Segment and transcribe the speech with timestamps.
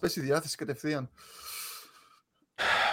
[0.00, 1.08] πέσει η διάθεση κατευθείαν.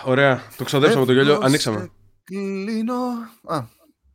[0.05, 0.42] Ωραία.
[0.57, 1.39] Το ξοδέψαμε το γέλιο.
[1.43, 1.89] Ανοίξαμε.
[2.24, 2.96] Κλείνω.
[3.47, 3.63] Α,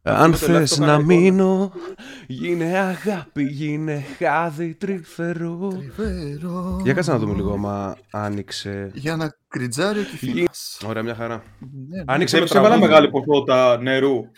[0.02, 1.14] Αν το θες ελάχιστο να κανονικό.
[1.14, 1.72] μείνω,
[2.26, 5.68] γίνε αγάπη, γίνε χάδι τρυφερό.
[5.78, 6.80] τριβέρω.
[6.82, 8.90] Για κάτσε να δούμε λίγο, μα άνοιξε.
[8.94, 10.80] Για να κριτζάρει ο κυφίλας.
[10.86, 11.42] Ωραία, μια χαρά.
[11.88, 12.04] Ναι, ναι.
[12.06, 12.90] Άνοιξε Σε το έβαλα τραγούδι.
[12.90, 14.30] μεγάλη ποσότητα νερού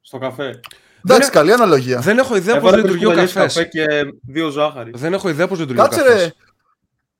[0.00, 0.60] στο καφέ;
[1.08, 2.00] Εντάξει, καλή αναλογία.
[2.00, 3.54] Δεν έχω ιδέα πώς Έβαλα τρεις λειτουργεί ο κουταλιές καφές.
[3.54, 3.86] καφέ και
[4.22, 4.90] δύο ζάχαρη.
[4.94, 6.34] Δεν έχω ιδέα πώς λειτουργεί ο Κάτσε καφές.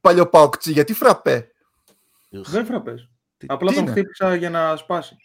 [0.03, 1.51] Ρε, παλιοπαοκτσί, γιατί φραπέ;
[2.29, 3.11] Δεν φραπές.
[3.37, 5.17] Τι- Απλά τι τον είναι; χτύπησα για να σπάσει.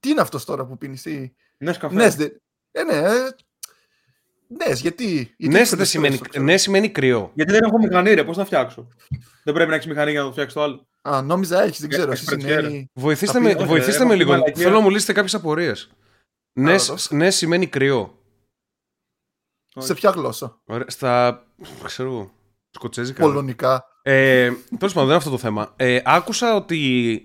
[0.00, 1.32] Τι είναι αυτός τώρα που πίνεις, τι...
[1.56, 1.94] Ναι, καφέ.
[1.94, 2.28] Νες, δε...
[2.72, 3.30] Ε, ναι, ε...
[4.46, 5.06] Νες, γιατί...
[5.36, 6.44] γιατί Ναι, είσαι δεν σημαίνει, espresso, ξέρω.
[6.44, 7.30] ναι σημαίνει κρυό.
[7.34, 8.88] Γιατί δεν έχω μηχανή, ρε, πώς θα φτιάξω;
[9.44, 10.86] Δεν πρέπει να έχεις μηχανή για να το φτιάξει το άλλο.
[11.02, 12.12] Α, νόμιζα έχεις, δεν Ε, ξέρω.
[12.12, 12.60] Εσύ εσπρετσιέρα.
[12.66, 12.90] σημαίνει...
[12.94, 14.30] Βοηθήστε Θα με, πει, όχι, βοηθήστε ρε, με έχω λίγο.
[14.30, 14.62] μαλακία.
[14.62, 15.90] Θέλω να μου λύσετε κάποιες απορίες.
[16.52, 18.18] Ναι, Άρα, σ- ναι σημαίνει κρυό.
[19.76, 21.42] Σε ποια γλώσσα; Ωραία, στα.
[21.84, 22.34] ξέρω εγώ.
[22.70, 23.22] Σκοτσέζικα.
[23.22, 23.84] Πολωνικά.
[24.02, 25.72] Ε, Τέλος πάντων, δεν είναι αυτό το θέμα.
[25.76, 27.22] Ε, άκουσα ότι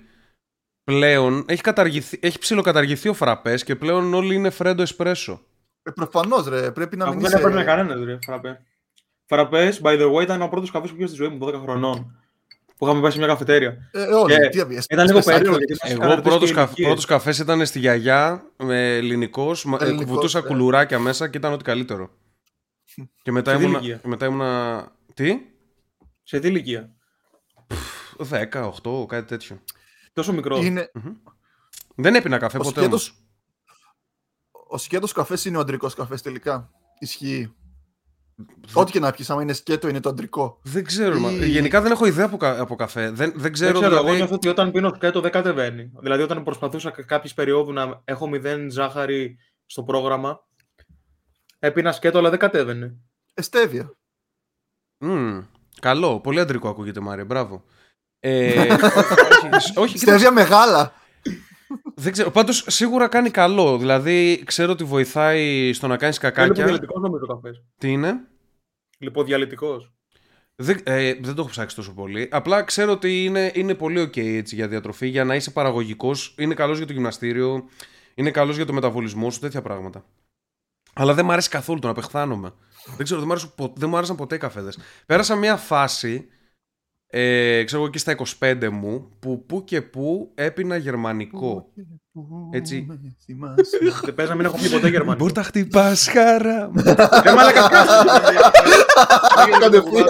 [0.83, 5.41] πλέον έχει, καταργηθεί, έχει ψιλοκαταργηθεί ο φραπές και πλέον όλοι είναι φρέντο εσπρέσο.
[5.83, 7.47] Ε, προφανώς ρε, πρέπει να Αυτό μην δεν είσαι...
[7.47, 8.61] έπαιρνε κανένας, ρε, φραπέ.
[9.25, 12.19] Φραπές, by the way, ήταν ο πρώτος καφές που πήρα στη ζωή μου, 12 χρονών.
[12.77, 13.89] Που είχαμε πάει σε μια καφετέρια.
[13.91, 14.85] Ε, όλοι, Και τι αβίες.
[14.89, 16.87] Ήταν λίγο Σπεσάκι, περίεργο γιατί μας Εγώ κάνανε πρώτος, τέτοιες κα, ηλικίες.
[16.87, 20.41] πρώτος καφές ήταν στη γιαγιά με ελληνικός, μα- ε, Ελληνικός, βουτούσα ε.
[20.41, 22.09] κουλουράκια μέσα και ήταν ό,τι καλύτερο.
[23.21, 24.91] Και μετά Σε τι ήμουνα, ηλικία; μετά ήμουνα...
[25.15, 25.37] Τι;
[26.23, 26.95] Σε τι ηλικία;
[28.29, 29.59] 10, 8, κάτι τέτοιο.
[30.13, 30.57] Τόσο μικρό.
[30.57, 30.91] Είναι...
[31.95, 33.23] Δεν έπινα καφέ Ο ποτέ σκέτος, όμως.
[34.69, 36.71] ο σκέτος καφές είναι ο αντρικός καφές τελικά.
[36.99, 37.55] Ισχύει.
[38.73, 40.59] Ό,τι και να πιεις, άμα είναι σκέτο είναι το αντρικό.
[40.63, 41.19] Δεν ξέρω.
[41.19, 43.11] μα- Ή- Γενικά δεν έχω ιδέα από, κα- από καφέ.
[43.11, 44.17] Δεν, δεν Δεν ξέρω, ξέρω, εγώ δηλαδή...
[44.17, 45.91] νιώθω ότι όταν πίνω σκέτο δεν κατεβαίνει.
[45.99, 50.39] Δηλαδή, όταν προσπαθούσα κάποιες περιόδου να έχω μηδέν ζάχαρη στο πρόγραμμα,
[51.59, 52.95] έπινα σκέτο, αλλά δεν κατέβαινε.
[53.33, 53.97] Εστέβια.
[54.99, 55.41] Μμμ,
[55.81, 56.19] καλό.
[56.19, 57.25] Πολύ αντρικό ακούγεται, Μάρια.
[57.25, 57.63] Μπράβο.
[58.19, 58.59] Ε,
[59.53, 60.93] όχι, όχι, κοίτα, Στέβια μεγάλα.
[61.95, 62.31] δεν ξέρω.
[62.31, 63.77] Πάντως σίγουρα κάνει καλό.
[63.77, 66.53] Δηλαδή ξέρω ότι βοηθάει στο να κάνεις Είναι κακάκια.
[66.53, 67.49] λιποδιαλυτικό νομίζω ο καφέ.
[67.77, 68.15] Τι είναι;
[68.97, 69.89] Λιποδιαλυτικός.
[70.55, 72.29] Δεν, ε, δεν το έχω ψάξει τόσο πολύ.
[72.31, 76.35] Απλά ξέρω ότι είναι, είναι πολύ ok έτσι, για διατροφή, για να είσαι παραγωγικός.
[76.37, 77.63] Είναι καλός για το γυμναστήριο.
[78.15, 80.05] Είναι καλός για το μεταβολισμό σου, τέτοια πράγματα.
[80.93, 82.53] Αλλά δεν μου αρέσει καθόλου το να πεχθάνομαι.
[82.97, 84.77] Δεν ξέρω, δεν μου, άρεσαν, πο- δεν μου άρεσαν ποτέ οι καφέδες.
[85.05, 86.25] Πέρασα μια φάση,
[87.07, 91.69] ε, ξέρω εγώ εκεί στα 25 μου, που που και που έπινα γερμανικό.
[92.51, 92.87] Έτσι.
[94.03, 95.23] Δεν παίζει να μην έχω πει ποτέ Γερμανικό.
[95.23, 96.69] Μπορεί να χτυπάς χαρά.
[96.73, 96.81] μου.
[97.23, 97.69] Ρε μαλάκα,
[99.59, 100.05] Κατευθείαν.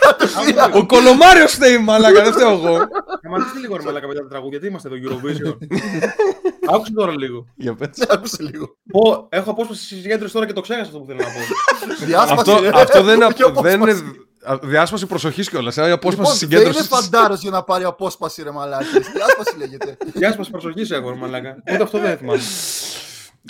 [0.00, 0.72] Κατευθείαν.
[0.74, 2.78] Ο Κολομάριος φταίει, μαλάκα, δεν φταίω εγώ.
[3.18, 5.56] Σταματήστε λίγο ρε μαλάκα μετά τα τραγούδια, γιατί είμαστε εδώ Eurovision.
[6.74, 7.46] Άκουσε τώρα λίγο.
[7.56, 7.88] Για πες.
[8.08, 8.76] Άκουσε λίγο.
[8.92, 11.40] Πω, έχω απόσπαση συγκέντρωση τώρα και το ξέχασα αυτό που θέλω να πω.
[12.06, 12.32] Διάσπαση.
[12.50, 12.70] Αυτό, ρε.
[12.74, 13.76] αυτό δεν, είναι, Και απόσπαση.
[13.76, 13.92] δεν είναι
[14.44, 15.76] α, διάσπαση προσοχής κιόλας.
[15.76, 16.88] Είναι απόσπαση Λοιπόν, συγκέντρωσης.
[16.88, 19.08] Δεν είναι φαντάρος για να πάρει απόσπαση ρε μαλάκες.
[19.14, 19.96] Διάσπαση λέγεται.
[20.14, 21.62] Γεια σα, προσοχής έχω, ρε μαλάκα.
[21.72, 22.40] Ούτε αυτό δεν θυμάμαι.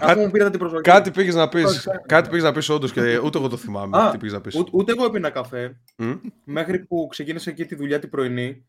[0.03, 0.83] Αφού μου πήρατε την προσοχή.
[0.83, 1.65] Κάτι πήγες να πεις.
[1.65, 3.99] Όχι, Κάτι πήγες να πεις, όντως και ούτε εγώ το θυμάμαι.
[3.99, 4.55] Α, τι πήγες να πεις.
[4.55, 5.81] Ούτε, ούτε εγώ έπινα καφέ
[6.45, 8.67] μέχρι που ξεκίνησα εκεί τη δουλειά την πρωινή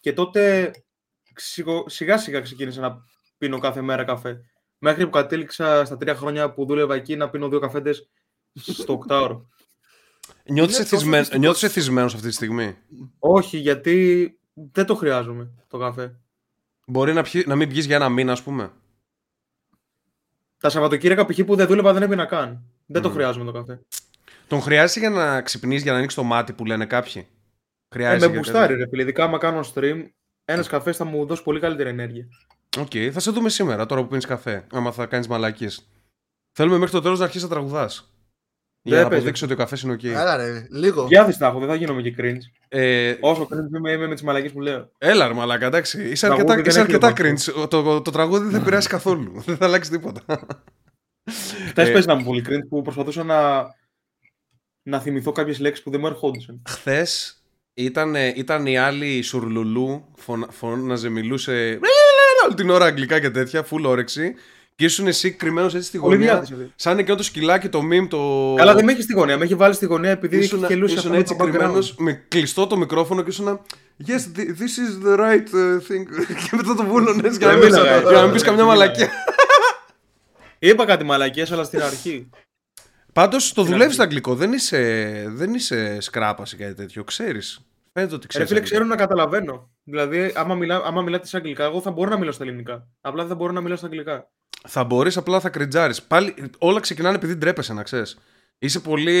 [0.00, 0.70] και τότε
[1.36, 2.96] σιγο- σιγά σιγά ξεκίνησα να
[3.42, 4.40] πίνω κάθε μέρα καφέ.
[4.78, 8.10] Μέχρι που κατέληξα στα τρία χρόνια που δούλευα εκεί να πίνω δύο καφέντες
[8.54, 9.48] στο οκτάωρο.
[10.44, 11.62] Νιώθεις Είναι τόσο εθισμένο δυστυχώς.
[11.62, 12.76] εθισμένος αυτή τη στιγμή;
[13.18, 14.26] Όχι, γιατί
[14.72, 16.16] δεν το χρειάζομαι το καφέ.
[16.86, 18.72] Μπορεί να, πιει- να μην πιεις για ένα μήνα, ας πούμε.
[20.58, 21.40] Τα Σαββατοκύριακα π.χ.
[21.44, 22.62] που δεν δούλευα δεν έπινα καν.
[22.86, 23.14] Δεν το Μμμ.
[23.14, 23.80] χρειάζομαι το καφέ.
[24.48, 28.26] Τον χρειάζεσαι για να ξυπνήσει, για να ανοίξεις το μάτι που λένε κάποιοι; Ε, Χρειάζεσαι.
[28.26, 28.82] με μπουστάρει, κάτι.
[28.82, 29.02] ρε φίλε.
[29.02, 30.04] Ειδικά άμα κάνω stream,
[30.44, 32.26] ένας καφές θα μου δώσει πολύ καλύτερη ενέργεια.
[32.78, 34.66] Οκ, θα σε δούμε σήμερα τώρα που πίνεις καφέ.
[34.72, 35.68] Άμα θα κάνεις μαλακίε.
[36.52, 38.06] Θέλουμε μέχρι το τέλος να αρχίσεις να τραγουδάς.
[38.84, 39.14] Για Δεν να παίζει.
[39.16, 40.02] αποδείξεις ότι ο καφές είναι οκ.
[40.02, 41.06] Έλα ρε, λίγο.
[41.06, 42.38] Διάθεση θα έχω, δεν θα γίνομαι και cringe.
[42.68, 44.90] Ε, Όσο cringe είμαι, είμαι με τις μαλακίε που λέω.
[44.98, 46.08] Έλα ρε μαλάκα, εντάξει.
[46.10, 47.36] Είσαι Τραγούδι αρκετά, δεν είσαι έχει αρκετά λοιπόν.
[47.64, 47.68] cringe.
[47.68, 49.32] Το, το, το τραγούδι δεν επηρεάσει καθόλου.
[49.46, 50.22] δεν θα αλλάξει τίποτα.
[51.68, 53.66] Χθε Ε, πες να μου πολύ cringe που προσπαθούσα να,
[54.82, 56.62] να θυμηθώ κάποιες λέξεις που δεν μου ερχόντουσαν.
[56.68, 57.42] Χθες
[57.74, 61.78] ήταν, ήταν η άλλη σουρλουλού, φωνα, φώναζε, μιλούσε
[62.46, 64.34] όλη την ώρα αγγλικά και τέτοια, full όρεξη.
[64.76, 66.32] Και ήσουν εσύ κρυμμένος έτσι στη Πολύ γωνία.
[66.32, 66.52] διάθεση.
[66.52, 66.72] αυτή.
[66.76, 68.54] Σαν εκείνο το σκυλάκι, το meme, το.
[68.56, 69.38] Καλά, δεν με έχεις στη γωνία.
[69.38, 71.50] Με έχει βάλει στη γωνία επειδή Ήσουν, χελούσε ήσουν αυτό έτσι το background.
[71.50, 73.60] κρυμμένος με κλειστό το μικρόφωνο και ήσουν.
[74.06, 76.04] Yes, thi- this is the right uh, thing.
[76.42, 78.64] και μετά το βούλωνες για να Δεν μην- μίλαγα, για να μην πεις δεν καμιά
[78.64, 78.64] μίλαγα.
[78.64, 79.10] μαλακία.
[80.58, 82.30] Είπα κάτι μαλακίες, αλλά στην αρχή.
[83.12, 83.94] Πάντως το δουλεύεις αρχή.
[83.94, 84.34] στο αγγλικό.
[84.34, 87.04] Δεν είσαι, δεν είσαι σκράπα ή κάτι τέτοιο.
[87.04, 87.60] Ξέρεις.
[87.92, 88.48] Φαίνεται ότι Ρε ξέρεις.
[88.48, 89.70] φίλε, ξέρω να καταλαβαίνω.
[89.84, 92.88] Δηλαδή, άμα, μιλά, άμα μιλάτε σε αγγλικά, εγώ θα μπορώ να μιλάω στα ελληνικά.
[93.00, 94.30] Απλά δεν θα μπορώ να μιλάω στα αγγλικά.
[94.68, 95.94] Θα μπορείς, απλά θα κριτζάρει.
[96.08, 98.18] Πάλι όλα ξεκινάνε επειδή ντρέπεσαι, να ξέρεις.
[98.58, 99.14] Είσαι πολύ,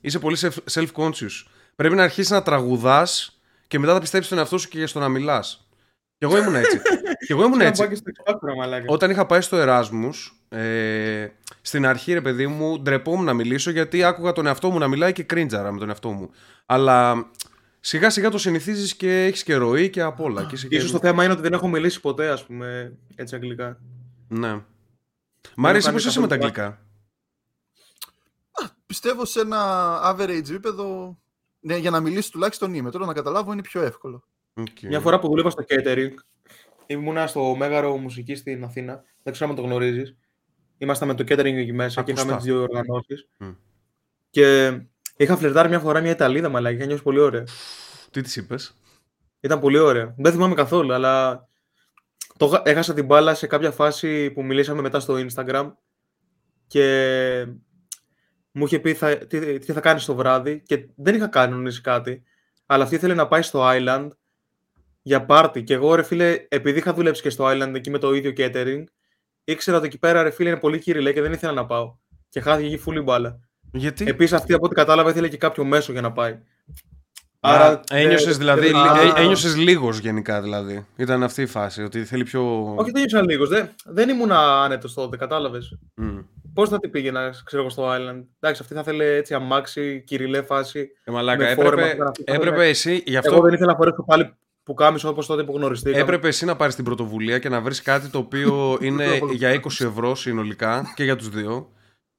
[0.00, 1.44] είσαι πολύ self- self-conscious.
[1.76, 5.08] Πρέπει να αρχίσεις να τραγουδάς και μετά θα πιστέψεις στον εαυτό σου και στο να
[5.08, 5.68] μιλάς.
[6.18, 6.80] Και εγώ ήμουν έτσι.
[7.26, 7.88] και εγώ ήμουν έτσι.
[8.86, 11.26] Όταν είχα πάει στο Εράσμους, ε,
[11.60, 15.12] στην αρχή, ρε παιδί μου, ντρεπόμουν να μιλήσω γιατί άκουγα τον εαυτό μου να μιλάει
[15.12, 16.30] και κρίντζαρα με τον εαυτό μου.
[16.66, 17.30] Αλλά
[17.80, 20.44] σιγά σιγά το συνηθίζεις και έχεις και ροή και απ' όλα.
[20.68, 23.80] Και ίσως το θέμα είναι ότι δεν έχω μιλήσει ποτέ, ας πούμε, έτσι αγγλικά.
[24.28, 24.62] Ναι.
[25.56, 26.80] Μ' αρέσει πώς είσαι με τα αγγλικά.
[28.90, 31.18] πιστεύω σε ένα average επίπεδο.
[31.60, 32.90] Ναι, για να μιλήσεις τουλάχιστον είμαι.
[32.90, 34.22] Τώρα να καταλάβω είναι πιο εύκολο.
[34.54, 34.86] Okay.
[34.88, 36.10] Μια φορά που δούλευα στο catering,
[36.86, 39.02] ήμουνα στο Μέγαρο Μουσική στην Αθήνα.
[39.22, 40.16] Δεν ξέρω αν το γνωρίζεις.
[40.78, 43.28] Ήμασταν με το catering εκεί μέσα και είχαμε τις δύο οργανώσεις.
[43.40, 43.56] Mm.
[44.30, 44.80] Και
[45.24, 46.76] είχα φλερτάρει μια φορά μια Ιταλίδα, μαλάκι.
[46.76, 47.44] Είχα νιώσει πολύ ωραία.
[48.10, 48.78] Τι της είπες;
[49.40, 50.14] Ήταν πολύ ωραία.
[50.18, 51.48] Δεν θυμάμαι καθόλου, αλλά
[52.36, 55.72] το έχασα την μπάλα σε κάποια φάση που μιλήσαμε μετά στο Instagram
[56.66, 57.46] και
[58.52, 62.22] μου είχε πει θα, τι, τι θα κάνεις το βράδυ και δεν είχα κάνει κάτι
[62.66, 64.08] αλλά αυτή ήθελε να πάει στο Island
[65.02, 68.14] για πάρτι και εγώ ρε φίλε επειδή είχα δουλέψει και στο Island εκεί με το
[68.14, 68.84] ίδιο catering
[69.44, 71.96] ήξερα ότι εκεί πέρα ρε φίλε είναι πολύ κυριλέ και δεν ήθελα να πάω
[72.28, 75.92] και χάθηκε εκεί φούλη μπάλα γιατί; Επίσης, αυτή από ό,τι κατάλαβα ήθελε και κάποιο μέσο
[75.92, 76.38] για να πάει.
[77.40, 80.86] Άρα, ένιωσες, δηλαδή, ε, ένιωσες λίγος γενικά δηλαδή.
[80.96, 82.74] Ήταν αυτή η φάση, ότι θέλει πιο...
[82.76, 83.48] Όχι, δεν ένιωσα λίγος.
[83.48, 85.78] Δεν, δεν ήμουν άνετος τότε, κατάλαβες.
[86.02, 86.24] Mm.
[86.54, 88.24] Πώς θα την πήγαινα, ξέρω εγώ, στο Island.
[88.40, 90.88] Εντάξει, αυτή θα θέλει έτσι αμάξι, κυριλέ φάση.
[91.04, 93.02] Ε, μαλάκα, έπρεπε, έπρεπε εσύ...
[93.06, 93.34] Γι αυτό...
[93.34, 96.02] Εγώ δεν ήθελα να φορέσω πάλι που κάμισο όπως τότε που γνωριστήκαμε.
[96.02, 99.66] Έπρεπε εσύ να πάρεις την πρωτοβουλία και να βρεις κάτι το οποίο είναι για 20
[99.66, 101.72] ευρώ συνολικά και για τους δύο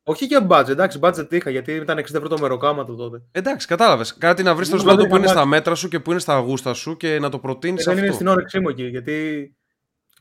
[0.03, 3.21] όχι για budget, εντάξει, budget είχα γιατί ήταν 60 ευρώ το μεροκάματο τότε.
[3.31, 4.17] Εντάξει, κατάλαβες.
[4.17, 6.73] Κάτι να βρεις το σπίτι που είναι στα μέτρα σου και που είναι στα αγούστα
[6.73, 7.93] σου και να το προτείνεις αυτό.
[7.93, 9.47] Δεν είναι στην όρεξή μου εκεί γιατί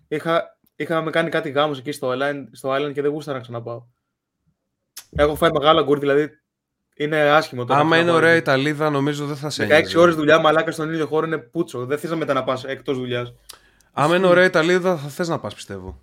[0.09, 3.83] είχα, είχαμε κάνει κάτι γάμο εκεί στο Island, στο Island και δεν γούσταρα να ξαναπάω.
[5.11, 6.29] Έχω φάει μεγάλα γκουρ, δηλαδή
[6.95, 7.81] είναι άσχημο τώρα.
[7.81, 11.07] Άμα είναι ωραία η Ιταλίδα, νομίζω δεν θα σε 16 ώρες δουλειά, μαλάκα στον ίδιο
[11.07, 11.87] χώρο είναι πούτσο.
[11.87, 13.35] Δεν θες να μετά να πα εκτός δουλειάς.
[13.93, 16.01] Άμα είναι ωραία η Ιταλίδα, θα θες να πας, πιστεύω.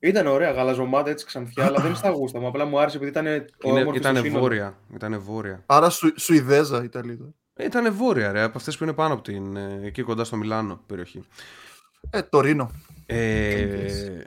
[0.00, 2.46] Ήταν ωραία, γαλαζομάτα έτσι ξανθιά, αλλά δεν είναι στα γούστα μου.
[2.46, 3.26] Απλά μου άρεσε επειδή ήταν.
[3.64, 4.78] Είναι, ήτανε βόρεια.
[4.94, 5.62] Ήτανε βόρεια.
[5.66, 7.34] Άρα σου, Σουηδέζα Ιταλίδα.
[7.60, 9.56] Ήταν βόρεια, ρε, από αυτές που είναι πάνω από την.
[9.56, 11.24] Ε, εκεί κοντά στο Μιλάνο περιοχή.
[12.10, 12.70] Ε, το Ρήνο.
[13.06, 14.22] Ε,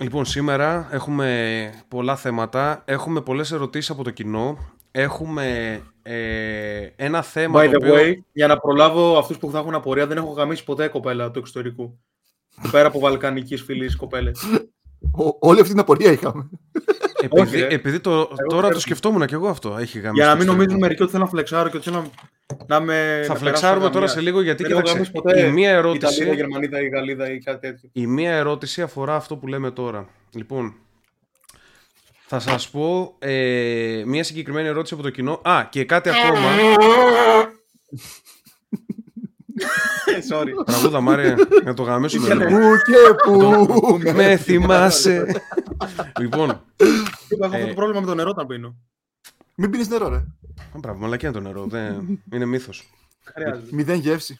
[0.00, 2.82] λοιπόν, σήμερα έχουμε πολλά θέματα.
[2.84, 4.58] Έχουμε πολλές ερωτήσεις από το κοινό.
[4.90, 7.60] Έχουμε ε, ένα θέμα.
[7.60, 7.94] By the οποίο...
[7.94, 11.38] way, για να προλάβω αυτούς που θα έχουν απορία, δεν έχω γαμίσει ποτέ κοπέλα του
[11.38, 11.98] εξωτερικού.
[12.70, 14.46] Πέρα από βαλκανικής φυλή κοπέλες.
[15.38, 16.48] Όλη αυτή την απορία είχαμε.
[17.20, 19.76] Επειδή, επειδή το, τώρα το σκεφτόμουν και εγώ αυτό.
[19.80, 22.12] Έχει γάμιση Για να μην νομίζουν μερικοί ότι θέλω να φλεξάρω και ότι θέλω
[22.58, 23.22] να, να με.
[23.26, 25.10] Θα φλεξάρουμε τώρα σε λίγο γιατί κοίταξε.
[25.46, 26.14] Η μία ερώτηση.
[26.14, 27.88] Ιταλία, Γερμανίδα ή Γαλλίδα ή κάτι τέτοιο.
[27.92, 30.08] Η μία ερώτηση αφορά αυτό που λέμε τώρα.
[30.32, 30.74] Λοιπόν,
[32.26, 35.40] θα σας πω ε, μία συγκεκριμένη ερώτηση από το κοινό.
[35.42, 36.48] Α, και κάτι ακόμα.
[40.30, 40.64] Sorry.
[40.66, 42.34] Τραγούδα, Μάρια, να το γαμίσουμε.
[42.34, 45.42] Πού και πού με θυμάσαι.
[46.20, 46.50] λοιπόν.
[47.28, 48.76] Έχω αυτό το πρόβλημα με το νερό όταν πίνω.
[49.54, 50.24] Μην πίνεις νερό, ρε.
[50.74, 51.68] Μπράβο, μαλακία το νερό.
[52.32, 52.90] Είναι μύθος.
[53.70, 54.38] Μηδέν γεύση.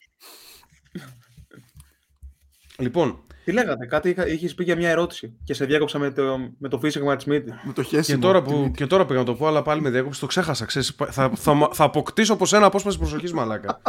[2.78, 6.68] Λοιπόν, τι λέγατε, κάτι είχες πει για μια ερώτηση και σε διάκοψα με το, με
[6.68, 7.52] το φύσιγμα της μύτη.
[7.62, 8.18] Με το χέσιμο.
[8.18, 10.64] Και τώρα, που, και τώρα πήγα να το πω, αλλά πάλι με διάκοψε, το ξέχασα.
[10.64, 13.80] Ξέρεις, θα, θα, θα αποκτήσω από σένα απόσπαση προσοχής, μαλάκα.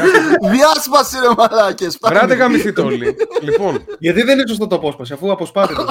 [0.52, 1.98] Διάσπαση, ρε μαλάκες.
[2.02, 3.16] Βράτε γαμηθείτε όλοι.
[3.40, 3.84] λοιπόν.
[3.98, 5.84] Γιατί δεν είναι σωστό το απόσπαση, αφού αποσπάτε το.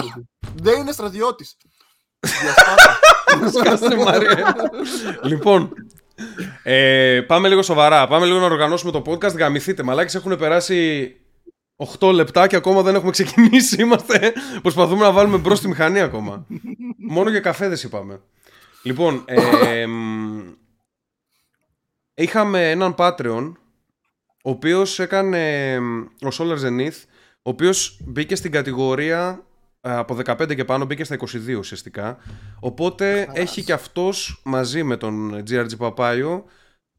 [0.56, 1.58] δεν είναι στρατιώτης.
[3.60, 4.56] Σκάστε Μαρία.
[5.24, 5.74] λοιπόν,
[6.64, 8.08] ε, πάμε λίγο σοβαρά.
[8.08, 9.36] Πάμε λίγο να οργανώσουμε το podcast.
[9.38, 9.84] Γαμηθείτε.
[9.84, 11.12] Μαλάκες έχουν περάσει
[12.00, 13.76] 8 λεπτά και ακόμα δεν έχουμε ξεκινήσει.
[13.82, 16.46] Είμαστε, προσπαθούμε να βάλουμε μπρος τη μηχανή ακόμα.
[16.98, 18.22] Μόνο για καφέδες είπαμε.
[18.84, 19.86] Λοιπόν, ε,
[22.14, 23.52] είχαμε έναν Patreon,
[24.44, 25.76] ο οποίος έκανε,
[26.22, 27.04] ο Solar Zenith,
[27.36, 29.44] ο οποίος μπήκε στην κατηγορία
[29.82, 32.18] ε, από 15 και πάνω, μπήκε στα 22 ουσιαστικά.
[32.60, 36.46] Οπότε έχει και αυτός μαζί με τον GRG Παπάιο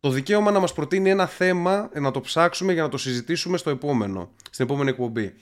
[0.08, 3.70] το δικαίωμα να μας προτείνει ένα θέμα, να το ψάξουμε για να το συζητήσουμε στο
[3.70, 5.34] επόμενο, στην επόμενη εκπομπή.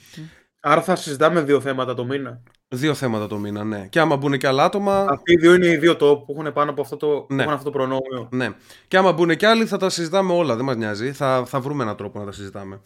[0.61, 2.43] Άρα θα συζητάμε δύο θέματα το μήνα.
[2.69, 3.87] Δύο θέματα το μήνα, ναι.
[3.91, 5.07] Και άμα μπουν και άλλα άτομα.
[5.09, 7.43] Αυτοί οι δύο είναι οι δύο top που έχουν πάνω από αυτό το, ναι.
[7.43, 8.29] αυτό το προνόμιο.
[8.31, 8.49] Ναι.
[8.89, 11.13] Και άμα μπουν και άλλοι θα τα συζητάμε όλα, δεν μας νοιάζει.
[11.13, 12.81] Θα, θα βρούμε έναν τρόπο να τα συζητάμε.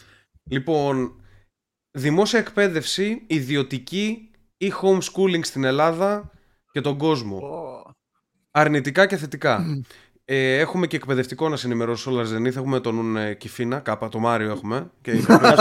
[0.51, 1.23] Λοιπόν,
[1.91, 6.31] δημόσια εκπαίδευση, ιδιωτική ή homeschooling στην Ελλάδα
[6.73, 7.41] και τον κόσμο.
[8.51, 9.65] Αρνητικά και θετικά.
[10.33, 12.57] Ε, έχουμε και εκπαιδευτικό να συνημερώσω όλα Zenith.
[12.57, 14.91] Έχουμε τον ε, Κιφίνα, κάπα, το Μάριο έχουμε.
[15.03, 15.13] Και...
[15.13, 15.57] να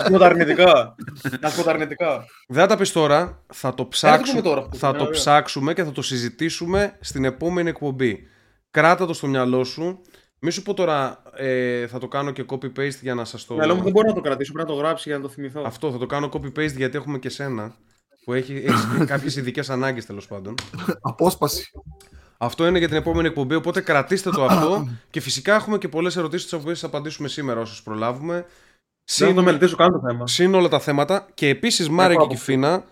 [0.00, 0.94] σου πω τα αρνητικά.
[1.40, 2.24] Να σου πω τα αρνητικά.
[2.48, 3.42] Δεν θα τα πεις τώρα.
[3.52, 8.26] Θα το, ψάξουμε, τώρα, θα το ψάξουμε και θα το συζητήσουμε στην επόμενη εκπομπή.
[8.70, 10.00] Κράτα το στο μυαλό σου.
[10.38, 13.56] Μη σου πω τώρα ε, θα το κάνω και copy-paste για να σας το...
[13.60, 15.62] Αλλά μου δεν μπορώ να το κρατήσω, πρέπει να το γράψει για να το θυμηθώ.
[15.66, 17.74] Αυτό θα το κάνω copy-paste γιατί έχουμε και σένα
[18.24, 20.54] που έχει, έχεις κάποιες ειδικές ανάγκες τέλος πάντων.
[21.00, 21.70] Απόσπαση.
[22.38, 26.16] Αυτό είναι για την επόμενη εκπομπή, οπότε κρατήστε το αυτό και φυσικά έχουμε και πολλές
[26.16, 28.34] ερωτήσεις τις οποίες θα απαντήσουμε σήμερα όσες προλάβουμε.
[28.34, 28.46] Δεν
[29.04, 30.26] Συν, θα το μελετήσω καν το θέμα.
[30.26, 32.36] συν όλα τα θέματα και επίσης Μάρε και άποψη.
[32.36, 32.84] Κυφίνα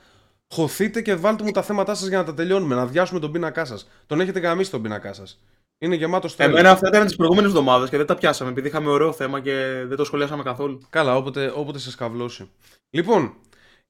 [0.54, 3.64] χωθείτε και βάλτε μου τα θέματά σας για να τα τελειώνουμε, να διάσουμε τον πίνακά
[3.64, 3.88] σας.
[4.06, 5.38] Τον έχετε γαμίσει τον πίνακά σας.
[5.78, 8.90] Είναι γεμάτο στο Εμένα αυτά ήταν τις προηγούμενες εβδομάδες και δεν τα πιάσαμε επειδή είχαμε
[8.90, 10.80] ωραίο θέμα και δεν το σχολιάσαμε καθόλου.
[10.90, 12.50] Καλά, όποτε, όποτε σε σκαβλώσει.
[12.90, 13.34] Λοιπόν,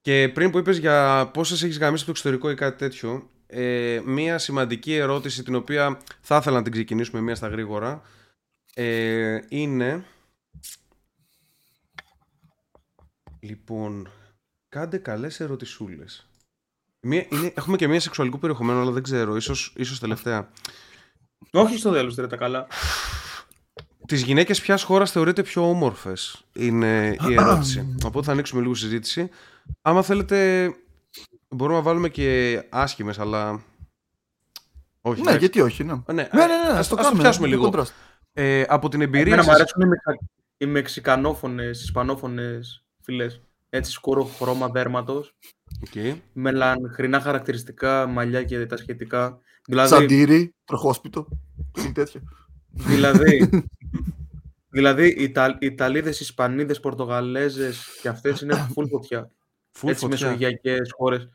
[0.00, 4.00] και πριν που είπες για πόσες έχεις γαμίσει από το εξωτερικό ή κάτι τέτοιο, ε,
[4.04, 8.02] μία σημαντική ερώτηση την οποία θα ήθελα να την ξεκινήσουμε μία στα γρήγορα
[8.74, 10.04] ε, είναι...
[13.40, 14.08] Λοιπόν,
[14.68, 16.26] κάντε καλές ερωτησούλες.
[17.00, 20.50] Μία, είναι, έχουμε και μία σεξουαλικού περιεχομένου, αλλά δεν ξέρω, ίσως, ίσως τελευταία.
[21.50, 22.66] Όχι στο τέλος, δεν τα καλά.
[24.06, 27.94] Τις γυναίκες ποιας χώρας θεωρείτε πιο όμορφες είναι η ερώτηση.
[28.06, 29.30] Οπότε θα ανοίξουμε λίγο συζήτηση.
[29.82, 30.68] Άμα θέλετε
[31.52, 33.62] μπορούμε να βάλουμε και άσχημες αλλά...
[35.00, 35.38] Όχι, Ναι, εντάξει.
[35.38, 35.92] γιατί όχι, ναι.
[35.92, 37.22] ναι, Ναι, ναι, ναι, ας, ας το ας κάνουμε.
[37.22, 37.70] πιάσουμε για λίγο.
[37.72, 37.90] contrast.
[38.32, 39.58] Ε, από την εμπειρία Εμένα μου σας...
[39.60, 40.18] αρέσουν οι, μεξα...
[40.56, 43.40] οι μεξικανόφωνες φυλές.
[43.70, 45.34] Έτσι σκούρο χρώμα δέρματος,
[45.82, 46.16] Οκ.
[46.32, 49.38] με μελαχρινά χαρακτηριστικά, μαλλιά και τα σχετικά.
[49.66, 51.28] Δηλαδή, Τσαντίρι, τροχόσπιτο.
[51.88, 52.20] ή τέτοια.
[52.70, 53.50] δηλαδή,
[54.76, 55.56] δηλαδή οι Ιτα...
[55.60, 59.30] Ιταλίδες, Ισπανίδες, Πορτογαλέζες και αυτές είναι full φωτιά.
[59.80, 60.08] Full έτσι φωτιά.
[60.08, 61.28] μεσογειακές χώρες.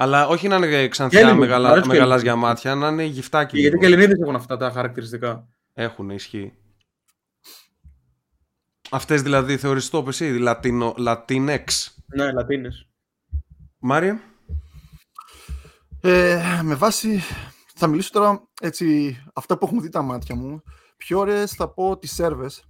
[0.00, 1.68] Αλλά όχι να είναι Και ξανθιά Έλληνες, μου μεγαλα...
[1.68, 2.48] αρέσουν και με γαλάζια Έλληνες.
[2.48, 3.54] μάτια, να είναι γυφτάκι.
[3.54, 3.88] Και γιατί λίγο.
[3.88, 6.52] και Ελληνίδες έχουν αυτά τα χαρακτηριστικά; Έχουν, ισχύει.
[8.90, 11.64] Αυτές δηλαδή θεωρείς το εσύ, Λατίνο, Latinx.
[12.06, 12.88] Ναι, Λατίνες.
[13.78, 14.20] Μάρια.
[16.00, 17.22] Ε, με βάση.
[17.74, 19.16] Θα μιλήσω τώρα έτσι.
[19.34, 20.62] Αυτά που έχουν δει τα μάτια μου.
[20.96, 22.64] Πιο ωραίες θα πω τις Σέρβες.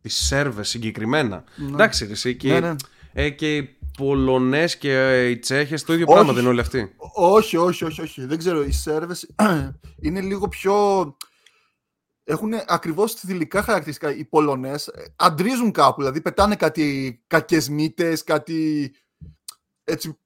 [0.00, 1.44] Τις Σέρβες συγκεκριμένα.
[1.72, 2.74] Εντάξει, ρε, εσύ, και, Ναι, ναι.
[3.12, 3.68] Ε, και
[4.02, 6.14] οι Πολωνές και ε, οι Τσέχες το ίδιο Όχι.
[6.14, 6.94] πράγμα δεν είναι όλοι αυτοί.
[7.14, 8.24] Όχι, όχι, όχι, όχι.
[8.24, 8.62] Δεν ξέρω.
[8.62, 9.34] Οι Σέρβες
[10.04, 11.16] είναι λίγο πιο.
[12.24, 14.16] Έχουν ακριβώς θηλυκά χαρακτηριστικά.
[14.16, 16.00] Οι Πολωνές αντρίζουν κάπου.
[16.00, 18.90] Δηλαδή πετάνε κάτι κακές μύτες, κάτι.
[19.84, 20.18] Έτσι.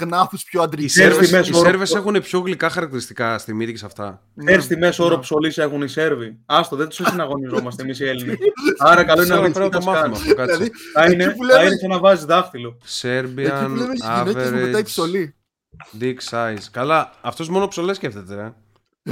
[0.00, 0.88] Γνάθου πιο Οι αντρικέ.
[0.88, 4.22] Σέρβοι Σέρβες, μέσω οι όρο- Σέρβες έχουν πιο γλυκά χαρακτηριστικά στη μύτη και σε αυτά.
[4.44, 5.20] Ξέρεις τι μέσο όρο ναι.
[5.20, 6.38] ψωλής έχουν οι Σέρβοι.
[6.46, 8.36] Άστο, δεν τους συναγωνιζόμαστε εμείς οι Έλληνες.
[8.78, 10.30] Άρα καλό είναι να Τώρα δεις πρέπει τι να το θα μάθουμε σκάνει.
[10.30, 10.56] αυτό, κάτσε.
[10.56, 12.76] Δηλαδή, Θα εκεί είναι, που θα λέμε- είναι σαν να βάζεις δάχτυλο.
[12.82, 15.34] Εκεί Serbian που λέμε στις γυναίκες μου πετάει average ψωλή.
[16.00, 16.62] dick size.
[16.70, 18.42] Καλά, αυτός μόνο ψωλές σκέφτεται, ρε.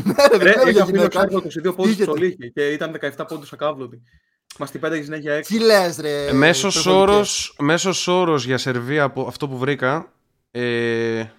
[0.05, 1.21] Ναι, ρε, δεν Ρε, λέω για είχα φίλο γυναίκα.
[1.21, 2.05] Σέρβο 22 πόντους Πήγαινε.
[2.13, 4.03] ψωλή είχε και ήταν 17 πόντους ακάβλωτη.
[4.59, 5.55] Μας την πέταγε συνέχεια έξω.
[5.55, 6.27] Τι λες ρε.
[6.27, 7.15] Ε, μέσος, υπερβολικές.
[7.15, 10.13] όρος, μέσος όρος για Σερβία από αυτό που βρήκα
[10.59, 11.31] ε,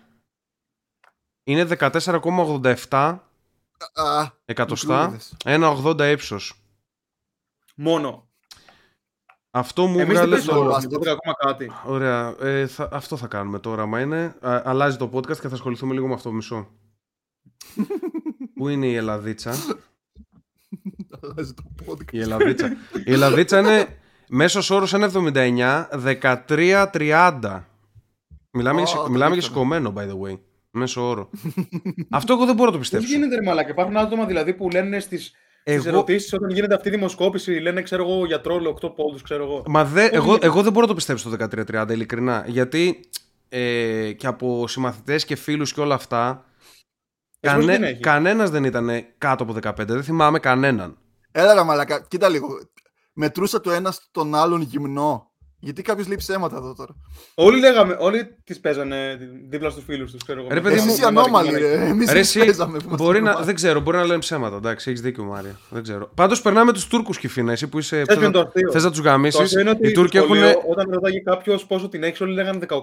[1.43, 3.19] είναι 14,87
[3.93, 5.35] Α, εκατοστά, μικρούλιδες.
[5.43, 6.53] 1,80 ύψος.
[7.75, 8.27] Μόνο.
[9.51, 10.63] Αυτό μου Εμείς δεν βγάλες παίζουμε το...
[10.63, 11.71] το- μπάσκετ, 12 ακόμα κάτι.
[11.85, 14.35] Ωραία, ε, θα, αυτό θα κάνουμε τώρα, μα είναι.
[14.41, 16.67] Α, αλλάζει το podcast και θα ασχοληθούμε λίγο με αυτό μισό.
[18.55, 19.53] Πού είναι η Ελλαδίτσα,
[21.21, 22.11] αλλάζει το podcast.
[22.13, 22.67] η Ελλαδίτσα.
[23.05, 23.97] η Ελλαδίτσα είναι
[24.29, 27.63] μέσος όρος 1,79, 13,30.
[28.57, 29.53] Μιλάμε, για, Ω, το μιλάμε για ήξερα.
[29.53, 30.39] σηκωμένο, by the way.
[30.71, 31.29] Μέσο όρο.
[32.09, 33.07] αυτό εγώ δεν μπορώ να το Πώς πιστέψω.
[33.07, 36.87] γίνεται ρε μαλάκα, υπάρχουν άτομα δηλαδή που λένε στις, στις Εγώ, ερωτήσεις όταν γίνεται αυτή
[36.87, 39.63] η δημοσκόπηση, λένε ξέρω εγώ για τρόλο 8 πόντους, ξέρω εγώ.
[39.67, 41.47] μα δε, Πώς εγώ, γίνεται; εγώ δεν μπορώ να το πιστέψω το
[41.81, 42.43] 13,30, ειλικρινά.
[42.47, 42.99] Γιατί
[43.49, 46.45] ε, και από συμμαθητές και φίλους και όλα αυτά,
[47.39, 49.85] Εσύ πώς την κανέ, έχεις; κανένας δεν ήταν κάτω από 15.
[49.87, 50.97] Δεν θυμάμαι κανέναν.
[51.31, 52.47] Έλα ρε μαλακα, κοίτα λίγο.
[53.13, 55.26] Μετρούσα το ένα στον άλλον γυμνό.
[55.59, 56.91] Γιατί κάποιος λέει ψέματα εδώ τώρα.
[57.35, 59.17] Όλοι λέγαμε, όλοι τις παίζανε
[59.49, 60.49] δίπλα στους φίλους τους, ξέρω εγώ.
[60.51, 61.71] Ρε, παιδί μου, Εσείς οι ανώμαλοι, ρε.
[61.73, 62.77] Εμείς Ρε, εμείς εσύ, παίζαμε.
[62.79, 63.45] που μας μπορεί να, θυμάσαι.
[63.45, 64.55] δεν ξέρω, μπορεί να λένε ψέματα.
[64.55, 65.59] Εντάξει, έχεις δίκιο, Μάρια.
[65.69, 66.11] Δεν ξέρω.
[66.15, 67.51] Πάντως περνάμε τους Τούρκους Κυφίνα.
[67.51, 68.01] Εσύ που είσαι.
[68.01, 69.41] Ξέρεις ποιο είναι το αστείο; Θες να τους Το γαμίσει.
[69.41, 70.35] αστείο είναι ότι Οι Τούρκοι στο έχουν.
[70.37, 72.79] σχολείο, όταν ρωτάγε κάποιος πόσο την έχεις, όλοι λέγανε 18.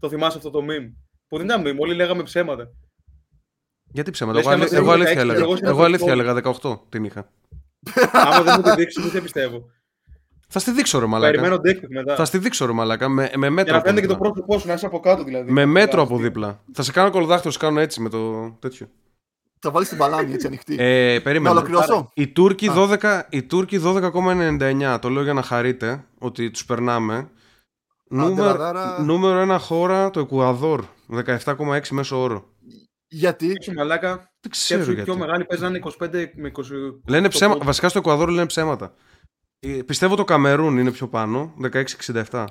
[0.00, 0.92] Το θυμάσαι αυτό το meme;
[1.28, 2.70] Που δεν ήταν meme, όλοι λέγαμε ψέματα.
[3.92, 5.46] Γιατί ψέματα; Λες Εγώ, και αλη- άμα εγώ δεν αλήθεια είναι έλεγα.
[5.46, 7.30] 16, Εγώ εγώ αλήθεια είναι έλεγα 18 την είχα.
[8.12, 9.64] Άμα δεν μου τη δείξεις, δεν σε πιστεύω.
[10.50, 11.30] Θα στη δείξω ρε μαλάκα.
[11.30, 12.14] Περιμένω dick pic μετά.
[12.16, 13.08] Θα στη δείξω ρε μαλάκα.
[13.08, 13.72] Με, με Για μέτρο.
[13.72, 14.30] να από φαίνεται και το δίπλα.
[14.30, 15.52] πρόσωπό σου, να είσαι από κάτω δηλαδή.
[15.52, 16.28] Με μέτρο από Αστείο.
[16.28, 16.60] δίπλα.
[16.72, 18.86] Θα σε κάνω κολοδάχτυλο, σε κάνω έτσι με το τέτοιο.
[19.60, 20.76] Θα βάλεις την μπαλάμη έτσι ανοιχτή.
[20.78, 21.54] Ε, Να περίμενε.
[21.54, 22.10] ολοκληρώσω.
[22.14, 22.72] Οι Τούρκοι Α.
[22.74, 24.98] 12, οι Τούρκοι 12,99.
[25.00, 27.28] Το λέω για να χαρείτε ότι τους περνάμε.
[28.10, 29.02] Νούμερο, Αντελαδάρα.
[29.02, 30.84] νούμερο ένα χώρα το Εκουαδόρ.
[31.44, 32.44] 17,6 μέσο όρο.
[33.08, 34.08] Γιατί; Σκέψου μαλάκα,
[34.40, 35.10] Δεν ξέρω σκέψου οι γιατί.
[35.10, 36.62] πιο μεγάλοι παίζανε 25 με 20.
[37.06, 37.66] Λένε ψέμα, πόντους.
[37.66, 38.94] βασικά στο Εκουαδόρ λένε ψέματα.
[39.60, 41.54] Ε, πιστεύω το Καμερούν είναι πιο πάνω,
[42.30, 42.44] 16,67.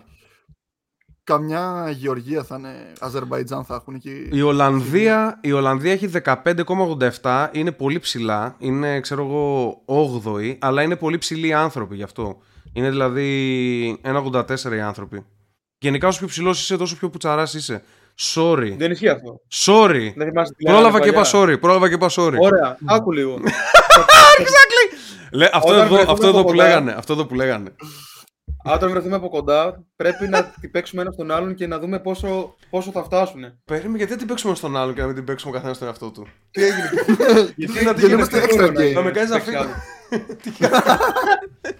[1.23, 4.29] καμιά Γεωργία θα είναι, Αζερβαϊτζάν θα έχουν εκεί.
[4.31, 6.09] Η Ολλανδία, η Ολλανδία έχει
[7.21, 9.75] 15,87, είναι πολύ ψηλά, είναι ξέρω εγώ
[10.23, 12.37] 8η, αλλά είναι πολύ ψηλοί οι άνθρωποι γι' αυτό.
[12.73, 15.25] Είναι δηλαδή 1,84 οι άνθρωποι.
[15.79, 17.83] Γενικά όσο πιο ψηλός είσαι, τόσο πιο πουτσαράς είσαι.
[18.35, 18.73] Sorry.
[18.77, 19.41] Δεν ισχύει αυτό.
[19.65, 20.11] Sorry.
[20.15, 21.55] Δεν θυμάστε τι Πρόλαβα λέγανε και είπα παλιά.
[21.55, 21.59] sorry.
[21.59, 22.37] Πρόλαβα και είπα sorry.
[22.39, 23.39] Ωραία, άκου λίγο.
[25.31, 27.75] Λέ, αυτό, Όταν εδώ, βρεθούμε αυτό, εδώ από που κοντά- λέγανε, αυτό εδώ που λέγανε.
[28.63, 32.55] Όταν βρεθούμε από κοντά, πρέπει να την παίξουμε ένα στον άλλον και να δούμε πόσο,
[32.69, 33.59] πόσο θα φτάσουν.
[33.65, 36.11] Περίμενε, γιατί δεν την παίξουμε στον άλλον και να μην την παίξουμε καθένα στον εαυτό
[36.11, 36.89] του; Τι έγινε;
[37.55, 38.93] Γιατί να Γιατί είμαστε extra gay.
[38.93, 39.59] Να με κάνεις να παίξει φύγω.
[39.59, 39.71] άλλο.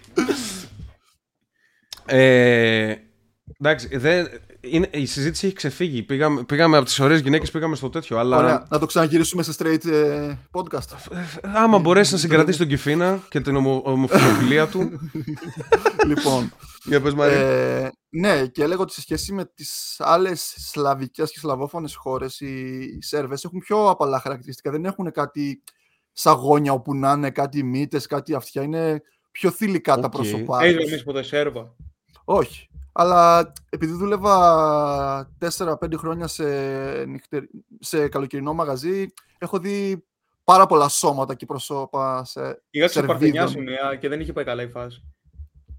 [2.10, 2.96] Ε,
[3.60, 4.28] εντάξει, δεν,
[4.60, 6.04] είναι, η συζήτηση έχει ξεφύγει.
[6.04, 8.18] Πήγαμε, πήγαμε από τι ωραίε γυναίκε, πήγαμε στο τέτοιο.
[8.18, 8.66] Αλλά Ωραία.
[8.70, 10.96] Να το ξαναγυρίσουμε σε straight ε, podcast.
[11.42, 15.00] άμα μπορέσει να συγκρατήσει τον Κυφίνα και την ομο, ομοφιλοφιλία του.
[16.08, 16.54] λοιπόν.
[16.84, 17.38] Για πες Μαρία.
[17.38, 22.78] Ε, ναι, και έλεγα ότι σε σχέση με τις άλλες σλαβικές και σλαβόφωνες χώρες, οι,
[22.98, 24.72] οι Σέρβες έχουν πιο απαλά χαρακτηριστικά.
[24.72, 25.64] Δεν έχουν κάτι
[26.12, 28.62] σαγόνια όπου να είναι, κάτι μύτες, κάτι αυτιά.
[28.62, 30.12] Είναι πιο θηλυκά τα Οκ.
[30.12, 30.92] πρόσωπά Έχει τους.
[30.92, 31.76] εμεί ποτέ Σέρβα.
[32.24, 32.70] Όχι.
[33.00, 36.44] Αλλά επειδή δούλευα 4-5 χρόνια σε,
[37.06, 37.44] νυχτερ...
[37.80, 40.06] σε καλοκαιρινό μαγαζί, έχω δει
[40.44, 42.62] πάρα πολλά σώματα και πρόσωπα σε...
[42.70, 43.18] Πήγα σε Σερβίδων.
[43.18, 45.04] Παρθενιά σου μια και δεν είχε πάει καλά η φάση.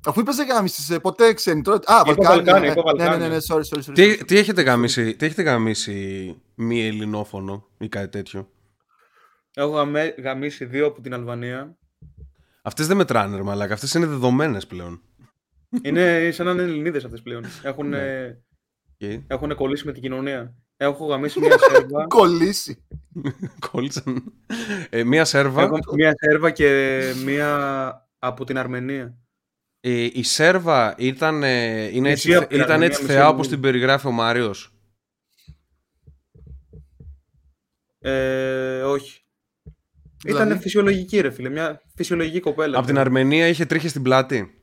[0.06, 1.76] Αφού είπες γάμισες, ε, ποτέ ξένοι τώρα...
[1.84, 2.34] Α, Είπα Βαλκάνια.
[2.34, 3.28] Βαλκάνια, ε, είπα ναι, ναι, ναι, Βαλκάνια.
[3.28, 3.94] ναι, sorry, sorry, sorry.
[3.94, 8.48] τι, τι, έχετε γαμίσει, τι έχετε γαμίσει μη ελληνόφωνο ή κάτι τέτοιο;
[9.54, 11.76] Έχω γαμέ- γαμίσει δύο από την Αλβανία.
[12.62, 13.74] Αυτές δεν μετράνε, ρε μαλάκα.
[13.74, 15.00] Αυτές είναι δεδομένες πλέον.
[15.82, 17.44] Είναι σαν να είναι Ελληνίδες αυτές πλέον.
[17.62, 18.36] Έχουν, Ναι.
[19.00, 19.22] Okay.
[19.26, 20.54] έχουν κολλήσει με την κοινωνία.
[20.76, 22.06] Έχω γαμίσει μια Σέρβα.
[22.18, 22.86] Κολλήσει.
[23.70, 24.32] Κόλλησαν.
[24.90, 25.62] Ε, μία Σέρβα.
[25.62, 29.18] Έχω μια Σέρβα και μια από την Αρμενία.
[29.80, 33.24] Ε, η Σέρβα ήταν, ε, είναι Μισή έτσι, από την ήταν Αρμενία, έτσι μισή θεά
[33.24, 34.72] από όπως την- την περιγράφει ο Μάριος.
[37.98, 39.20] Ε, όχι.
[40.24, 42.78] Δηλαδή; Ήταν φυσιολογική ρε φίλε, μια φυσιολογική κοπέλα.
[42.78, 44.57] Από την Αρμενία είχε τρίχες στην πλάτη.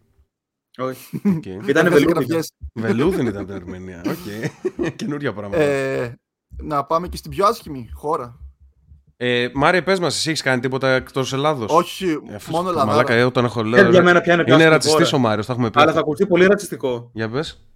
[0.77, 1.21] Όχι.
[1.25, 1.45] Okay.
[1.67, 2.11] Ήταν Έβγαζε βελούδι.
[2.13, 2.51] γραφιές.
[2.73, 4.01] Βελούδινη ήταν από την Αρμενία.
[4.07, 4.89] Οκ.
[4.95, 5.63] Καινούρια πράγματα.
[5.63, 6.15] Ε,
[6.57, 8.39] να πάμε και στην πιο άσχημη χώρα.
[9.17, 12.91] Ε, Μάρια, πες μας, εσύ έχεις κάνει τίποτα εκτός Ελλάδος; Όχι, Ε, αυτός- μόνο Μαλάκα,
[12.91, 13.13] Ελλάδα.
[13.13, 15.17] ε, όταν έχω Ε, λέω, για ρε, μένα ποια είναι πιο Είναι άσχημη ρατσιστής χώρα;
[15.17, 15.79] ο Μάριος, τα έχουμε πει.
[15.81, 17.09] Αλλά θα ακουστεί πολύ ρατσιστικό.
[17.13, 17.67] Για πες.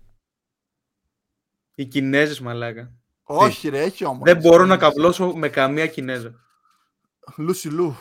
[1.75, 2.91] Οι Κινέζες, μαλάκα.
[3.23, 4.21] Όχι, ρε, έχει όμως.
[4.23, 6.33] Δεν μπορώ να καβλώσω με καμία Κινέζα.
[7.37, 7.95] Λούσι Λου.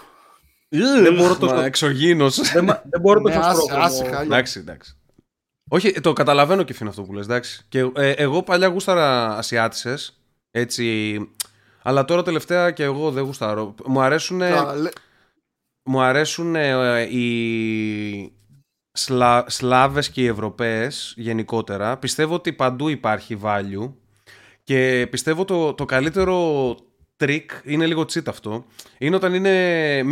[1.02, 2.52] Δεν μπορώ τόσο- Μα, Εξωγήινος.
[2.52, 3.82] δεν, μα- δεν μπορώ Ναι, τόσο άσε, σπρώχο.
[3.82, 4.20] άσε, χάλια.
[4.22, 4.92] Εντάξει, εντάξει.
[5.70, 7.64] Όχι, το καταλαβαίνω και φύγει αυτό που λες, εντάξει.
[7.68, 11.18] Και ε, εγώ παλιά γούσταρα Ασιάτισες, έτσι,
[11.82, 13.74] αλλά τώρα τελευταία και εγώ δεν γουστάρω.
[13.86, 14.92] Μου αρέσουν, Τα λε-
[15.82, 18.32] μου αρέσουν ε, οι
[18.92, 21.96] Σλα, Σλάβες και οι Ευρωπαίες γενικότερα.
[21.96, 23.92] Πιστεύω ότι παντού υπάρχει value
[24.64, 26.76] και πιστεύω το, το καλύτερο
[27.20, 28.64] trick, είναι λίγο cheat αυτό,
[28.98, 29.52] είναι όταν είναι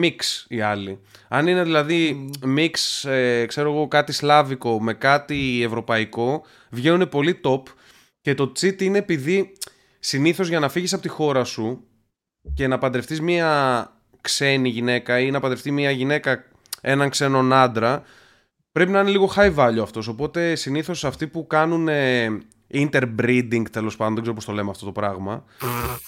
[0.02, 1.00] mix οι άλλοι.
[1.28, 7.62] Αν είναι δηλαδή mix, ε, ξέρω εγώ, κάτι σλάβικο με κάτι ευρωπαϊκό, βγαίνουν πολύ top
[8.20, 9.52] και το cheat είναι επειδή
[9.98, 11.84] συνήθως για να φύγεις από τη χώρα σου
[12.54, 13.90] και να παντρευτείς μία
[14.20, 16.44] ξένη γυναίκα ή να παντρευτεί μία γυναίκα
[16.80, 18.02] έναν ξένον άντρα,
[18.72, 20.08] πρέπει να είναι λίγο high value αυτός.
[20.08, 22.38] Οπότε συνήθως αυτοί που κάνουν ε,
[22.74, 25.44] interbreeding τέλος πάντων, δεν ξέρω πώς το λέμε αυτό το πράγμα.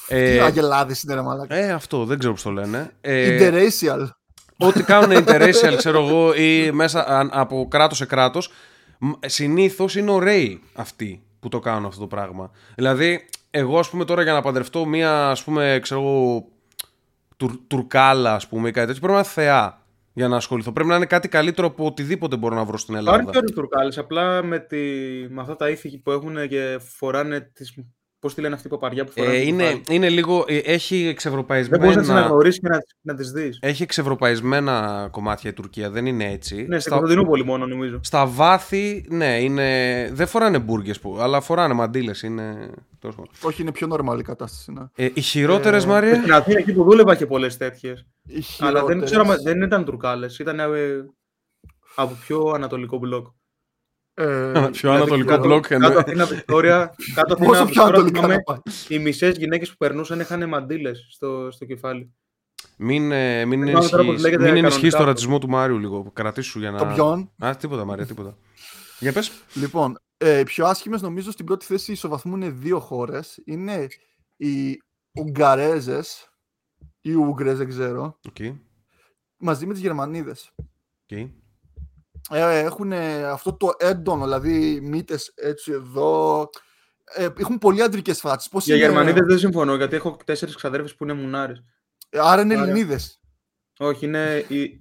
[0.06, 1.54] Τι ε, αγελάδες είναι, ρε μαλάκα.
[1.54, 2.90] ε, αυτό, δεν ξέρω πώς το λένε.
[3.00, 4.08] Ε, Interracial.
[4.56, 8.50] ό,τι κάνουν interracial, ξέρω εγώ, ή μέσα α- από κράτος σε κράτος,
[8.98, 12.50] μ, συνήθως είναι ωραίοι αυτοί που το κάνουν αυτό το πράγμα.
[12.74, 16.44] Δηλαδή, εγώ ας πούμε τώρα για να παντρευτώ μία, ας πούμε, ξέρω εγώ,
[17.36, 19.82] τουρ, τουρκάλα, ας πούμε, ή κάτι τέτοιο, πρέπει να είναι θεά
[20.18, 20.72] για να ασχοληθώ.
[20.72, 23.16] Πρέπει να είναι κάτι καλύτερο από οτιδήποτε μπορώ να βρω στην Ελλάδα.
[23.16, 23.94] Υπάρχουν και άλλοι Τουρκάλε.
[23.96, 24.76] Απλά με, τη...
[25.28, 27.40] με αυτά τα ήθη που έχουν και φοράνε.
[27.40, 27.74] Τις...
[28.20, 29.34] Πώς τη λένε αυτή η παπαριά που φοράνε.
[29.36, 29.82] Ε, στο είναι, κεφάλι.
[29.90, 31.82] είναι λίγο, ε, έχει Δεν εξευρωπαϊσμένα...
[31.82, 33.58] μπορείς να τις αναγνωρίσεις και να, να τις δεις.
[33.62, 36.54] Έχει εξευρωπαϊσμένα κομμάτια η Τουρκία, δεν είναι έτσι.
[36.54, 38.00] Ναι, στην Στα- Κωνσταντινούπολη μόνο νομίζω.
[38.02, 40.08] Στα βάθη, ναι, είναι...
[40.12, 42.22] δεν φοράνε μπουργκε που, αλλά φοράνε μαντήλες.
[42.22, 42.70] Είναι...
[42.98, 43.30] τέλος πάντων.
[43.42, 44.72] Όχι, είναι πιο normal η κατάσταση.
[44.72, 44.82] Ναι.
[45.04, 46.14] Ε, οι χειρότερες, Ε, Μάρια.
[46.14, 48.06] Στην Αθήνα εκεί που δούλευα και πολλές τέτοιες.
[48.26, 49.04] Οι Αλλά δεν, χειρότερες.
[49.04, 50.38] ξέρω, άμα- δεν ήταν Τουρκάλες.
[50.38, 50.66] Ήταν ε,
[51.94, 53.26] από πιο ανατολικό μπλοκ.
[54.20, 55.96] Ε, Πιο δηλαδή, ανατολικό κάτω- μπλοκ Κάτω εννοεί.
[55.96, 56.94] Αθήνα, Βικτόρια.
[57.14, 58.58] Κάτω Αθήνα, Πόσο πιο Βικτόρια, ανατολικά θυμάμαι, να πάει.
[58.88, 62.12] Οι μισές γυναίκες που περνούσαν είχαν μαντήλες στο, στο κεφάλι.
[62.76, 65.04] Μην, ε, μην θυμάμαι τώρα πώς ενισχύεις, λέγεται μην ενισχύεις κανονικά το αυτό.
[65.04, 66.10] ρατσισμό του Μάριου λίγο.
[66.12, 66.78] Κρατήσου για να.
[66.78, 68.36] Το ποιον; Α, τίποτα, Μάρια, τίποτα.
[68.98, 69.32] Για πες.
[69.54, 73.42] Λοιπόν, ε, οι πιο άσχημες νομίζω στην πρώτη θέση ισοβαθμούνε δύο χώρες.
[73.44, 73.86] Είναι
[74.36, 74.76] οι
[75.20, 76.28] Ουγγαρέζες
[77.00, 78.54] ή Ούγγρες, δεν ξέρω, Οκ.
[79.36, 80.50] μαζί με τις Γερμανίδες.
[81.10, 81.18] οκ.
[82.30, 82.92] Ε, έχουν
[83.32, 86.48] αυτό το έντονο, δηλαδή μύτες έτσι εδώ,
[87.14, 88.48] ε, έχουν πολύ αντρικές φάτσες.
[88.58, 91.64] Για Γερμανίδες δεν συμφωνώ, γιατί έχω τέσσερις ξαδέρφες που είναι μουνάρες.
[92.12, 93.20] Άρα είναι Ελληνίδες.
[93.78, 94.80] Όχι, είναι, η,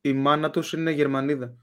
[0.00, 1.54] η μάνα τους είναι Γερμανίδα.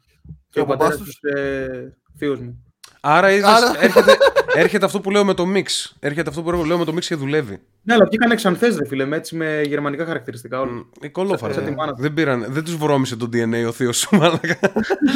[0.50, 2.63] Και, ο, ο πατέρας τους είναι θείος μου.
[3.02, 3.84] Άρα, είδες, Άρα...
[3.84, 4.17] Έρχεται,
[4.56, 5.94] έρχεται αυτό που λέω με το mix.
[6.00, 7.60] Έρχεται αυτό που λέω με το mix και δουλεύει.
[7.82, 10.72] Ναι, αλλά βγήκαν ξανθές, ρε φίλε, με, έτσι, με γερμανικά χαρακτηριστικά όλα.
[10.72, 11.62] Mm, η κωλόφαρα.
[11.62, 14.60] Ε, δεν, πήραν, δεν τους βρώμησε το DNA ο θείος σου, μαλάκα.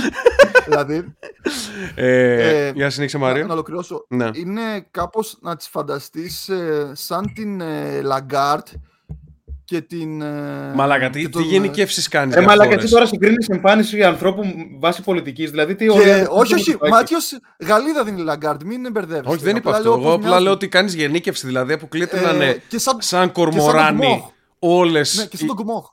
[0.67, 1.13] δηλαδή.
[1.95, 3.41] Ε, ε, για συνέχισε, Μαρία.
[3.41, 4.05] Να, να ολοκληρώσω.
[4.07, 4.29] Ναι.
[4.33, 8.67] Είναι κάπως να τις φανταστείς ε, σαν την ε, Lagertha
[9.67, 10.21] και την.
[10.21, 12.35] Ε, μαλάκα, τι, τι γενικεύσεις κάνεις.
[12.35, 14.43] Ε, μαλάκα, τι τώρα συγκρίνεις εμφάνιση ανθρώπου
[14.79, 15.49] βάση πολιτικής.
[15.49, 16.27] Δηλαδή, τι ωραία.
[16.29, 16.77] Όχι, όχι.
[16.89, 19.27] Μάτιος Γαλλίδα δεν είναι Λαγκάρντ, μην μπερδεύει.
[19.27, 19.91] Όχι, δεν είπα αυτό.
[19.91, 21.45] Εγώ απλά λέω ότι κάνεις γενίκευση.
[21.45, 22.61] Δηλαδή, αποκλείεται να είναι
[22.97, 24.23] σαν κορμοράνι
[24.59, 25.15] όλες.
[25.15, 25.85] Ναι, και σαν τον Κουμόχ.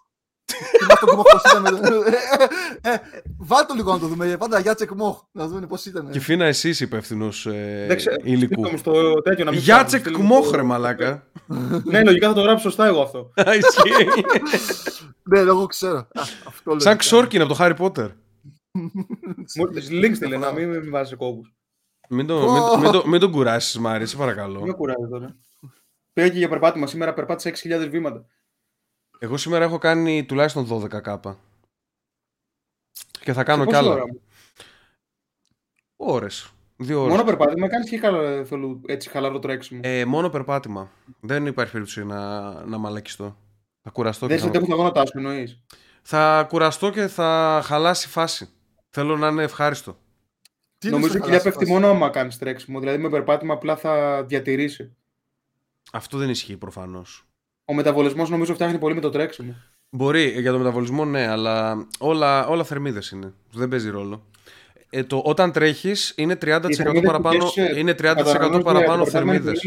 [2.83, 2.96] Ε, ε,
[3.38, 4.37] Βάλτε το λίγο να το δούμε.
[4.37, 5.22] Πάντα Γιάτσεκ Μοχ.
[5.33, 6.11] Να δούμε πώς ήταν.
[6.11, 7.48] Και φίνα εσύ υπεύθυνος
[8.22, 8.62] υλικού.
[9.52, 11.26] Γιάτσεκ Μοχ, ρε μαλάκα.
[11.85, 13.33] Ναι, λογικά θα το γράψω σωστά εγώ αυτό.
[15.22, 16.09] Ναι, εγώ ξέρω.
[16.76, 18.11] Σαν Ξόρκιν από το Χάρι Πότερ.
[19.90, 21.54] Link στείλε να μην βάζεις κόμπους.
[23.07, 24.61] Μην τον κουράσεις, Μάρι, σε παρακαλώ.
[24.61, 25.37] Μην κουράζεις τώρα.
[26.12, 28.26] Πήγα και για περπάτημα σήμερα, περπάτησα 6.000 βήματα.
[29.18, 31.38] Εγώ σήμερα έχω κάνει τουλάχιστον 12 κάπα.
[33.20, 33.96] Και θα κάνω κι άλλα.
[35.96, 36.53] Ώρες.
[36.77, 37.12] Δύο ώρες.
[37.12, 38.46] Μόνο περπάτημα, κάνεις και χαλα...
[38.87, 39.81] έτσι χαλαρό τρέξιμο.
[39.85, 40.90] Ε, μόνο περπάτημα.
[41.20, 43.37] Δεν υπάρχει περίπτωση να, να μαλακιστώ.
[43.83, 44.66] Θα κουραστώ Δεν και θα...
[44.66, 45.61] θα γόνατά σου εννοείς;
[46.03, 48.48] Θα κουραστώ και θα χαλάσει φάση.
[48.90, 49.98] Θέλω να είναι ευχάριστο.
[50.79, 52.79] Τι Νομίζω ότι πέφτει μόνο άμα κάνεις τρέξιμο.
[52.79, 54.96] Δηλαδή με περπάτημα απλά θα διατηρήσει.
[55.92, 57.27] Αυτό δεν ισχύει προφανώς.
[57.64, 59.55] Ο μεταβολισμός νομίζω φτιάχνει πολύ με το τρέξιμο.
[59.90, 63.33] Μπορεί για το μεταβολισμό, ναι, αλλά όλα, όλα θερμίδες είναι.
[63.53, 64.27] Δεν παίζει ρόλο.
[64.90, 66.61] Ε, το, όταν τρέχεις είναι 30%
[67.05, 69.61] παραπάνω, είναι 30% παραπάνω θερμίδες.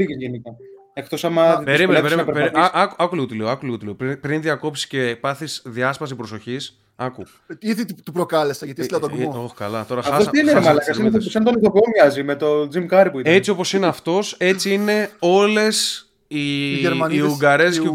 [0.93, 1.61] Εκτός άμα.
[1.63, 2.51] Περίμενε, περίμενε.
[2.97, 3.47] Άκου λίγο τι λέω.
[3.49, 3.93] Άκου λίγο τι λέω.
[3.93, 7.23] Πριν, πριν διακόψεις και πάθεις διάσπαση προσοχής, άκου.
[7.59, 9.43] Ήδη του προκάλεσα γιατί έστειλα τον κουμό.
[9.43, 9.85] Όχι, καλά.
[9.85, 10.29] Τώρα χάσα.
[10.29, 10.93] τι είναι, Μαλάκα.
[11.19, 13.33] Σαν τον ηθοποιό μοιάζει με τον Jim Carrey που ήταν.
[13.33, 17.89] Έτσι όπως είναι αυτός, έτσι είναι όλες οι, οι Ουγγαρές και,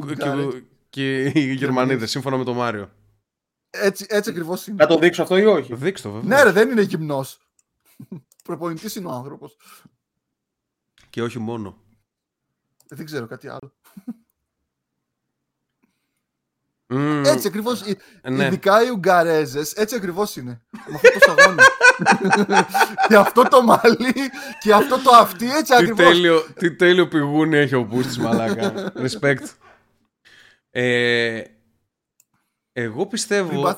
[0.90, 2.90] και, οι Γερμανίδες, σύμφωνα με τον Μάριο.
[3.71, 4.77] Έτσι, έτσι ακριβώς είναι.
[4.77, 6.37] Να το δείξω αυτό ή όχι; Δείξτε το, βέβαια.
[6.37, 7.38] Ναι, ρε, δεν είναι γυμνός.
[8.45, 9.57] Προπονητής είναι ο άνθρωπος.
[11.11, 11.77] Και όχι μόνο.
[12.88, 13.73] Ε, δεν ξέρω κάτι άλλο.
[16.92, 17.22] Mm.
[17.26, 17.83] Έτσι ακριβώς.
[18.22, 18.44] Ναι.
[18.46, 20.61] Ειδικά οι Ουγγαρέζες, έτσι ακριβώς είναι.
[20.70, 21.62] Με αυτό το σαγόνι.
[23.09, 24.14] και αυτό το μαλλί
[24.61, 26.07] και αυτό το αυτί, έτσι ακριβώς.
[26.07, 28.92] Τι τέλειο, τι τέλειο πηγούνι έχει ο Μπούστη, μαλάκα.
[28.96, 29.46] Respect.
[30.70, 31.42] Ε,
[32.72, 33.76] εγώ πιστεύω.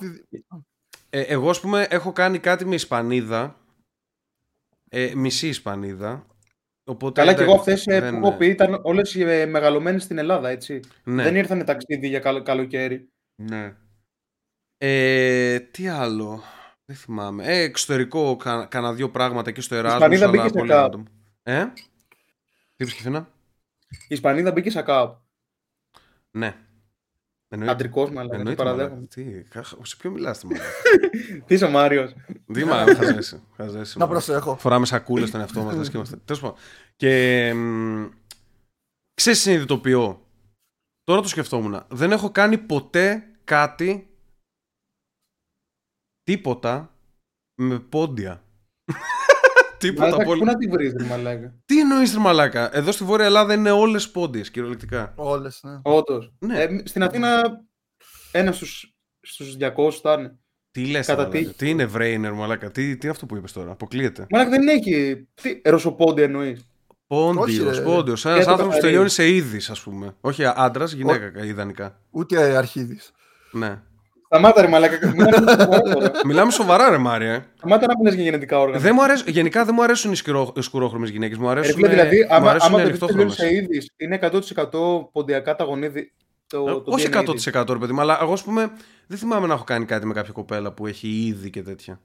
[1.10, 3.56] Ε, εγώ, ας πούμε, έχω κάνει κάτι με Ισπανίδα.
[4.88, 6.26] Ε, μισή Ισπανίδα.
[6.84, 10.48] Οπότε Καλά, και εγώ αυτέ ε, που έχω πει ήταν όλες ε, μεγαλωμένες στην Ελλάδα,
[10.48, 10.80] έτσι.
[11.04, 11.22] Ναι.
[11.22, 13.08] Δεν ήρθαν ταξίδι για καλοκαίρι.
[13.34, 13.76] Ναι.
[14.78, 16.42] Ε, τι άλλο.
[16.84, 17.44] Δεν θυμάμαι.
[17.44, 20.10] Ε, εξωτερικό, κα, κανένα δύο πράγματα εκεί στο Εράσμος.
[20.10, 20.94] Η Ισπανίδα μπήκε σε ΚΑΠ.
[21.42, 21.64] Ε,
[22.76, 23.04] τι είπες
[23.88, 25.16] Η Ισπανίδα μπήκε σε ΚΑΠ.
[26.30, 26.56] Ναι.
[27.66, 28.54] Αντρικός μάλλον.
[28.54, 29.06] παραδέχομαι.
[29.06, 29.24] Τι,
[29.82, 30.46] σε ποιο μιλάς τι
[31.46, 32.14] Τι είσαι ο Μάριος.
[32.52, 32.84] Τι μα,
[33.56, 33.98] χαζέσει.
[33.98, 34.56] Να προσέχω.
[34.56, 35.90] Φοράμε σακούλες στον εαυτό μας.
[36.24, 36.56] Τέλος πάντων.
[36.96, 37.54] Και
[39.14, 40.24] ξέρεις, συνειδητοποιώ;
[41.04, 41.84] Τώρα το σκεφτόμουν.
[41.88, 44.08] Δεν έχω κάνει ποτέ κάτι
[46.22, 46.94] τίποτα
[47.54, 48.42] με πόντια.
[49.88, 50.38] Τίποτα πολύ.
[50.38, 54.50] Πού να τη βρεις, Μαλάκα; Τι εννοείς, Μαλάκα; Εδώ στη Βόρεια Ελλάδα είναι όλες πόντιες,
[54.50, 55.12] κυριολεκτικά.
[55.16, 55.78] Όλες, ναι.
[55.82, 56.32] Όντως.
[56.38, 56.62] Ναι.
[56.62, 57.42] Ε, στην Αθήνα
[58.32, 60.38] ένας στους στους 200 θα είναι.
[60.70, 61.14] Τι λες,
[61.56, 64.26] τι είναι Βρέινερ, Μαλάκα; Τι, τι είναι αυτό που είπες τώρα; Αποκλείεται.
[64.30, 65.26] Μαλάκα δεν έχει.
[65.42, 66.66] Τι, ρωσοπόντια εννοείς.
[67.06, 68.24] Πόντιος, πόντιος.
[68.24, 70.16] Ένας άνθρωπος που τελειώνει σε είδης, ας πούμε.
[70.20, 71.44] Όχι άντρας, γυναίκα, Ο...
[71.44, 72.00] ιδανικά.
[72.10, 73.12] Ούτε αρχίδης.
[73.52, 73.82] Ναι.
[74.26, 75.14] Σταμάτα ρε μαλάκα.
[76.26, 77.52] Μιλάμε σοβαρά ρε Μάρια.
[77.56, 78.80] Σταμάτα να μιλάς για γενετικά όργανα.
[78.80, 80.16] Δεν μου αρέσουν, γενικά δεν μου αρέσουν οι
[80.60, 81.38] σκουρόχρωμες γυναίκες.
[81.38, 86.12] Μου αρέσουν, ε, δηλαδή, άμα, άμα το δεις σε είδης, είναι 100% ποντιακά τα γονίδι.
[86.46, 87.08] Το, το Όχι
[87.52, 88.72] 100% ρε παιδί μου, αλλά εγώ ας πούμε
[89.06, 92.00] δεν θυμάμαι να έχω κάνει κάτι με κάποια κοπέλα που έχει είδη και τέτοια.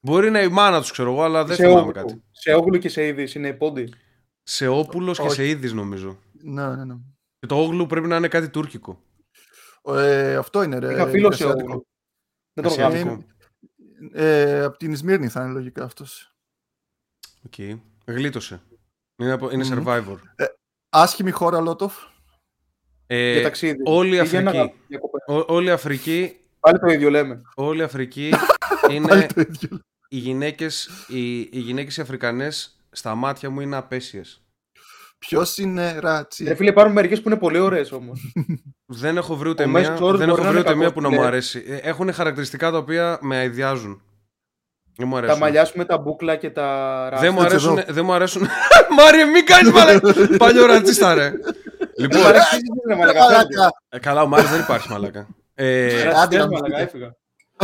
[0.00, 2.22] Μπορεί να είναι η μάνα τους, ξέρω εγώ, αλλά δεν σε θυμάμαι κάτι.
[2.30, 3.92] Σεόγλου και σε είδης είναι πόντι.
[4.42, 6.18] Σε όπουλο και σε είδης νομίζω.
[6.42, 6.94] Ναι, ναι, ναι.
[7.38, 9.00] Και τοόγλου πρέπει να είναι κάτι τουρκικό.
[9.86, 10.92] Ε, αυτό είναι ρε.
[10.92, 11.86] Είχα φίλος σε όπουλο.
[12.52, 13.24] Δεν το βγάζω.
[14.12, 16.34] Ε, από την Ισμύρνη θα είναι λογικά αυτός.
[17.46, 17.52] Οκ.
[17.56, 17.78] Okay.
[18.06, 18.60] Γλίτωσε.
[19.16, 20.16] Είναι, είναι survivor.
[20.36, 20.44] Ε,
[20.88, 21.94] άσχημη χώρα, Λότοφ.
[23.06, 23.82] Ε, ταξίδι.
[23.84, 24.72] Όλη η Αφρική.
[25.26, 26.36] όλη η Αφρική.
[26.60, 27.42] Πάλι το ίδιο λέμε.
[27.54, 28.30] Όλη η Αφρική
[28.90, 29.26] είναι.
[30.08, 34.43] οι γυναίκες, οι, οι γυναίκες οι Αφρικανές στα μάτια μου είναι απέσιες.
[35.18, 38.32] Ποιος είναι ρατσί; Ρε φίλε, υπάρχουν μερικές που είναι πολύ ωραίες όμως.
[39.02, 40.78] Δεν έχω βρει ούτε Ο μία, Μέσος όρος δεν μπορεί έχω να βρει είναι ούτε
[40.78, 41.26] μία κακός, που να μου λέει.
[41.26, 41.64] αρέσει.
[41.68, 44.02] Ε, Έχουν χαρακτηριστικά τα οποία με αειδιάζουν.
[44.96, 45.38] Δεν μου τα αρέσουν.
[45.38, 46.66] μαλλιά σου με τα μπούκλα και τα
[47.10, 47.26] ράστα.
[47.26, 47.78] Δεν μου Έτσι αρέσουν.
[47.78, 47.92] εδώ.
[47.92, 48.42] Δεν μου αρέσουν.
[48.98, 50.12] Μάριε, μην κάνεις μαλακά.
[50.38, 51.32] Παλιό ρατσίστα, ρε.
[51.98, 52.56] Λοιπόν, Δεν μ' αρέσει,
[52.88, 53.36] ρε μαλακά, φεύγει.
[53.56, 53.70] Μαλάκα.
[53.88, 55.26] ε, καλά, ο Μάριος δεν υπάρχει μαλακά.
[55.54, 56.82] Ε, Ρε, Άντε, φεύγει, να μου μαλακά, πείτε.
[56.82, 57.16] έφυγα.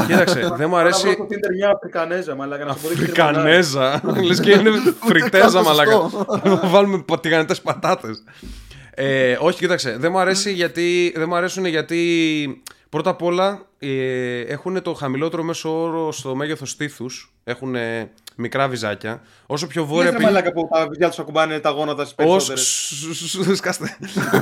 [0.06, 1.10] Κοίταξε, δεν μου Να βρω αρέσει.
[1.12, 3.38] στο Tinder μια Αφρικανέζα, μαλακά, να σου πω τι κύριε μαλάκα.
[3.38, 4.00] Αφρικανέζα.
[4.26, 4.70] Λες και είναι
[5.08, 5.90] φρικτέζα, καν μαλακά.
[5.92, 6.26] σωστό.
[6.40, 8.22] Θα βάλουμε τηγανιτές πατάτες.
[8.94, 9.96] Ε, όχι, κοίταξε.
[9.98, 15.42] Δεν μου, αρέσει γιατί, δεν μου αρέσουν γιατί πρώτα απ' όλα ε, έχουν το χαμηλότερο
[15.42, 17.32] μέσο όρο στο μέγεθος στήθους.
[17.44, 17.74] Έχουν
[18.36, 19.22] μικρά βυζάκια.
[19.46, 20.34] Όσο πιο Τι βόρεια λες, ρε πηγαίνει.
[20.34, 22.46] μαλάκα που τα βιβλία τους ακουμπάνε τα γόνατα στις Ως...
[22.46, 23.58] περισσότερες.
[23.58, 23.96] Σκάστε.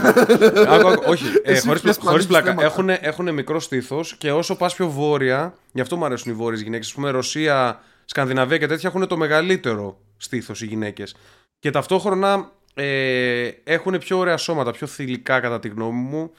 [0.74, 2.44] Άκου, άκου, όχι, ε, Εσύ χωρίς, ποιος πλα- χωρίς πανείς πλάκα.
[2.46, 2.66] θέματα.
[2.66, 6.61] Έχουν, έχουν μικρό στήθος και όσο πας πιο βόρεια, γι' αυτό μου αρέσουν οι βόρειες
[6.62, 6.90] γυναίκες.
[6.90, 11.14] Α πούμε, Ρωσία, Σκανδιναβία και τέτοια έχουν το μεγαλύτερο στήθος οι γυναίκες.
[11.59, 16.31] Και ταυτόχρονα ε, έχουν πιο ωραία σώματα, πιο θηλυκά κατά τη γνώμη μου.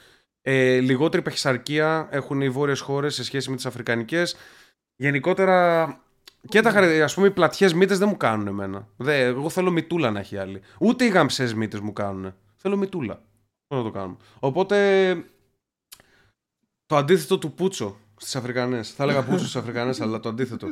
[0.42, 4.36] Ε, λιγότερη παχυσαρκία έχουν οι βόρειες χώρες σε σχέση με τις αφρικανικές.
[4.96, 5.86] Γενικότερα
[6.48, 8.88] και τα χαρακτηριστικά, ας πούμε, οι πλατιές μύτες δεν μου κάνουν εμένα.
[8.96, 10.60] Δε, εγώ θέλω μητούλα να έχει άλλη.
[10.80, 12.34] Ούτε οι γαμψές μύτες μου κάνουν.
[12.56, 13.22] Θέλω μητούλα.
[13.66, 14.16] Πώ να το κάνουμε.
[14.38, 15.12] Οπότε.
[16.86, 18.90] Το αντίθετο του Πούτσο στις Αφρικανές.
[18.92, 20.66] Θα έλεγα Πούτσο στις Αφρικανές, αλλά το αντίθετο.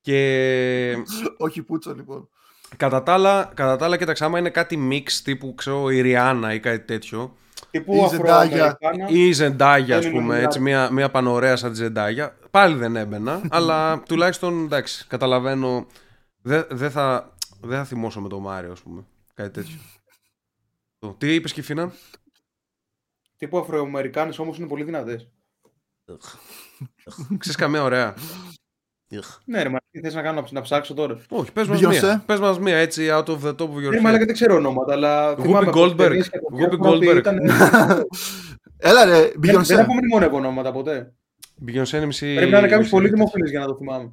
[0.00, 0.96] Και
[1.38, 2.28] Όχι πούτσο λοιπόν.
[2.76, 6.54] κατά τα άλλα, κατά τα άλλα, κοίταξε, άμα είναι κάτι μίξ τύπου ξέρω, η Ριάννα
[6.54, 7.36] ή κάτι τέτοιο,
[7.70, 8.64] Τύπου Ή Ζεντάγια.
[8.66, 9.08] Αφροαμερικάνα.
[9.08, 10.44] ή η Ζεντάγια, ας Δεν είναι πούμε, μιλάτε.
[10.46, 15.86] έτσι, μια, μια πανωρέα σαν τη Ζεντάγια, πάλι δεν έμπαινα, αλλά τουλάχιστον εντάξει, καταλαβαίνω.
[16.42, 19.04] Δεν δεν θα, δεν θα θυμώσω με τον Μάριο, ας πούμε.
[19.34, 19.78] Κάτι τέτοιο.
[20.98, 21.92] Το, Τι είπες, Κιφίνα;
[23.36, 25.28] Τύπου Αφροαμερικάνες όμως είναι πολύ δυνατές.
[27.38, 28.14] Ξέρεις καμία ωραία.
[29.44, 31.18] Ναι, ρε, μα τι θες να κάνω, να ψάξω τώρα.
[31.28, 31.88] Όχι, πες μας Beyoncé.
[32.02, 32.22] μία.
[32.26, 34.02] Πες μας μία έτσι out of the top of your Ναι, head.
[34.02, 35.34] μαλάκα δεν ξέρω ονόματα, αλλά.
[35.34, 35.96] Whoopi θυμάμαι από Goldberg.
[35.96, 37.16] ταινίες και από Whoopi διάφορα ότι Goldberg.
[37.16, 37.38] ήταν-
[38.76, 39.70] Έλα ρε, Δεν δεν Beyoncé.
[39.70, 41.12] έχω μνημονεύω ονόματα ποτέ.
[41.66, 42.34] Beyoncé είναι μισή...
[42.34, 43.16] Πρέπει να είναι κάποιος μισή πολύ τέτοια.
[43.24, 44.12] δημοφιλής για να το θυμάμαι.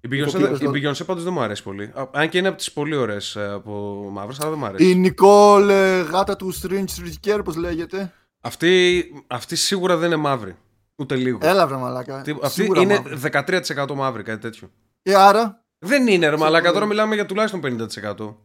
[0.00, 1.84] Η Beyoncé, Ηθοποιός, η το- Beyoncé πάντως δεν μου αρέσει πολύ.
[1.94, 4.90] Α, Αν και είναι από τις πολύ ωραίες ε, από μαύρες, αλλά δεν μου αρέσει.
[4.90, 6.84] Η Νικόλ ε, γάτα του Strange
[7.28, 8.12] Ricker, πώς λέγεται.
[8.40, 10.56] Αυτή, αυτή σίγουρα δεν είναι μαύρη.
[11.00, 11.38] Ούτε λίγο.
[11.42, 12.20] Έλα βρε μαλάκα.
[12.22, 13.16] Τι- Αυτή Σίγουρα είναι μαύρη.
[13.16, 14.70] 13% μαύρη, κάτι τέτοιο.
[15.02, 16.72] Ε, άρα, Δεν είναι ρε μαλάκα, Σίγουρα.
[16.72, 18.36] τώρα μιλάμε για τουλάχιστον 50%.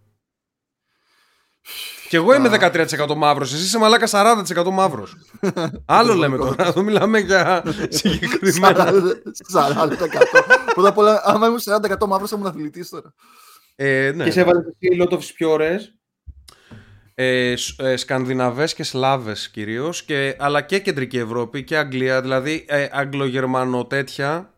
[2.09, 5.15] Και εγώ είμαι 13% μαύρος, εσύ είσαι μαλάκα 40% μαύρος.
[5.85, 8.91] Άλλο λέμε τώρα, εδώ μιλάμε για συγκεκριμένα.
[8.91, 8.93] 40%.
[10.73, 11.59] Πρώτα απ' όλα, άμα ήμουν
[12.01, 13.13] 40% μαύρος θα ήμουν αθλητής τώρα.
[13.75, 14.23] Ε, ναι.
[14.23, 15.79] Και σε έβαλες εσύ lot of τις πιο ωραίε.
[17.15, 22.65] Ε, σ- ε, Σκανδιναβές και Σλάβες κυρίως και, αλλά και Κεντρική Ευρώπη και Αγγλία δηλαδή
[22.67, 24.53] ε, Αγγλογερμανο τέτοια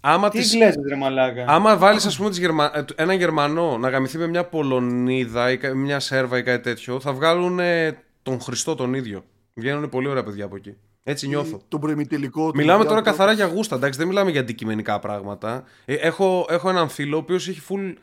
[0.00, 1.44] άμα, Τι τις, γκλέζε, ρε μαλάκα.
[1.48, 2.70] άμα βάλεις ας πούμε τις Γερμα...
[2.78, 7.00] ε, έναν Γερμανό να γαμηθεί με μια Πολωνίδα ή κα- μια Σέρβα ή κάτι τέτοιο
[7.00, 11.60] θα βγάλουν ε, τον Χριστό τον ίδιο βγαίνουν πολύ ωραία παιδιά από εκεί έτσι νιώθω
[11.68, 12.56] Τον προημιτελικό του.
[12.56, 13.16] Μιλάμε τώρα διάφορο.
[13.16, 15.64] καθαρά για γούστα, εντάξει, δεν μιλάμε για αντικειμενικά πράγματα.
[15.84, 17.94] Ε, έχω, έχω έναν φίλο ο οποίος έχει full.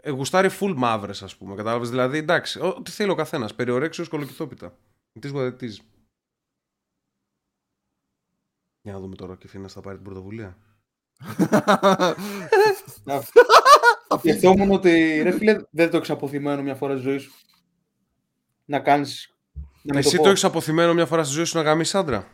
[0.00, 1.54] Ε, γουστάρει full μαύρες, ας πούμε.
[1.54, 3.54] Κατάλαβες; Δηλαδή, εντάξει, ο- τι θέλει ο καθένας.
[3.54, 4.78] Περιορέξιος κολοκυθόπιτα.
[5.20, 5.78] Τις γουαδετή.
[8.80, 10.56] Για να δούμε τώρα και φίνα θα πάρει την πρωτοβουλία.
[14.18, 17.32] Σκεφτόμουν ότι ρε φίλε δεν το έχεις αποθυμένο μια φορά στη ζωή σου.
[18.64, 19.32] Να κάνεις.
[19.82, 20.28] Να μην Εσύ το, το πω.
[20.28, 22.26] έχεις αποθυμένο μια φορά στη ζωή σου να γαμίσεις άντρα;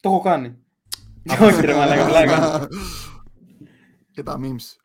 [0.00, 0.56] Το έχω κάνει.
[1.42, 2.68] Όχι ρε μαλάκα, πλάκα.
[4.12, 4.76] Και τα memes.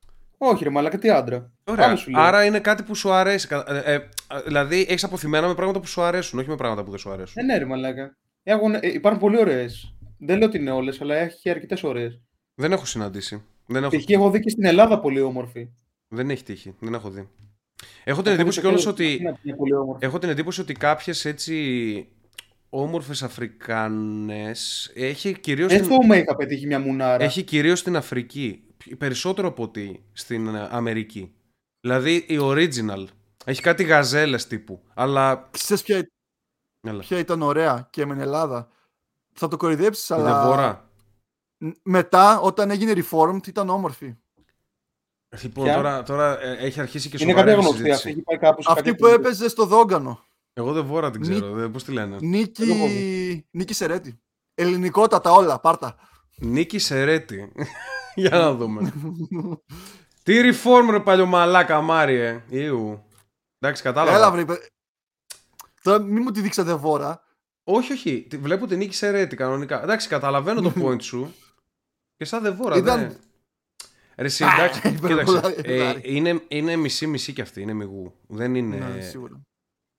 [0.43, 1.51] Όχι ρε μαλάκα, τι άντρα.
[1.63, 1.85] Ωραία.
[1.87, 2.21] Άλλο σου λέω.
[2.21, 3.47] Άρα είναι κάτι που σου αρέσει.
[3.47, 3.99] Κα- ε, ε,
[4.45, 7.33] δηλαδή έχεις αποθυμένα με πράγματα που σου αρέσουν, όχι με πράγματα που δεν σου αρέσουν.
[7.43, 8.17] Ε, ναι ρε μαλάκα.
[8.43, 9.95] Έχουν, ε, υπάρχουν πολύ ωραίες.
[10.17, 12.21] Δεν λέω ότι είναι όλες, αλλά έχει αρκετές ωραίες.
[12.55, 13.43] Δεν έχω συναντήσει.
[13.65, 14.09] Δεν έχω, Π.χ.
[14.09, 15.69] έχω δει και στην Ελλάδα πολύ όμορφη.
[16.07, 16.75] δεν έχει τύχει.
[16.79, 17.29] Δεν έχω δει.
[18.03, 20.05] Έχω την εντύπωση κιόλας ότι Είναι είναι πολύ όμορφη.
[20.05, 22.07] Έχω την εντύπωση ότι κάποιες έτσι
[22.69, 27.23] όμορφες Αφρικανές έχει κυρίως, Έτσι στην, το make-up πετύχει μια μουνάρα.
[27.23, 28.63] έχει κυρίως στην Αφρική.
[28.97, 31.35] Περισσότερο από ότι στην ε, Αμερική.
[31.81, 33.05] Δηλαδή η original.
[33.45, 34.83] Έχει κάτι γαζέλες τύπου.
[34.93, 35.47] Αλλά...
[35.51, 36.09] Ξέρεις ποια,
[36.87, 36.99] Έλα.
[36.99, 38.69] ποια ήταν ωραία και με την Ελλάδα.
[39.33, 40.89] Θα το κορυδέψεις, Η αλλά Δεβόρα.
[41.57, 44.15] ν- μετά όταν έγινε reformed ήταν όμορφη.
[45.41, 47.77] Λοιπόν, Ποια; τώρα, τώρα ε, έχει αρχίσει και είναι σοβαρή κάποια γνωστή.
[47.83, 47.97] συζήτηση.
[48.07, 49.25] Αυτή έχει πάει κάπου σε Αυτή κάποια που εκπομπή.
[49.27, 50.25] έπαιζε στο Δόγκανο.
[50.53, 51.51] Εγώ δεν βόρα την ξέρω.
[51.51, 53.47] Δεν, πώς τη λένε; Νίκη, Δεν το έχω δει.
[53.51, 54.19] Νίκη Σερέτη.
[54.53, 55.95] Ελληνικότατα όλα, πάρτα.
[56.41, 57.51] Νίκη Σερέτη.
[58.15, 58.93] Για να δούμε.
[60.23, 62.43] Τι reform ρε παλιωμαλάκα Μάριε.
[62.49, 63.03] Ιου.
[63.59, 64.17] Εντάξει, κατάλαβα.
[64.17, 64.41] Έλα βρε.
[64.41, 64.65] είπε-
[65.81, 67.23] Τώρα μην μου τη δείξατε βόρα.
[67.63, 68.25] Όχι, όχι.
[68.29, 69.81] Τη- Βλέπω την νίκη σε ρέτη κανονικά.
[69.83, 71.33] Εντάξει, καταλαβαίνω το point σου.
[72.15, 73.11] Και σαν δεν βόρα, Ήταν- ναι.
[74.15, 75.13] Ρε, εσύ, εντάξει, Α, κοίταξε.
[75.13, 78.13] υπερβολά- ε, είναι, είναι μισή-μισή κι αυτή, είναι μιγού.
[78.27, 79.41] Δεν είναι, Ναι, σίγουρα.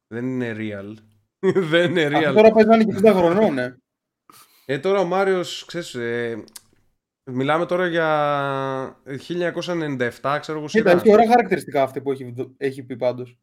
[0.07, 0.95] δεν είναι real.
[1.71, 2.35] δεν είναι Αυτό real.
[2.35, 3.75] τώρα παίζει να είναι και 60 χρονών, ναι.
[4.67, 6.45] Ε, τώρα ο Μάριος, ξέρεις, ε,
[7.31, 10.91] μιλάμε τώρα για 1997, ξέρω εγώ Κοίτα, σειρά.
[10.91, 13.39] έχει ωραία χαρακτηριστικά αυτή που έχει, δο- έχει πει πάντως.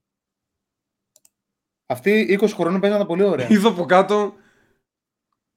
[1.85, 3.47] Αυτή 20 χρονών παίζανε πολύ ωραία.
[3.49, 4.33] Είδα από κάτω.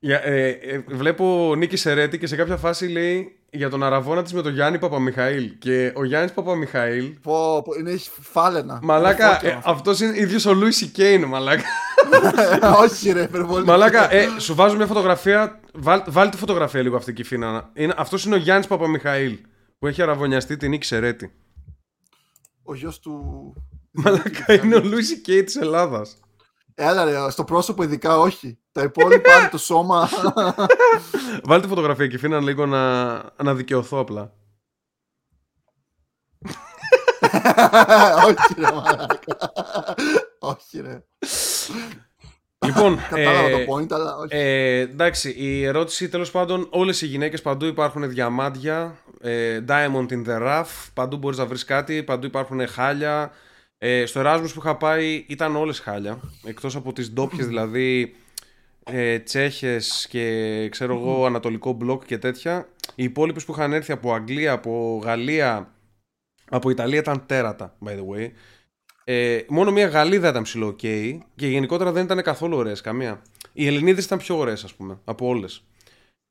[0.05, 4.33] Για, ε, ε, βλέπω Νίκη Σερέτη και σε κάποια φάση λέει για τον αραβόνα της
[4.33, 5.59] με τον Γιάννη Παπαμιχαήλ.
[5.59, 7.05] Και ο Γιάννης Παπαμιχαήλ.
[7.23, 8.79] Πω, πω, είναι έχει φάλαινα.
[8.83, 9.49] Μαλάκα, Είναι φώτιο.
[9.51, 11.63] ε, αυτός είναι ίδιος ο Λούις Σικέ είναι μαλάκα.
[12.83, 13.65] Όχι, ρε, υπερβολή.
[13.65, 15.61] μαλάκα, ε, σου βάζω μια φωτογραφία.
[15.75, 17.71] Βάλ, βάλ τη φωτογραφία λίγο αυτή και φίνα.
[17.75, 19.39] Είναι, αυτός είναι ο Γιάννης Παπαμιχαήλ
[19.79, 21.33] που έχει αραβωνιαστεί την Νίκη Σερέτη.
[22.63, 23.23] Ο γιος του.
[23.91, 26.21] Μαλάκα, είναι ο Λούις Σικέ της Ελλάδας.
[26.75, 28.59] Έλα, ρε, στο πρόσωπο ειδικά όχι.
[28.73, 30.09] Τα υπόλοιπα είναι το σώμα.
[31.49, 34.33] Βάλτε φωτογραφία και φίνα λίγο να, να δικαιωθώ απλά.
[38.27, 39.53] όχι, ρε, μαλάκα.
[40.39, 41.05] όχι, ρε.
[42.67, 44.37] Λοιπόν, Κατάλαβα ε, το point, αλλά όχι.
[44.37, 50.27] Ε, εντάξει, η ερώτηση τέλος πάντων, όλες οι γυναίκες παντού υπάρχουν διαμάντια, ε, diamond in
[50.27, 53.33] the rough, παντού μπορείς να βρεις κάτι, παντού υπάρχουν χάλια.
[53.79, 58.15] Ε, στο Erasmus που είχα πάει ήταν όλες χάλια, εκτός από τις ντόπιες δηλαδή
[58.85, 62.69] ε, Τσέχες και ξέρω εγώ Ανατολικό μπλοκ και τέτοια.
[62.95, 65.75] Οι υπόλοιπες που είχαν έρθει από Αγγλία, από Γαλλία,
[66.49, 68.31] από Ιταλία ήταν τέρατα, by the way.
[69.05, 73.23] Ε, μόνο μια Γαλλίδα ήταν ψηλό ok και γενικότερα δεν ήταν καθόλου ωραίες καμία.
[73.53, 75.65] Οι Ελληνίδες ήταν πιο ωραίες, ας πούμε, από όλες.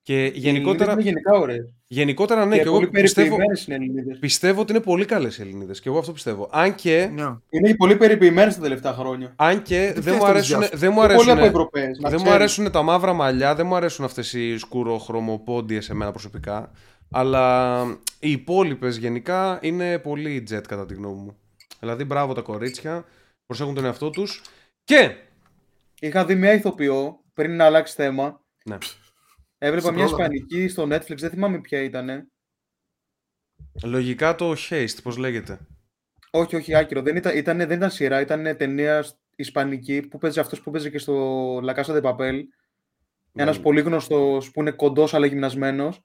[0.03, 1.57] Και γενικότερα, Είναι γενικά ωραίε.
[1.87, 4.15] γενικότερα ναι, και και εγώ πολύ πιστεύω, περιποιημένες είναι Ελληνίδε.
[4.19, 5.73] πιστεύω ότι είναι πολύ καλές οι Ελληνίδε.
[5.73, 6.49] Και εγώ αυτό πιστεύω.
[6.51, 7.23] Αν και, Ναι.
[7.49, 9.33] Είναι και πολύ περιποιημένες τα τελευταία χρόνια.
[9.35, 10.77] αν και Τι δεν μου φτιάχνεις αρέσουν, γεια σου.
[10.77, 11.89] δεν μου Πολύ αρέσουν, από Ευρωπαίε.
[12.09, 16.71] δεν μου αρέσουν τα μαύρα μαλλιά, δεν μου αρέσουν αυτές οι σκουροχρωμοπόντιες σε μένα προσωπικά.
[17.11, 17.83] Αλλά
[18.19, 21.37] οι υπόλοιπες γενικά είναι πολύ jet κατά τη γνώμη μου.
[21.79, 23.05] Δηλαδή, μπράβο τα κορίτσια,
[23.45, 24.41] προσέχουν τον εαυτό τους.
[24.83, 25.11] Και
[25.99, 28.41] Είχα δει μια ηθοποιό πριν να αλλάξει θέμα.
[28.65, 28.77] Ναι.
[29.63, 30.23] Έβλεπα Σε μια πρόλαβα.
[30.33, 32.31] ισπανική στο Netflix, δεν θυμάμαι ποια ήταν.
[33.83, 35.59] λογικά το Haste, πώς λέγεται.
[36.31, 37.01] Όχι, όχι, άκυρο.
[37.01, 40.97] Δεν ήταν, ήταν, δεν ήταν σειρά, ήταν ταινία ισπανική που παίζει αυτός που παίζει και
[40.97, 42.39] στο La Casa de Papel.
[43.33, 43.61] Ένας Mm.
[43.61, 46.01] πολύ γνωστός που είναι κοντός αλλά γυμνασμένος.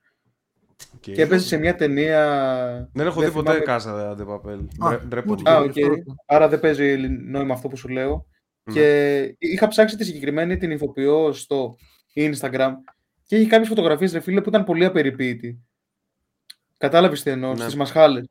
[0.95, 1.01] Οκ.
[1.01, 2.91] Και έπαιζε σε μια ταινία.
[2.93, 4.67] Δεν έχω δει ποτέ θυμάμαι- Casa de Papel.
[4.79, 5.33] Α, Ντρε- ντρέπομαι.
[5.41, 5.91] ούτε Α, και οκ.
[5.99, 6.15] αυτό.
[6.27, 8.27] Άρα δεν παίζει νόημα αυτό που σου λέω.
[8.63, 8.75] Ναι.
[8.75, 11.77] Και είχα ψάξει τη συγκεκριμένη την ηθοποιό στο
[12.15, 12.71] Instagram
[13.27, 15.61] και είχε κάποιες φωτογραφίες, ρε φίλε, που ήταν πολύ απεριποίητη.
[16.79, 17.63] Κατάλαβες τι εννοώ, Ναι.
[17.63, 18.27] στις μασχάλες.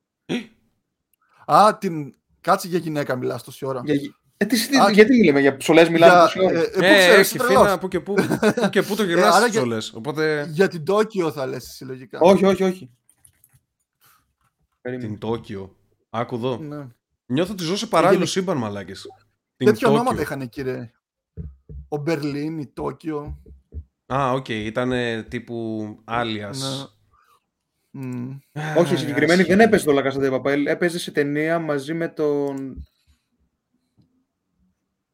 [1.45, 2.13] Α, την...
[2.41, 3.81] κάτσε για γυναίκα μιλάς τόση ώρα.
[3.85, 3.95] Για...
[4.37, 6.83] Ε, τι, τι- Α, γιατί μιλάμε, για ψολέ μιλάμε Για- τόση ώρα; ε, ε, πού
[6.83, 7.79] Ε, ξέρεις, έχει είσαι φίνα τρελός.
[7.79, 8.23] που και που, που
[8.69, 9.93] και που το γυρνάς άρα στις για- ψωλές.
[9.93, 12.19] Οπότε Για την Τόκιο θα λες συλλογικά.
[12.19, 12.89] όχι, όχι, όχι.
[14.81, 15.07] Περίμενε.
[15.09, 15.75] την Τόκιο.
[16.09, 16.57] Άκου εδώ.
[16.57, 16.87] Ναι.
[17.25, 19.07] Νιώθω ότι ζω σε παράλληλο γενικ- σύμπαν, μαλάκες.
[19.57, 20.23] Την Τέτοια ονόματα Τόκιο.
[20.23, 20.91] είχαν εκεί, ρε.
[21.87, 23.41] Ο Μπερλίν, η Τόκιο.
[24.13, 24.91] Α, οκ, ήταν
[25.29, 26.55] τύπου Alias.
[26.55, 26.85] Ναι.
[27.91, 28.37] Μμ.
[28.77, 29.57] Όχι, η συγκεκριμένη άσχημη.
[29.57, 30.63] δεν έπαιζε στο La Casa de Papel.
[30.65, 32.83] Έπαιζε σε ταινία μαζί με τον.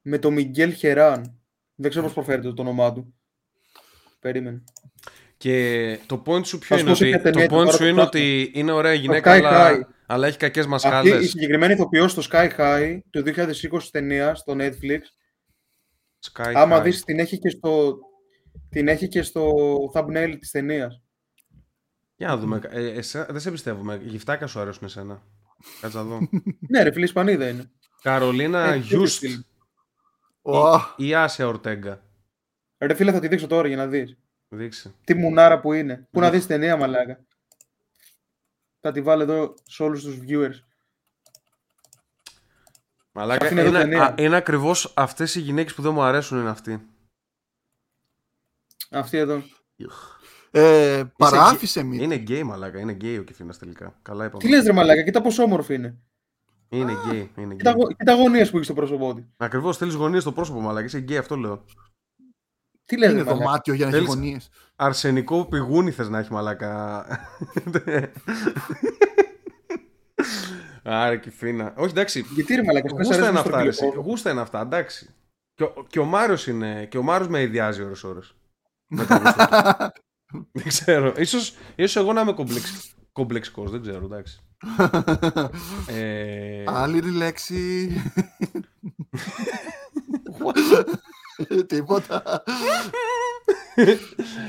[0.02, 1.40] με τον Μιγκέλ Χεράν.
[1.76, 3.14] Δεν ξέρω πώς προφέρεται το όνομά του.
[4.20, 4.64] Περίμενε.
[5.38, 7.62] Και το point σου ποιο Ας είναι πω σε ότι, ποια ταινία το ήταν, point
[7.66, 8.08] τώρα σου το είναι ψάχνω.
[8.24, 9.80] ότι είναι ωραία γυναίκα, Sky αλλά, High.
[10.06, 11.30] αλλά έχει κακές Αυτή η μασχάλες.
[11.30, 15.00] συγκεκριμένη ηθοποιός στο Sky High του 2020 ταινία στο Netflix.
[16.32, 16.84] Sky Άμα High.
[16.84, 17.98] δεις την έχει και στο,
[18.70, 19.54] την έχει και στο
[19.94, 21.02] thumbnail της ταινίας.
[22.16, 22.60] Για να δούμε.
[22.70, 24.00] Ε, εσέ- δεν σε πιστεύουμε.
[24.04, 25.22] Γυφτάκια σου αρέσουν εσένα.
[25.82, 26.20] Κάτσε να δω.
[26.70, 27.72] ναι, ρε φίλε, Ισπανίδα είναι.
[28.02, 29.44] Καρολίνα Ε, τέτοιο Γιούστ στυλ.
[30.42, 30.64] Ω,
[30.96, 32.02] ή Άσια Ορτέγκα.
[32.78, 34.18] Ρε φίλε, θα τη δείξω τώρα για να δεις.
[34.50, 34.94] Δείξε.
[35.04, 36.08] Τι μουνάρα που είναι.
[36.12, 36.32] Πού να Ναι.
[36.38, 37.20] δεις ταινία, μαλάκα.
[38.80, 40.60] Θα τη βάλω εδώ σε όλους τους viewers.
[43.12, 44.04] Μαλάκα, Αυτή είναι εδώ είναι, ταινία.
[44.04, 46.86] α, είναι ακριβώς αυτές οι γυναίκες που δεν μου αρέσουν είναι αυτοί.
[48.92, 49.44] Αυτή εδώ.
[50.52, 51.98] ε, παράτησέ με.
[51.98, 54.00] Είναι γκέι μαλάκα, είναι γκέι ο Κεφίνας τελικά.
[54.02, 54.44] Καλά είπαμε.
[54.44, 55.98] Τι λες ρε μαλάκα, κοίτα πόσο όμορφη είναι.
[56.70, 57.82] Είναι γκέι, είναι Κοίτα, γκέι.
[57.84, 59.24] γο- κοίτα γωνίες που έχει στο πρόσωπό της.
[59.38, 61.66] Ακριβώς θέλεις γωνίες στο πρόσωπο μαλάκα, είσαι γκέι αυτό λέω.
[62.86, 63.44] Τι λες ρε Είναι μαλάκα.
[63.46, 64.50] δωμάτιο για να έχει Θέλεις- γωνίες.
[64.76, 67.06] Αρσενικό πηγούνι θες να έχει μαλάκα.
[70.84, 71.74] Άρα Κεφίνα.
[71.78, 73.92] Όχι εντάξει, Γιατί ρε μαλάκα, πες Γούστα αρέσουν είναι στο αυτά, ρε, τηλεφώνο.
[74.00, 74.10] εσύ.
[74.10, 75.10] Γούστα είναι αυτά, εντάξει.
[75.54, 76.86] Και ο, και ο Μάριος είναι.
[76.86, 78.36] Και ο Μάριος με ιδιάζει ώρες
[80.52, 81.14] δεν ξέρω.
[81.18, 84.40] Ίσως, ίσως εγώ να είμαι κομπλεξ, κομπλεξικός, δεν ξέρω, εντάξει.
[85.88, 87.90] ε, Άλλη λέξη.
[91.68, 92.44] Τίποτα.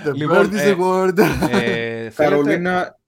[0.05, 1.19] The Λοιπόν, bird is ε, the word.
[1.19, 2.99] ε, θέλετε, Καρολίνα,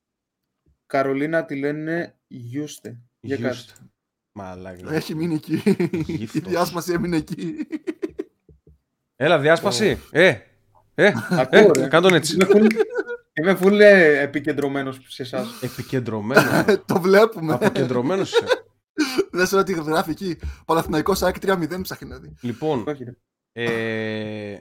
[0.86, 3.00] Καρολίνα τη λένε Γιούστε.
[3.20, 3.48] Για κάτσε.
[3.48, 3.70] Γιούστ.
[4.32, 4.94] Μαλάκα.
[4.94, 5.62] Έχει μείνει εκεί.
[6.06, 6.42] Η Γύφτος.
[6.52, 7.54] διάσπαση έμεινε εκεί.
[9.16, 9.98] Έλα, διάσπαση.
[10.10, 10.36] Ε,
[10.94, 11.88] ε, Ακούω, ε, ρε.
[11.88, 12.34] κάνε τον έτσι.
[12.34, 12.70] Είμαι full,
[13.40, 15.62] είμαι full ε, επικεντρωμένος σε εσάς.
[15.62, 16.64] Επικεντρωμένο.
[16.86, 17.52] Το βλέπουμε.
[17.52, 18.44] Αποκεντρωμένος είσαι.
[19.30, 20.38] Δεν ξέρω τι γράφει εκεί.
[20.64, 22.34] Παναθηναϊκός ΑΕΚ 3-0 ψάχνει να δει.
[22.40, 23.12] Λοιπόν, Όχι, ρε.
[23.52, 24.58] ε,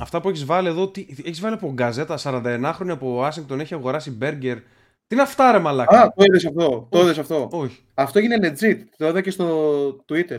[0.00, 4.10] αυτά που έχεις βάλει εδώ, τι, έχεις βάλει από γκαζέτα 41 χρόνια Ουάσιγκτον έχει αγοράσει
[4.10, 4.58] μπέργκερ.
[5.06, 6.88] Τι είναι αυτά, ρε μαλάκα; Α, το είδες αυτό.
[6.90, 7.48] Το είδες αυτό.
[7.52, 7.78] Όχι.
[7.94, 8.78] Αυτό έγινε legit.
[8.96, 10.38] Το είδα και στο Twitter.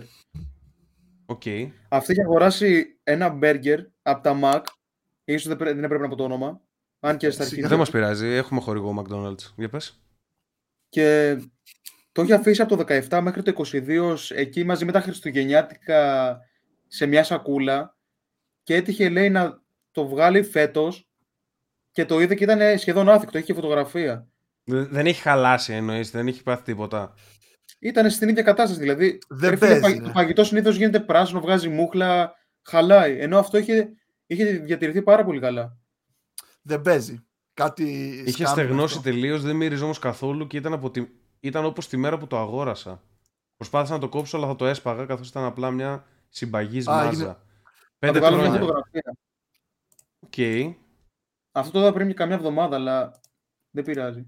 [1.25, 1.41] Οκ.
[1.89, 4.61] Αυτό είχε αγοράσει ένα burger από τα Mac.
[5.23, 6.61] Ίσως δεν, πρέ- δεν έπρεπε να πω το όνομα.
[6.99, 7.61] Αν και στα αρχή.
[7.61, 9.53] Δεν μας πειράζει, έχουμε χορηγό McDonald's.
[9.55, 10.01] Για πες.
[10.89, 11.37] Και
[12.11, 16.39] το είχε αφήσει από το 17 μέχρι το 22 ως εκεί μαζί με τα Χριστουγεννιάτικα
[16.87, 17.95] σε μια σακούλα
[18.63, 21.09] και έτυχε λέει να το βγάλει φέτος
[21.91, 24.27] και το είδε και ήταν σχεδόν άθικτο, είχε φωτογραφία.
[24.63, 27.13] Δεν δεν έχει χαλάσει εννοείς, δεν έχει πάθει τίποτα.
[27.79, 30.07] Ήταν στην ίδια κατάσταση, δηλαδή Δεν ρε φίλε, παίζει, πα- ρε.
[30.07, 32.33] το φαγητό συνήθως γίνεται πράσινο, βγάζει μούχλα,
[32.63, 33.91] χαλάει, ενώ αυτό είχε,
[34.25, 35.77] είχε διατηρηθεί πάρα πολύ καλά.
[36.61, 37.25] Δεν παίζει.
[37.53, 37.83] Κάτι.
[38.25, 39.09] Είχε scam είναι στεγνώσει αυτό.
[39.09, 41.07] τελείως, δεν μύριζε όμως καθόλου και ήταν, από τη...
[41.39, 43.03] ήταν όπως τη μέρα που το αγόρασα.
[43.57, 47.07] Προσπάθησα να το κόψω, αλλά θα το έσπαγα καθώς ήταν απλά μια συμπαγής Α, μάζα.
[47.07, 47.43] έγινε- Θα
[47.99, 48.61] Πέντε το βάλω μια χρόνια.
[48.61, 49.17] φωτογραφία.
[50.19, 50.75] Οκ.
[51.51, 53.19] Αυτό το είδα πριν και καμιά εβδομάδα, αλλά
[53.69, 54.27] δεν πειράζει.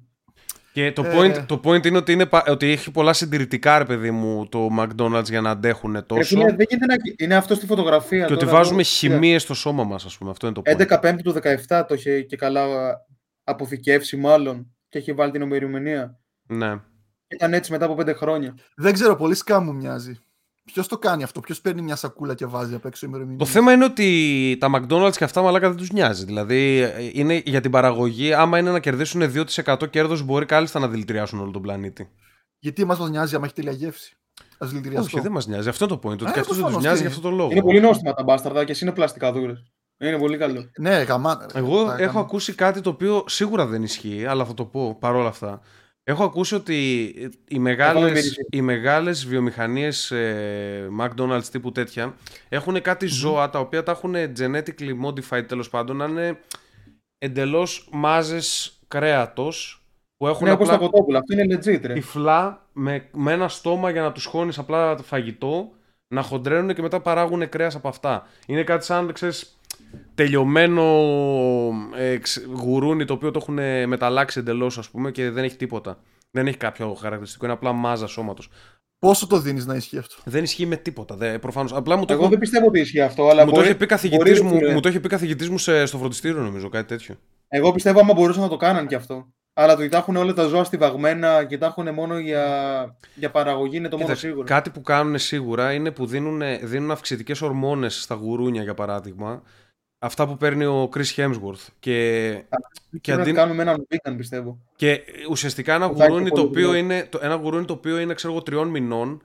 [0.74, 1.18] Και το, Ε.
[1.18, 4.68] point, το point είναι ότι, είναι πα- ότι έχει πολλά συντηρητικά, ρε παιδί μου, το
[4.80, 6.24] McDonald's για να αντέχουν Ρε τόσο.
[6.24, 6.96] φίλε, δεν γίνεται να...
[7.18, 8.26] Είναι αυτό στη φωτογραφία.
[8.26, 8.90] και ότι τώρα, βάζουμε εδώ.
[8.90, 10.30] χημίες στο σώμα μας, ας πούμε.
[10.32, 10.94] Αυτό είναι το point.
[10.96, 11.34] 11 Πέμπτη του
[11.68, 12.66] 17 το είχε και καλά
[13.44, 16.20] αποθηκεύσει μάλλον και έχει βάλει την ημερομηνία.
[16.48, 16.80] Ναι.
[17.28, 18.54] Ήταν έτσι μετά από 5 χρόνια.
[18.76, 20.18] Δεν ξέρω, πολύ σκάμ μου μοιάζει.
[20.66, 23.72] Ποιος το κάνει αυτό, ποιος παίρνει μια σακούλα και βάζει απ' έξω ημερομηνία; Το θέμα
[23.72, 26.26] είναι ότι τα McDonald's και αυτά μαλάκα δεν τους νοιάζει.
[26.26, 29.22] Δηλαδή ε, είναι για την παραγωγή, άμα είναι να κερδίσουν
[29.66, 32.10] 2% κέρδος, μπορεί κάλλιστα να δηλητηριάσουν όλο τον πλανήτη.
[32.60, 34.18] Γιατί εμάς μας νοιάζει άμα έχει τέλεια γεύση.
[34.58, 35.06] Α δηλητηριαστώ.
[35.06, 35.70] Όχι, δεν μας νοιάζει.
[35.70, 36.12] Αυτό είναι το point.
[36.12, 37.02] Ότι Ε, και αυτούς δεν τους προφανώς, νοιάζει τι.
[37.08, 37.52] για αυτό το λόγο.
[37.52, 39.54] Είναι πολύ νόστιμα τα μπάσταρδα και εσύ είναι πλαστικά δούλε.
[39.98, 40.66] Είναι πολύ καλό.
[40.80, 41.48] Ναι, γαμάτα.
[41.54, 41.60] ρε.
[41.60, 44.96] Εγώ Τα έχω γαμά- ακούσει κάτι το οποίο σίγουρα δεν ισχύει, αλλά θα το πω
[45.00, 45.62] παρόλα αυτά.
[46.06, 47.08] Έχω ακούσει ότι
[47.48, 48.46] οι μεγάλες, μυρίσει.
[48.50, 52.16] οι μεγάλες βιομηχανίες ε, McDonald's τύπου τέτοια
[52.50, 56.40] έχουν κάτι ζώα τα οποία τα έχουν genetically modified τέλος πάντων να είναι
[57.18, 59.86] εντελώς μάζες κρέατος
[60.18, 61.20] που έχουν Είναι όπως απλά τα κοτόπουλα.
[61.20, 61.94] Αυτό είναι legit, ρε.
[61.94, 65.72] τυφλά με, με ένα στόμα για να τους χώνεις απλά το φαγητό
[66.08, 68.28] να χοντρένουν και μετά παράγουν κρέας από αυτά.
[68.48, 69.53] Είναι κάτι σαν, ξέρεις,
[70.16, 70.84] τελειωμένο
[71.96, 75.98] ε, ξ- γουρούνι το οποίο το έχουν μεταλλάξει εντελώς, ας πούμε, και δεν έχει τίποτα.
[76.32, 78.50] Δεν έχει κάποιο χαρακτηριστικό, είναι απλά μάζα σώματος.
[79.00, 81.16] Πόσο το δίνεις να ισχύει αυτό; Δεν ισχύει με τίποτα.
[81.16, 81.74] Δε, προφανώς.
[81.74, 83.76] Απλά μου το, Εγώ έχω- δεν πιστεύω ότι ισχύει αυτό, αλλά μου το μπορεί, είχε
[83.78, 86.70] πει καθηγητής μπορεί, μου, ρε, μου το είχε πει καθηγητής μου σε- στο φροντιστήριο, νομίζω,
[86.70, 87.16] κάτι τέτοιο.
[87.48, 89.28] Εγώ πιστεύω άμα μπορούσαν να το κάναν κι αυτό.
[89.54, 92.46] Αλλά το ότι τα έχουν όλα τα ζώα στιβαγμένα και τα έχουν μόνο για,
[93.16, 94.48] για παραγωγή είναι το μόνο Κοίταξε, σίγουρο.
[94.48, 99.42] κάτι που κάνουν σίγουρα είναι που δίνουν, δίνουν αυξητικές ορμόνες στα γουρούνια, για παράδειγμα.
[100.06, 101.66] Αυτά που παίρνει ο Chris Hemsworth.
[101.80, 102.30] Και,
[102.92, 104.60] και, Και να αντί, το κάνουμε με έναν vegan, πιστεύω.
[104.76, 106.80] και ουσιαστικά ένα Που θα έχει γουρούνι, το πολύ οποίο δουλειά.
[106.82, 109.22] είναι, το, ένα γουρούνι το οποίο είναι ξέρω εγώ τριών μηνών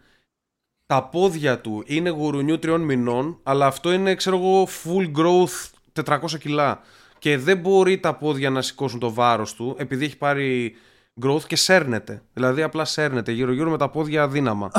[0.87, 5.71] τα πόδια του είναι γουρουνιού τριών μηνών αλλά αυτό είναι ξέρω εγώ full growth
[6.05, 6.81] 400 κιλά
[7.19, 10.77] και δεν μπορεί τα πόδια να σηκώσουν το βάρος του επειδή έχει πάρει
[11.23, 14.71] growth και σέρνεται δηλαδή απλά σέρνεται γύρω γύρω με τα πόδια αδύναμα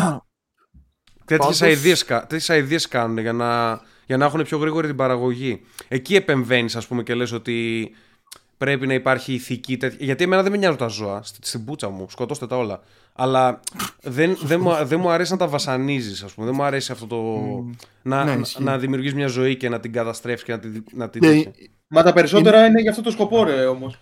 [1.25, 4.95] τέτοιες Πάντως- αηδίες, κα- τέτοιες αηδίες κάνουν για να, για να έχουν πιο γρήγορη την
[4.95, 7.89] παραγωγή εκεί επεμβαίνεις ας πούμε και λες ότι
[8.57, 9.97] πρέπει να υπάρχει ηθική τέτοια.
[10.05, 12.05] Γιατί εμένα δεν με νοιάζουν τα ζώα στη- στην πούτσα μου.
[12.09, 12.81] Σκοτώστε τα όλα.
[13.13, 13.59] Αλλά
[14.01, 16.45] δεν, δεν, μου, δεν μου αρέσει να τα βασανίζεις, ας πούμε.
[16.45, 17.17] Δεν μου αρέσει αυτό το.
[18.01, 18.63] να, ναι, να, ισχύει.
[18.63, 20.83] να δημιουργείς μια ζωή και να την καταστρέφει και να την.
[20.91, 21.51] Να την Και τέτοια.
[21.87, 23.99] Μα τα περισσότερα είναι για αυτό το σκοπό, ρε όμως.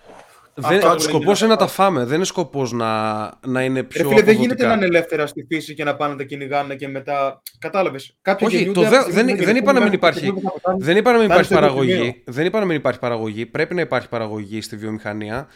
[0.60, 1.66] Δεν, αυτό σκοπός είναι είναι να αυτό.
[1.66, 2.05] τα φάμε.
[2.05, 4.01] Δεν είναι σκοπός να, να είναι πιο.
[4.03, 4.68] Ρε φίλε, δεν γίνεται αποδοτικά.
[4.68, 7.41] να είναι ελεύθερα στη φύση και να πάνε να τα κυνηγάνε και μετά.
[7.60, 8.18] Κατάλαβες.
[8.22, 10.10] Κάποιοι Όχι, γεννιούνται το από δε- τη στιγμή δεν- που δεν είπα να μην γεννηθούν
[10.10, 10.20] υπάρχει.
[10.26, 10.86] μέχρι τη στιγμή που θα πεθάνουν.
[10.86, 12.12] Δεν είπα να μην Θα υπάρχει είναι στο ίδιο παραγωγή.
[12.14, 12.34] σημείο.
[12.36, 13.45] Δεν είπα να μην υπάρχει παραγωγή.
[13.45, 15.47] Πρέπει να υπάρχει παραγωγή στη βιομηχανία.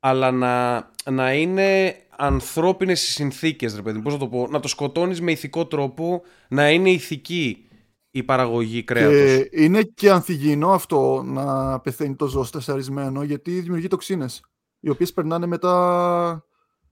[0.00, 4.02] Αλλά να, να είναι ανθρώπινες οι συνθήκες, ρε παιδί μου.
[4.02, 6.22] Πώς να το πω; Να το σκοτώνεις με ηθικό τρόπο.
[6.48, 7.68] Να είναι ηθική
[8.16, 9.48] η παραγωγή κρέατος.
[9.48, 14.42] Και είναι και ανθυγιεινό αυτό να πεθαίνει το ζώο στρεσαρισμένο γιατί δημιουργεί τοξίνες
[14.80, 16.44] οι οποίες περνάνε μετά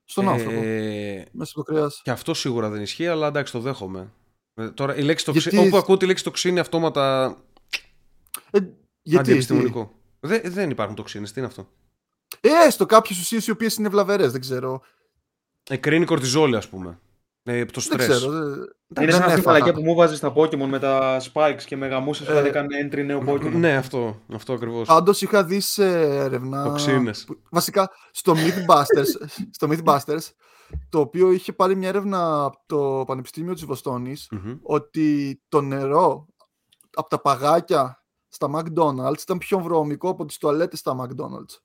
[0.05, 0.61] στον άνθρωπο.
[0.63, 2.01] Ε, Μέσα στο κρέας.
[2.05, 4.13] και αυτό σίγουρα δεν ισχύει, αλλά εντάξει, το δέχομαι.
[4.55, 7.37] Ε, Τώρα, η λέξη τοξίνη, Γιατί- όπου ακούω τη λέξη τοξίνη αυτόματα
[8.51, 8.59] Ε,
[9.03, 9.93] γιατί, αντιεπιστημονικό.
[10.21, 11.69] Δεν, δεν υπάρχουν τοξίνες, τι είναι αυτό;
[12.41, 14.83] τι; Ε, έστω κάποιες ουσίες οι οποίες είναι βλαβερές, δεν ξέρω.
[15.71, 16.99] Εκρίνει κορτιζόλη, ας πούμε.
[17.45, 18.11] Ε, το Δεν stress.
[18.11, 18.31] ξέρω.
[18.31, 19.43] δεν- Είναι δεν σαν αυτή η έφαγα.
[19.59, 22.89] μαλακιά που μου βάζεις στα Pokémon με τα spikes και με γαμούσε Ε, όταν έκανε
[22.91, 23.51] entry νέο Pokémon.
[23.53, 24.87] Ναι, αυτό, αυτό ακριβώς.
[24.89, 26.65] Πάντως είχα δεις σε έρευνα.
[26.65, 27.25] Τοξίνες.
[27.25, 29.27] που- Βασικά στο Mythbusters,
[29.57, 30.31] στο Mythbusters,
[30.89, 34.59] το οποίο είχε πάρει μια έρευνα από το Πανεπιστήμιο της Βοστόνης, Μμμ.
[34.63, 36.27] ότι το νερό
[36.95, 41.57] από τα παγάκια στα McDonald's ήταν πιο βρώμικο από τις τουαλέτες στα McDonald's.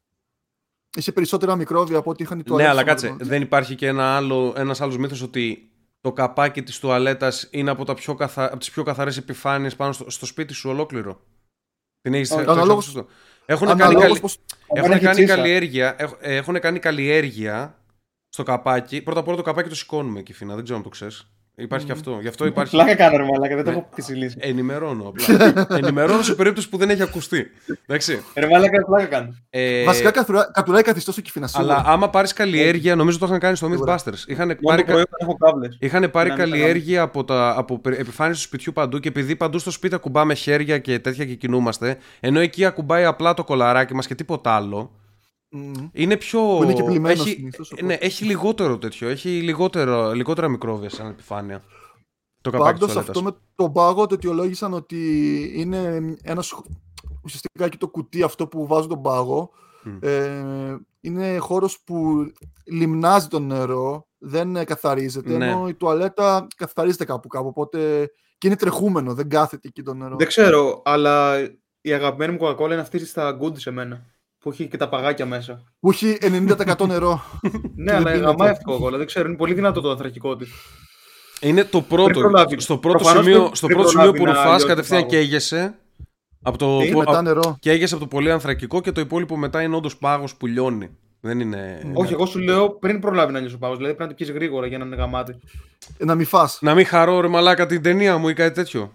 [0.98, 3.10] Είχε περισσότερα μικρόβια από ό,τι είχαν οι Ναι, τουαλέτες αλλά στα κάτσε.
[3.14, 3.28] McDonald's.
[3.28, 5.72] Δεν υπάρχει και ένα άλλο, ένας άλλος μύθος ότι
[6.02, 8.46] το καπάκι της τουαλέτας είναι από, τα πιο καθα...
[8.46, 11.22] από τις πιο καθαρές επιφάνειες πάνω στο, στο σπίτι σου ολόκληρο.
[12.02, 13.12] Την έχεις Όχι, το έχεις αναλόγως- ακούσει αυτό.
[13.46, 14.20] Έχουν κάνει, Αναλόγως καλη...
[14.20, 14.40] πως-
[14.74, 15.36] έχουν έχει κάνει τσίσα.
[15.36, 17.82] καλλιέργεια, έχ- ε, έχουν κάνει καλλιέργεια
[18.30, 19.02] στο καπάκι.
[19.02, 20.54] Πρώτα απ' όλα το καπάκι το σηκώνουμε εκεί, Φίνα.
[20.56, 21.32] Δεν ξέρω αν το ξέρεις.
[21.60, 22.18] Υπάρχει και αυτό.
[22.22, 22.72] Γι' αυτό υπάρχει.
[22.72, 23.78] Πλάκα κάνω ρε μαλάκα, δεν το Ναι.
[23.78, 24.36] έχω τη λύση.
[24.40, 25.56] Ενημερώνω απλά.
[25.78, 27.48] Ενημερώνω σε περίπτωση που δεν έχει ακουστεί.
[27.86, 28.22] Εντάξει.
[28.36, 29.36] Ρε μαλάκα, πλάκα κάνω.
[29.50, 31.92] Ε, Βασικά καθουρά- κατουράει καθιστό στο κυφίνα αλλά σίγουρα.
[31.94, 33.98] άμα πάρεις καλλιέργεια, νομίζω το είχαν κάνει στο Σίγουρα.
[33.98, 34.28] Mythbusters.
[34.28, 35.78] Είχαν Μόνο πάρει, το πρωί όταν έχω κάβλες.
[35.80, 39.36] είχαν πάρει Να μην καλλιέργεια από, τα, από περι- επιφάνειες του σπιτιού παντού και επειδή
[39.36, 43.94] παντού στο σπίτι ακουμπάμε χέρια και τέτοια και κινούμαστε, ενώ εκεί ακουμπάει απλά το κολαράκι
[43.96, 44.92] μας και τίποτα άλλο,
[45.50, 45.90] Μμμ.
[45.94, 46.40] είναι πιο.
[46.58, 47.86] Που είναι και πλημμένο έχει, συνήθως, οπότε.
[47.86, 49.10] ναι, έχει λιγότερο τέτοιο.
[49.10, 51.64] Έχει λιγότερο, λιγότερα μικρόβια σαν επιφάνεια.
[52.42, 53.40] Το καπάκι Πάντως της αυτό τουαλέτας.
[53.42, 55.00] με τον πάγο το αιτιολόγησαν ότι
[55.56, 56.54] είναι ένας,
[57.24, 59.50] ουσιαστικά και το κουτί αυτό που βάζουν τον πάγο
[59.84, 59.98] Μμ.
[60.02, 62.26] ε, είναι χώρος που
[62.66, 65.50] λιμνάζει το νερό, δεν ε, καθαρίζεται, Ναι.
[65.50, 70.16] ενώ η τουαλέτα καθαρίζεται κάπου κάπου, οπότε και είναι τρεχούμενο, δεν κάθεται εκεί το νερό.
[70.16, 71.38] Δεν ξέρω, αλλά
[71.82, 74.06] η αγαπημένη μου Coca-Cola είναι αυτή στα good σε μένα.
[74.40, 75.64] Που έχει και τα παγάκια μέσα.
[75.80, 77.22] Που έχει 90% νερό.
[77.76, 78.26] ναι, αλλά πίνεται.
[78.26, 78.98] γαμάει αυτή η Coca-Cola.
[78.98, 80.50] Δεν ξέρω, είναι πολύ δυνατό το ανθρακικό της.
[81.42, 82.20] Είναι το Πριν πρώτο.
[82.20, 82.60] προλάβει.
[82.60, 84.70] Στο πρώτο Προφανώς σημείο, πριν- στο πριν πρώτο σημείο που προλάβει να ρουφάς λιώσει το
[84.74, 85.12] κατευθείαν πάγο.
[85.14, 85.76] καίγεσαι.
[86.42, 87.58] Από το, Και που- μετά α- νερό.
[87.60, 90.90] καίγεσαι από το πολύ ανθρακικό και το υπόλοιπο μετά είναι όντως πάγος που λιώνει.
[91.22, 91.92] Δεν είναι.
[91.94, 93.78] Όχι, εγώ σου λέω πριν προλάβει να νιώσει ο πάγος.
[93.78, 95.40] Δηλαδή πρέπει να το πιεις γρήγορα για να είναι γαμάτι.
[95.98, 96.58] Ε, Να μην φας.
[96.62, 98.92] Να μην χαρώ ρε μαλάκα την ταινία μου ή κάτι τέτοιο.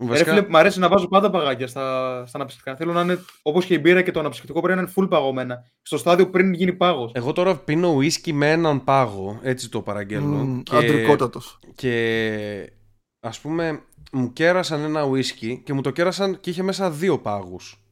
[0.00, 2.76] Ρε Βασικά, φίλε, μ' αρέσει να βάζω πάντα παγάκια στα, στα αναψυκτικά.
[2.76, 5.64] Θέλω να είναι όπως και η μπύρα και το αναψυκτικό πρέπει να είναι full παγωμένα.
[5.82, 7.12] Στο στάδιο πριν γίνει πάγος.
[7.14, 10.36] εγώ τώρα πίνω ουίσκι με έναν πάγο, έτσι το παραγγέλνω.
[10.36, 11.58] Μμ, και, Αντρικότατος.
[11.74, 12.72] και
[13.20, 13.82] ας πούμε
[14.12, 17.84] μου κέρασαν ένα ουίσκι και μου το κέρασαν και είχε μέσα δύο πάγους.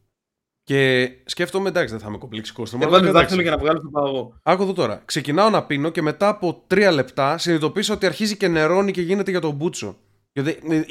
[0.63, 2.71] Και σκέφτομαι εντάξει δεν θα είμαι κομπλεξικός.
[2.77, 4.35] Δεν βάλει δάχτυλο για να βγάλει το παγό.
[4.43, 5.03] Άκου εδώ τώρα.
[5.05, 9.31] Ξεκινάω να πίνω και μετά από τρία λεπτά συνειδητοποιήσω ότι αρχίζει και νερώνει και γίνεται
[9.31, 9.97] για τον μπούτσο.
[10.33, 10.83] Γιατί ε, ε,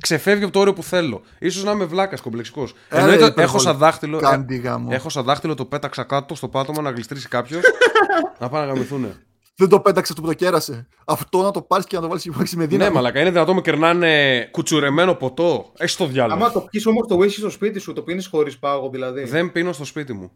[0.00, 1.22] ξεφεύγει από το όριο που θέλω.
[1.50, 2.74] σω να είμαι βλάκας κομπλεξικός.
[2.88, 3.62] Ε, Ενώ ρε, έχω υπερβολή.
[3.62, 4.16] σαν δάχτυλο.
[4.18, 4.88] ε, Κάντι γάμο.
[4.92, 7.62] έχω σαν δάχτυλο το πέταξα κάτω στο πάτωμα να γλιστρήσει κάποιος.
[8.40, 9.16] να πάνε να γαμηθούνε.
[9.56, 10.86] Δεν το πέταξε αυτό που το κέρασε.
[11.04, 12.94] Αυτό να το πάρεις και να το βάλεις με ναι, δύναμη.
[12.94, 15.72] μαλακά, είναι δυνατόν με κερνάνε κουτσουρεμένο ποτό.
[15.76, 16.34] Έχεις το διάλογο.
[16.44, 19.24] Άμα το πιεις όμως το whisky στο σπίτι σου, το πίνεις χωρίς πάγο δηλαδή.
[19.24, 20.30] Δεν πίνω στο σπίτι μου.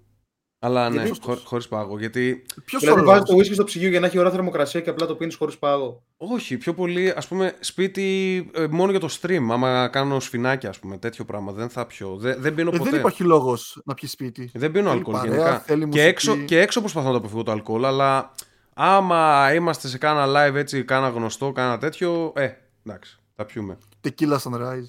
[0.61, 1.99] Αλλά ναι, Γιατί; χω, χωρίς πάγο.
[1.99, 2.45] Γιατί.
[2.65, 4.91] Ποιος Δηλαδή ο βάζει λόγος; το whisky στο ψυγείο για να έχει ωραία θερμοκρασία και
[4.91, 6.03] απλά το πίνεις χωρίς πάγο.
[6.17, 9.47] Όχι, πιο πολύ, ας πούμε, σπίτι ε, μόνο για το stream.
[9.51, 11.53] Άμα κάνω σφινάκια, ας πούμε, τέτοιο πράγμα.
[11.53, 12.17] Δεν θα πιω.
[12.17, 12.91] Δεν, δεν πίνω Ε, ποτέ.
[12.91, 14.51] δεν υπάρχει λόγος να πιεις σπίτι.
[14.55, 15.59] Δεν πίνω Θέλει αλκοόλ παρέα, γενικά.
[15.61, 16.05] θέλει Και μουσική.
[16.07, 18.31] έξω, και έξω προσπαθώ να το αποφύγω το αλκοόλ, αλλά
[18.75, 22.49] άμα είμαστε σε κάνα live έτσι, κάνα γνωστό, κάνα τέτοιο, ε,
[22.87, 23.79] εντάξει, θα πιούμε.
[24.05, 24.87] Tequila sunrise.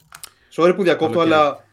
[0.55, 1.33] Sorry που διακόπτω, Καλοκαίρι.
[1.33, 1.63] αλλά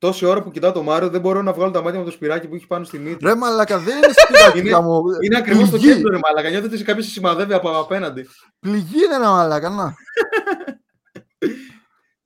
[0.00, 2.48] τόση ώρα που κοιτάω το Μάριο δεν μπορώ να βγάλω τα μάτια με το σπυράκι
[2.48, 3.24] που έχει πάνω στη μύτη.
[3.24, 5.02] Ρε μαλακα δεν είναι σπιτάκι Είναι- γάμο.
[5.24, 5.94] Είναι ακριβώς το Πληγή.
[5.94, 6.50] κέντρο, ρε Μάλακα.
[6.50, 8.26] Νιώθετε σε κάποιο σε σημαδεύει από απέναντι.
[8.60, 9.94] Πληγή είναι ένα μαλακα, να.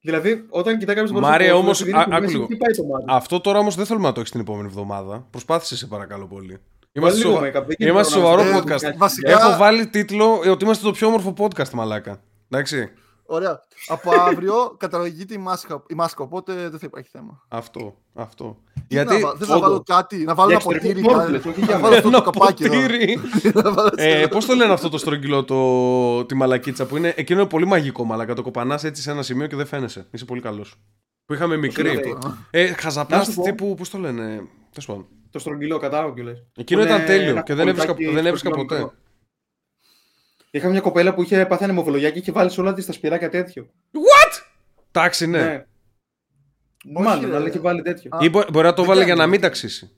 [0.01, 2.47] Δηλαδή, όταν κοιτάει κάποιος Μάρια, όμως, α- άκου άκου λίγο.
[2.47, 5.27] Τι πάει το Μάριο; Αυτό τώρα όμως δεν θέλουμε να το έχεις την επόμενη εβδομάδα.
[5.31, 6.59] Προσπάθησε, σε παρακαλώ πολύ.
[6.93, 7.47] Είμαστε, λίγο σοβα...
[7.47, 8.97] make-up, δεν γίνεται είμαστε να- σοβαρό Ε, podcast.
[8.97, 12.21] βασικά- Έχω βάλει τίτλο ε, ότι είμαστε το πιο όμορφο podcast, μαλάκα.
[12.51, 12.91] Εντάξει.
[13.27, 13.61] Ωραία.
[13.87, 17.45] Από αύριο καταργείται η μάσκα, η μάσκα, οπότε δεν θα υπάρχει θέμα.
[17.49, 17.95] Αυτό.
[18.15, 18.57] Αυτό.
[18.89, 19.61] Τι να βα- θες να όντως.
[19.61, 20.89] βάλω κάτι, να βάλω Για ένα ποτήρι.
[20.89, 22.75] εξωτερικό κα- μόρφλες, όχι Να για βάλω αυτό το Ένα καπάκι εδώ.
[22.81, 23.19] ποτήρι.
[23.63, 24.29] Να βάλω Ε, αυτό.
[24.29, 26.25] Πώς το λένε αυτό το στρογγυλό, το...
[26.25, 27.13] τη μαλακίτσα που είναι.
[27.17, 28.35] Εκείνο είναι πολύ μαγικό, μαλακά.
[28.35, 30.07] Το κοπανάς έτσι σε ένα σημείο και δεν φαίνεσαι.
[30.11, 30.75] Είσαι πολύ καλός.
[31.27, 31.95] Που είχαμε μικρή.
[31.95, 32.17] λέει.
[32.51, 33.43] Ε, Να χαζαπλάστη σου πω.
[33.45, 33.75] τύπου.
[33.75, 34.23] Πώς το λένε.
[34.71, 35.07] Τέλος πάντων.
[35.31, 36.39] Το στρογγυλό, κατάλαβα κιόλας.
[36.57, 38.97] Εκείνο Που ήταν είναι τέλειο ένα και δεν έβρισκα, κολλητάκι δεν έβρισκα στρογγυλό ποτέ.
[40.55, 40.59] Μικρό.
[40.59, 43.29] Είχα μια κοπέλα που είχε πάθει ανεμοβολογιά και είχε βάλει σε όλα της τα σπυράκια
[43.29, 43.67] τέτοιο.
[44.93, 45.43] Εντάξει, ναι.
[45.43, 45.65] Ναι.
[47.03, 47.37] Μάλλον, ρε.
[47.37, 48.11] αλλά είχε βάλει τέτοιο.
[48.15, 49.21] Α, Ή μπο- μπορεί να το δεν βάλει για κάνει.
[49.21, 49.91] να μην ταξίσει.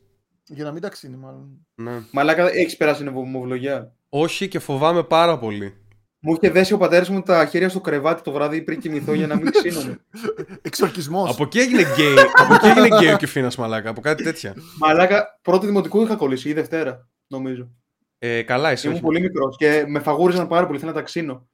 [0.48, 1.66] Για να μην ταξίνει, μάλλον.
[1.74, 2.00] Ναι.
[2.12, 3.92] Μαλάκα, έχεις περάσει ανεμοβολογιά.
[4.08, 5.74] Όχι και φοβάμαι πάρα πολύ.
[6.18, 9.26] Μου είχε δέσει ο πατέρας μου τα χέρια στο κρεβάτι το βράδυ πριν κοιμηθώ για
[9.26, 9.98] να μην ξύνομαι.
[10.62, 11.30] Εξορκισμός.
[11.30, 12.14] Από εκεί έγινε γκέι.
[12.42, 13.90] από εκεί έγινε γκέι ο Κιφίνας μαλάκα.
[13.90, 14.54] Από κάτι τέτοια.
[14.78, 17.70] Μαλάκα, πρώτη δημοτικού είχα κολλήσει ή Δευτέρα, νομίζω.
[18.18, 18.86] Ε, καλά, εσύ.
[18.86, 19.06] Ήμουν όχι.
[19.06, 20.78] πολύ μικρός και με φαγούριζαν πάρα πολύ.
[20.78, 21.48] Θέλω να τα ξύνω.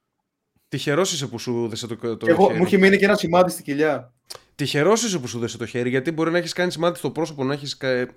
[0.67, 2.57] Τυχερός είσαι που σου δέσε το, το Και εγώ, χέρι.
[2.57, 4.13] μου είχε μείνει και ένα σημάδι στη κοιλιά.
[4.55, 7.43] Τυχερός είσαι που σου δέσε το χέρι, γιατί μπορεί να έχεις κάνει σημάδι στο πρόσωπο,
[7.43, 7.77] να έχεις.
[7.77, 8.15] Ξέρετε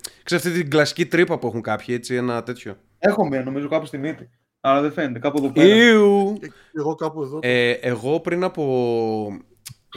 [0.49, 2.77] αυτή την κλασική τρύπα που έχουν κάποιοι, έτσι, ένα τέτοιο.
[2.97, 4.29] Έχω μία, νομίζω, κάπου στη μύτη.
[4.59, 5.75] Αλλά δεν φαίνεται, κάπου εδώ πέρα.
[5.75, 6.39] Ιου.
[6.73, 7.39] Εγώ κάπου εδώ.
[7.41, 9.37] Ε, εγώ πριν από,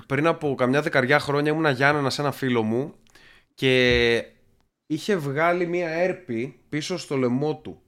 [0.06, 2.94] πριν από καμιά δεκαριά χρόνια ήμουν Γιάννενα σε ένα φίλο μου
[3.54, 4.24] και
[4.86, 7.82] είχε βγάλει μία έρπη πίσω στο λαιμό του.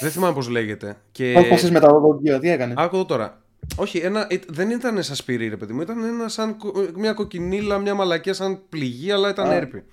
[0.00, 0.96] Δεν θυμάμαι πώς λέγεται.
[1.12, 1.32] Και...
[1.34, 3.40] Πώς πόσες με τα δόντια, τι έκανε; Άκου εδώ τώρα.
[3.76, 5.80] Όχι, ένα, ε, δεν ήταν σαν σπυρί, ρε παιδί μου.
[5.80, 9.54] Ήταν ένα, σαν, κο- μια κοκκινίλα, μια μαλακία σαν πληγή, αλλά ήταν Α.
[9.54, 9.84] έρπη.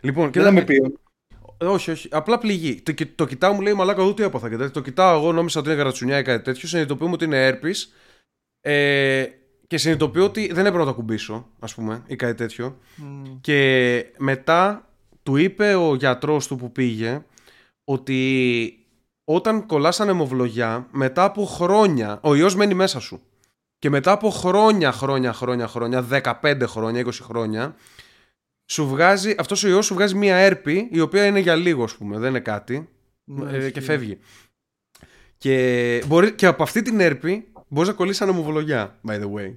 [0.00, 1.66] Λοιπόν, και Δεν θα ήταν- με πει.
[1.66, 2.08] όχι, όχι.
[2.10, 2.80] Απλά πληγή.
[2.80, 4.70] Το, κοι- το κοιτάω, μου λέει Μαλάκα, εδώ τι έπαθα και τέτοιο.
[4.72, 6.68] Το κοιτάω, εγώ νόμιζα ότι είναι γρατσουνιά ή κάτι τέτοιο.
[6.68, 7.92] Συνειδητοποιούμε ότι είναι έρπης.
[8.60, 9.24] Ε,
[9.66, 12.78] και συνειδητοποιώ ότι δεν έπρεπε να το ακουμπήσω, ας πούμε, ή κάτι τέτοιο.
[12.96, 13.22] Μμ.
[13.40, 14.88] Και μετά
[15.22, 17.22] του είπε ο γιατρός του που πήγε
[17.84, 18.78] ότι
[19.24, 23.20] όταν κολλάς ανεμοβλογιά, μετά από χρόνια, ο ιός μένει μέσα σου.
[23.78, 26.06] Και μετά από χρόνια, χρόνια, χρόνια, χρόνια,
[26.42, 27.74] 15 χρόνια, 20 χρόνια,
[28.70, 31.94] σου βγάζει, αυτός ο ιός σου βγάζει μία έρπη, η οποία είναι για λίγο, ας
[31.96, 32.88] πούμε, δεν είναι κάτι,
[33.24, 33.72] Ναι, ε, ισχύει.
[33.72, 34.18] και φεύγει.
[35.38, 39.54] Και, μπορεί, και από αυτή την έρπη μπορείς να κολλήσεις ανεμοβλογιά, by the way.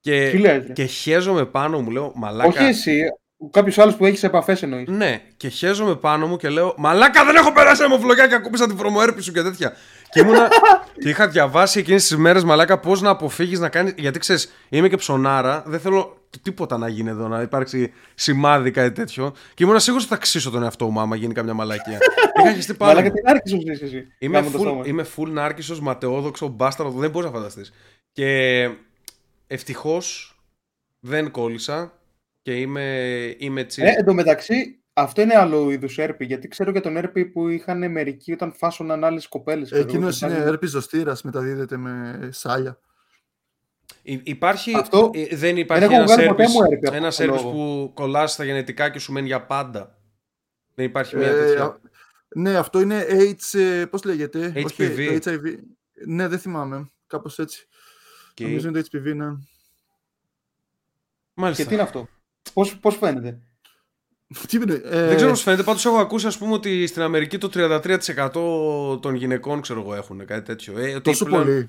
[0.00, 0.72] Τι Και, λες, ρε.
[0.72, 2.48] και χέζομαι πάνω μου, λέω, μαλάκα.
[2.48, 3.02] Όχι εσύ,
[3.50, 4.88] κάποιος άλλος που έχεις επαφές εννοείς.
[4.88, 8.76] Ναι, και χέζομαι πάνω μου και λέω Μαλάκα δεν έχω περάσει αιμοφλογιά και ακούμπησα την
[8.76, 9.76] προμοέρπη σου και τέτοια.
[10.10, 10.48] και, ήμουνα,
[11.02, 13.92] και είχα διαβάσει εκείνες τις μέρες, Μαλάκα, πώς να αποφύγεις να κάνει.
[13.96, 18.92] Γιατί ξέρεις, είμαι και ψωνάρα, δεν θέλω τίποτα να γίνει εδώ, να υπάρξει σημάδι κάτι
[18.92, 19.34] τέτοιο.
[19.54, 21.98] Και ήμουν σίγουρος ότι θα ξύσω τον εαυτό μου άμα γίνει καμιά μαλακία.
[22.40, 22.92] είχα χεστεί πάνω.
[22.92, 23.20] Μαλάκα μου.
[23.20, 24.06] την άρχισε σου είσαι εσύ.
[24.18, 24.82] Είμαι Κάμε το full, στόμα.
[24.86, 27.72] είμαι full νάρκισσος, ματαιόδοξο, μπάσταρδο, δεν μπορείς να φανταστείς.
[28.12, 28.68] Και
[29.46, 30.34] ευτυχώς
[31.00, 31.99] δεν κόλλησα
[32.42, 32.84] και είμαι,
[33.38, 33.82] είμαι chill.
[33.82, 36.24] Ε, εν τω μεταξύ, αυτό είναι άλλο είδους έρπη.
[36.24, 39.72] Γιατί ξέρω για τον έρπη που είχαν μερικοί όταν φάσωναν άλλε κοπέλες.
[39.72, 42.78] Εκείνος είναι έρπης ζωστήρας, μεταδίδεται με σάλια.
[44.02, 47.20] Υ- Υπάρχει, Αυτό- ε, δεν υπάρχει έχω ένας βγάλει ποτέ έρπης, μου έρπη από ένας
[47.20, 47.84] αυτό το έρπης λόγο.
[47.84, 49.98] που κολλάς στα γενετικά και σου μένει για πάντα.
[50.74, 51.64] Δεν υπάρχει μια Ε, τέτοια.
[51.64, 51.78] α-
[52.34, 53.58] ναι, αυτό είναι H.
[53.58, 54.64] ε, Πώς λέγεται, HPV.
[54.64, 55.56] Όχι, το HIV.
[56.06, 56.90] Ναι, δεν θυμάμαι.
[57.06, 57.66] Κάπως έτσι.
[58.34, 59.26] Και- Νομίζω είναι το HPV, ναι.
[61.34, 61.62] Μάλιστα.
[61.62, 62.08] Και τι είναι αυτό;
[62.52, 63.38] Πώς, πώς φαίνεται;
[64.48, 67.38] Τι είναι, ε, Δεν ξέρω πώς φαίνεται, πάντως έχω ακούσει ας πούμε ότι στην Αμερική
[67.38, 70.78] το 33% των γυναικών ξέρω εγώ έχουν κάτι τέτοιο.
[70.78, 71.68] Ε, ότι Τόσο πλέον- πολύ.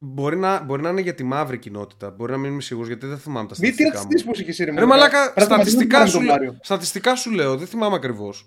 [0.00, 2.10] Μπορεί να, μπορεί να είναι για τη μαύρη κοινότητα.
[2.10, 4.02] Μπορεί να μην είμαι σίγουρος γιατί δεν θυμάμαι τα Μη τι στατιστικά μου.
[4.02, 6.46] ρατσιστής που είσαι και εσύ, ρε Ρε μαλάκα, Πρέπει να στατιστικά πατήσουμε σου, τον λέω,
[6.46, 6.58] Μάριο.
[6.62, 8.46] στατιστικά σου λέω, δεν θυμάμαι ακριβώς.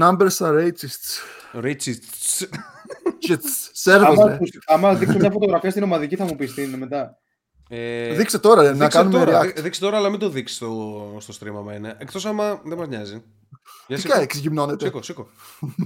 [0.00, 1.20] Numbers are racists.
[1.60, 2.00] Ρίτσι.
[3.28, 3.68] Shits.
[3.72, 4.36] Σέρβος, Άμα, ρε.
[4.36, 7.18] τους- άμα δείξω μια φωτογραφία στην ομαδική θα μου πεις τι είναι μετά.
[7.68, 9.46] Ε, Δείξε τώρα, ρε, να δείξε κάνουμε τώρα, react.
[9.46, 11.96] δεί- δείξε τώρα, αλλά μην το δείξεις στο, στο stream άμα είναι.
[11.98, 13.22] Εκτός άμα δεν μα νοιάζει.
[13.86, 14.84] Για Τι σήκω, κάνει, ξεγυμνώνεται.
[14.84, 15.28] σήκω, σήκω.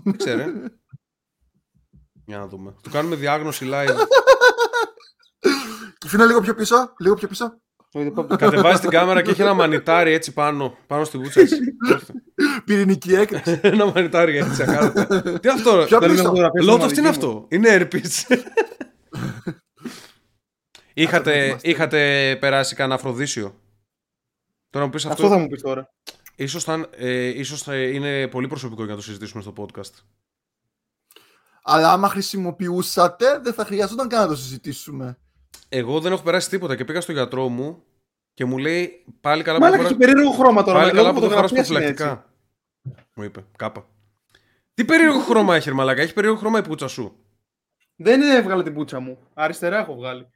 [0.04, 0.44] Δεν ξέρω.
[2.26, 2.74] Για να δούμε.
[2.82, 3.96] Του κάνουμε διάγνωση live.
[6.06, 7.60] Φύνα λίγο πιο πίσω, λίγο πιο πίσω.
[8.36, 11.56] Κατεβάζει την κάμερα και έχει ένα μανιτάρι έτσι πάνω, πάνω στη βούτσα έτσι.
[12.64, 13.58] Πυρηνική έκρηξη.
[13.62, 15.22] ένα μανιτάρι έτσι ακάρτα.
[15.40, 15.84] Τι αυτό, ρε.
[15.84, 16.22] Πιο Θέλει πίσω.
[16.22, 17.32] να φωτογραφία στην Λότοφ, τι είναι ομαδική μου.
[17.36, 18.36] αυτό; Είναι herpes.
[20.94, 21.68] Είχατε, είμαστε.
[21.70, 23.54] είχατε περάσει κανένα αφροδίσιο;
[24.70, 25.92] Τώρα μου πεις αυτό, Αυτό θα μου πεις τώρα.
[26.36, 29.92] ίσως, θα, ε, ίσως θα είναι πολύ προσωπικό για να το συζητήσουμε στο podcast.
[31.62, 35.18] Αλλά άμα χρησιμοποιούσατε, δεν θα χρειαζόταν καν να το συζητήσουμε.
[35.68, 37.82] Εγώ δεν έχω περάσει τίποτα και πήγα στο γιατρό μου
[38.34, 40.78] και μου λέει πάλι καλά που μαλάκα φοράς- έχει περίεργο χρώμα τώρα.
[40.78, 42.04] πάλι με καλά λόγω που το φοράς φωτογραφίας είναι έτσι.
[42.04, 43.06] προφυλακτικά.
[43.14, 43.86] Μου είπε, Kappa.
[44.74, 46.02] Τι περίεργο χρώμα έχει, ρε μαλάκα.
[46.02, 47.16] Έχει περίεργο χρώμα η πουτσα σου.
[47.96, 49.18] Δεν έβγαλε την πούτσα μου.
[49.34, 50.26] Αριστερά έχω βγάλει.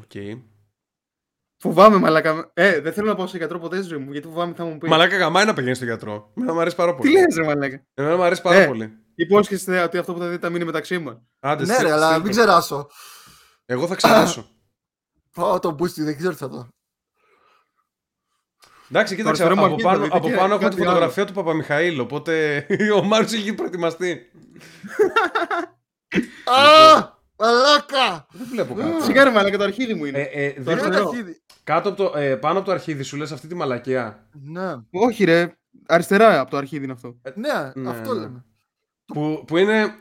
[0.00, 0.40] Οκ.
[1.60, 2.50] Φοβάμαι, μαλάκα.
[2.54, 4.64] Ε, δεν θέλω να πάω σε γιατρό ποτέ στη ζωή μου, γιατί φοβάμαι τι θα
[4.64, 4.90] μου πεις.
[4.90, 6.32] Μαλάκα γαμάει να πηγαίνεις στο γιατρό.
[6.36, 7.12] Εμένα μου αρέσει πάρα Τι πολύ.
[7.12, 8.66] λες, ρε μαλάκα; Εμένα μου αρέσει πάρα Ε.
[8.66, 8.92] πολύ.
[9.14, 11.22] Υπόσχεστε ότι αυτό που θα δείτε θα μείνει μεταξύ μας.
[11.40, 12.38] Άντε, Ναι, στείλ- ρε, αλλά στείλ μην το.
[12.40, 12.90] ξεράσω.
[13.66, 14.48] Εγώ θα ξεράσω.
[15.36, 16.68] Ω, το μπούστι, δεν ξέρω τι θα δω.
[18.90, 20.86] Εντάξει, κοίταξε, αριστερό μου από αρχίζει πάνω, να δείτε από και πάνω έχουμε τη κάτι
[20.88, 22.66] φωτογραφία του Παπαμιχαήλ, οπότε
[22.98, 24.30] ο Μάριος έχει προετοιμαστεί.
[27.40, 28.26] Α, μαλάκα!
[28.32, 29.02] Δεν βλέπω κάτι.
[29.02, 30.18] Σιγά ρε μαλάκα, το αρχίδι μου είναι.
[30.20, 31.10] Ε, ε, Το δίπλα- Είναι αριστερό.
[31.10, 31.40] ταχύδι.
[31.64, 34.26] κάτω από το, ε, πάνω από το αρχίδι σου λες αυτή τη μαλακία.
[34.42, 37.16] Ναι, Όχι ρε, αριστερά από το αρχίδι είναι αυτό.
[37.34, 38.20] ναι, Ναι, αυτό ναι.
[38.20, 38.44] λέμε.
[39.04, 39.94] Που, που, είναι,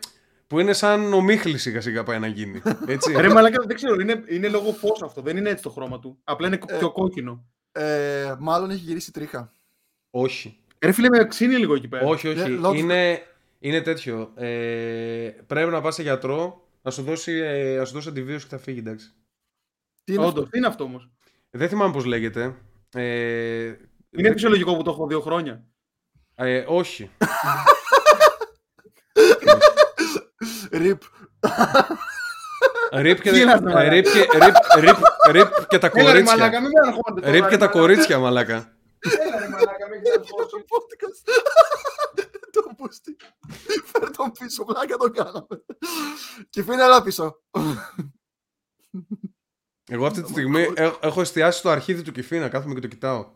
[0.48, 2.62] που είναι σαν ο Μίχλης σιγά σιγά πάει να γίνει.
[2.88, 3.14] Έτσι.
[3.18, 6.20] ρε μαλάκα, δεν ξέρω, είναι, είναι λόγω φως αυτό, δεν είναι έτσι το χρώμα του.
[6.24, 6.78] Απλά είναι Ε.
[6.78, 7.46] πιο κόκκινο.
[7.72, 9.52] Ε, μάλλον έχει γυρίσει τρίχα.
[10.10, 10.60] όχι.
[10.80, 12.06] Ρε φίλε, με ξύνει λίγο εκεί πέρα.
[12.06, 12.40] όχι, όχι.
[12.40, 13.22] Ε, λόγω- είναι,
[13.60, 14.32] είναι τέτοιο.
[14.36, 18.56] Ε, πρέπει να πας σε γιατρό να σου δώσει, ε, να σου δώσει αντιβίωση και
[18.56, 19.12] θα φύγει, εντάξει.
[20.04, 20.38] Τι είναι αυτό.
[20.38, 21.10] Όντως, τι είναι αυτό όμως;
[21.50, 22.56] Δεν θυμάμαι πώς λέγεται.
[22.94, 23.78] Ε, Είναι
[24.10, 25.64] δεν- φυσιολογικό που το έχω δύο χρόνια.
[26.36, 27.10] ε, όχι.
[30.72, 31.02] Ριπ.
[32.92, 34.98] Ρίπ και, Τι είναι αυτό, ε, μαλάκα; ρίπ και, ρίπ, ρίπ,
[35.32, 36.62] ρίπ και τα Έλα ρε μαλάκα, κορίτσια.
[36.62, 37.80] μην με αγχώνετε τώρα, Ρίπ ρε και τα μαλάκα.
[37.80, 38.54] κορίτσια, μαλάκα.
[38.54, 40.64] Έλα ρε μαλάκα, μην με αγχώσεις.
[42.52, 43.16] το πούστη.
[43.86, 45.66] Φέρ τον πίσω, πλάκα το κάναμε.
[46.50, 47.42] Και φύγει έλα πίσω.
[49.90, 53.32] Εγώ αυτή τη στιγμή ε, έχω εστιάσει στο αρχίδι του Κιφίνα, κάθομαι και το κοιτάω.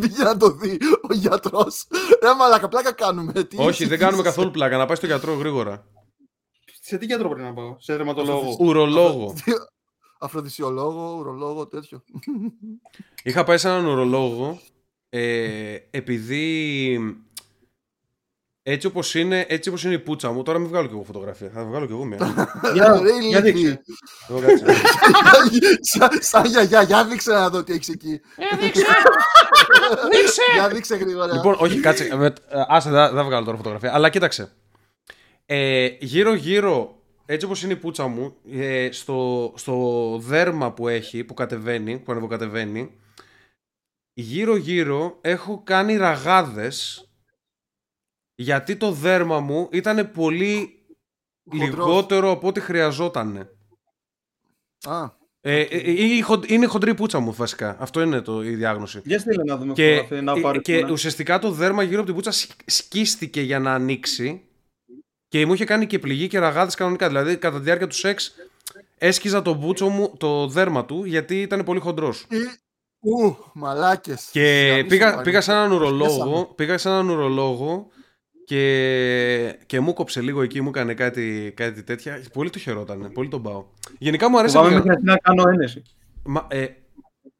[0.00, 1.86] Πήγε να το δει ο γιατρός.
[2.22, 3.32] Ρε μαλακα, πλάκα κάνουμε.
[3.32, 4.76] Τι Όχι, δεν κάνουμε καθόλου πλάκα.
[4.76, 5.86] Να πάει στο γιατρό γρήγορα.
[6.80, 8.56] Σε τι γιατρό πρέπει να πάω, σε δερματολόγο.
[8.60, 9.34] Ουρολόγο.
[10.18, 12.04] Αφροδισιολόγο, ουρολόγο, τέτοιο.
[13.22, 14.60] Είχα πάει σε έναν ουρολόγο
[15.10, 16.98] ε, επειδή
[18.62, 21.50] έτσι όπως, είναι, έτσι όπως είναι η πούτσα μου, τώρα μην βγάλω και εγώ φωτογραφία,
[21.54, 22.18] θα βγάλω και εγώ μια.
[22.74, 23.52] Για, Ρε, για ηλίθι.
[23.52, 23.82] δείξε.
[24.28, 24.64] Εγώ κάτσε.
[25.80, 28.20] Σαν- Σαν γιαγιά, για δείξε να δω τι έχεις εκεί.
[28.60, 28.84] Δείξε!
[30.10, 30.42] Δείξε!
[30.54, 31.32] Για δείξε γρήγορα.
[31.34, 32.16] λοιπόν, όχι, κάτσε.
[32.16, 33.94] με- ε, Άσε, δεν θα βγάλω τώρα φωτογραφία.
[33.94, 34.52] Αλλά κοίταξε.
[35.46, 41.34] Ε, γύρω-γύρω, έτσι όπως είναι η πούτσα μου, ε, στο, στο δέρμα που έχει, που
[41.34, 42.90] κατεβαίνει, που ανεβοκατεβαίνει,
[44.12, 47.04] γύρω-γύρω έχω κάνει ραγάδες
[48.34, 50.84] γιατί το δέρμα μου ήταν πολύ
[51.50, 51.68] Χοντρός.
[51.68, 53.36] λιγότερο από ό,τι χρειαζόταν.
[54.84, 57.76] Α, Ε, ε, ε, η χον- είναι η χοντρή πούτσα μου βασικά.
[57.80, 59.00] Αυτό είναι το, η διάγνωση.
[59.04, 60.92] Για στείλε να δούμε Και, φωτογραφία, να ε, πάρω και εικόνα.
[60.92, 64.42] ουσιαστικά το δέρμα γύρω από την πούτσα σκ- σκίστηκε για να ανοίξει
[65.28, 67.06] και μου είχε κάνει και πληγή και ραγάδες κανονικά.
[67.08, 68.34] Δηλαδή κατά τη διάρκεια του σεξ
[68.98, 72.26] έσκιζα το μπούτσο μου, το δέρμα του γιατί ήταν πολύ χοντρός.
[73.02, 74.28] Ή- Ου, μαλάκες.
[74.32, 75.22] Και Γαμίσου πήγα, πάλι.
[75.22, 76.46] πήγα σε έναν ουρολόγο, Πιάσαμε.
[76.54, 77.86] πήγα σε έναν ουρολόγο
[78.44, 82.22] και, και μου κόψε λίγο εκεί, μου έκανε κάτι, κάτι τέτοια.
[82.32, 83.64] Πολύ το χαιρόταν, πολύ τον πάω.
[83.98, 85.82] Γενικά μου αρέσει να Φοβάμαι πηγαίνω- μέχρι να κάνω ένεση.
[86.24, 86.66] Μα, ε,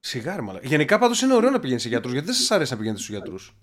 [0.00, 0.66] σιγάρι, μαλάκα.
[0.66, 2.12] Γενικά πάντως είναι ωραίο να πηγαίνεις σε γιατρούς.
[2.12, 3.56] Γιατί δεν σας αρέσει να πηγαίνετε στους γιατρούς;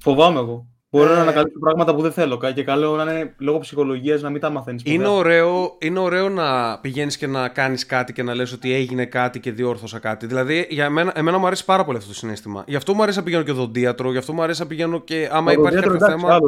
[0.00, 0.66] Φοβάμαι εγώ.
[0.96, 1.14] Μπορώ Ε.
[1.14, 2.36] να ανακαλύψω πράγματα που δεν θέλω.
[2.36, 4.82] κα- Και καλό να είναι λόγω ψυχολογίας να μην τα μαθαίνεις.
[4.84, 9.04] Είναι ωραίο, είναι ωραίο να πηγαίνεις και να κάνεις κάτι και να λες ότι έγινε
[9.04, 10.26] κάτι και διόρθωσα κάτι.
[10.26, 12.64] Δηλαδή, για μένα, εμένα μου αρέσει πάρα πολύ αυτό το συνέστημα.
[12.66, 15.28] Γι' αυτό μου αρέσει να πηγαίνω και οδοντίατρο, γι' αυτό μου αρέσει να πηγαίνω και
[15.32, 16.38] άμα υπάρχει κάποιο θέμα.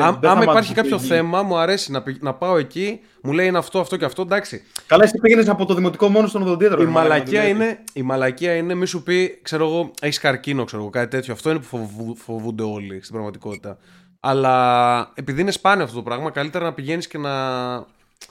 [0.00, 3.58] Ά- άμα υπάρχει κάποιο θέμα, μου αρέσει να, πη- να πάω εκεί, μου λέει είναι
[3.58, 4.22] αυτό, αυτό και αυτό.
[4.22, 4.62] Εντάξει.
[4.86, 6.80] Καλά, εσύ πήγαινες από το δημοτικό μόνο στον οδοντίατρο.
[6.82, 7.62] Η ρε μαλάκα, μαλακία, δηλαδή.
[7.64, 11.32] είναι, η μαλακία είναι μη σου πει, ξέρω εγώ, έχεις καρκίνο, ξέρω εγώ, κάτι τέτοιο.
[11.32, 13.75] Αυτό είναι που φοβού- φοβούνται όλοι στην πραγματικότητα.
[14.20, 17.74] Αλλά επειδή είναι σπάνιο αυτό το πράγμα, καλύτερα να πηγαίνεις και να,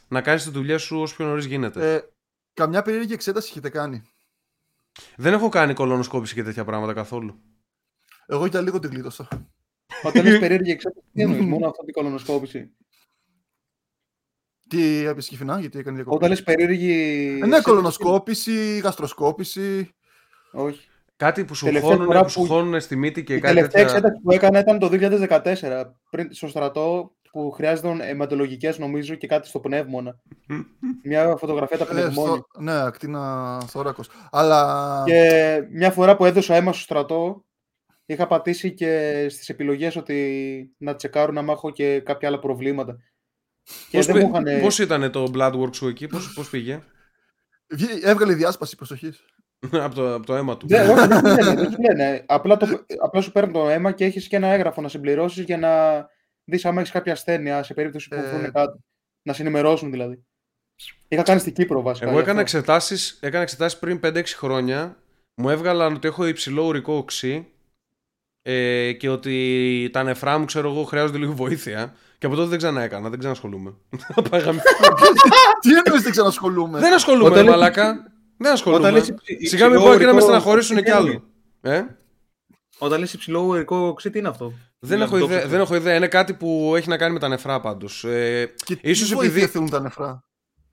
[0.07, 1.93] να κάνεις τη δουλειά σου όσο πιο νωρίς γίνεται.
[1.93, 2.01] Ε,
[2.53, 4.03] καμιά περίεργη εξέταση έχετε κάνει.
[5.15, 7.39] Δεν έχω κάνει κολονοσκόπηση και τέτοια πράγματα καθόλου.
[8.25, 9.27] Εγώ για λίγο τη γλίτωσα.
[10.03, 12.75] Όταν λες περίεργη εξέταση, τι εννοείς, μόνο αυτή την κολονοσκόπηση;
[14.69, 16.15] Τι έπεισε Κυφινά, γιατί έκανε διακοπή.
[16.15, 16.91] Όταν λες περίεργη.
[16.91, 19.95] Ε, Ναι, εξέταση, κολονοσκόπηση, γαστροσκόπηση.
[20.51, 20.87] Όχι.
[21.17, 23.53] Κάτι που σου Τελευταία χώνουν, φορά που σου που- χώνουν στη μύτη και Η κάτι
[23.55, 23.97] τελευταία τέτοια.
[23.97, 29.47] εξέταση που έκανα ήταν το 2014 πριν, στο στρατό που χρειάζονταν αιματολογικές νομίζω και κάτι
[29.47, 30.19] στο πνεύμονα.
[31.03, 32.35] Μια φωτογραφία τα Ε, πνευμόνια.
[32.51, 34.09] στο- ναι, ακτίνα θώρακος.
[34.31, 37.45] Αλλά Και μια φορά που έδωσα αίμα στο στρατό,
[38.05, 42.97] είχα πατήσει και στις επιλογές ότι να τσεκάρουν άμα έχω και κάποια άλλα προβλήματα.
[43.89, 44.61] Και Πώς, δεν πη- μου είχαν...
[44.61, 46.81] πώς ήταν το bloodwork σου εκεί, πώς, πώς πήγε;
[47.67, 49.25] Βγή- έβγαλε διάσπαση προσοχής.
[49.85, 50.67] από, το, από το αίμα του.
[50.67, 52.23] Δεν, όχι, δεν σου λένε, δεν σου λένε.
[52.27, 52.67] Απλά, το,
[53.01, 55.69] απλά σου παίρνουν το αίμα και έχεις και ένα έγγραφο να συμπληρώσεις για να
[56.43, 58.79] δεις άμα έχεις κάποια ασθένεια σε περίπτωση που Ε, βρουν κάτι.
[59.23, 60.25] Να σε ενημερώσουν δηλαδή.
[61.07, 62.05] Είχα κάνει στην Κύπρο βασικά.
[62.05, 62.57] Εγώ γι' έκανα αυτό.
[62.57, 64.97] εξετάσεις, έκανα εξετάσεις πριν 5-6 χρόνια.
[65.35, 67.47] Μου έβγαλαν ότι έχω υψηλό ουρικό οξύ
[68.41, 71.93] ε, και ότι τα νεφρά μου, ξέρω εγώ, χρειάζονται λίγο βοήθεια.
[72.17, 73.73] Και από τότε δεν ξανά έκανα, δεν ξανασχολούμαι.
[74.29, 74.69] Πάει γαμηθώ.
[75.59, 78.11] Τι εννοείς δεν ξανασχολούμαι; δεν ασχολούμαι, Όταν ρε λες- μαλάκα.
[78.37, 78.81] Δεν ασχολούμαι.
[78.81, 80.97] Όταν λες υψη- Σιγά μην υψηλό πω και να με ουρικό στεναχωρήσουν οξύ, κι τι
[80.97, 81.11] άλλο.
[81.11, 81.83] είναι; Ε;
[82.77, 85.51] Όταν λες υψηλό ουρικό οξύ, τι είναι αυτό; Δεν, Να έχω το ιδέα, ξέρω.
[85.51, 85.95] δεν έχω ιδέα.
[85.95, 88.03] Είναι κάτι που έχει να κάνει με τα νεφρά πάντως.
[88.03, 90.23] Ε, Και ίσως τι βοήθεια επειδή- θέλουν τα νεφρά;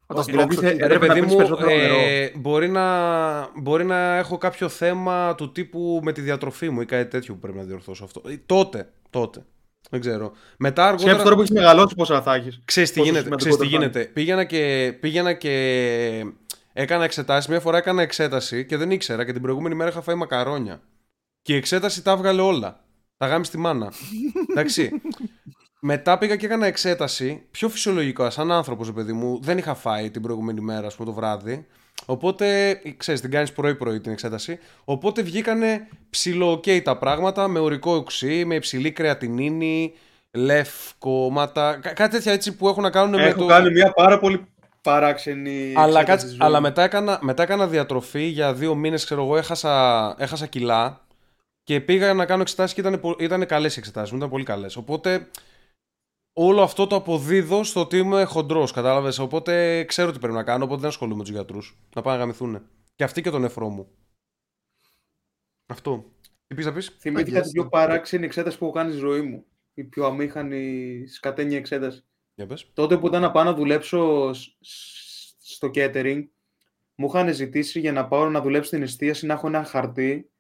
[0.07, 0.79] Να τα Δηλαδή, σπρώξω θε- εκεί.
[0.79, 1.95] Ρε Πρέπει να παιδί πίνεις μου, περισσότερο νερό.
[1.95, 6.85] ε, μπορεί, να, μπορεί να έχω κάποιο θέμα του τύπου με τη διατροφή μου ή
[6.85, 8.23] κάτι τέτοιο που πρέπει να διορθώσω αυτό.
[8.29, 9.45] Ε, τότε, τότε.
[9.91, 10.33] Δεν ξέρω.
[10.59, 11.35] Μετά Σκέψου τώρα αργότερα.
[11.35, 12.61] που έχεις μεγαλώσει πόσα θα έχεις.
[12.65, 13.25] Ξέρεις τι πόσο γίνεται.
[13.25, 14.11] σημαντικό Ξέρεις τι το γίνεται.
[14.13, 16.25] Πήγαινα, και, πήγαινα και
[16.73, 17.49] έκανα εξετάσεις.
[17.51, 20.81] Μια φορά έκανα εξέταση και δεν ήξερα και την προηγούμενη μέρα είχα φάει μακαρόνια.
[21.43, 22.85] Και η εξέταση τα έβγαλε όλα.
[23.17, 23.93] Τα γάμει στη μάνα.
[24.51, 24.91] Εντάξει.
[25.81, 29.39] Μετά πήγα και έκανα εξέταση πιο φυσιολογικά, σαν άνθρωπος, παιδί μου.
[29.43, 31.67] Δεν είχα φάει την προηγούμενη μέρα, ας πούμε, το βράδυ.
[32.07, 34.59] Οπότε, ξέρεις, την κάνεις πρωί-πρωί την εξέταση.
[34.85, 39.93] Οπότε βγήκανε ψηλό τα πράγματα με ορικό οξύ, με υψηλή κρεατινίνη,
[40.31, 41.79] λευκόματα.
[41.83, 43.47] Κά- κάτι τέτοια έτσι που έχουν να κάνουν με Έχω το.
[43.47, 44.47] κάνει μια πάρα πολύ
[44.83, 45.75] παράξενη.
[45.77, 46.63] Αλλά, εξέταση κάτσε, στη ζωής αλλά μου.
[46.63, 51.07] μετά, έκανα, μετά έκανα διατροφή για δύο μήνες, ξέρω εγώ, έχασα, έχασα κιλά
[51.63, 54.45] και πήγα να κάνω εξετάσεις και ήταν, πο- ήταν καλές οι εξετάσεις μου, ήταν πολύ
[54.45, 54.77] καλές.
[54.77, 55.29] Οπότε
[56.33, 59.19] όλο αυτό το αποδίδω στο ότι είμαι χοντρός, κατάλαβες.
[59.19, 61.79] Οπότε ξέρω τι πρέπει να κάνω, οπότε δεν ασχολούμαι με τους γιατρούς.
[61.95, 62.67] Να πάνε να γαμηθούν.
[62.95, 63.89] Και αυτοί και τον νεφρό μου.
[65.67, 66.05] Αυτό.
[66.47, 67.69] Τι πεις να πεις; Θυμήθηκα Αγιές, την πιο ναι.
[67.69, 69.45] παράξενη εξέταση που έχω κάνει στη ζωή μου.
[69.75, 72.05] Η πιο αμήχανη σκατένια εξέταση.
[72.35, 72.67] Για πες.
[72.75, 76.23] Τότε που ήταν να πάω να δουλέψω σ- σ- στο catering,
[76.95, 80.31] μου είχαν ζητήσει για να πάω να δουλέψω στην εστίαση να έχω ένα χαρτί.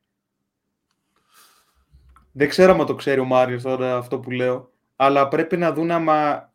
[2.32, 5.90] Δεν ξέρω αν το ξέρει ο Μάριος τώρα αυτό που λέω, αλλά πρέπει να δουν
[5.90, 6.51] άμα,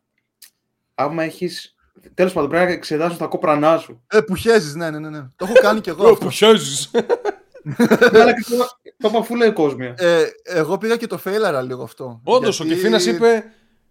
[0.94, 1.72] άμα έχεις...
[2.14, 4.02] Τέλος πάντων, πρέπει να εξετάσουν τα κόπρανά σου.
[4.06, 5.20] Ε, που χέζεις, ναι, ναι, ναι, ναι.
[5.36, 6.08] Το έχω κάνει κι εγώ.
[6.08, 6.24] αυτό.
[6.24, 6.90] Που χιάζεις.
[8.12, 8.56] Ναι, αλλά και το,
[8.98, 9.94] το είπα φούλε κόσμια.
[9.98, 12.20] Ε, εγώ πήγα και το φέιλαρα λίγο αυτό.
[12.24, 13.44] Όντως, ο Γιατί- Κεφίνας είπε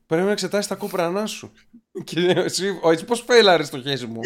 [0.08, 1.52] πρέπει να εξετάσεις τα κόπρανά σου.
[2.04, 4.20] Και εσύ, ο, εσύ πώς φέιλαρες το χέρι μου;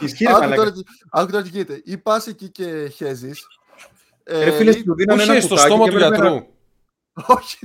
[0.00, 0.56] Ισχύει ρε Άκου μαλάκα.
[0.56, 1.80] τώρα, τι- άκου τώρα τι γίνεται.
[1.84, 3.46] Ή πας εκεί και χέζεις.
[4.24, 6.18] Ε, Ρε φίλε, ή- του δίνανε Πώς ένα χέζεις στο κουτάκι στόμα και του έπρεπε
[6.18, 6.46] να- γιατρού.
[7.36, 7.58] Όχι.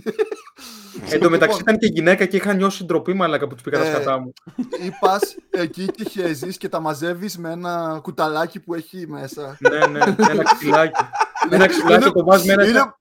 [1.10, 3.78] Εν τω μεταξύ Λοιπόν, ήταν και γυναίκα και είχα νιώσει ντροπή μαλάκα που τους πήγα
[3.78, 4.34] τα Ε, σκατά μου.
[4.58, 9.58] Ή πας εκεί και χέζεις και τα μαζεύεις με ένα κουταλάκι που έχει μέσα.
[9.60, 11.02] ναι, ναι, ένα ξυλάκι.
[11.50, 12.99] ένα ξυλάκι και το βάζεις με ένα.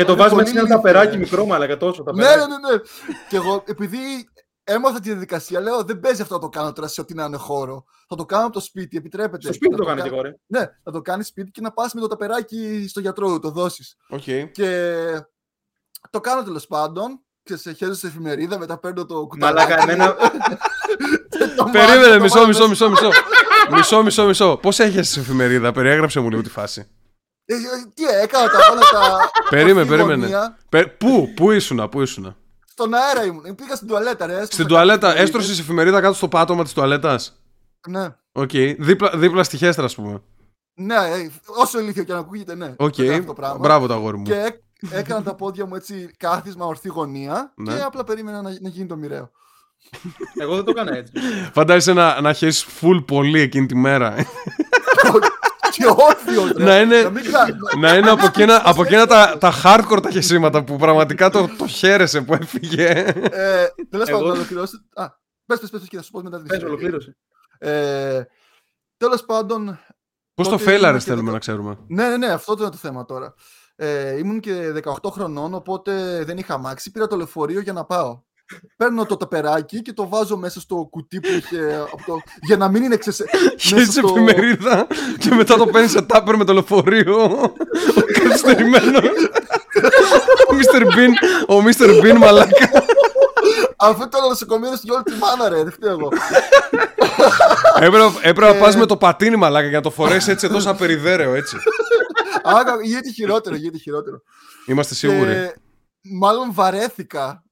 [0.00, 1.18] Είναι- Και το είναι βάζει πολύ μέσα σε ένα ηλίθιο, ταπεράκι ρε.
[1.18, 2.02] μικρό μαλάκα τόσο.
[2.02, 2.38] Ναι, ταπεράκι.
[2.38, 2.80] ναι, ναι, ναι.
[3.28, 3.98] Και εγώ, επειδή
[4.64, 7.36] έμαθα τη διαδικασία, λέω δεν παίζει αυτό να το κάνω τώρα σε ό,τι να είναι
[7.36, 7.84] χώρο.
[8.08, 9.42] Θα το κάνω από το σπίτι, επιτρέπεται.
[9.42, 10.34] Στο σπίτι Να το κάνει και κα- εγώ, ρε.
[10.46, 13.96] Ναι, θα το κάνεις σπίτι και να πας με το ταπεράκι στο γιατρό, το δώσεις.
[14.08, 14.22] Οκ.
[14.52, 14.94] Και
[16.10, 17.20] το κάνω τέλος πάντων.
[17.42, 19.68] Και σε χέζω σε εφημερίδα, μετά παίρνω το κουταλάκι.
[19.70, 20.16] Μαλάκα, εμένα.
[21.28, 22.88] και το μάζω, Περίμενε, το μισό, βάλω μισό, μέσα.
[22.88, 23.10] μισό, μισό.
[23.70, 24.56] Μισό, μισό, μισό.
[24.62, 26.90] Πώς έχεις εφημερίδα, περιέγραψε μου λίγο τη φάση.
[27.52, 27.58] Ε, ε,
[27.94, 29.30] Τι έκανα, τα όλα τα.
[29.50, 30.22] Περίμενε, στη περίμενε.
[30.22, 30.58] γωνία.
[30.68, 32.36] Πε- Πού, πού ήσουνα, πού ήσουνα;
[32.66, 33.54] Στον αέρα ήμουν.
[33.54, 34.32] Πήγα στην τουαλέτα, ρε.
[34.32, 35.28] έστρωσα Στην κάτι τουαλέτα, εφημερίδες.
[35.34, 37.40] έστρωσες εφημερίδα κάτω στο πάτωμα της τουαλέτας;
[37.88, 38.14] Ναι.
[38.32, 38.50] Οκ.
[38.78, 40.22] Δίπλα, δίπλα στη χέστρα, ας πούμε.
[40.74, 42.74] Ναι, ε, όσο ηλίθιο και να ακούγεται, ναι.
[42.76, 42.94] Οκ.
[42.94, 43.58] Το έκανα αυτό το πράγμα.
[43.58, 44.22] Μπράβο το αγόρι μου.
[44.22, 47.74] Και έκ- έκανα τα πόδια μου έτσι κάθισμα, ορθή γωνία Ναι.
[47.74, 49.30] και απλά περίμενα να, να γίνει το μοιραίο.
[50.40, 51.12] Εγώ δεν το έκανα έτσι.
[51.52, 54.14] Φαντάζεσαι να, να έχεις full πολύ εκείνη τη μέρα.
[55.70, 56.52] Και όρθιο.
[56.56, 56.64] ρε.
[56.64, 60.10] Να είναι- Να μην κα- να είναι από εκείνα, από εκείνα τα, τα hardcore τα
[60.10, 62.86] χεσίματα που πραγματικά το, το χαίρεσαι που έφυγε.
[63.30, 64.76] Ε, Τέλος Εγώ- πάντων, να ολοκληρώσω.
[64.94, 65.06] Α,
[65.46, 66.74] πες, πες, πες, και θα σου πω μετά την Πες, ιστορία.
[66.76, 67.16] ολοκλήρωσε.
[67.58, 68.22] Ε,
[68.96, 69.78] Τέλος πάντων,
[70.34, 72.70] Πώς το Τότε φέιλαρες ήμουν και θέλουμε δεκα- να ξέρουμε; ναι, ναι, ναι, αυτό ήταν
[72.70, 73.34] το θέμα τώρα.
[73.76, 76.90] Ε, ήμουν και 18 χρονών, οπότε δεν είχα αμάξι.
[76.90, 78.22] Πήρα το λεωφορείο για να πάω.
[78.76, 81.86] Παίρνω το ταπεράκι και το βάζω μέσα στο κουτί που είχε.
[81.92, 82.20] Από το...
[82.42, 83.24] για να μην είναι ξεσε...
[83.58, 84.86] Χέσεις εφημερίδα
[85.18, 87.22] και μετά το παίρνεις σε τάπερ με το λεωφορείο.
[87.96, 89.10] Ο καθυστερημένος.
[90.48, 90.82] Ο Mr.
[90.82, 91.12] Bean,
[91.48, 92.04] ο Mr.
[92.04, 92.70] Bean μαλάκα.
[93.76, 95.62] Αυτό ήταν νοσοκομείο στην όλη τη μάνα, ρε.
[95.62, 96.08] Δεν φταίω εγώ.
[97.74, 98.60] Έπρεπε, έπρεπε να Ε.
[98.60, 101.56] πας με το πατίνι μαλάκα για να το φορέσεις έτσι εδώ σαν περιδέρεο έτσι.
[102.42, 104.22] Άρα, γίνεται χειρότερο, γίνεται χειρότερο.
[104.66, 105.32] Είμαστε σίγουροι.
[105.32, 105.54] Και
[106.02, 107.44] μάλλον βαρέθηκα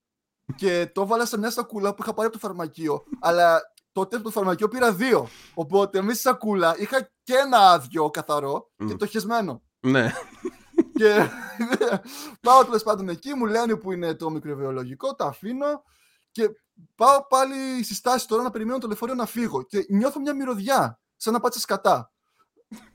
[0.57, 3.05] και το έβαλα σε μια σακούλα που είχα πάρει από το φαρμακείο.
[3.21, 3.61] Αλλά
[3.93, 5.29] τότε από το φαρμακείο πήρα δύο.
[5.55, 8.97] Οπότε μέσα στη σακούλα είχα και ένα άδειο καθαρό και Μμ.
[8.97, 9.63] το χεσμένο.
[9.81, 10.13] Ναι.
[10.95, 11.29] και
[12.41, 15.83] πάω τέλος πάντων εκεί, μου λένε που είναι το μικροβιολογικό, το αφήνω
[16.31, 16.51] και
[16.95, 19.63] πάω πάλι στη στάση τώρα να περιμένω το λεωφορείο να φύγω.
[19.63, 22.13] Και νιώθω μια μυρωδιά, σαν να πάτσα σκατά.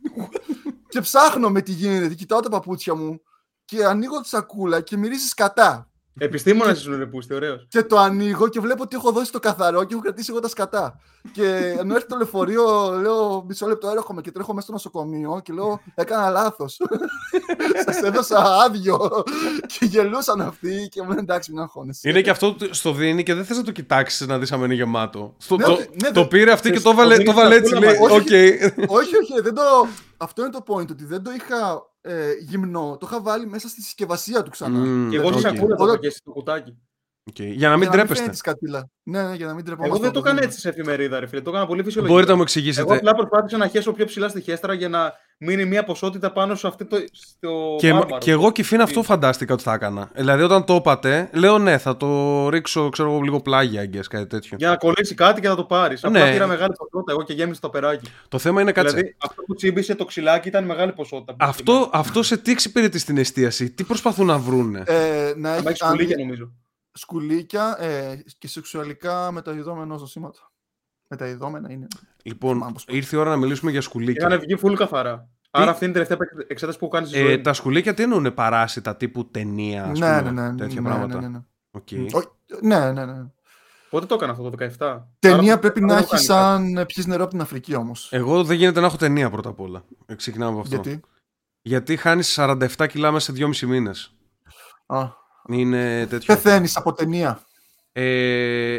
[0.89, 3.21] και ψάχνω με τι γίνεται, και κοιτάω τα παπούτσια μου
[3.65, 5.91] και ανοίγω τη σακούλα και μυρίζει σκατά.
[6.17, 7.65] Επιστήμονας ήσουν ρε πούστη, ωραίος.
[7.67, 10.47] Και το ανοίγω και βλέπω ότι έχω δώσει το καθαρό και έχω κρατήσει εγώ τα
[10.47, 10.99] σκατά.
[11.31, 11.45] και
[11.79, 15.81] ενώ έρχεται το λεωφορείο, λέω μισό λεπτό έρχομαι και τρέχω μέσα στο νοσοκομείο και λέω
[15.95, 16.77] έκανα λάθος.
[17.85, 19.23] Σας έδωσα άδειο.
[19.67, 22.09] και γελούσαν αυτοί και μου λένε εντάξει, μην αγχώνεσαι.
[22.09, 24.63] Είναι και αυτό που στο δίνει και δεν θες να το κοιτάξεις να δεις αν
[24.63, 25.33] είναι γεμάτο.
[25.37, 27.25] Στο- Ναι, το, ναι, ναι, το δε- πήρε αυτή και θες- το το βάλε, δίνει
[27.25, 27.73] το στα βάλε έτσι.
[27.73, 28.11] πουλά Λέει, μας.
[28.11, 28.17] οκ.
[28.89, 29.61] όχι, όχι, δεν το.
[30.23, 32.97] Αυτό είναι το point, ότι δεν το είχα ε, γυμνό.
[32.99, 34.79] Το είχα βάλει μέσα στη συσκευασία του ξανά.
[34.79, 36.77] Μμμ, Και εγώ οκ, στη σακούλα το Όταν- είχα και στο κουτάκι.
[37.29, 37.39] Οκ.
[37.39, 38.15] Για να μην Για τρέπεστε.
[38.15, 38.89] φαίνεται σκατήλα.
[39.03, 39.95] Ναι, ναι, για να μην τρεπόμαστε.
[39.95, 40.51] Εγώ δεν το από έκανα δίνω.
[40.51, 41.41] έτσι σε εφημερίδα, ρε φίλε.
[41.41, 42.13] Το έκανα πολύ φυσιολογικά.
[42.13, 42.95] Μπορείτε να μου Εγώ εξηγήσετε.
[42.95, 46.67] απλά προσπάθησα να χέσω πιο ψηλά στη χέστρα για να μείνει μια ποσότητα πάνω σε
[46.67, 46.97] αυτό το.
[47.11, 48.17] Στο Και, μάρμαρο.
[48.17, 50.11] και εγώ Κιφίνα αυτό φαντάστηκα ότι θα έκανα.
[50.15, 54.27] Δηλαδή όταν το είπατε, λέω ναι, θα το ρίξω, ξέρω εγώ, λίγο πλάγια, αγγές, κάτι
[54.27, 54.57] τέτοιο.
[54.59, 56.03] Για να κολλήσει κάτι και να το πάρεις.
[56.03, 56.19] Ναι.
[56.19, 58.09] Απλά πήρα μεγάλη ποσότητα εγώ και γέμισε το ταπεράκι.
[58.27, 58.95] Το θέμα είναι κάτσε.
[58.95, 61.35] Δηλαδή αυτό που τσίμπησε το ξυλάκι ήταν μεγάλη ποσότητα.
[61.39, 65.67] Αυτό, αυτό σε τι εξυπηρετεί στην εστίαση, τι προσπαθούν να βρούνε; Ε, να Θα έχει
[65.67, 66.51] έχει σκουλίκια νομίζω.
[66.93, 70.51] Σκουλίκια ε, και σεξουαλικά μεταδιδόμενα νοσήματα.
[71.07, 71.87] Μεταδιδόμενα είναι.
[72.23, 74.27] λοιπόν, θυμάμαι πώς ήρθε η ώρα να μιλήσουμε για σκουλίκια.
[74.27, 75.29] Είχαν βγει full καθαρά.
[75.55, 77.31] Άρα αυτή είναι η τελευταία εξέταση που κάνεις στη ζωή.
[77.31, 77.41] Ε, μου.
[77.41, 80.55] τα σκουλίκια τι εννοούν, παράσιτα τύπου ταινία, ας Ναι, πούμε, ναι, ναι.
[80.57, 81.43] τέτοια ναι, πράγματα; Ναι, ναι, ναι.
[81.71, 81.87] Οκ.
[82.13, 82.27] Όχι,
[82.61, 83.25] ναι, ναι, ναι.
[83.89, 85.01] Πότε το έκανα αυτό, το 17.
[85.19, 87.75] Ταινία Άρα, πρέπει δεν να το έχει κάνει σαν ε, πιεις νερό από την Αφρική
[87.75, 88.09] όμως.
[88.11, 89.83] Εγώ δεν γίνεται να έχω ταινία πρώτα απ' όλα.
[90.05, 90.75] Ε, Ξεκινάμε από αυτό.
[90.75, 91.01] Γιατί;
[91.61, 94.15] Γιατί χάνεις 47 κιλά μέσα σε 2,5 μήνες.
[94.85, 95.09] Α,
[95.47, 96.33] Είναι τέτοιο.
[96.35, 97.41] πεθαίνει από ταινία.
[97.91, 98.77] Ε,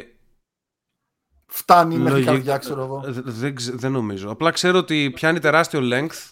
[1.46, 3.02] Φτάνει μέχρι λογι- καρδιά, ξέρω εγώ.
[3.06, 4.30] ε, δε- δεν, ξε- δεν νομίζω.
[4.30, 6.30] Απλά ξέρω ότι πιάνει τεράστιο length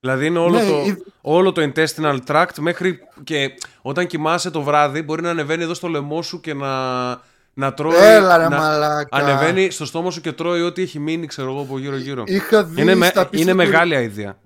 [0.00, 4.62] Δηλαδή είναι όλο, Ναι, το, η- όλο το intestinal tract μέχρι και όταν κοιμάσαι το
[4.62, 7.08] βράδυ μπορεί να ανεβαίνει εδώ στο λαιμό σου και να,
[7.54, 7.94] να τρώει.
[7.96, 9.16] Έλα ρε να, μαλάκα.
[9.16, 12.22] Ανεβαίνει στο στόμα σου και τρώει ό,τι έχει μείνει, ξέρω εγώ, από γύρω-γύρω.
[12.26, 14.38] Είχα δει, Είναι, με- στα πίστα είναι του- μεγάλη αηδία.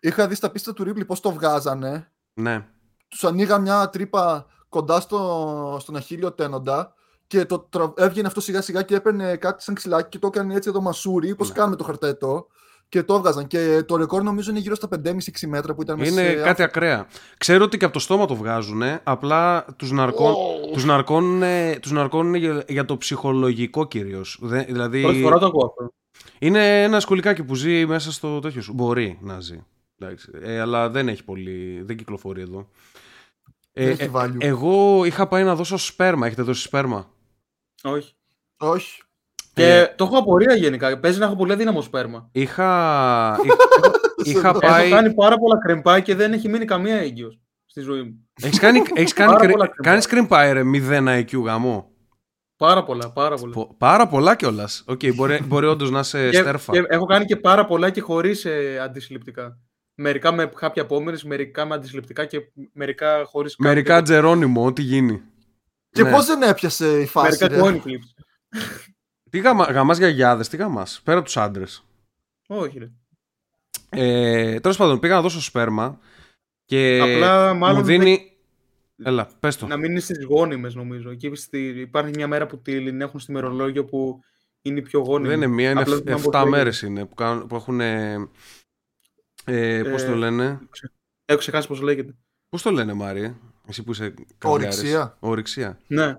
[0.00, 2.12] Είχα δει στα πίστα του Ripley πώς το βγάζανε.
[2.34, 2.64] Ναι.
[3.08, 4.46] Τους ανοίγα μια τρύπα
[4.76, 6.94] κοντά στο, στον αχίλιο τένοντα
[7.26, 7.92] και το τρα...
[7.96, 11.34] έβγαινε αυτό σιγά σιγά και έπαιρνε κάτι σαν ξυλάκι και το έκανε έτσι εδώ μασούρι,
[11.34, 11.54] πώς Ναι.
[11.54, 12.46] κάνουμε το χαρτέτο
[12.88, 13.46] και το έβγαζαν.
[13.46, 16.62] Και το ρεκόρ νομίζω είναι γύρω στα 5,5-6 μέτρα που ήταν μέσα Είναι σε κάτι
[16.62, 17.06] ακραία.
[17.38, 20.72] Ξέρω ότι και από το στόμα το βγάζουν, απλά τους, ναρκών, Wow.
[20.72, 21.42] τους, ναρκώνουν,
[21.80, 24.38] τους ναρκώνουν για, για το ψυχολογικό κυρίως.
[24.42, 25.92] Δε- Δηλαδή, Πρώτη φορά το ακούω αυτό.
[26.38, 28.72] είναι ένα σκολικάκι που ζει μέσα στο τέτοιο σου.
[28.72, 29.64] Μπορεί να ζει.
[29.98, 30.30] Εντάξει.
[30.42, 31.82] Ε, αλλά δεν έχει πολύ.
[31.84, 32.68] Δεν κυκλοφορεί εδώ.
[33.78, 34.36] Δεν Ε, έχει ε, value.
[34.38, 36.26] εγώ είχα πάει να δώσω σπέρμα.
[36.26, 37.10] Έχετε δώσει σπέρμα;
[37.82, 38.12] Όχι.
[38.58, 39.02] Όχι.
[39.54, 40.98] Και το έχω απορία γενικά.
[41.00, 42.28] Παίζει να έχω πολύ αδύναμο σπέρμα.
[42.32, 43.36] Είχα,
[44.24, 44.86] είχα Έχω πάει.
[44.86, 48.28] Έχω κάνει πάρα πολλά κρεμπά και δεν έχει μείνει καμία έγκυος στη ζωή μου.
[48.42, 49.88] Έχεις κάνει, έχεις κάνει, Πάρα κρε- πολλά creampie.
[49.88, 51.90] κάνεις creampie ρε 0 IQ γαμό.
[52.56, 53.52] Πάρα πολλά, πάρα πολλά.
[53.52, 54.84] Πο- Πάρα πολλά κιόλας.
[54.86, 56.72] Οκ, μπορεί, μπορεί όντως να είσαι Και, στέρφα.
[56.72, 58.46] και έχω κάνει και πάρα πολλά και χωρίς
[58.82, 59.58] αντισυλληπτικά.
[59.98, 62.40] Μερικά με χάπια απόμερες, μερικά με αντισυλληπτικά και
[62.72, 63.56] μερικά χωρίς.
[63.56, 65.22] Μερικά Geronimo, ό,τι γίνει.
[65.90, 66.10] Και Ναι.
[66.10, 68.24] πώς δεν έπιασε η φάση, Μερικά ρε; coin flips.
[69.30, 71.84] Τι γαμα, γαμάς γιαγιάδες, τι γαμάς, πέρα από τους άντρες.
[72.46, 72.90] Όχι, ρε.
[73.88, 75.98] Ε, Τέλος πάντων, πήγα να δώσω σπέρμα
[76.64, 78.30] και Απλά μάλλον μου δίνει...
[79.04, 79.66] Έλα, πες το.
[79.66, 81.10] Να μην είναι στις γόνιμες, νομίζω.
[81.10, 81.58] Εκεί στη...
[81.80, 84.20] υπάρχει μια μέρα που την έχουν στη μερολόγιο που
[84.62, 85.28] είναι η πιο γόνιμη.
[85.28, 86.50] Δεν είναι μία, είναι Απλά δεν θυμάμαι 7 πώς λέγεται.
[86.56, 87.80] μέρες είναι που, κάνουν, που έχουν...
[89.46, 90.58] Ε, ε, πώς το Ε, λένε...
[91.24, 92.14] Έχω ξεχάσει πώς λέγεται.
[92.48, 93.36] Πώς το λένε, Μάρι,
[93.66, 94.76] εσύ που είσαι καβλιάρης.
[94.78, 95.16] Ορυξία.
[95.20, 95.78] Ορυξία.
[95.86, 96.18] Ναι.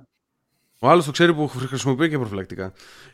[0.80, 2.74] Ο άλλος το ξέρει που χρησιμοποιεί και προφυλακτικά.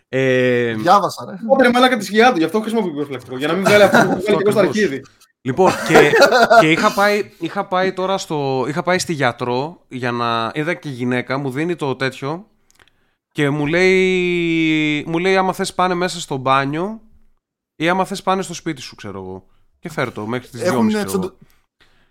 [0.09, 1.37] Ε, Διάβασα, ρε.
[1.43, 3.37] Οπότε μαλάκα της σκιά του, γι' αυτό χρησιμοποιεί προφυλακτικό.
[3.37, 4.83] Για να μην βγάλει αυτό που βγάλει και εγώ στο ακριβώς.
[4.83, 5.01] αρχίδι.
[5.41, 6.11] Λοιπόν, και,
[6.59, 8.65] και είχα, πάει, είχα πάει τώρα στο.
[8.67, 10.51] Είχα πάει στη γιατρό για να.
[10.53, 12.47] Είδα και η γυναίκα, μου δίνει το τέτοιο
[13.31, 15.03] και μου λέει.
[15.07, 17.01] Μου λέει άμα θες πάνε μέσα στο μπάνιο
[17.75, 19.47] ή άμα θες πάνε στο σπίτι σου, ξέρω εγώ.
[19.83, 21.09] Και φέρ το μέχρι τις 2.30 Έχουν, ξέρω εγώ.
[21.09, 21.37] τσοντο...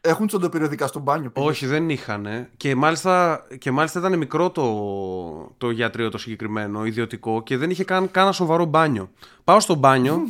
[0.01, 1.31] Έχουν τσοντοπεριοδικά στο μπάνιο.
[1.31, 1.49] πήγες.
[1.49, 2.49] Όχι, δεν είχαν.
[2.57, 7.85] Και μάλιστα, και μάλιστα ήταν μικρό το, το γιατρείο το συγκεκριμένο, ιδιωτικό, και δεν είχε
[7.85, 9.11] καν κάνα σοβαρό μπάνιο.
[9.45, 10.21] Πάω στο μπάνιο.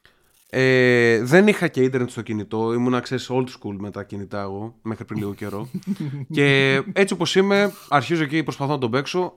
[0.50, 2.72] ε, δεν είχα και ίντερνετ στο κινητό.
[2.72, 5.68] Ήμουν, ξέρεις, old school με τα κινητά εγώ, μέχρι πριν λίγο καιρό.
[6.36, 9.34] και έτσι όπως είμαι, αρχίζω εκεί, προσπαθώ να τον παίξω.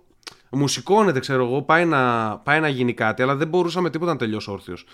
[0.56, 4.12] Μου σηκώνεται, ξέρω εγώ, πάει να, πάει να γίνει κάτι, αλλά δεν μπορούσα με τίποτα
[4.12, 4.86] να τελειώσω όρθιος.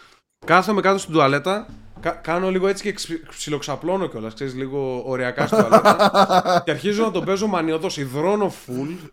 [0.46, 1.68] Κάθομαι κάτω στην τουαλέτα,
[2.00, 6.22] κα- κάνω λίγο έτσι και ξυ- ψιλοξαπλώνω κιόλας, ξέρεις, λίγο ωριακά στην τουαλέτα.
[6.66, 7.88] και αρχίζω να τον παίζω μανιωδώ.
[7.98, 9.10] Υδρώνω full.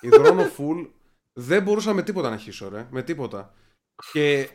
[0.00, 0.88] Υδρώνω full.
[1.32, 2.86] Δεν μπορούσα με τίποτα να χύσω, ρε.
[2.90, 3.52] Με τίποτα.
[4.12, 4.48] Και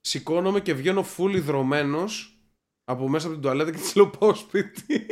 [0.00, 2.38] σηκώνομαι και βγαίνω full υδρωμένος
[2.84, 4.82] από μέσα από την τουαλέτα και τη λέω πάω σπίτι.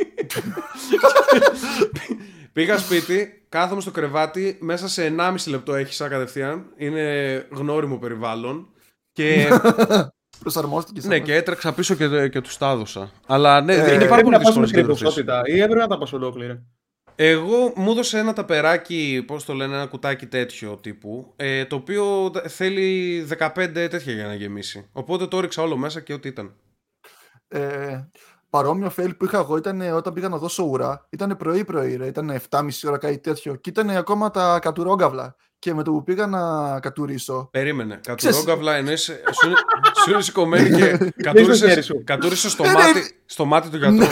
[2.53, 6.65] Πήγα σπίτι, κάθομαι στο κρεβάτι, μέσα σε 1,5 λεπτό έχισα κατευθείαν.
[6.77, 8.67] Είναι γνώριμο περιβάλλον.
[9.11, 9.47] Και,
[10.39, 11.07] Προσαρμόστηκε.
[11.07, 13.11] ναι, και έτρεξα πίσω και, και τους τα έδωσα.
[13.27, 15.01] Αλλά ναι, Ε, είναι πάρα Πρέπει πολύ να πας με δύσκολο να διατροφείς.
[15.01, 16.63] κρυβοσότητα ή έπρεπε να τα πας ολόκληρα.
[17.15, 22.31] Εγώ μου έδωσε ένα ταπεράκι, πώς το λένε, ένα κουτάκι τέτοιο τύπου, ε, το οποίο
[22.47, 23.49] θέλει 15
[23.89, 24.89] τέτοια για να γεμίσει.
[24.91, 26.55] Οπότε το έριξα όλο μέσα και ό,τι ήταν.
[27.47, 27.99] Ε,
[28.49, 31.05] παρόμοιο fail που είχα εγώ ήταν ε, όταν πήγα να δώσω ουρά.
[31.09, 32.05] Ήταν πρωί-πρωί, ρε.
[32.05, 33.55] Ήταν 7.30 ώρα κάτι τέτοιο.
[33.55, 35.35] Και ήταν ακόμα τα κατουρόγκαυλα.
[35.59, 36.39] Και με το που πήγα να
[36.79, 37.47] κατουρίσω.
[37.51, 37.99] Περίμενε.
[38.15, 39.13] Ξέρεις- Κατουρόγκαυλα εννοείς, σου,
[39.45, 39.55] είναι-
[40.03, 42.03] σου είναι σηκωμένη και χέρι κατούρισες, σου.
[42.03, 44.05] κατούρισες στο, Ε, ναι, μάτι, στο μάτι του γιατρού.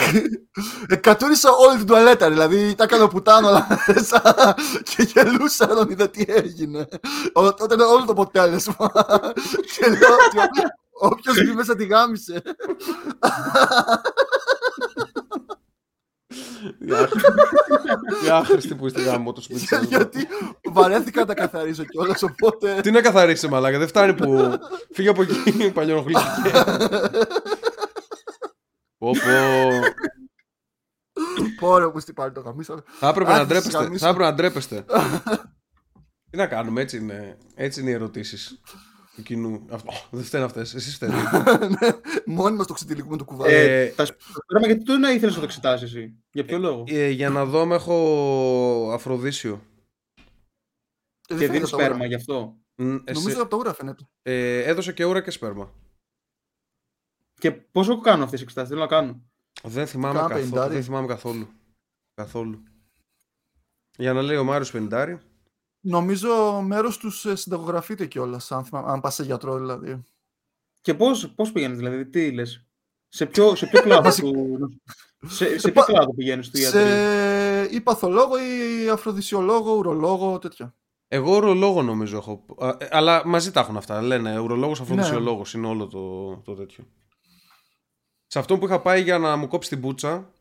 [0.88, 2.28] Ε, κατούρισα όλη την τουαλέτα.
[2.30, 4.22] Δηλαδή τα έκανα πουτάνω όλα μέσα.
[4.82, 6.88] και γελούσα όταν είδα τι έγινε.
[7.32, 8.90] Ό, όταν ήταν όλο το αποτέλεσμα.
[9.76, 10.60] και λέω ότι
[11.00, 12.42] όποιος μπει μέσα τη γάμισε.
[18.22, 19.84] Τι άχρηστη που είστε γάμο το σπίτι σας.
[19.84, 20.26] Γιατί
[20.72, 22.22] βαρέθηκα να τα καθαρίζω κιόλας.
[22.22, 22.80] Οπότε.
[22.80, 24.58] Τι να καθαρίσει μαλάκα, δεν φτάνει που
[24.92, 26.50] φύγε από εκεί παλιονοχλήθηκε.
[28.98, 29.80] Πω πω.
[31.60, 32.82] Πόρε που στην πάλι το γαμίσα.
[32.86, 33.78] Θα έπρεπε να Άχι, ντρέπεστε.
[33.78, 34.04] γαμίσω.
[34.04, 34.84] Θα έπρεπε να ντρέπεστε.
[36.30, 38.60] Τι να κάνουμε, έτσι είναι, έτσι είναι οι ερωτήσεις
[39.16, 39.66] του κοινού.
[39.70, 40.74] Αυτό, δεν φταίνε αυτές.
[40.74, 41.14] Εσείς φταίνε.
[41.80, 41.88] Ναι,
[42.26, 43.52] Μόνοι μας το ξετυλίγουμε το κουβάρι.
[43.54, 46.84] Ε, Ε, τα σπέρμα γιατί το να ήθελες να το εξετάσεις εσύ; Για ποιο λόγο;
[46.86, 49.60] Ε, για να δω, με έχω αφροδίσιο.
[51.28, 51.84] Ε, δεν Και φαίνεται δίνεις από τα ούρα.
[51.86, 54.08] σπέρμα γι' αυτό; Μ, εσύ- Νομίζω από τα ούρα φαίνεται.
[54.22, 55.72] ε, έδωσα και ούρα και σπέρμα.
[57.40, 59.22] Και πόσο κάνω αυτές τις εξετάσεις, θέλω να κάνω;
[59.62, 60.74] Δεν θυμάμαι, Κάνα καθόλου, πενηντάρι.
[60.74, 61.48] δεν θυμάμαι καθόλου.
[62.14, 62.62] Καθόλου.
[63.98, 65.18] Για να λέει ο Μάριος Πενιντάρη.
[65.88, 68.52] Νομίζω μέρος τους συνταγογραφείται κιόλας.
[68.52, 70.02] Αν, θυμάμαι- αν πας σε γιατρό δηλαδή.
[70.80, 72.66] Και πώς πώς πήγαινε, δηλαδή, τι λες;
[73.08, 74.80] Σε ποιο, σε ποιο κλάδο του...
[75.26, 80.74] Σε, σε ποιο κλάδο πηγαίνεις του γιατρού; Σε ή παθολόγο ή αφροδισιολόγο, ουρολόγο, τέτοια.
[81.08, 82.44] Εγώ ουρολόγο νομίζω έχω.
[82.58, 84.02] Α, ε, Αλλά μαζί τα έχουν αυτά.
[84.02, 85.54] Λένε ουρολόγος, αφροδισιολόγος.
[85.54, 86.84] Είναι όλο το, το τέτοιο.
[88.26, 90.32] Σε αυτό που είχα πάει για να μου κόψει την πούτσα,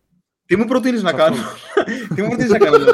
[0.45, 1.35] Τι μου προτείνεις να Σε κάνω;
[2.15, 2.91] Τι μου προτείνεις να κάνω; Λάζο;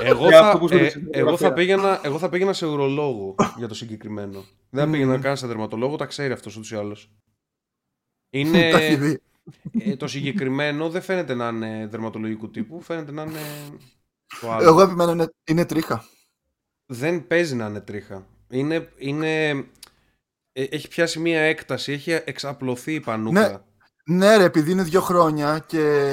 [0.00, 1.52] εγώ Για θα, αυτό που σου ε, δείξε στην εγώ, θα φωτογραφία.
[1.52, 4.44] πήγαινα, εγώ θα πήγαινα σε ουρολόγο για το συγκεκριμένο.
[4.70, 7.10] Δεν θα πήγαινα καν σε δερματολόγο, τα ξέρει αυτός ούτως ή άλλως.
[8.30, 9.20] Είναι, Τα έχει δει.
[9.78, 13.40] ε, το συγκεκριμένο δεν φαίνεται να είναι δερματολογικού τύπου, φαίνεται να είναι
[14.40, 14.68] το άλλο.
[14.68, 16.04] Εγώ επιμένω είναι, είναι τρίχα.
[16.86, 18.26] Δεν παίζει να είναι τρίχα.
[18.50, 19.48] Είναι, είναι,
[20.52, 23.48] ε, έχει πιάσει μία έκταση, έχει εξαπλωθεί η πανούκα.
[23.48, 23.58] Ναι.
[24.06, 26.10] Ναι, ρε, επειδή είναι δύο χρόνια και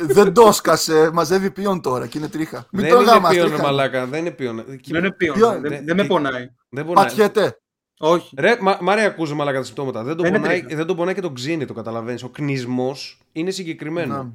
[0.00, 2.66] δεν το έσκασε, μαζεύει ποιον τώρα και είναι τρίχα.
[2.70, 3.62] Μην δεν το είναι γάμας, πίον, ρε τρίχα.
[3.62, 4.06] μαλάκα.
[4.06, 4.64] Δεν είναι πίον.
[4.66, 5.34] Δεν είναι ποιον.
[5.34, 6.48] Ποιο- Δεν, δεν με τι- πονάει.
[6.68, 7.04] Δεν πονάει.
[7.04, 7.58] Πατιέται.
[7.98, 8.34] Όχι.
[8.38, 10.02] Ρε, μα, μ' αρέσει ακούζει μαλάκα τα συμπτώματα.
[10.02, 10.76] Δεν τον, Δεν είναι πονάει, τρίχα.
[10.76, 12.22] δεν τον πονάει και τον ξύνει, το καταλαβαίνεις.
[12.22, 14.14] Ο κνισμός είναι συγκεκριμένο.
[14.16, 14.30] Να.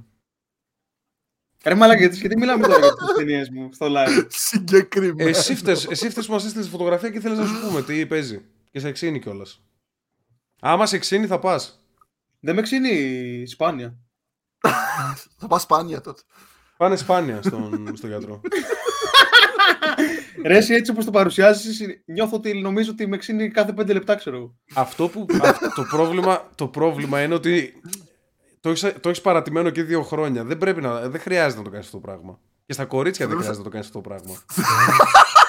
[1.64, 5.30] Ρε μαλάκα, γιατί γιατί μιλάμε τώρα για τις ταινίες μου στο live; Συγκεκριμένα.
[5.30, 8.06] Εσύ φταίς, εσύ φταίς που μας έστειλες τη φωτογραφία και θέλεις να σου πούμε τι
[8.06, 8.42] παίζει.
[8.72, 9.62] Και σε ξύνει κιόλας.
[10.62, 11.84] Άμα σε ξύνει θα πας.
[12.40, 13.98] Δεν με ξύνει σπάνια.
[15.38, 16.22] Θα πας σπάνια τότε.
[16.78, 18.42] Πάνε σπάνια στον, στο γιατρό.
[20.46, 24.16] Ρε, εσύ έτσι όπως το παρουσιάζεις, νιώθω ότι νομίζω ότι με ξύνει κάθε πέντε λεπτά,
[24.16, 24.56] ξέρω εγώ.
[24.74, 25.26] Αυτό που.
[25.42, 27.82] αυτό- το, πρόβλημα, το πρόβλημα είναι ότι
[28.60, 30.44] το έχεις, το έχεις παρατημένο και δύο χρόνια.
[30.44, 32.40] Δεν, πρέπει να, δεν χρειάζεται να το κάνεις αυτό το πράγμα.
[32.66, 34.34] Και στα κορίτσια δεν χρειάζεται να το κάνεις αυτό το πράγμα.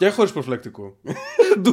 [0.00, 0.96] και χωρίς προφυλακτικό.
[1.60, 1.72] Ντου.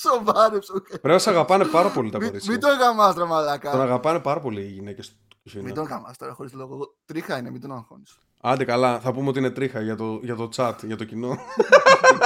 [0.00, 0.72] Σοβάρεψε.
[0.72, 0.86] οκ.
[0.88, 2.52] Πρέπει να σε αγαπάνε πάρα πολύ τα Μην κορίτσια.
[2.52, 3.70] μην το γαμάς ρε Τον μαλάκα.
[3.70, 5.62] αγαπάνε πάρα πολύ οι γυναίκες του Κιφίνα.
[5.62, 6.74] Μην τον γαμάς τώρα χωρίς λόγο.
[6.74, 8.18] Εγώ- Τρίχα είναι, μην τον αγχώνεις.
[8.40, 11.36] Άντε καλά, θα πούμε ότι είναι τρίχα για το, για το chat, για το κοινό.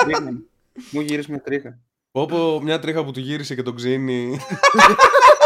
[0.05, 0.47] Τρίχα μου.
[0.90, 1.78] Μου γύρισε μια τρίχα.
[2.12, 4.38] Όπω μια τρίχα που του γύρισε και τον ξύνει.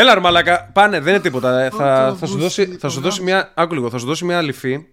[0.00, 1.60] Έλα ρε μαλάκα, πάνε, δεν είναι τίποτα.
[1.60, 4.38] Ε, Θα, θα, σου δώσει, θα σου δώσει μια, άκου λίγο, θα σου δώσει μια
[4.38, 4.86] αληφή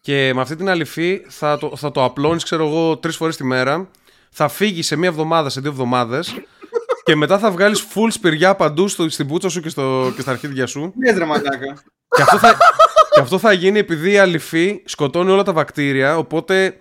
[0.00, 3.44] και με αυτή την αληφή θα το, θα το απλώνεις, ξέρω εγώ, τρεις φορές τη
[3.44, 3.90] μέρα.
[4.30, 6.34] Θα φύγεις σε μία εβδομάδα, σε δύο εβδομάδες
[7.04, 10.30] και μετά θα βγάλεις full σπηριά παντού στο, στην πούτσα σου και, στο, και στα
[10.30, 10.92] αρχίδια σου.
[10.96, 11.82] Ναι, ρε μαλάκα;
[12.16, 12.56] Και αυτό, θα,
[13.10, 16.80] και αυτό θα γίνει επειδή η αληφή σκοτώνει όλα τα βακτήρια, οπότε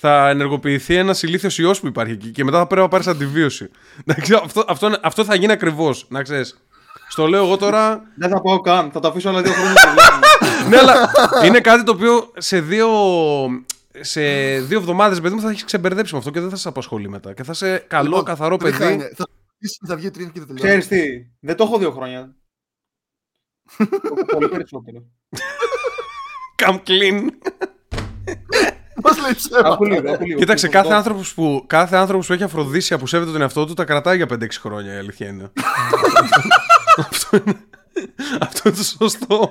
[0.00, 3.70] θα ενεργοποιηθεί ένα ηλίθιος ιός που υπάρχει εκεί και μετά θα πρέπει να πάρεις αντιβίωση.
[4.06, 6.62] Εντάξει, αυτό, αυτό, αυτό θα γίνει ακριβώς, να ξέρεις.
[7.08, 8.02] Στο λέω εγώ τώρα.
[8.16, 8.90] Δεν θα πάω καν.
[8.90, 9.76] Θα το αφήσω άλλα δύο χρόνια.
[9.76, 10.68] στο live.
[10.70, 11.10] ναι, αλλά
[11.44, 12.88] είναι κάτι το οποίο σε δύο,
[14.00, 14.20] σε
[14.60, 17.32] δύο εβδομάδες, παιδί μου, θα έχεις ξεμπερδέψει με αυτό και δεν θα σε απασχολεί μετά.
[17.34, 18.92] Και θα είσαι καλό, Λοιπόν, καθαρό τρίχα παιδί.
[18.92, 19.10] είναι.
[19.16, 19.26] Θα,
[19.86, 20.66] θα βγει τρίχα και θα τελειώσει.
[20.66, 22.34] Ξέρεις τι, δεν το έχω δύο χρόνια.
[23.78, 25.04] Το έχω πολύ περισσότερο.
[26.62, 27.20] Come clean.
[29.02, 29.68] Μας λέει ψέματα.
[29.68, 30.38] Άκου λίγο, άκου λίγο.
[30.38, 33.64] Κοίταξε, Το- κάθε το- άνθρωπος που, κάθε άνθρωπος που έχει αφροδίσια που σέβεται τον εαυτό
[33.66, 35.50] του τα κρατάει για 5-6 χρόνια, η αλήθεια είναι.
[36.98, 37.56] αυτό, είναι
[38.40, 39.50] αυτό είναι το σωστό.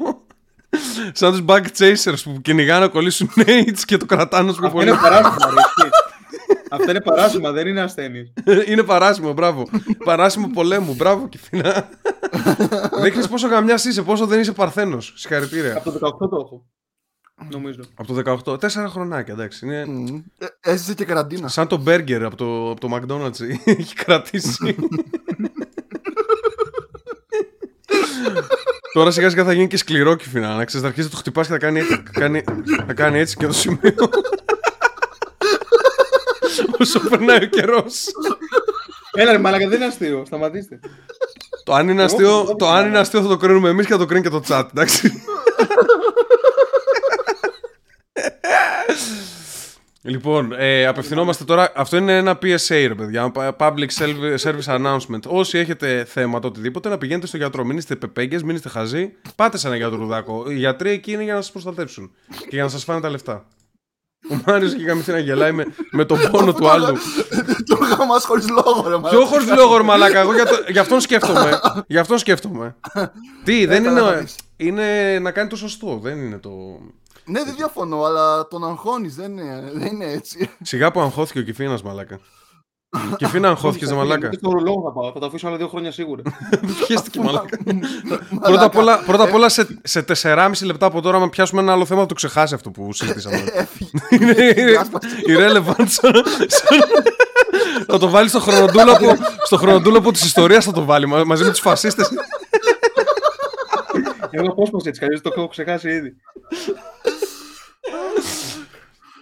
[1.11, 4.77] Σαν τους bug chasers που κυνηγάνε να κολλήσουν nades και το κρατάνε όσο πιο Αυτό
[4.79, 4.89] πολύ.
[4.89, 5.89] είναι παράσημα, ρε, ισχύει.
[6.69, 8.33] Αυτό είναι παράσημα, δεν είναι ασθένειες.
[8.67, 9.67] είναι παράσιμο, μπράβο.
[10.05, 11.89] παράσιμο πολέμου, μπράβο Κιφίνα.
[13.01, 15.13] Δείχνεις πόσο γαμιάς είσαι, πόσο δεν είσαι παρθένος.
[15.15, 15.77] Συγχαρητήρια.
[15.77, 16.65] Από το 18 το έχω.
[17.51, 17.79] Νομίζω.
[17.95, 19.65] Από το 18, τέσσερα χρονάκια, εντάξει.
[19.65, 20.21] Είναι Μμμ.
[20.37, 21.47] Ε, Έζησε και καραντίνα.
[21.47, 23.39] σαν το burger από το, από το McDonald's.
[23.79, 24.75] Έχει κρατήσει.
[28.93, 30.55] Τώρα σιγά σιγά θα γίνει και σκληρό κυφινά.
[30.55, 32.43] Να ξέρεις, θα αρχίσει να το χτυπάς και θα κάνει, έτσι- θα κάνει,
[32.87, 33.95] θα κάνει έτσι και το σημείο.
[36.79, 38.05] Όσο περνάει ο καιρός.
[39.11, 40.23] Έλα ρε μαλάκα, δεν είναι αστείο.
[40.25, 40.79] Σταματήστε.
[41.63, 43.91] Το αν είναι Εγώ- αστείο, εγώ- το αν είναι αστείο θα το κρίνουμε εμείς και
[43.91, 45.11] θα το κρίνει και το chat, εντάξει.
[50.01, 51.71] Λοιπόν, ε, απευθυνόμαστε τώρα.
[51.75, 53.31] Αυτό είναι ένα PSA, ρε παιδιά.
[53.59, 55.21] Public Self- Service Announcement.
[55.27, 57.65] Όσοι έχετε θέματα, οτιδήποτε, να πηγαίνετε στο γιατρό.
[57.65, 59.11] Μην είστε πεπέγγες, μην είστε χαζοί.
[59.35, 60.45] Πάτε σε ένα γιατρουδάκο.
[60.51, 63.45] Οι γιατροί εκεί είναι για να σας προστατεύσουν και για να σας φάνε τα λεφτά.
[64.31, 66.97] Ο Μάριος έχει γαμηθεί να γελάει με, με τον πόνο του άλλου.
[67.65, 69.25] Το γαμάς χωρίς λόγο ρε Ποιο μαλάκα.
[69.25, 70.19] χωρίς λόγο, ρε μαλάκα.
[70.19, 71.59] Εγώ για, το, για αυτόν σκέφτομαι.
[71.87, 72.75] για αυτόν σκέφτομαι.
[73.43, 74.19] Τι, δεν καλά θα είναι.
[74.21, 74.35] δεις.
[74.57, 75.99] Είναι να κάνει το σωστό.
[76.03, 76.49] Δεν είναι το.
[77.29, 80.49] Ναι, δεν διαφωνώ, αλλά τον αγχώνεις, δεν είναι, δεν είναι έτσι.
[80.63, 82.19] Σιγά που αγχώθηκε ο Κιφίνας, μαλάκα.
[83.17, 84.29] Κιφίνα αγχώθηκες, Θα μαλάκα.
[84.33, 85.11] Στο ρολόγο θα πάω.
[85.11, 86.21] Θα το αφήσω άλλα δύο χρόνια σίγουρα.
[86.87, 87.57] Πιέστηκε, μαλάκα.
[88.41, 91.71] Πρώτα απ' όλα, πρώτα απ' όλα σε, σε 4,5 λεπτά από τώρα, να πιάσουμε ένα
[91.71, 93.37] άλλο θέμα, θα το ξεχάσει αυτό που συζητήσαμε.
[93.53, 93.89] Έφυγε.
[94.09, 94.33] είναι
[94.69, 95.07] Διάσπαση.
[95.27, 95.85] irrelevant.
[95.87, 96.79] σαν- σαν-
[97.87, 101.49] θα το βάλεις στο χρονοτούλαπο, στο χρονοτούλαπο της ιστορίας θα το βάλει μα- μαζί με
[101.49, 102.09] τους φασίστες.
[104.29, 106.15] Εγώ πώς πω έτσι, καλώς το έχω ξεχάσει ήδη.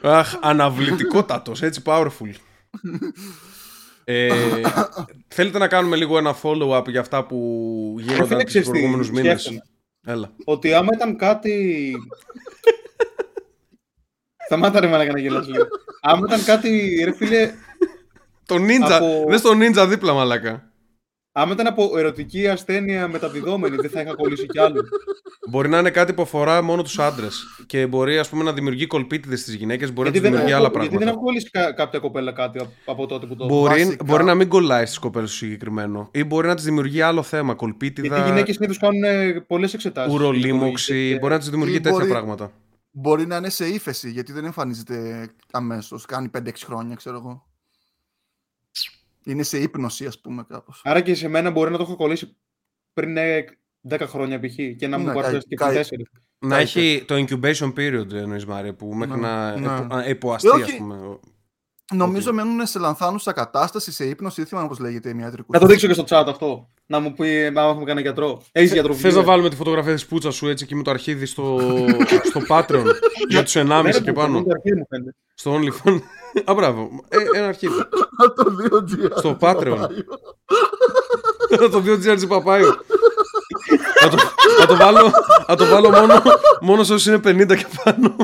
[0.01, 2.31] Αχ, αναβλητικότατος, έτσι powerful.
[4.03, 4.29] Ε,
[5.27, 8.73] θέλετε να κάνουμε λίγο ένα follow-up για αυτά που Ρε γίνονταν φίλε, τους ξέρεις τι,
[8.73, 9.41] προηγούμενους μήνες.
[9.41, 9.61] σκέφτομαι.
[10.07, 10.31] Έλα.
[10.45, 11.93] Ότι άμα ήταν κάτι.
[14.45, 15.65] Σταμάτα ρε μαλάκα να γελάς λίγο.
[16.01, 17.51] Άμα ήταν κάτι, ρε φίλε,
[18.45, 20.71] Το ninja, Από- δες το ninja δίπλα μαλάκα.
[21.37, 24.81] Άμα ήταν από ερωτική ασθένεια μεταδιδόμενη, δεν θα είχα κολλήσει κι άλλο.
[25.49, 28.87] Μπορεί να είναι κάτι που αφορά μόνο τους άντρες και μπορεί ας πούμε να δημιουργεί
[28.87, 31.11] κολπίτιδες στις γυναίκες, μπορεί γιατί, να τους δεν δημιουργεί έχω, άλλα γιατί δεν πράγματα.
[31.11, 34.35] έχω κολλήσει κα- κάποια κοπέλα κάτι από, από τότε που το Μπορεί, Βασικά- μπορεί να
[34.35, 37.67] μην κολλάει στις κοπέλες του συγκεκριμένο ή μπορεί να τις δημιουργεί άλλο θέμα, Γιατί οι
[37.67, 39.01] κολπίτιδα, γυναίκες συνήθως κάνουν
[39.47, 40.13] πολλές εξετάσεις.
[40.13, 42.51] ουρολίμωξη, μπορεί να τις δημιουργεί Ή τέτοια μπορεί- πράγματα.
[42.97, 46.05] Μπορεί να είναι σε ύφεση, γιατί δεν εμφανίζεται αμέσως.
[46.05, 47.45] Κάνει 5-6 χρόνια, ξέρω εγώ.
[49.25, 50.81] Είναι σε ύπνωση, ας πούμε, κάπως.
[50.83, 52.37] Άρα και σε μένα μπορεί να το έχω κολλήσει
[52.93, 53.45] πριν ε,
[53.89, 54.55] 10 χρόνια π.χ.
[54.77, 56.05] και να μου Ναι, παρουσιάσει και κάει- πριν κάει.
[56.05, 56.21] 4.
[56.39, 59.65] Να Κάτι έχει το incubation period εννοείς Μάρια, που μέχρι Ναι, να ναι.
[59.65, 60.61] επο- α, υποαστεί Όχι.
[60.61, 61.19] ας πούμε.
[61.93, 62.35] Νομίζω Οκ.
[62.35, 64.35] μένουν σε λανθάνουσα κατάσταση, σε ύπνωση.
[64.41, 65.51] Δεν θυμάμαι πώς λέγεται η ιατρικού.
[65.53, 66.69] Να το δείξω και στο chat αυτό.
[66.85, 68.41] Να μου πει αν έχουμε κανένα γιατρό.
[68.51, 70.91] Έχεις γιατρό Θες να βιβλίο; βάλουμε τη φωτογραφία της πούτσας σου έτσι και με το
[70.91, 71.59] αρχίδι στο,
[72.29, 72.85] στο Patreon
[73.29, 74.43] για τους 1,5 Ναι, ρε, και που πάνω.
[74.43, 75.15] το αρχίδι μου φαίνεται.
[75.33, 75.99] Στο OnlyFans.
[76.43, 76.89] Α, μπράβο.
[77.09, 77.73] Ε, ένα αρχίδι.
[78.35, 79.17] το 2G.
[79.17, 79.87] Στο Patreon.
[81.71, 82.75] το 2 GRG Παπάιο.
[84.01, 84.17] να, το,
[84.59, 85.11] να, το βάλω,
[85.47, 86.21] να το βάλω μόνο,
[86.61, 88.15] μόνο σε όσους είναι 50 και πάνω.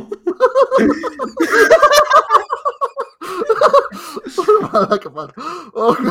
[4.72, 5.34] Μαλάκα πάρα.
[5.72, 6.02] Όχι.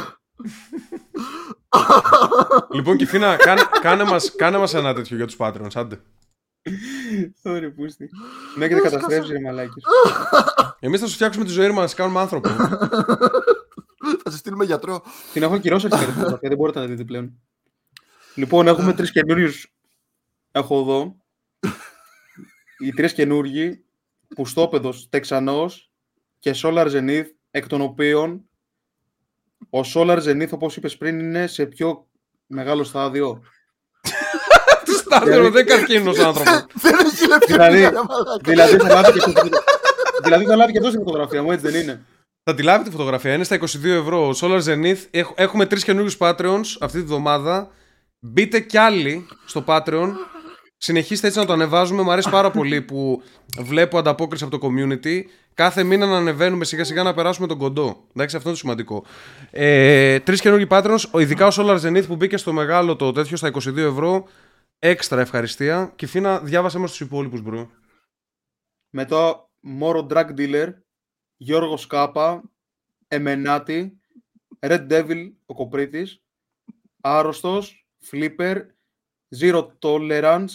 [2.73, 6.01] λοιπόν, Κιφίνα, κάνε, κάνε, μας, κάνε μας ένα τέτοιο για τους Patreons, άντε.
[7.43, 8.11] Ωραία, πούστη.
[8.55, 9.85] Με έχετε καταστρέψει, ρε μαλάκες.
[10.81, 12.49] Εμείς θα σου φτιάξουμε τη ζωή μας, να σε κάνουμε άνθρωπο.
[14.23, 15.03] Θα σε στείλουμε γιατρό.
[15.33, 17.33] Την έχω ακυρώσει αυτή τη φωτογραφία, δεν μπορείτε να τη δείτε πλέον.
[18.35, 19.73] Λοιπόν, έχουμε τρεις καινούριους.
[20.53, 21.17] Έχω εδώ.
[22.79, 23.85] Οι τρεις καινούργοι,
[24.35, 25.91] Πουστόπεδος Τεξανός
[26.39, 28.49] και Solar Zenith, εκ των οποίων
[29.71, 32.07] ο Solar Zenith, όπως είπες πριν, είναι σε πιο
[32.47, 33.43] μεγάλο στάδιο.
[34.85, 36.51] Τι στάδιο, δεν καρκίνος άνθρωπο.
[36.83, 38.37] Δεν έχει λεπτή Δηλαδή- ρε μαλάκα.
[38.43, 39.33] δηλαδή θα λάβει και,
[40.23, 42.05] δηλαδή θα λάβει και αυτός στη φωτογραφία μου, έτσι δεν είναι.
[42.43, 43.35] Θα τη λάβει τη φωτογραφία.
[43.35, 44.29] Είναι στα 22 ευρώ.
[44.29, 44.99] Ο Solar Zenith.
[45.11, 47.71] Έχ- Έχουμε τρεις καινούριους Patreons αυτή τη βδομάδα.
[48.21, 50.09] Μπείτε κι άλλοι στο Patreon.
[50.77, 52.03] Συνεχίστε έτσι να το ανεβάζουμε.
[52.03, 53.23] Μου αρέσει πάρα πολύ που
[53.59, 55.23] βλέπω ανταπόκριση από το community.
[55.55, 58.05] Κάθε μήνα να ανεβαίνουμε σιγά σιγά να περάσουμε τον κοντό.
[58.15, 59.05] Εντάξει, αυτό είναι το σημαντικό.
[59.51, 61.03] Ε, Τρεις καινούργιοι Patreons.
[61.11, 64.25] ο- Ειδικά ο Solar Zenith που μπήκε στο μεγάλο το τέτοιο στα 22 ευρώ.
[64.79, 65.93] Έξτρα ευχαριστία.
[65.97, 67.71] Κιφίνα, διάβασέ μας τους υπόλοιπους, bro.
[68.91, 70.73] Μετά Μόρο Drug Dealer,
[71.37, 72.43] Γιώργος Κάπα,
[73.09, 74.01] Εμενάτη,
[74.59, 76.23] Red Devil ο Κοπρίτης,
[77.01, 78.67] Άρρωστος, Flipper,
[79.41, 80.51] Zero Tolerance,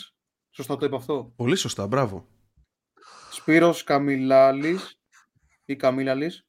[0.49, 2.27] σωστά το είπα αυτό, Πολύ σωστά, μπράβο.
[3.31, 4.99] Σπύρος Καμιλάλης
[5.65, 6.47] ή Καμίλαλης.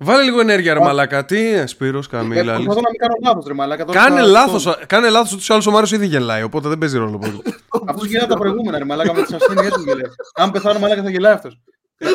[0.00, 0.82] Βάλε λίγο ενέργεια, ρε Α.
[0.82, 1.24] μαλάκα.
[1.24, 2.54] Τι, Σπύρος Ε, Καμίλα.
[2.54, 3.84] Προσπαθώ να μην κάνω λάθος ρε μαλάκα.
[3.84, 6.78] τώρα Κάνε θα- λάθος, κάνε λάθος ούτως ή άλλως ο Μάριος ήδη γελάει, οπότε δεν
[6.78, 7.42] παίζει ρόλο πολύ.
[7.88, 10.10] Αυτός γελάει τα προηγούμενα ρε μαλάκα με τις ασθένειές του γελάει.
[10.34, 11.60] Αν πεθάνω μαλάκα θα γελάει αυτός.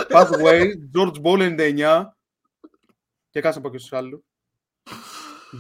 [0.10, 0.64] Pathway,
[0.98, 2.04] George Ball 99
[3.30, 4.22] και κάτσε να πω και στους άλλους.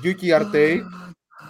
[0.04, 0.80] Yuki Artey,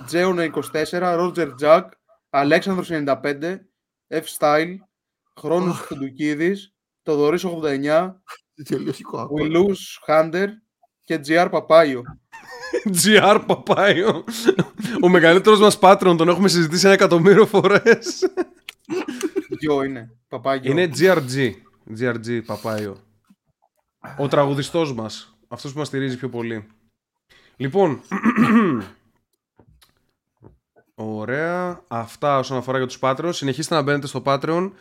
[0.06, 1.82] Τζέον 24, Roger Jack,
[2.30, 3.60] Αλέξανδρος 95,
[4.08, 4.76] F Style,
[5.40, 6.74] Χρόνος Κουντουκίδης,
[7.04, 8.22] Τοδωρής 89,
[8.70, 9.36] Τελειώσικο άκου.
[9.40, 10.48] Willus Hunter
[11.04, 12.04] και GR Παπάιο.
[13.04, 14.24] GR Παπάιο.
[15.02, 18.28] Ο μεγαλύτερος μας Patreon τον έχουμε συζητήσει ένα εκατομμύριο φορές.
[19.60, 20.12] Γιο είναι.
[20.28, 20.72] Παπάγιο.
[20.72, 21.52] Είναι GRG.
[22.00, 22.98] GRG Παπάιο.
[24.18, 25.38] Ο τραγουδιστός μας.
[25.48, 26.68] Αυτός που μας στηρίζει πιο πολύ.
[27.56, 28.02] Λοιπόν.
[30.96, 31.82] Ωραία.
[31.88, 33.30] Αυτά όσον αφορά για τους Patreon.
[33.34, 34.72] Συνεχίστε να μπαίνετε στο Patreon.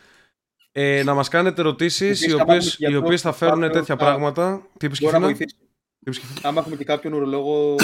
[0.71, 3.45] Ε, να μας κάνετε ερωτήσεις οι Επίσης, άμα οποίες, έχουμε οι γιατρό οποίες θα στο
[3.45, 4.67] φέρουν Patreon, τέτοια θα- πράγματα.
[4.77, 5.55] Τι είπες Μπορεί να Κιφίνα; βοηθήσει.
[6.03, 7.75] Τι είπες, Κιφίνα; Άμα έχουμε και κάποιον ουρολόγο.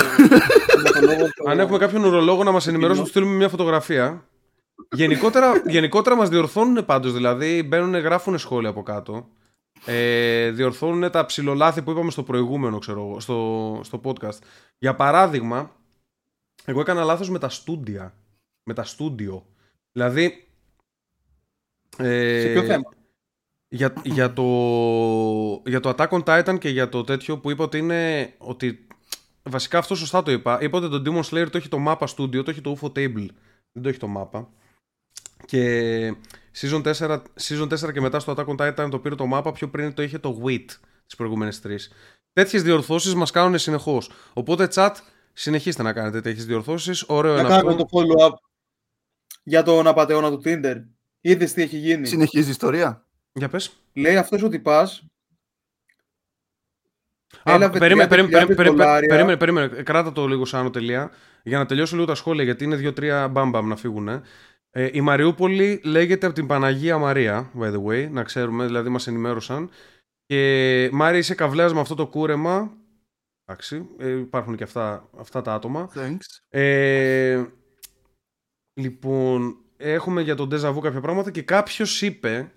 [0.97, 3.01] ουρολόγο, το- Αν έχουμε κάποιον ουρολόγο να μας ενημερώσει, κοινό.
[3.03, 4.27] τους στείλουμε μια φωτογραφία.
[4.95, 9.29] Γενικότερα, γενικότερα μας διορθώνουν πάντως, δηλαδή μπαίνουν, γράφουν σχόλια από κάτω.
[9.85, 14.37] Ε, διορθώνουν τα ψηλολάθη που είπαμε στο προηγούμενο, ξέρω εγώ, στο, στο podcast.
[14.77, 15.75] Για παράδειγμα,
[16.65, 18.13] εγώ έκανα λάθος με τα στούντια.
[18.63, 19.45] Με τα στούντιο.
[19.91, 20.47] Δηλαδή...
[21.97, 22.89] Ε, Σε ποιο θέμα;
[23.69, 24.43] Για, για, το,
[25.65, 28.87] για το Attack on Titan και για το τέτοιο που είπα ότι είναι ότι
[29.43, 32.43] βασικά αυτό σωστά το είπα είπα ότι το Demon Slayer το έχει το mapa studio
[32.43, 33.25] το έχει το UFO table
[33.71, 34.45] δεν το έχει το mapa
[35.45, 36.13] και
[36.61, 39.69] season 4, season 4 και μετά στο Attack on Titan το πήρε το mapa πιο
[39.69, 40.65] πριν το είχε το WIT
[41.05, 41.91] τις προηγούμενες τρεις
[42.33, 44.91] τέτοιες διορθώσεις μας κάνουν συνεχώς οπότε chat
[45.33, 48.33] συνεχίστε να κάνετε τέτοιες διορθώσεις ωραίο Να είναι κάνουμε αυτό το follow-up
[49.43, 50.75] για τον απαταιώνα του Tinder.
[51.21, 53.05] Είδες τι έχει γίνει; Συνεχίζει η ιστορία.
[53.33, 55.03] Για πες Λέει αυτός ότι πας
[57.43, 59.07] Α, Έλαβε περίμενε, 30.000 περίμενε, περίμενε, δολάρια.
[59.09, 59.67] περίμενε, περίμενε.
[59.67, 61.11] Κράτα το λίγο σαν τελεία
[61.43, 64.07] για να τελειώσω λίγο τα σχόλια γιατί είναι δύο-τρία μπαμπαμ να φύγουν.
[64.71, 69.07] Ε, η Μαριούπολη λέγεται από την Παναγία Μαρία, by the way, να ξέρουμε, δηλαδή μας
[69.07, 69.69] ενημέρωσαν.
[70.25, 72.77] Και Μάρη είσαι καβλέας με αυτό το κούρεμα.
[73.45, 75.89] Εντάξει, ε, υπάρχουν και αυτά, αυτά τα άτομα.
[75.95, 76.39] Thanks.
[76.49, 77.45] Ε,
[78.73, 82.51] λοιπόν, έχουμε για τον Deja Vu κάποια πράγματα και κάποιος είπε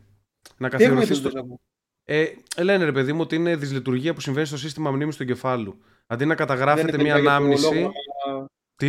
[0.63, 1.41] να Τι έχουμε καθιερωθεί για στο...
[1.41, 1.57] το Deja Vu?
[2.05, 2.27] Ε,
[2.63, 5.79] λένε ρε παιδί μου ότι είναι δυσλειτουργία που συμβαίνει στο σύστημα μνήμης του εγκεφάλου.
[6.07, 7.75] Αντί να καταγράφεται Δεν είναι μια για το ανάμνηση.
[7.75, 7.93] λόγο,
[8.77, 8.89] Τι;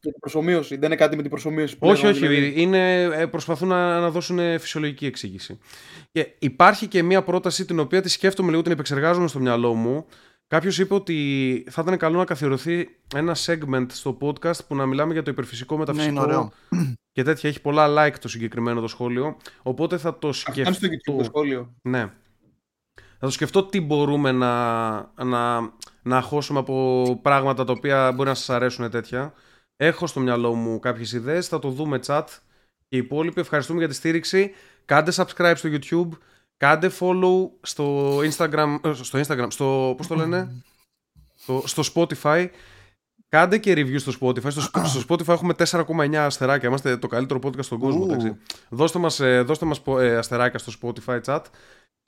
[0.00, 0.76] Για την προσωμείωση.
[0.76, 1.78] Δεν είναι κάτι με την προσωμείωση.
[1.78, 2.34] που Όχι, λέγαμε, όχι.
[2.36, 2.62] δηλαδή.
[2.62, 5.58] Είναι, ε, προσπαθούν να, να δώσουν ε, φυσιολογική εξήγηση.
[6.12, 10.06] Και υπάρχει και μια πρόταση την οποία τη σκέφτομαι λίγο, την επεξεργάζομαι στο μυαλό μου.
[10.48, 15.12] Κάποιος είπε ότι θα ήταν καλό να καθιερωθεί ένα segment στο podcast που να μιλάμε
[15.12, 16.52] για το υπερφυσικό Ναι, μεταφυσικό είναι ωραίο.
[17.12, 17.48] και τέτοια.
[17.48, 19.36] Έχει πολλά like το συγκεκριμένο το σχόλιο.
[19.62, 21.16] Οπότε θα το Αυτό είναι στο YouTube σκεφτώ.
[21.16, 21.74] το σχόλιο.
[21.82, 22.00] Ναι.
[22.94, 25.72] Θα το σκεφτώ τι μπορούμε να, να,
[26.02, 29.32] να χώσουμε από πράγματα τα οποία μπορεί να σας αρέσουν τέτοια.
[29.76, 32.24] Έχω στο μυαλό μου κάποιες ιδέες, θα το δούμε chat
[32.88, 33.40] και οι υπόλοιποι.
[33.40, 34.52] Ευχαριστούμε για τη στήριξη.
[34.84, 36.08] Κάντε subscribe στο YouTube,
[36.58, 40.62] κάντε follow στο Instagram, ε, στο Instagram, στο, πώς το λένε,
[41.34, 42.46] στο, στο Spotify.
[43.28, 44.50] Κάντε και review στο Spotify.
[44.50, 46.68] Στο, Sp- στο Spotify έχουμε 4,9 αστεράκια.
[46.68, 48.00] Είμαστε το καλύτερο podcast στον κόσμο.
[48.04, 48.04] Ου.
[48.04, 48.36] εντάξει.
[48.68, 51.40] Δώστε μας, ε, δώστε μας πο- ε, αστεράκια στο Spotify chat.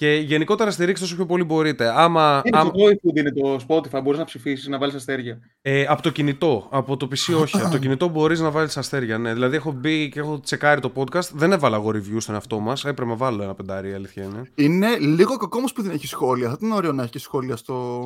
[0.00, 2.00] Και γενικότερα στηρίξτε όσο πιο πολύ μπορείτε.
[2.00, 4.00] Άμα, Είναι άμα- το iFood είναι το Spotify.
[4.02, 5.38] Μπορείς να ψηφίσεις, να βάλεις αστέρια.
[5.62, 6.66] ε, από το κινητό.
[6.70, 7.60] Από το PC όχι.
[7.60, 9.18] από το κινητό μπορείς να βάλεις αστέρια.
[9.18, 9.32] Ναι.
[9.32, 11.30] Δηλαδή έχω μπει και έχω τσεκάρει το podcast.
[11.32, 12.84] Δεν έβαλα εγώ review στον εαυτό μας.
[12.84, 14.42] Έπρεπε να βάλω ένα πεντάρι, η αλήθεια είναι.
[14.54, 16.48] Είναι λίγο κακό όμως που δεν έχει σχόλια.
[16.48, 18.00] Θα ήταν ωραίο να έχει και σχόλια στο.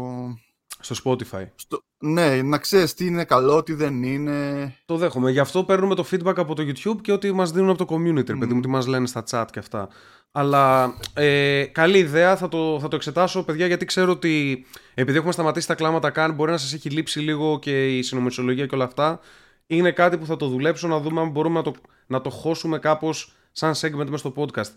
[0.84, 1.46] Στο Spotify.
[1.54, 1.82] στο...
[1.98, 4.72] Ναι, να ξέρεις τι είναι καλό, τι δεν είναι.
[4.84, 5.30] Το δέχομαι.
[5.30, 8.26] Γι' αυτό παίρνουμε το feedback από το YouTube και ότι μας δίνουν από το community,
[8.26, 9.88] ρε παιδί μου, τι μας λένε στα chat και αυτά.
[10.32, 15.32] Αλλά ε, καλή ιδέα, θα το, θα το εξετάσω, παιδιά, γιατί ξέρω ότι επειδή έχουμε
[15.32, 18.84] σταματήσει τα κλάματα καν, μπορεί να σας έχει λείψει λίγο και η συνομισολογία και όλα
[18.84, 19.20] αυτά.
[19.66, 21.74] Είναι κάτι που θα το δουλέψω να δούμε αν μπορούμε να το,
[22.06, 24.70] να το χώσουμε κάπως σαν segment μέσα στο podcast.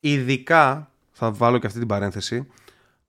[0.00, 2.46] Ειδικά, θα βάλω και αυτή την παρένθεση,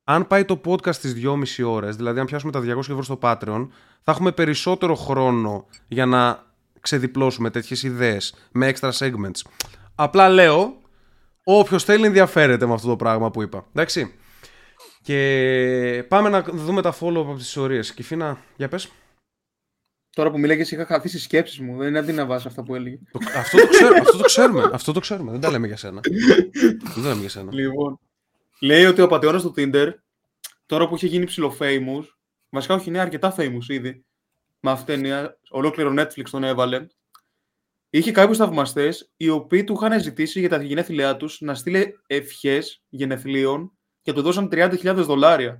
[0.07, 1.14] αν πάει το podcast στις
[1.57, 3.68] 2,5 ώρες, δηλαδή αν πιάσουμε τα 200 ευρώ στο Patreon,
[4.03, 6.44] θα έχουμε περισσότερο χρόνο για να
[6.80, 9.41] ξεδιπλώσουμε τέτοιες ιδέες με extra segments.
[9.95, 10.82] Απλά λέω,
[11.44, 13.65] όποιος θέλει ενδιαφέρεται με αυτό το πράγμα που είπα.
[13.73, 14.14] Εντάξει.
[15.02, 17.94] Και πάμε να δούμε τα follow από τις ιστορίες.
[17.94, 18.91] Κυφίνα, για πες.
[20.15, 21.77] Τώρα που μιλάγες, είχα χαθεί στι σκέψεις μου.
[21.77, 22.98] Δεν είναι αντί να βάζω αυτά που έλεγε.
[23.11, 24.69] Το- αυτό, το ξέρω, αυτό το ξέρουμε.
[24.73, 25.32] Αυτό το ξέρουμε.
[25.32, 25.99] Δεν τα λέμε για σένα.
[26.94, 27.53] Δεν τα λέμε για σένα.
[27.53, 27.99] Λοιπόν.
[28.61, 29.90] Λέει ότι ο πατεώνας του Tinder,
[30.65, 32.03] τώρα που είχε γίνει ψηλό famous,
[32.49, 34.06] βασικά όχι, είναι αρκετά famous ήδη.
[34.60, 36.86] Με αυτήν την ταινία, ολόκληρο Netflix τον έβαλε.
[37.90, 42.84] Είχε κάποιους θαυμαστές οι οποίοι του είχαν ζητήσει για τα γενέθλιά τους να στείλει ευχές
[42.90, 43.72] γενεθλίων
[44.02, 45.57] και του δώσαν 30.000 δολάρια.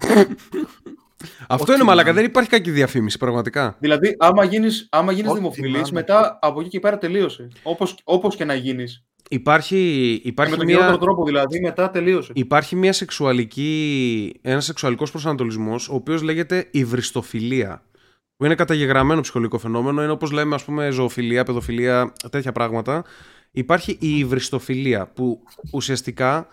[1.48, 2.04] Αυτό Ό,τι είναι μαλακα.
[2.04, 2.22] να είναι.
[2.22, 3.78] Δεν υπάρχει κακή διαφήμιση, πραγματικά.
[3.80, 5.88] δηλαδή, άμα γίνεις άμα γίνεις Ό,τι να δημοφιλή, είναι.
[5.92, 7.48] μετά από εκεί και πέρα τελείωσε.
[7.64, 9.06] Όπως, όπως και να γίνεις.
[9.30, 9.76] Υπάρχει,
[10.24, 10.76] Με υπάρχει τον μια...
[10.76, 12.32] χειρότερο τρόπο δηλαδή, μετά τελείωσε.
[12.36, 17.84] Υπάρχει μια σεξουαλική, ένας σεξουαλικός προσανατολισμός ο οποίος λέγεται υβριστοφιλία
[18.38, 23.04] που είναι καταγεγραμμένο ψυχολογικό φαινόμενο είναι όπως λέμε ας πούμε ζωοφιλία, παιδοφιλία, τέτοια πράγματα
[23.52, 26.48] υπάρχει η υβριστοφιλία που ουσιαστικά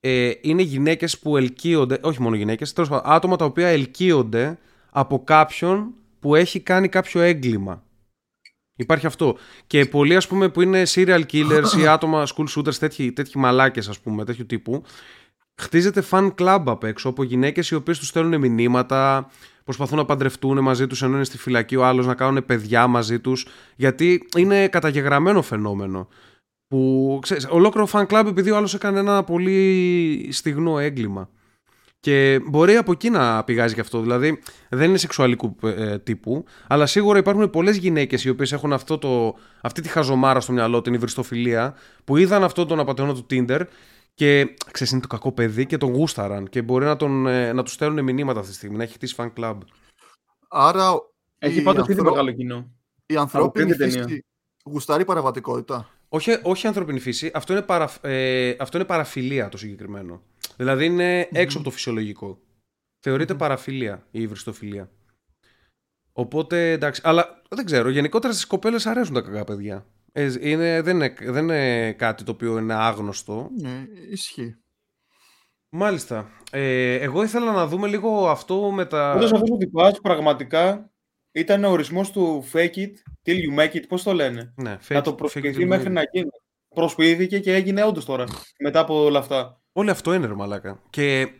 [0.00, 4.58] ε, είναι γυναίκες που ελκύονται, όχι μόνο γυναίκες, τέλος πάντων, άτομα τα οποία ελκύονται
[4.90, 7.82] από κάποιον που έχει κάνει κάποιο έγκλημα.
[8.76, 9.36] Υπάρχει αυτό.
[9.66, 13.88] Και πολλοί ας πούμε που είναι serial killers ή άτομα school shooters, τέτοιοι, τέτοιοι μαλάκες
[13.88, 14.82] ας πούμε, τέτοιου τύπου,
[15.60, 19.30] χτίζεται fan club απ' έξω από γυναίκες οι οποίες τους στέλνουν μηνύματα,
[19.64, 23.20] προσπαθούν να παντρευτούν μαζί τους ενώ είναι στη φυλακή ο άλλος, να κάνουν παιδιά μαζί
[23.20, 23.46] τους,
[23.76, 26.08] γιατί είναι καταγεγραμμένο φαινόμενο.
[26.68, 31.28] Που, ξέρεις, ολόκληρο fan club επειδή ο άλλος έκανε ένα πολύ στιγνό έγκλημα.
[32.02, 34.00] Και μπορεί από εκεί να πηγάζει και αυτό.
[34.00, 38.98] Δηλαδή δεν είναι σεξουαλικού ε, τύπου, αλλά σίγουρα υπάρχουν πολλές γυναίκες οι οποίες έχουν αυτό
[38.98, 41.74] το, αυτή τη χαζομάρα στο μυαλό, την υβριστοφιλία,
[42.04, 43.60] που είδαν αυτόν τον απαταιώνα του Tinder
[44.14, 47.62] και ξέρεις, είναι το κακό παιδί και τον γούσταραν και μπορεί να, τον, ε, να
[47.62, 49.58] τους στέλνουν μηνύματα αυτή τη στιγμή, να έχει χτίσει fan club.
[50.48, 50.90] Άρα
[51.38, 52.70] Έχει η, πάντως ήδη ανθρω- μεγάλο κοινό.
[53.06, 54.08] η ανθρώπινη πριν την ταινία.
[54.08, 54.24] φύση
[54.64, 55.88] γουστάρει παραβατικότητα.
[56.08, 60.22] Όχι, όχι ανθρώπινη φύση, αυτό είναι, παρα, ε, αυτό είναι παραφιλία το συγκεκριμένο.
[60.62, 62.38] Δηλαδή είναι έξω από το φυσιολογικό.
[63.00, 64.90] Θεωρείται παραφιλία η υβριστοφιλία.
[66.12, 69.86] Οπότε εντάξει, αλλά δεν ξέρω, γενικότερα στις κοπέλες αρέσουν τα κακά παιδιά.
[70.12, 73.48] Ε, είναι, δεν, είναι, δεν είναι κάτι το οποίο είναι άγνωστο.
[73.60, 74.56] Ναι, ισχύει.
[75.74, 76.30] Μάλιστα.
[76.50, 79.12] Ε, εγώ ήθελα να δούμε λίγο αυτό με τα...
[79.14, 80.92] Όντως αυτός ο τυπάς πραγματικά
[81.32, 82.90] ήταν ο ορισμός του fake it
[83.24, 85.88] till you make it, πώς το λένε; Ναι, να fake- το fake προσποιηθεί it μέχρι
[85.88, 86.30] till- να γίνει.
[86.74, 88.24] Προσποιήθηκε και έγινε όντως τώρα,
[88.58, 89.61] μετά από όλα αυτά.
[89.72, 90.80] Όλο αυτό είναι ρε μαλάκα.
[90.90, 91.32] Και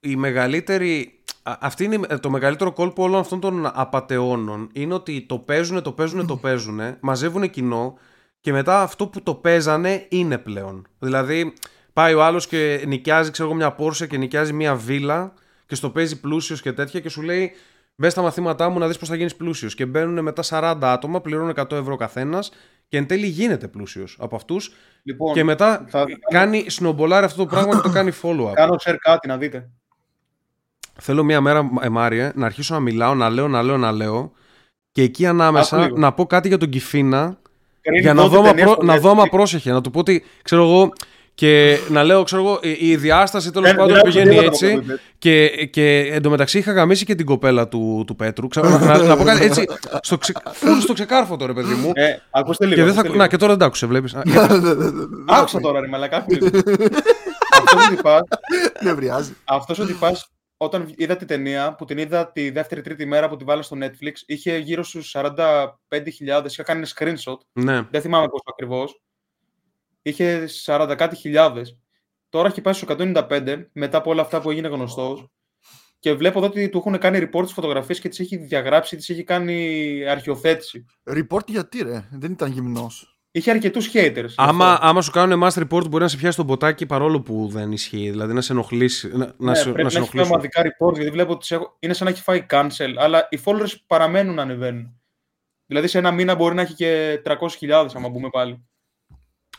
[0.00, 1.18] η μεγαλύτερη.
[1.42, 4.68] α- Αυτή είναι η- το μεγαλύτερο κόλπο όλων αυτών των απαταιώνων.
[4.72, 7.98] Είναι ότι το παίζουν, το παίζουν, το παίζουν, μαζεύουν κοινό
[8.40, 10.86] και μετά αυτό που το παίζανε είναι πλέον.
[10.98, 11.52] Δηλαδή,
[11.92, 15.34] πάει ο άλλος και νοικιάζει, ξέρω εγώ, μια Πόρσε και νοικιάζει μια βίλα
[15.66, 17.52] και στο παίζει πλούσιος και τέτοια και σου λέει.
[17.96, 19.74] Μπες στα μαθήματά μου να δεις πώς θα γίνεις πλούσιος.
[19.74, 22.50] Και μπαίνουν μετά 40 άτομα, πληρώνουν 100 ευρώ καθένας
[22.88, 24.72] και εν τέλει γίνεται πλούσιος από αυτούς.
[25.02, 28.52] Λοιπόν, Και μετά θα- κάνει σνομπολάρει αυτό το πράγμα και το κάνει follow-up.
[28.60, 29.68] κάνω share κάτι να δείτε.
[31.00, 34.32] Θέλω μία μέρα, ε, Μάριε, να αρχίσω να μιλάω, να λέω, να λέω, να λέω
[34.92, 35.98] και εκεί ανάμεσα Άκου λίγο.
[35.98, 37.38] να πω κάτι για τον Κυφίνα
[37.80, 39.30] Κρίνει για να τότε δω, άμα ταινίες πρό- στο να δω άμα Netflix.
[39.30, 39.72] πρόσεχε.
[39.72, 40.92] Να του πω ότι, ξέρω εγώ,
[41.34, 44.56] και να λέω, ξέρω εγώ, η, η διάσταση τέλος Δεν- πάντων δεν άκουσα πηγαίνει τίποτα
[44.56, 44.76] από έτσι.
[44.76, 45.00] αυτό που είπες.
[45.18, 48.48] Και, και εντωμεταξύ είχα γαμίσει και την κοπέλα του, του Πέτρου.
[48.48, 49.64] Ξέρω, να, να, να πω κάτι έτσι.
[50.00, 51.90] Στο, ξε, full στο ξεκάρφωτο, ρε παιδί μου.
[51.94, 52.76] Ε, ακούστε λίγο.
[52.76, 53.30] και δεν θα, ακούστε να, λίγο.
[53.30, 54.14] και τώρα δεν τα άκουσε, βλέπεις.
[55.26, 56.16] Άκουσα τώρα ρε μαλακά.
[56.16, 56.46] άκου λίγο.
[57.58, 58.22] Αυτός ο τυπάς-
[58.82, 59.36] Νευριάζει.
[59.44, 63.44] Αυτός ο τυπάς, όταν είδα τη ταινία, που την είδα τη δεύτερη-τρίτη μέρα που τη
[63.44, 67.82] βάλα στο Netflix, είχε γύρω στους 45.000, είχα κάνει ένα screenshot, ναι.
[67.90, 69.00] δεν θυμάμαι πόσο ακριβώς.
[70.06, 71.78] Είχε 40 κάτι χιλιάδες.
[72.28, 75.26] Τώρα έχει πάει στους 195, μετά από όλα αυτά που έγινε γνωστός.
[75.98, 79.08] Και βλέπω εδώ ότι του έχουν κάνει report στις φωτογραφίες και τις έχει διαγράψει, τις
[79.10, 80.84] έχει κάνει αρχιοθέτηση.
[81.10, 83.18] Report γιατί ρε, δεν ήταν γυμνός.
[83.30, 84.14] Είχε αρκετούς haters.
[84.26, 84.86] γι' Άμα, αυτό.
[84.86, 88.10] άμα σου κάνουν mass report, μπορεί να σε πιάσει τον ποτάκι παρόλο που δεν ισχύει.
[88.10, 89.08] Δηλαδή να σε ενοχλήσει.
[89.08, 90.32] Να, να, Ναι, σε, πρέπει να σε να έχεις ενοχλήσουν.
[90.32, 91.76] ομαδικά report, γιατί βλέπω ότι έχω...
[91.78, 95.00] είναι σαν να έχει φάει cancel, αλλά οι followers παραμένουν να ανεβαίνουν.
[95.66, 98.64] Δηλαδή σε ένα μήνα μπορεί να έχει και 300.000 άμα μπούμε πάλι.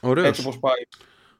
[0.06, 0.27] Ωραίος.
[0.27, 0.73] Έτσι όπως πάει.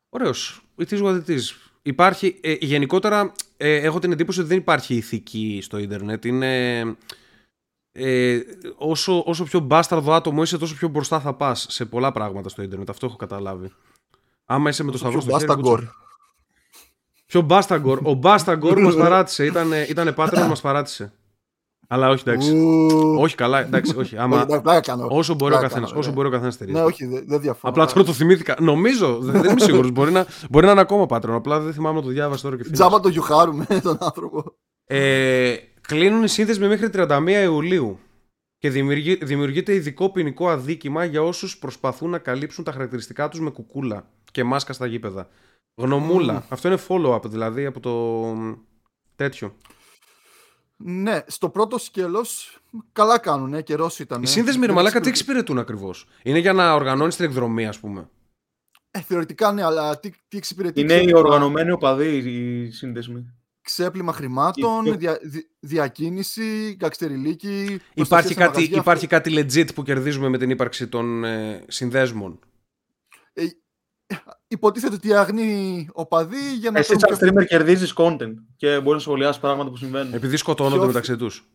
[0.10, 0.62] Ωραίος.
[0.78, 1.42] It is what it is.
[1.82, 6.26] Υπάρχει, ε, γενικότερα ε, έχω την εντύπωση ότι δεν υπάρχει ηθική στο ίντερνετ.
[6.26, 6.80] Είναι,
[7.92, 8.40] ε,
[8.76, 12.62] όσο, όσο πιο μπάσταρδο άτομο είσαι, τόσο πιο μπροστά θα πας σε πολλά πράγματα στο
[12.62, 12.90] ίντερνετ.
[12.90, 13.72] Αυτό έχω καταλάβει.
[14.46, 15.46] Άμα είσαι με το σταυρό στο χέρι.
[15.46, 15.80] Μπάσταγκορ.
[15.80, 15.96] κουτσο-
[17.26, 18.00] Πιο μπάσταγκορ.
[18.04, 19.46] Ο μπάσταγκορ μας παράτησε.
[19.46, 21.14] Ήταν, ήτανε Patreon, μας παράτησε.
[21.88, 22.52] Αλλά όχι, εντάξει.
[22.52, 23.16] Ου.
[23.20, 24.18] όχι καλά, εντάξει, όχι.
[24.24, 25.08] Άμα, Εντάξει, πλάκα κάνω.
[25.10, 26.16] όσο μπορεί ο Πλάκα καθένας, κάνω, όσο ναι.
[26.16, 26.78] μπορεί ο καθένας στηρίζει.
[26.78, 27.74] Ναι, όχι, δεν δεν διαφωνώ.
[27.74, 28.56] Απλά τώρα το θυμήθηκα.
[28.60, 29.92] Νομίζω, δεν, δεν είμαι σίγουρος.
[29.92, 31.30] μπορεί, να, μπορεί να είναι ακόμα Patreon.
[31.30, 32.80] Απλά δεν θυμάμαι να το διάβασα τώρα και φίλος.
[32.80, 34.44] Τζάμπα το γιουχάρουμε τον άνθρωπο.
[34.86, 38.00] Ε, κλείνουν οι σύνθεσμοι μέχρι 31 Ιουλίου
[38.58, 43.50] και δημιουργεί, δημιουργείται ειδικό ποινικό αδίκημα για όσους προσπαθούν να καλύψουν τα χαρακτηριστικά τους με
[43.50, 45.28] κουκούλα και μάσκα στα γήπεδα.
[45.76, 46.46] Γνωμούλα.
[46.50, 48.34] Αυτό είναι follow-up δηλαδή από το
[49.16, 49.54] τέτοιο.
[50.78, 52.60] Ναι, στο πρώτο σκέλος
[52.92, 54.24] καλά κάνουν, ε, καιρός ήταν.
[54.24, 58.10] Οι σύνδεσμοι ρε μαλάκα τι εξυπηρετούν ακριβώς; Είναι για να οργανώνεις την εκδρομή ας πούμε.
[58.92, 60.82] Ε, θεωρητικά ναι, αλλά τι, τι εξυπηρετεί.
[60.82, 63.34] Είναι οι ξέπλυμα- οργανωμένοι οπαδοί οι σύνδεσμοι.
[63.62, 67.64] Ξέπλυμα χρημάτων, Και- δια, δι- διακίνηση, καξτεριλίκη.
[67.64, 68.78] Υπάρχει προστασία σε κάτι, μαγαζιά.
[68.78, 72.40] υπάρχει κάτι legit που κερδίζουμε με την ύπαρξη των ε, συνδέσμων;
[74.48, 78.92] Υποτίθεται ότι αγνεί οπαδοί για να Εσύ παίρνουν σαν πιο- streamer κερδίζεις content και μπορείς
[78.94, 80.14] να σχολιάσεις πράγματα που συμβαίνουν.
[80.14, 81.46] Επειδή σκοτώνονται Ποιο- μεταξύ τους.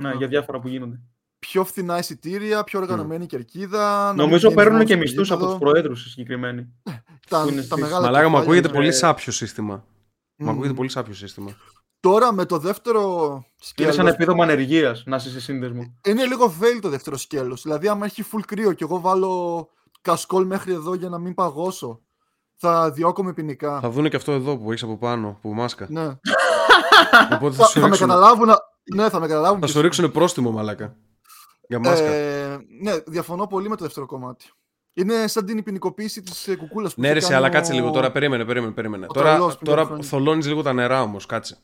[0.00, 1.00] Ναι, για διάφορα που γίνονται.
[1.38, 4.02] πιο φθηνά εισιτήρια, πιο οργανωμένη κερκίδα.
[4.02, 5.58] να μην Νομίζω βγαίνεις παίρνουν μόνος και στο μισθούς από γήπεδο.
[5.58, 6.68] τους προέδρους οι συγκεκριμένοι.
[7.28, 8.74] Τα, που είναι τα στις- μεγάλα Μαλάκα μου κεφάλια, ακούγεται ναι.
[8.74, 9.74] πολύ ε, σάπιο σύστημα.
[10.36, 10.48] Μου Μμμ.
[10.48, 11.56] ακούγεται πολύ σάπιο σύστημα.
[12.00, 15.98] Τώρα με το δεύτερο Είναι σκέλος, σαν επίδομα ανεργίας να είσαι σε σύνδεσμο.
[16.06, 17.62] είναι λίγο fail το δεύτερο σκέλος.
[17.62, 19.68] Δηλαδή άμα έχει full κρύο και εγώ βάλω
[20.00, 22.00] κασκόλ μέχρι εδώ για να μην παγώσω,
[22.56, 23.80] θα διώκομαι ποινικά.
[23.80, 25.86] Θα δούνε και αυτό εδώ που έχεις από πάνω, που μάσκα.
[25.90, 26.06] Ναι.
[27.34, 28.48] Οπότε θα θα, σου θα με ρίξουν, καταλάβουν.
[28.94, 29.60] Ναι, θα με καταλάβουν.
[29.60, 30.96] θα και σου ρίξουν πρόστιμο, μαλάκα.
[31.68, 32.06] Για μάσκα.
[32.06, 34.50] Ε, ναι, διαφωνώ πολύ με το δεύτερο κομμάτι.
[34.94, 37.72] Είναι σαν την ποινικοποίηση της κουκούλας που ναι, είχε ρε, σε, κάνει αλλά ο- κάτσε
[37.72, 38.10] λίγο τώρα.
[38.12, 38.72] Περίμενε, περίμενε.
[38.72, 39.06] περίμενε.
[39.08, 41.26] ο Τώρα, τρελός που τώρα είναι θολώνεις λίγο τα νερά όμως.
[41.26, 41.58] Κάτσε.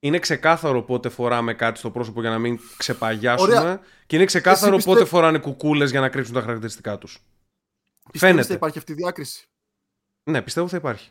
[0.00, 3.56] Είναι ξεκάθαρο πότε φοράμε κάτι στο πρόσωπο για να μην ξεπαγιάσουμε.
[3.58, 3.80] Ωραία.
[4.06, 7.18] Και είναι ξεκάθαρο Εσύ πιστε- πότε φοράνε κουκούλες για να κρύψουν τα χαρακτηριστικά τους.
[8.12, 8.46] Πιστεύεις φαίνεται.
[8.46, 9.46] θα υπάρχει αυτή η διάκριση.
[10.24, 11.10] Ναι, πιστεύω θα υπάρχει.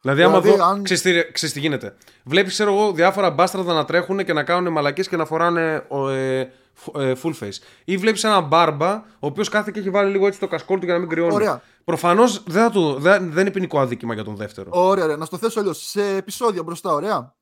[0.00, 0.64] Δηλαδή, άμα Δηλαδή, δω.
[0.66, 1.96] αν- Ξέρεις, τι, ξέρεις τι γίνεται.
[2.24, 6.08] Βλέπεις, ξέρω εγώ, διάφορα μπάστραδα να τρέχουν και να κάνουν μαλακίε και να φοράνε ο,
[6.08, 7.58] ε, φ- ε, full face.
[7.84, 10.84] Ή βλέπεις έναν μπάρμπα, ο οποίος κάθεται και έχει βάλει λίγο έτσι το κασκόλ του
[10.84, 11.34] για να μην κρυώνει.
[11.34, 11.62] Ωραία.
[11.84, 14.70] Προφανώς δεν, θα του- δεν, δεν είναι ποινικό αδίκημα για τον δεύτερο.
[14.72, 15.16] Ωραία, ωραία.
[15.16, 15.88] Να στο θέσω αλλιώς.
[15.90, 17.34] Σε επεισόδια μπροστά, ωραία.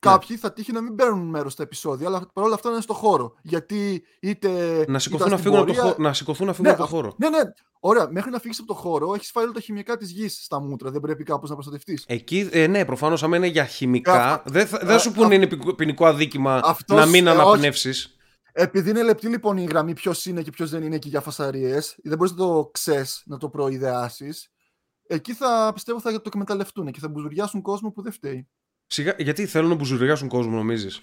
[0.00, 2.94] Κάποιοι θα τύχει να μην παίρνουν μέρος στα επεισόδια, αλλά παρόλα αυτά να είναι στο
[2.94, 3.34] χώρο.
[3.42, 4.48] Γιατί είτε.
[4.88, 6.72] να σηκωθούν ήταν να στην φύγουν, από το, πορεία- χώρο, να σηκωθούν να φύγουν Ναι,
[6.76, 7.14] από το αυτό- χώρο.
[7.18, 7.38] Ναι, ναι.
[7.80, 8.08] Ωραία.
[8.10, 10.90] Μέχρι να φύγεις από το χώρο, έχεις φάει όλα τα χημικά της γης στα μούτρα.
[10.90, 12.04] Δεν πρέπει κάπως να προστατευτείς.
[12.06, 15.12] Εκεί, ε, ναι, προφανώς, άμα είναι για χημικά, Αυτό- δεν θα, δεν θα σου α-
[15.12, 17.40] πούνε α- είναι ποινικό- ποινικό αδίκημα Αυτός, να μην ε, όχι.
[17.40, 18.14] αναπνεύσεις.
[18.52, 21.80] Επειδή είναι λεπτή λοιπόν η γραμμή ποιος είναι και ποιος δεν είναι εκεί για φασαρίε,
[22.02, 24.48] δεν μπορείς να το ξέρει, να το προειδεάσεις.
[25.06, 28.48] Εκεί θα πιστεύω θα το εκμεταλλευτούν και θα μπουζουριάσουν κόσμο που δεν φταίει.
[28.92, 31.00] Σιγά, γιατί θέλουν να μπουζουριάσουν κόσμο, νομίζεις;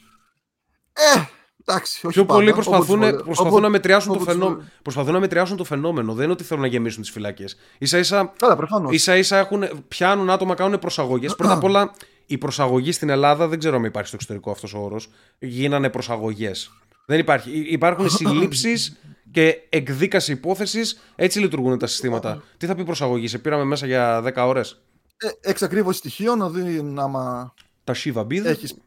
[0.93, 1.19] Ε,
[1.65, 3.23] εντάξει, όχι Πιο πάντα, πολύ όποτε προσπαθούν, βολεύει.
[3.23, 4.45] προσπαθούν, Όποτε- να μετριάσουν το όποτε φαινό...
[4.47, 4.69] βολεύει.
[4.81, 6.13] προσπαθούν να μετριάσουν το φαινόμενο.
[6.13, 7.55] Δεν είναι ότι θέλουν να γεμίσουν τις φυλακές.
[7.81, 8.93] σα ίσα, Καλά, προφανώς.
[8.93, 11.35] ίσα, ίσα έχουν, πιάνουν άτομα, κάνουν προσαγωγές.
[11.35, 11.93] Πρώτα απ' όλα,
[12.25, 15.09] η προσαγωγή στην Ελλάδα δεν ξέρω αν υπάρχει στο εξωτερικό αυτός ο όρος.
[15.39, 16.71] Γίνανε προσαγωγές.
[17.05, 17.51] Δεν υπάρχει.
[17.51, 18.99] Υ- Υπάρχουν συλλήψεις
[19.31, 20.99] και εκδίκαση υπόθεσης.
[21.15, 22.43] Έτσι λειτουργούν τα συστήματα.
[22.57, 24.81] Τι θα πει προσαγωγή, σε πήραμε μέσα για 10 ώρες;
[25.17, 27.53] Ε, εξακρίβωση στοιχείων, να δει άμα
[27.87, 28.45] Τα Shiva Bid.
[28.45, 28.77] έχεις...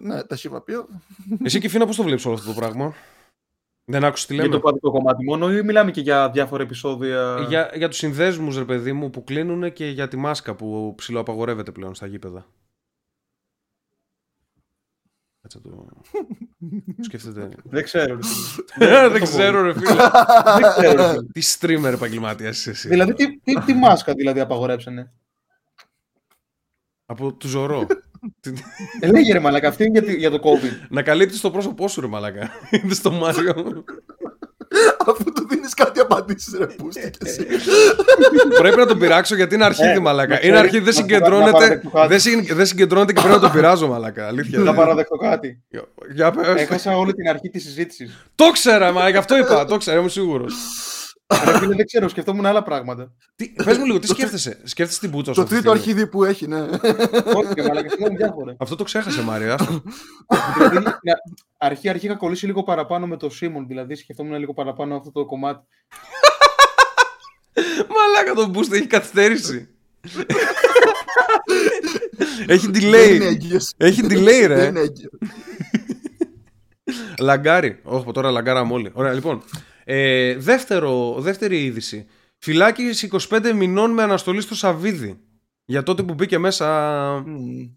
[0.00, 0.88] Ναι, τα σιβαπείο.
[1.44, 2.94] Εσύ και Φίνα, πώς το βλέπεις όλο αυτό το πράγμα;
[3.84, 7.44] Δεν άκουσες τι Για λέμε; το παδικό κομμάτι μόνο ή μιλάμε και για διάφορα επεισόδια;
[7.48, 11.70] Για, για τους συνδέσμους, ρε παιδί μου, που κλείνουν και για τη μάσκα που ψηλοαπαγορεύεται
[11.70, 12.46] πλέον στα γήπεδα.
[15.42, 15.88] Κάτσε το.
[17.06, 17.48] Σκέφτεται.
[17.64, 18.14] Δεν ξέρω.
[18.14, 19.08] ρε φίλε.
[19.12, 19.94] Δεν ξέρω, ρε φίλε.
[20.60, 21.02] Δεν ξέρω.
[21.02, 21.22] ρε φίλε.
[21.22, 22.88] Τι streamer επαγγελματίας είσαι εσύ.
[22.88, 25.12] δηλαδή, τι, τι, τι μάσκα δηλαδή απαγορέψανε;
[27.06, 27.86] Από του ζωρό.
[29.00, 30.86] Ε, λέγε ρε μαλακα, αυτή είναι για, τη- για το COVID.
[30.88, 32.50] Να καλύπτεις το πρόσωπό σου, ρε Μαλάκα.
[32.82, 33.84] Είναι στο Μάριο.
[35.06, 37.46] Αφού του δίνεις κάτι απαντήσεις, ρε πούστη και εσύ.
[38.58, 40.28] πρέπει να τον πειράξω γιατί είναι αρχίδι, Ε, Μαλάκα.
[40.28, 41.50] να Είναι ξέρεις, αρχίδι, δεν να- συγκεντρώνεται.
[41.50, 42.08] να παραδεχτώ κάτι.
[42.08, 44.26] Δεν, συν- δεν συγκεντρώνεται και πρέπει να τον πειράζω, Μαλάκα.
[44.26, 44.58] Αλήθεια.
[44.58, 45.62] Να δεν- παραδεχτώ κάτι.
[46.14, 46.46] Για πες.
[46.56, 48.26] Έχασα όλη την αρχή της συζήτησης.
[48.34, 49.64] Το ξέρα, μα γι' αυτό είπα.
[49.64, 50.54] Το ξέρα, είμαι σίγουρος.
[51.76, 53.12] Δεν ξέρω, σκεφτόμουν άλλα πράγματα.
[53.64, 54.60] Πες μου λίγο, τι σκέφτεσαι.
[54.64, 55.36] Σκέφτεσαι την πούτσα σου.
[55.36, 55.92] Το αυτή τη τρίτο στιγμή.
[55.94, 56.60] αρχίδι που έχει, ναι.
[57.34, 58.56] Όχι, ρε μαλακα, σκεφτόμουν διάφορα.
[58.58, 59.54] Αυτό το ξέχασε, Μάρια.
[59.54, 59.82] άστο.
[60.58, 61.00] δηλαδή, να-
[61.58, 65.24] αρχή, αρχή είχα κολλήσει λίγο παραπάνω με το Σίμον, δηλαδή σκεφτόμουν λίγο παραπάνω αυτό το
[65.24, 65.66] κομμάτι.
[67.88, 69.68] Μαλάκα τον boost έχει καθυστέρηση.
[72.46, 73.20] έχει Δεν είναι delay.
[73.20, 73.72] έγκυος.
[73.76, 74.64] Έχει delay, Δεν ρε.
[74.64, 75.12] είναι έγκυος.
[77.18, 77.80] Λαγκάρει.
[77.82, 78.90] Όχι, τώρα λαγκάραμε όλοι.
[78.94, 79.42] Ωραία, λοιπόν.
[79.84, 82.06] Ε, δεύτερο, δεύτερη είδηση.
[82.38, 82.82] Φυλάκιση
[83.28, 85.18] 25 μηνών με αναστολή στο Σαββίδι.
[85.64, 86.68] Για τότε που μπήκε μέσα.
[87.26, 87.68] Μμμ.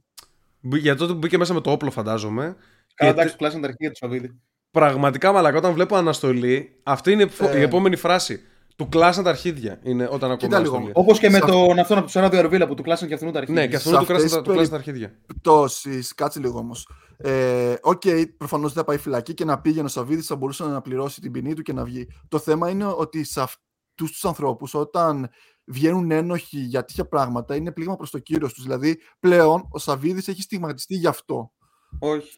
[0.76, 2.44] Για τότε που μπήκε μέσα με το όπλο, φαντάζομαι.
[2.44, 2.56] Καλά,
[2.96, 4.40] Και εντάξει, τουλάχιστον τα αρχή για το Σαββίδι.
[4.72, 7.60] Πραγματικά μαλάκα, όταν βλέπω αναστολή, αυτή είναι η φο- Ε.
[7.60, 8.42] η επόμενη φράση.
[8.76, 9.80] Του κλάσαν τα αρχίδια.
[9.84, 10.72] Είναι όταν ακούω Κοίτα λίγο.
[10.76, 10.92] αναστολή.
[10.96, 13.32] Όπως και με Σε τον αυτόν από του Ράδιο Αρβίλα που του κλάσαν και αυτόν
[13.32, 13.52] τα αρχή.
[13.52, 15.20] Ναι, και αυτόν Σε του κλάσαν, αυτές τα- του τις κλάσαν τα αρχίδια.
[15.40, 16.88] Πτώσεις, κάτσε λίγο όμως.
[17.18, 18.02] Ε, Οκ,
[18.38, 21.32] προφανώς δεν θα πάει φυλακή και να πήγαινε ο Σαββίδης θα μπορούσε να πληρώσει την
[21.32, 22.08] ποινή του και να βγει.
[22.28, 25.30] Το θέμα είναι ότι σε αυτούς τους ανθρώπους, όταν
[25.66, 28.64] βγαίνουν ένοχοι για τέτοια πράγματα, είναι πλήγμα προς το κύριο τους.
[28.64, 31.52] Δηλαδή, πλέον ο Σαββίδης έχει στιγματιστεί γι' αυτό.
[32.00, 32.30] Όχι.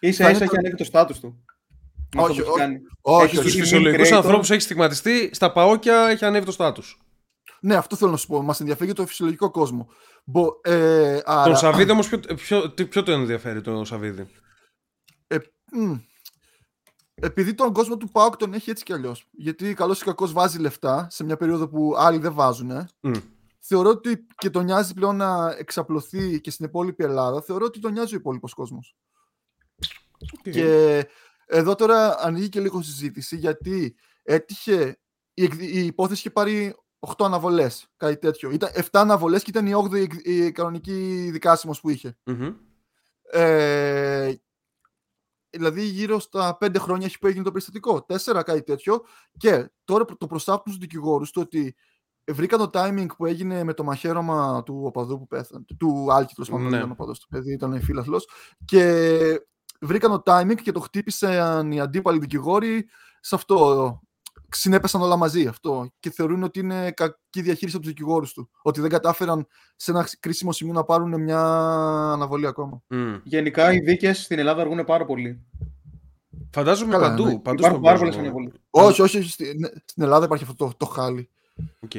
[0.00, 1.44] Θα ίσα είναι έχει το- ανέβει το στάτους του.
[2.14, 2.58] Με αυτό Όχι, που έχει όχι.
[2.58, 2.78] κάνει.
[3.00, 3.50] Όχι, Έχει Στου όχι.
[3.50, 4.12] γίνει φυσιολογικού creator.
[4.16, 6.98] ανθρώπου έχει στιγματιστεί, στα παόκια έχει ανέβει το στάτους.
[7.60, 8.42] Ναι, αυτό θέλω να σου πω.
[8.42, 9.88] Μας ενδιαφέρει για το φυσιολογικό κόσμο.
[10.24, 14.26] Μπο, ε, άρα, Τον Σαββίδη όμως, ποιο, ποιο, τι- ποιο τον ενδιαφέρει τον Σαββίδη;
[15.26, 15.36] Ε,
[15.72, 15.94] μ,
[17.14, 19.28] επειδή τον κόσμο του ΠΑΟΚ τον έχει έτσι κι αλλιώς.
[19.32, 22.88] Γιατί καλός ή κακός βάζει λεφτά σε μια περίοδο που άλλοι δεν βάζουν.
[23.00, 23.12] Μμ.
[23.60, 27.42] Θεωρώ ότι και τον νοιάζει πλέον να εξαπλωθεί και στην υπόλοιπη Ελλάδα.
[27.42, 28.96] Θεωρώ ότι τον νοιάζει ο υπόλοιπος κόσμος.
[30.42, 31.06] Και
[31.46, 34.98] εδώ τώρα ανοίγει και λίγο συζήτηση γιατί έτυχε.
[35.34, 37.88] Η, εκδη- η υπόθεση είχε πάρει 8 αναβολές.
[37.96, 38.50] Κάτι τέτοιο.
[38.50, 42.16] Ήταν 7 αναβολές και ήταν η 8η εκ- η κανονική δικάσιμος που είχε.
[42.24, 42.54] Μμμ.
[43.30, 44.34] Ε,
[45.50, 48.06] δηλαδή γύρω στα 5 χρόνια έχει που έγινε το περιστατικό.
[48.08, 49.04] 4 κάτι τέτοιο.
[49.36, 51.74] Και τώρα το προσάπτουν στους δικηγόρους του ότι
[52.32, 55.64] βρήκαν το timing που έγινε με το μαχαίρωμα του οπαδού που πέθανε.
[55.78, 56.64] Του Άλκη, τέλος πάντων.
[56.64, 56.70] Ναι.
[56.70, 58.20] δεν ήταν οπαδός του παιδί, ήταν φίλαθλο.
[58.64, 59.46] Και
[59.84, 62.86] βρήκαν το timing και το χτύπησαν οι αντίπαλοι δικηγόροι
[63.20, 63.98] σε αυτό.
[64.48, 65.90] Συνέπεσαν όλα μαζί αυτό.
[66.00, 68.50] Και θεωρούν ότι είναι κακή διαχείριση από τους δικηγόρους του.
[68.62, 69.46] Ότι δεν κατάφεραν
[69.76, 71.40] σε ένα κρίσιμο σημείο να πάρουν μια
[72.12, 72.82] αναβολή ακόμα.
[72.88, 73.14] Μμ.
[73.24, 75.44] Γενικά οι δίκες στην Ελλάδα αργούν πάρα πολύ.
[76.50, 77.24] Φαντάζομαι Καλά, παντού.
[77.24, 77.38] ναι.
[77.38, 78.28] παντού Υπάρχουν στον πάρα πολλές κόσμο.
[78.30, 78.50] αναβολές.
[78.70, 79.30] Όχι, όχι, όχι.
[79.30, 81.30] Στη- ναι, Στην Ελλάδα υπάρχει αυτό το, το χάλι.
[81.80, 81.92] Οκ.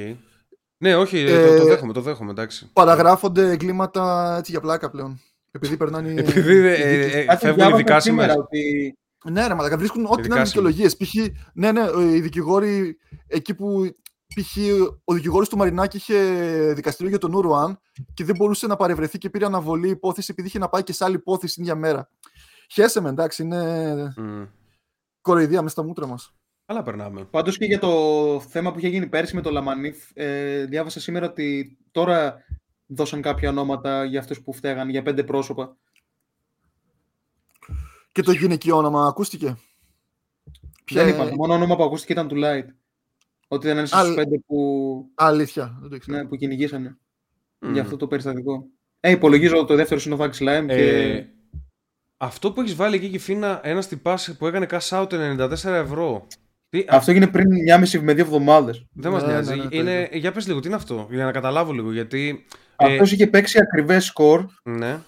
[0.77, 2.69] Ναι, όχι, Ε, το, το δέχομαι, το δέχομαι, εντάξει.
[2.73, 5.19] Παραγράφονται εγκλήματα έτσι για πλάκα πλέον.
[5.55, 6.09] Επειδή περνάνε.
[6.11, 7.13] οι- Επειδή οι ε, δίκες.
[7.13, 8.43] ε, Κάτι φεύγουν διάβασα ειδικά σήμερα σήμερα.
[8.47, 8.97] ότι
[9.29, 10.73] Ναι, ρε, μαλακα, βρίσκουν ό,τι να είναι Δικάσιμες.
[10.75, 10.97] δικαιολογίες.
[10.97, 11.37] Π.χ.
[11.53, 11.81] Ναι, ναι,
[12.15, 13.91] οι δικηγόροι εκεί που.
[14.35, 14.57] Π.χ.
[15.03, 16.17] ο δικηγόρος του Μαρινάκη είχε
[16.73, 17.79] δικαστήριο για τον Ουρουάν
[18.13, 21.05] και δεν μπορούσε να παρευρεθεί και πήρε αναβολή υπόθεση επειδή είχε να πάει και σε
[21.05, 22.09] άλλη υπόθεση την ίδια μέρα.
[22.73, 24.43] Χαίρεσαι με, εντάξει, είναι Μμ.
[25.21, 26.33] κοροϊδία μέσα στα μούτρα μας.
[26.65, 27.23] Καλά περνάμε.
[27.23, 27.91] Πάντως και για το
[28.49, 32.43] θέμα που είχε γίνει πέρσι με το Λαμανίφ, ε, διάβασα σήμερα ότι τώρα
[32.85, 35.77] δώσαν κάποια ονόματα για αυτούς που φταίγαν, για πέντε πρόσωπα.
[38.11, 39.57] Και το γυναικείο όνομα ακούστηκε;
[40.83, 41.29] Ποια Δεν είναι- είπαν.
[41.29, 42.65] Το μόνο όνομα που ακούστηκε ήταν του Light.
[43.47, 45.77] Ότι ήταν ένας στου Αλ- πέντε που, Αλήθεια.
[45.79, 46.17] Δεν το ήξερα.
[46.17, 46.97] ναι, που κυνηγήσανε
[47.59, 47.71] Μμ.
[47.73, 48.65] για αυτό το περιστατικό.
[48.99, 50.97] Ε, υπολογίζω ότι το δεύτερο είναι ο Vax Lime και.
[51.13, 51.27] Ε,
[52.17, 56.27] αυτό που έχεις βάλει εκεί, Κιφίνα, ένας τυπάς που έκανε cash out 94 ευρώ.
[56.69, 58.85] Τι, Αυτό έγινε πριν μια μισή με δύο εβδομάδες.
[58.91, 59.49] δεν μας Ναι, νοιάζει.
[59.49, 60.17] ναι, ναι, το είναι, είδα.
[60.17, 61.91] για πες λίγο, τι είναι αυτό, για να καταλάβω λίγο.
[61.91, 62.45] Γιατί.
[62.77, 64.99] Ε, Αυτός είχε παίξει ακριβές σκορ, ναι,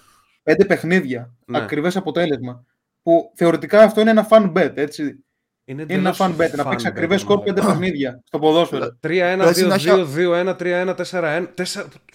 [0.42, 1.34] πέντε παιχνίδια.
[1.46, 1.58] Ναι.
[1.58, 2.64] Ακριβές αποτέλεσμα.
[3.02, 5.22] Που θεωρητικά αυτό είναι ένα fun bet, έτσι.
[5.64, 8.98] Είναι, Είναι ένα fan bet, να παίξει ακριβές σκορ πέντε παιχνίδια στο ποδόσφαιρο.
[9.02, 11.46] 3-1, Πες να 2-2, 2-1, 3-1, 4-1.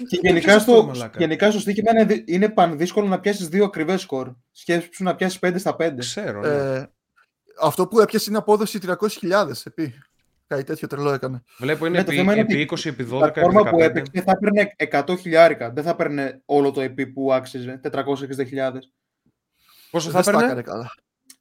[0.07, 4.31] Και γενικά στο, γενικά στο στοίχημα είναι, δυ- είναι πανδύσκολο να πιάσεις δύο ακριβές σκορ.
[4.51, 5.93] Σκέψου να πιάσεις 5 στα 5.
[5.97, 6.47] Ξέρω, ναι.
[6.47, 6.85] Ε,
[7.61, 9.93] αυτό που έπιασε είναι απόδοση 300.000 επί.
[10.53, 11.43] Κάτι τέτοιο τρελό έκανε.
[11.57, 13.69] Βλέπω είναι ναι, το επί, θέμα είναι επί ότι 20, επί Η 12, πλατφόρμα επί
[13.69, 13.81] που 15.
[13.81, 14.75] έπαιξε θα έπαιρνε
[15.13, 15.71] 100 χιλιάρικα.
[15.71, 18.71] Δεν θα έπαιρνε όλο το EP που άξιζε, 460.000.
[19.91, 20.91] Πόσο θα Δεν στα έπαιρνε; έκανε καλά.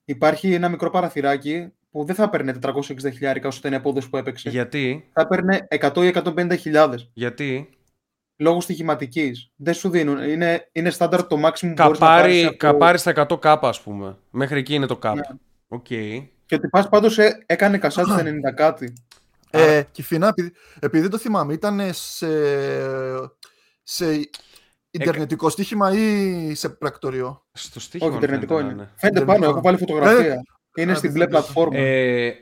[0.05, 2.72] Υπάρχει ένα μικρό παραθυράκι που δεν θα έπαιρνε 460
[3.12, 4.51] χιλιάρικα όσο ήταν η απόδοση που έπαιξε.
[4.51, 6.56] Γιατί, Θα έπαιρνε 100 ή 150
[7.12, 7.68] γιατί;
[8.36, 9.51] Λόγω στοιχηματικής.
[9.56, 10.22] Δεν σου δίνουν.
[10.22, 13.68] Είναι, είναι στάνταρ το maximum που μπορείς να πάρεις καπάρει, από- καπάρει στα 100 κάπα,
[13.68, 14.18] ας πούμε.
[14.30, 15.14] Μέχρι εκεί είναι το cap.
[15.14, 15.20] Ναι.
[15.68, 15.86] Οκ.
[16.53, 18.93] Και ότι πας πάντως ε, έκανε κασάτι στα 90 κάτι.
[19.51, 22.27] Ε, και φινά, επειδή, επειδή δεν το θυμάμαι, ήταν σε,
[23.83, 24.29] σε
[24.91, 28.11] Ιντερνετικό στοίχημα ή σε πρακτορείο; Στο στοίχημα.
[28.11, 28.91] Όχι, αν ιντερνετικό φαίνεται να είναι.
[28.97, 29.51] Φαίνεται πάνω, Ιντερνετικό.
[29.51, 30.43] έχω βάλει φωτογραφία.
[30.77, 31.41] Είναι Α, στην δεν μπλε το είδα.
[31.41, 31.79] πλατφόρμα.
[31.79, 32.35] Ε,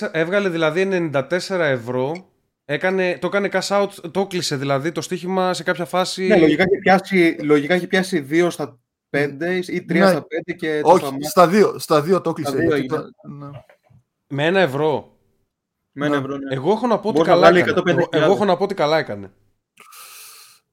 [0.00, 2.28] 94, έβγαλε δηλαδή 94 ευρώ.
[2.64, 6.26] Έκανε, το έκανε cash out, το κλείσε δηλαδή το στοίχημα σε κάποια φάση.
[6.26, 8.78] Ναι, λογικά έχει πιάσει, λογικά έχει πιάσει 2 στα
[9.10, 10.06] 5 ή 3 Ναι.
[10.08, 11.30] στα 5 και το Όχι, σταμάτησε.
[11.30, 12.50] στα δύο, στα δύο το κλείσε.
[12.50, 12.96] δύο γιατί έγινε.
[12.96, 13.50] το- ναι.
[14.28, 15.16] Με ένα ευρώ.
[15.92, 16.20] Με ένα Ναι.
[16.20, 16.54] ευρώ, ναι.
[16.54, 17.72] Εγώ έχω να πω ότι Μπορεί να καλά βάλει έκανε.
[17.80, 18.08] 150.000.
[18.10, 19.30] Εγώ, εγώ έχω να πω ότι καλά έκανε.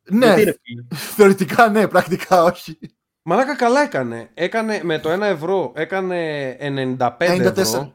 [0.09, 0.81] Ναι, Γιατί, ρε φίλε.
[1.15, 2.77] θεωρητικά ναι, πρακτικά όχι.
[3.22, 4.30] Μαλάκα καλά έκανε.
[4.34, 7.57] Έκανε με το 1 ευρώ έκανε 95 94.
[7.57, 7.93] ευρώ.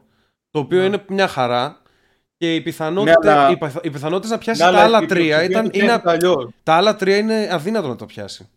[0.51, 0.85] Το οποίο Ναι.
[0.85, 1.81] είναι μια χαρά.
[2.37, 5.01] Και οι πιθανότητε Ναι, αλλά- οι πιθα- οι πιθανότητες να πιάσει Ναι, τα αλλά άλλα
[5.01, 5.63] η τρία πλειοψηφία ήταν.
[5.71, 6.51] του Είναι, πιάνει αλλιώς.
[6.63, 8.49] τα άλλα τρία είναι αδύνατο να τα πιάσει.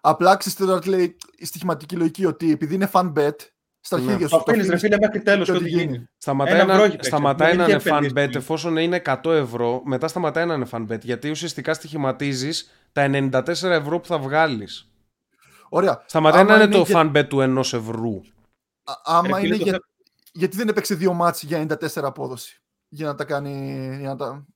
[0.00, 3.34] Απλά ξέρεις τώρα τι λέει η στοιχηματική λογική ότι επειδή είναι fan bet,
[3.80, 4.04] στα Ναι.
[4.04, 5.92] αρχίδια σου Το το αφήνεις ρε αφήνεις φίλε μέχρι τέλος και και ό,τι ό,τι γίνει.
[5.92, 6.08] γίνει.
[6.18, 8.36] Σταματάει, Ένα να, ευρώ έχει παίξει, σταματάει δεν να έχει είναι fan επενδύσει bet πολύ.
[8.36, 11.00] εφόσον είναι 100 ευρώ, μετά σταματάει να είναι fan bet.
[11.00, 14.90] Γιατί ουσιαστικά στοιχηματίζεις τα 94 ευρώ που θα βγάλεις.
[15.68, 16.02] Ωραία.
[16.06, 18.22] Σταματάει Άμα να είναι το για- fan bet του 1 ευρώ.
[18.84, 19.72] Α- άμα Ρε φίλε, είναι το για...
[19.72, 19.84] θέμα-
[20.32, 22.60] γιατί δεν έπαιξε δύο μάτς για 94 απόδοση.
[22.88, 23.86] Για να τα κάνει.
[23.98, 24.46] Για να, τα...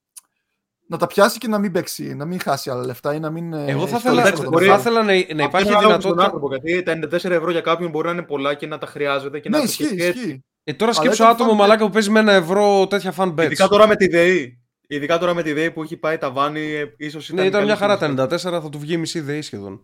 [0.86, 3.52] να τα πιάσει και να μην παίξει, να μην χάσει άλλα λεφτά ή να μην.
[3.52, 5.34] ε, Εγώ θα έχει ήθελα, το εντάξει, ρίσκο μπορεί- θα το ήθελα να, να Αυτό
[5.44, 6.24] υπάρχει είναι ανάλογο στον δυνατότητα.
[6.24, 9.40] άνθρωπο, γιατί τα 94 ευρώ για κάποιον μπορεί να είναι πολλά και να τα χρειάζεται
[9.40, 10.18] και Ναι, να το ισχύει, σκεφτεί έτσι.
[10.20, 10.44] ισχύει.
[10.64, 11.56] Ε, τώρα Αλλά σκέψω ήταν άτομο fan bet.
[11.58, 13.42] μαλάκα που παίζει με ένα ευρώ τέτοια fan bets.
[13.44, 14.58] Ειδικά τώρα με τη ΔΕΗ.
[14.86, 17.76] Ειδικά τώρα με τη ΔΕΗ που έχει πάει τα βάνη, ε, ίσως Ναι, ήταν μια
[17.76, 18.28] χαρά τα καλύτερη.
[18.28, 19.80] 94, θα του βγει μισή ΔΕΗ σχεδόν.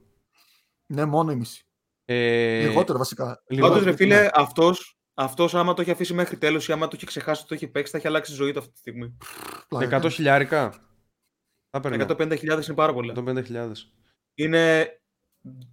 [0.86, 1.64] Ναι, μόνο η μισή.
[2.04, 3.42] Ε, Λιγότερο βασικά.
[3.48, 4.28] λιγότερο, Πάντως ρε φίλε, ναι.
[4.34, 7.54] αυτός, αυτός άμα το έχει αφήσει μέχρι τέλος ή άμα το έχει ξεχάσει ότι το
[7.54, 9.16] έχει παίξει, θα έχει αλλάξει τη ζωή του αυτή τη στιγμή.
[9.68, 10.00] Πλάκα.
[10.02, 10.72] 100 χιλιάρικα.
[11.70, 12.04] Θα παίρνω.
[12.08, 13.14] 150.000 είναι πάρα πολλά.
[13.16, 13.72] 150.000.
[14.34, 14.88] Είναι.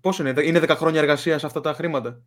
[0.01, 2.21] Πόσο είναι, είναι 10 χρόνια εργασίας αυτά τα χρήματα;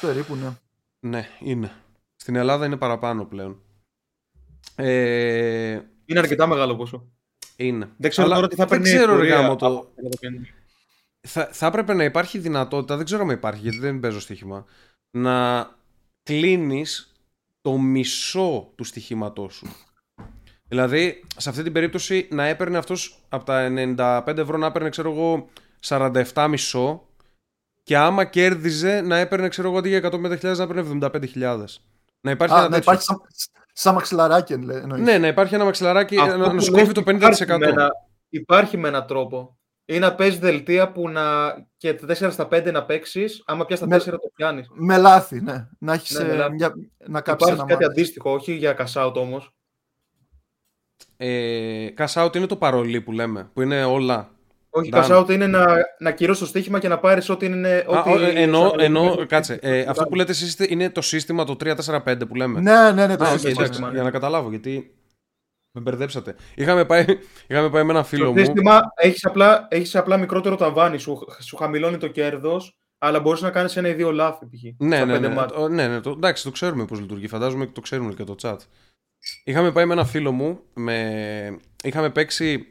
[0.00, 0.56] Περίπου, ναι.
[1.00, 1.72] Ναι, είναι.
[2.16, 3.62] Στην Ελλάδα είναι παραπάνω πλέον.
[4.74, 7.10] Ε, Είναι αρκετά μεγάλο ποσό.
[7.56, 7.90] είναι.
[7.96, 9.66] Δεν ξέρω Αλλά τώρα τι θα δεν παίρνει η ξέρω, ρε πορεία γάμο, το...
[9.66, 10.46] από 150.
[11.20, 14.64] θα, θα έπρεπε να υπάρχει δυνατότητα, δεν ξέρω αν υπάρχει γιατί δεν παίζω στοίχημα,
[15.10, 15.68] να
[16.22, 17.14] κλείνεις
[17.60, 19.66] το μισό του στοιχήματός σου.
[20.70, 23.68] Δηλαδή, σε αυτή την περίπτωση να έπαιρνε αυτός από τα
[24.26, 25.48] 95 ευρώ να έπαιρνε, ξέρω εγώ,
[25.88, 27.06] 47 μισό
[27.82, 30.98] και άμα κέρδιζε να έπαιρνε, ξέρω εγώ, αντί για 150.000 να έπαιρνε
[31.34, 31.64] 75.000.
[32.20, 32.78] Να υπάρχει Α, ένα να τέτοιο.
[32.78, 33.20] υπάρχει σαν,
[33.72, 34.76] σαν μαξιλαράκι εννοείς.
[34.82, 35.02] εννοείς.
[35.02, 37.14] Ναι, να υπάρχει ένα μαξιλαράκι Αυτό να, να που σκόβει λες το 50%.
[37.14, 37.90] Υπάρχει με, ένα,
[38.28, 39.58] υπάρχει με έναν τρόπο.
[39.84, 41.22] Ή να παίζεις δελτία που να.
[41.76, 44.66] και τα 4 στα 5 να παίξεις, άμα πιάσεις τα Με- 4 το πιάνεις.
[44.74, 45.66] Με λάθη, ναι.
[45.78, 46.52] Να έχεις Ναι, με λάθη.
[46.54, 46.72] μια...
[47.06, 48.00] να κάψεις Υπάρχει ένα κάτι μάτι.
[48.00, 49.54] αντίστοιχο, όχι για cash out όμως.
[51.22, 54.30] Ε, cash out είναι το παρολί που λέμε, που είναι όλα.
[54.70, 55.04] Όχι, Done.
[55.08, 55.64] cash out είναι να,
[55.98, 57.84] να κυρώσει το στοίχημα και να πάρεις ό,τι είναι.
[57.94, 61.00] Α, Ό,τι ο, ε, ενώ, σαν- ενώ, κάτσε, ε, αυτό που λέτε εσείς είναι το
[61.00, 62.60] σύστημα το 345 που λέμε.
[62.60, 63.16] Ναι, ναι, ναι.
[63.16, 63.94] Το Α, οκ, σύστημα, εντάξει, σύστημα, ναι.
[63.94, 64.94] για να καταλάβω, γιατί
[65.72, 66.34] με μπερδέψατε.
[66.54, 67.04] Είχαμε πάει,
[67.48, 68.38] είχαμε πάει με ένα φίλο Το μου.
[68.38, 73.50] σύστημα έχεις απλά, έχεις απλά μικρότερο ταβάνι, σου, σου χαμηλώνει το κέρδος, αλλά μπορείς να
[73.50, 74.46] κάνεις ένα ή δύο λάθη.
[74.46, 74.62] π.χ.
[74.84, 75.52] Ναι, στα ναι, πέντε ναι, μάτς.
[75.52, 77.28] το- ναι, ναι, το, εντάξει, το ξέρουμε πώς λειτουργεί.
[77.28, 78.56] Φαντάζομαι και το ξέρουν και το chat.
[79.44, 81.56] Είχαμε πάει με ένα φίλο μου, με...
[81.84, 82.66] είχαμε παίξει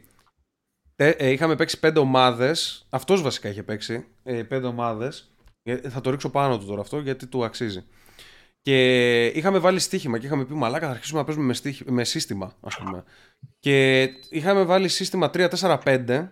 [0.96, 6.00] τε- ε, είχαμε παίξει πέντε ομάδες, αυτός βασικά είχε παίξει, ε, πέντε ομάδες, Ε, θα
[6.00, 7.84] το ρίξω πάνω του τώρα αυτό γιατί του αξίζει.
[8.62, 12.04] Και είχαμε βάλει στοίχημα και είχαμε πει μαλάκα θα αρχίσουμε να παίζουμε με, στίχη- με
[12.04, 13.04] σύστημα ας πούμε.
[13.58, 16.28] Και είχαμε βάλει σύστημα 3-4-5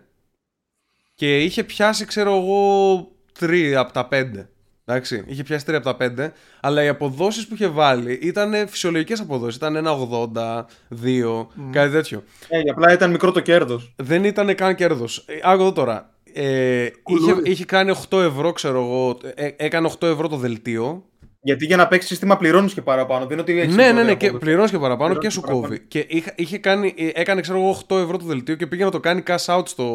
[1.13, 2.97] και είχε πιάσει ξέρω εγώ
[3.39, 4.47] 3 από τα 5.
[4.89, 9.19] Εντάξει, είχε πιάσει 3 από τα 5, αλλά οι αποδόσεις που είχε βάλει ήταν φυσιολογικές
[9.19, 9.55] αποδόσεις.
[9.55, 10.65] Ήταν ένα 80,
[11.03, 12.23] 2, κάτι τέτοιο.
[12.47, 13.93] Ε, απλά ήταν μικρό το κέρδος.
[13.95, 15.25] Δεν ήταν καν κέρδος.
[15.43, 16.09] Άκου εδώ τώρα.
[16.33, 17.51] Ε, είχε, Κουλούρι.
[17.51, 19.17] είχε κάνει 8 ευρώ, ξέρω εγώ.
[19.35, 21.03] ε, έκανε 8 ευρώ το δελτίο.
[21.41, 23.21] Γιατί για να παίξει σύστημα πληρώνεις και παραπάνω.
[23.25, 24.45] Δεν είναι ότι έχεις ναι, ναι, μικρότερη ναι, και απόδοση.
[24.45, 25.67] πληρώνεις και παραπάνω Πληρώνεις και και σου παραπάνω.
[25.67, 25.87] κόβει.
[25.87, 28.91] Και είχα, είχε κάνει, ε, έκανε, ξέρω εγώ, 8 ευρώ το δελτίο και πήγε να
[28.91, 29.87] το κάνει cash out στο,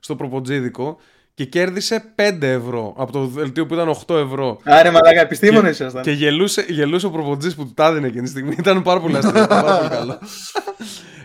[0.00, 0.96] στο προποτζίδικο.
[1.40, 4.60] Και κέρδισε 5 ευρώ από το δελτίο που ήταν 8 ευρώ.
[4.64, 6.02] Άρε μαλάκα, επιστήμονες ήσασταν.
[6.02, 8.54] Και γελούσε, γελούσε ο προποντζής που του τα έδινε εκείνη τη στιγμή.
[8.58, 9.46] Ήταν πάρα πολύ αστείο.
[9.46, 10.18] πάρα πολύ καλό.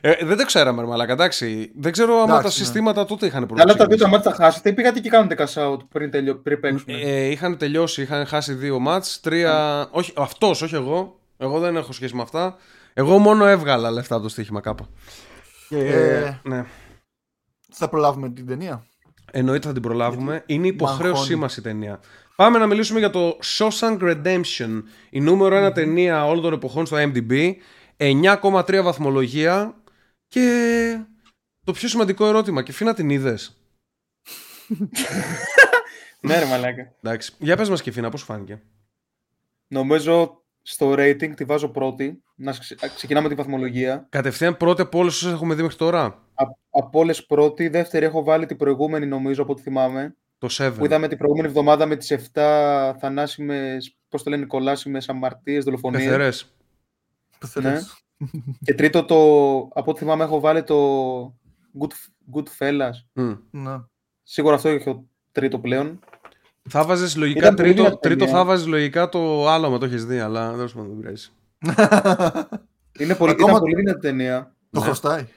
[0.01, 1.13] Ε, δεν το ξέραμε, ρε μαλάκα.
[1.13, 1.71] Εντάξει.
[1.75, 2.53] Δεν ξέρω άμα Εντάξει, τα ναι.
[2.53, 4.03] συστήματα τότε είχαν Αλλά τα δύο ξεκινήσει.
[4.03, 6.35] τα μάτια τα χάσετε ή πήγατε και κάνετε cash out πριν, τελειω...
[6.35, 6.85] πριν παίξουν.
[6.87, 9.87] Ε, είχαν τελειώσει, είχαν χάσει δύο μάτς, τρία...
[9.91, 11.19] Όχι, αυτός, όχι εγώ.
[11.37, 12.55] Εγώ δεν έχω σχέση με αυτά.
[12.93, 14.87] Εγώ μόνο έβγαλα λεφτά από το στοίχημα κάπα.
[15.69, 16.65] Ε, Ναι.
[17.71, 18.85] θα προλάβουμε την ταινία.
[19.37, 20.43] Εννοείται θα την προλάβουμε.
[20.45, 21.35] Είναι υποχρέωσή αγχώνει.
[21.39, 21.99] μας η ταινία.
[22.35, 24.81] Πάμε να μιλήσουμε για το Shawshank Redemption.
[25.09, 27.51] Η νούμερο ένα ταινία όλων των εποχών στο MDB.
[27.97, 29.75] 9,3 βαθμολογία.
[30.27, 30.99] Και
[31.63, 32.63] το πιο σημαντικό ερώτημα.
[32.63, 33.57] Και φίνα την είδες;
[36.21, 36.95] Ναι, ρε μαλάκα.
[37.01, 37.33] Εντάξει.
[37.37, 38.61] Για πες μας και φίνα, πώς σου φάνηκε;
[39.67, 42.23] Νομίζω στο rating τη βάζω πρώτη.
[42.35, 44.07] Να ξε- ξεκινάμε τη βαθμολογία.
[44.09, 46.24] Κατευθείαν πρώτη από όλες όσες έχουμε δει μέχρι τώρα.
[46.35, 47.67] Α- από όλες πρώτη.
[47.67, 50.15] Δεύτερη έχω βάλει την προηγούμενη, νομίζω, από ό,τι θυμάμαι.
[50.37, 50.73] Το 7.
[50.77, 56.03] Που είδαμε την προηγούμενη εβδομάδα με τις 7 θανάσιμες, πώς το λένε, κολάσιμες αμαρτίες, δολοφονίες.
[56.03, 56.55] Πεθερές.
[57.39, 57.61] Που Ναι.
[57.69, 58.03] θέλεις.
[58.63, 59.15] Και τρίτο, το,
[59.79, 60.77] από ό,τι θυμάμαι, έχω βάλει το
[61.79, 61.91] Good,
[62.35, 62.91] Goodfellas.
[63.13, 63.33] Μμ.
[63.51, 63.75] Ναι.
[64.23, 65.99] Σίγουρα αυτό έχω τρίτο πλέον.
[66.69, 68.37] Θα βάζεις λογικά Ήταν πολύ τρίτο, δυνατή τρίτο ταινία.
[68.39, 71.29] θα βάζεις λογικά το άλλο με το έχεις δει, αλλά δεν σου δεν πειράζει.
[72.99, 74.55] Είναι πολύ, Ακόμα- ήταν πολύ δυνατή ταινία.
[74.71, 74.85] Το Ναι.
[74.85, 75.27] χρωστάει.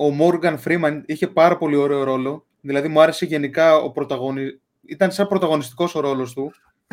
[0.00, 2.46] Ο Morgan Freeman είχε πάρα πολύ ωραίο ρόλο.
[2.60, 4.60] Δηλαδή μου άρεσε γενικά ο πρωταγωνιστής.
[4.86, 6.42] Ήταν σαν πρωταγωνιστικός ο ρόλος του.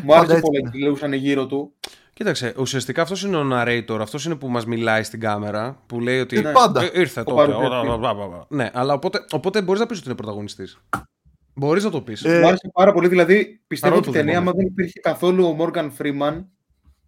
[0.01, 0.69] Μου Πάντα άρεσε έτσι πολύ είναι.
[0.71, 1.73] που λέγουσαν γύρω του.
[2.13, 6.19] Κοίταξε, ουσιαστικά αυτός είναι ο narrator, αυτός είναι που μας μιλάει στην κάμερα, που λέει
[6.19, 6.37] ότι.
[6.37, 6.83] Ε, πάντα.
[6.83, 7.35] «Ε, ήρθε Ο τότε.
[7.35, 7.89] παρουσιαστής.
[7.89, 8.45] ο, ο, ο, ο, ο».
[8.49, 10.77] Ναι, αλλά οπότε, οπότε μπορείς να πεις ότι είναι πρωταγωνιστής.
[11.53, 12.23] Μπορείς να το πεις.
[12.23, 13.07] Ε, Μου άρεσε πάρα πολύ.
[13.07, 14.49] Δηλαδή πιστεύω Παρόλο ότι η που δεν ταινία, μπορείς.
[14.49, 16.45] άμα δεν υπήρχε καθόλου ο Morgan Freeman,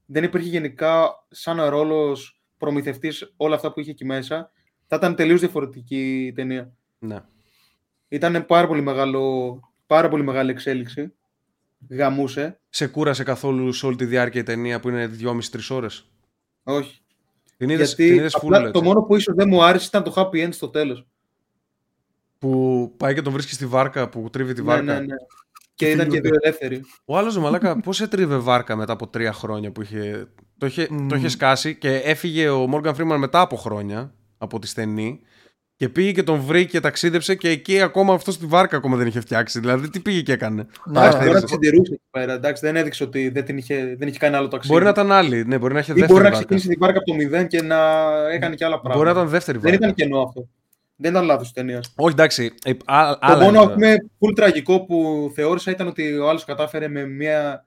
[0.06, 4.52] δεν υπήρχε γενικά σαν ρόλος προμηθευτής όλα αυτά που είχε εκεί μέσα,
[4.92, 6.72] θα ήταν τελείως διαφορετική η ταινία.
[7.00, 7.20] ναι.
[8.12, 11.14] Ήταν πάρα πολύ, μεγάλο, πάρα πολύ μεγάλη εξέλιξη.
[11.90, 12.60] Γαμούσε.
[12.70, 15.40] Σε κούρασε καθόλου σε όλη τη διάρκεια η ταινία που είναι 2,5-3
[15.70, 16.10] ώρες;
[16.64, 17.02] Όχι.
[17.58, 20.14] Την είδε Γιατί full, απλά έτσι; το μόνο που ίσως δεν μου άρεσε ήταν το
[20.16, 21.08] happy end στο τέλος.
[22.38, 24.84] Που πάει και τον βρίσκει στη βάρκα, που τρίβει τη Ναι, βάρκα.
[24.94, 25.16] ναι, ναι.
[25.76, 26.82] Και ήταν και δύο ελεύθεροι.
[27.06, 30.28] Ο άλλος μαλάκα, πώς έτριβε βάρκα μετά από τρία χρόνια που είχε.
[30.58, 34.68] Το είχε, το είχε σκάσει και έφυγε ο Morgan Freeman μετά από χρόνια από τη
[34.68, 35.20] στενή.
[35.76, 39.08] Και πήγε και τον βρήκε και ταξίδεψε και εκεί ακόμα αυτό τη βάρκα ακόμα δεν
[39.08, 39.60] είχε φτιάξει.
[39.60, 40.66] Δηλαδή τι πήγε και έκανε.
[40.86, 41.46] Ναι, Άχι, Μπορεί δεν να ξέρω.
[41.46, 42.34] τη συντηρούσε εκεί πέρα.
[42.34, 44.74] Εντάξει, δεν έδειξε ότι δεν, την είχε, δεν είχε κάνει άλλο ταξίδι.
[44.74, 46.46] Μπορεί να ήταν άλλη, ναι, μπορεί να είχε Ή δεύτερη μπορεί να βάρκα.
[46.46, 47.78] ξεκίνησε την βάρκα από το μηδέν και να
[48.32, 48.98] έκανε και άλλα πράγματα.
[49.04, 49.86] Μπορεί να ήταν δεύτερη Δεν βάρκα.
[49.88, 50.48] ήταν κενό αυτό.
[50.96, 51.80] Δεν ήταν λάθος ταινία.
[51.96, 52.54] Όχι, εντάξει.
[52.64, 53.68] ε, α- Το άλλα μόνο είναι.
[53.70, 57.66] ας πούμε, full τραγικό που θεώρησα ήταν ότι ο άλλος κατάφερε με μια.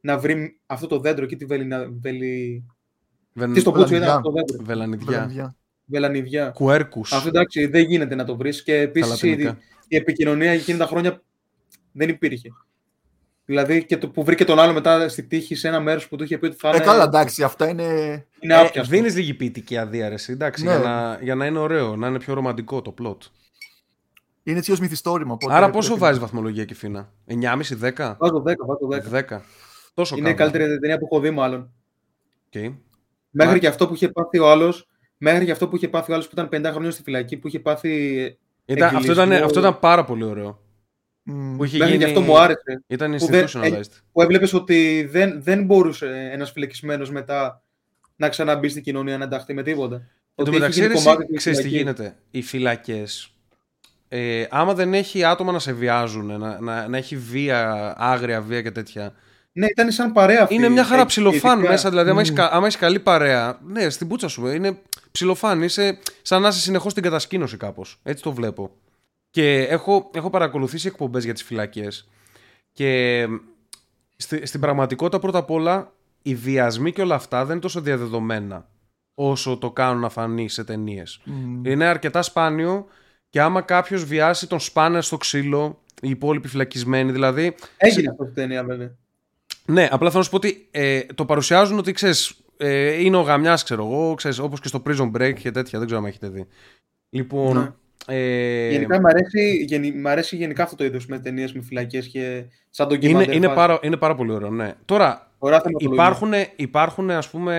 [0.00, 1.86] να βρει αυτό το δέντρο εκεί τη βελινα...
[2.00, 2.64] βελι...
[3.32, 4.16] Βεν- Τι στο κούτσο ήταν Βελανιδιά.
[4.16, 4.64] αυτό το δέντρο.
[4.64, 5.56] Βελανιδιά.
[5.92, 6.20] Βελανδιά.
[6.22, 6.50] Βελανιδιά.
[6.50, 7.12] Κουέρκους.
[7.12, 9.58] Αυτό εντάξει δεν γίνεται να το βρεις και επίσης η, λατινικά.
[9.88, 11.22] η επικοινωνία εκείνη τα χρόνια
[11.92, 12.48] δεν υπήρχε.
[13.44, 16.24] Δηλαδή και το που βρήκε τον άλλο μετά στη τύχη σε ένα μέρος που του
[16.24, 17.82] είχε πει ότι θα Ε, είναι, καλά, εντάξει, αυτά είναι.
[18.40, 18.90] είναι Ε, άπιαστο.
[18.96, 20.70] Δίνεις λίγη ποιητική αδίαρεση, εντάξει, Ναι.
[20.70, 23.16] για, να, για να είναι ωραίο, να είναι πιο ρομαντικό το plot.
[24.42, 25.32] Είναι έτσι ως μυθιστόρημα.
[25.32, 28.16] οπότε Άρα πρέπει πόσο να- βάζει βαθμολογία και φίνα, 9,5-10.
[28.18, 29.08] Βάζω 10, βάζω 10.
[29.08, 29.40] 10.
[29.94, 30.50] Τόσο Είναι η κάνω.
[30.50, 31.72] καλύτερη ταινία που έχω δει, μάλλον.
[32.54, 32.60] Οκ.
[33.30, 34.86] Μέχρι Μα- και αυτό που είχε πάθει ο άλλος.
[35.24, 37.48] Μέχρι και αυτό που είχε πάθει ο άλλος που ήταν 50 χρόνια στη φυλακή, που
[37.48, 37.90] είχε πάθει.
[38.64, 39.46] Ήταν, αυτό, ήταν, Εγκλισμό.
[39.46, 40.60] αυτό ήταν πάρα πολύ ωραίο.
[41.22, 41.56] Μμ.
[41.56, 42.04] Που είχε Μέχρι γίνει...
[42.04, 42.82] και αυτό μου άρεσε.
[42.86, 43.90] Ήταν που δεν- institutionalized.
[44.12, 47.62] Που έβλεπες ότι δεν, δεν μπορούσε ένας φυλακισμένος μετά
[48.16, 49.94] να ξαναμπεί στην κοινωνία να ενταχθεί με τίποτα.
[49.96, 50.02] Εν
[50.34, 51.82] τω Ότι έχει μεταξύ, γίνει ρε, κομμάτι εσύ, της ξέρεις τι φυλακής.
[51.96, 52.16] γίνεται.
[52.30, 53.34] Οι φυλακές.
[54.08, 58.62] Ε, άμα δεν έχει άτομα να σε βιάζουν, να, να, να έχει βία, άγρια βία
[58.62, 59.12] και τέτοια.
[59.52, 60.54] Ναι, ήταν σαν παρέα αυτή.
[60.54, 61.88] Είναι μια χαρά Ε, ψιλοφάν ειδικά- μέσα.
[61.88, 64.78] Δηλαδή, άμα έχεις, κα- άμα έχεις καλή παρέα, ναι, στην πούτσα σου είναι
[65.12, 65.62] ψιλοφάν.
[65.62, 68.00] Είσαι σαν να είσαι συνεχώς στην κατασκήνωση κάπως.
[68.02, 68.70] Έτσι το βλέπω.
[69.30, 72.08] Και έχω, έχω παρακολουθήσει εκπομπές για τις φυλακές.
[72.72, 73.26] Και
[74.16, 78.68] στη, στην πραγματικότητα, πρώτα απ' όλα, οι βιασμοί και όλα αυτά δεν είναι τόσο διαδεδομένα
[79.14, 81.20] όσο το κάνουν να φανεί σε ταινίες.
[81.24, 81.64] Μμ.
[81.64, 82.86] Είναι αρκετά σπάνιο
[83.28, 87.54] και άμα κάποιος βιάσει τον σπάνε στο ξύλο, οι υπόλοιποι φυλακισμένοι δηλαδή.
[87.76, 88.94] Έγινε αυτό στην ταινία, βέβαια.
[89.64, 93.20] Ναι, απλά θέλω να σου πω ότι ε, το παρουσιάζουν ότι ξέρεις, ε, είναι ο
[93.20, 95.78] γαμιάς, ξέρω εγώ, ξέρεις, όπως και στο Prison Break και τέτοια.
[95.78, 96.46] Δεν ξέρω αν έχετε δει.
[97.10, 97.56] Λοιπόν.
[97.58, 97.70] Ναι.
[98.06, 102.06] Ε, Γενικά μου αρέσει, γενι, μ' αρέσει γενικά αυτό το είδος με ταινίες με φυλακές
[102.06, 104.72] και σαν τον είναι, είναι, πάρα, είναι πάρα πολύ ωραίο, ναι.
[104.84, 106.02] Τώρα, Ωραία θεματολογία.
[106.04, 107.54] υπάρχουν, υπάρχουν ας πούμε,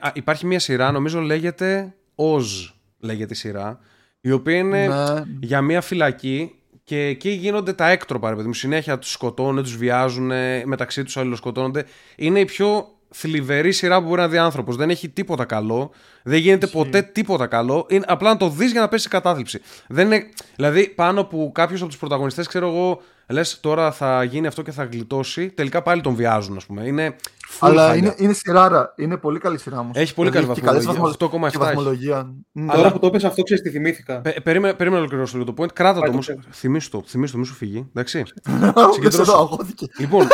[0.00, 3.78] α, υπάρχει μια σειρά, νομίζω λέγεται Oz, λέγεται η σειρά,
[4.20, 5.22] η οποία είναι Ναι.
[5.40, 6.52] για μια φυλακή
[6.84, 8.54] και εκεί γίνονται τα έκτροπα, ρε παιδί μου.
[8.54, 10.30] Συνέχεια τους σκοτώνουν, τους βιάζουν,
[10.64, 11.84] μεταξύ τους αλληλοσκοτώνονται.
[12.16, 14.76] Είναι η πιο θλιβερή σειρά που μπορεί να δει άνθρωπος.
[14.76, 15.90] Δεν έχει τίποτα καλό.
[16.22, 17.86] Δεν γίνεται ποτέ τίποτα καλό.
[17.88, 19.60] Είναι απλά να το δεις για να πέσει σε κατάθλιψη.
[19.88, 24.46] Δεν είναι, δηλαδή, πάνω που κάποιος από τους πρωταγωνιστές, ξέρω εγώ, λες τώρα θα γίνει
[24.46, 25.48] αυτό και θα γλιτώσει.
[25.50, 26.82] Τελικά πάλι τον βιάζουν, ας πούμε.
[26.86, 27.16] Είναι
[27.50, 27.96] full Αλλά χάλια.
[27.98, 28.92] είναι, είναι σειράρα.
[28.96, 29.96] Είναι πολύ καλή σειρά όμως.
[29.96, 31.18] Έχει πολύ καλή και καλές βαθμολογία.
[31.18, 31.74] βαθμο- 8,7 και έχει.
[31.74, 32.34] βαθμολογία.
[32.52, 32.72] Ναι.
[32.72, 34.20] Τώρα που το είπες αυτό, ξέρεις τι θυμήθηκα.
[34.20, 35.72] Πε- Περίμενε, περίμενε να ολοκληρώσω λίγο το point.
[35.72, 36.24] Κράτα το Πάει το όμως.
[36.26, 36.40] ξέρω.
[36.50, 37.86] Θυμήσου το, θυμήσου το, μη σου φύγει.
[37.88, 38.18] Εντάξει.
[38.44, 39.22] Δεν συγκεντρώσου.
[39.22, 39.86] ξέρω, αγχώθηκε.
[39.98, 40.26] Λοιπόν,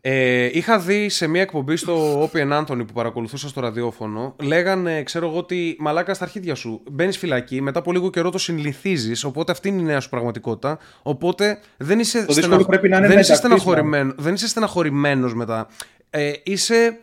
[0.00, 4.36] ε, είχα δει σε μια εκπομπή στο Open Anthony που παρακολουθούσα στο ραδιόφωνο.
[4.42, 6.82] Λέγανε, ξέρω εγώ, ότι μαλάκα στα αρχίδια σου.
[6.90, 9.24] Μπαίνεις φυλακή, μετά από λίγο καιρό το συνηθίζεις.
[9.24, 10.78] Οπότε αυτή είναι η νέα σου πραγματικότητα.
[11.02, 14.48] Οπότε δεν είσαι, Το δύσκολο πρέπει να είναι δεν να είσαι, ενταχθείς, στεναχωρημένο, δεν είσαι
[14.48, 15.68] στεναχωρημένος μετά.
[16.10, 16.98] Ε, είσαι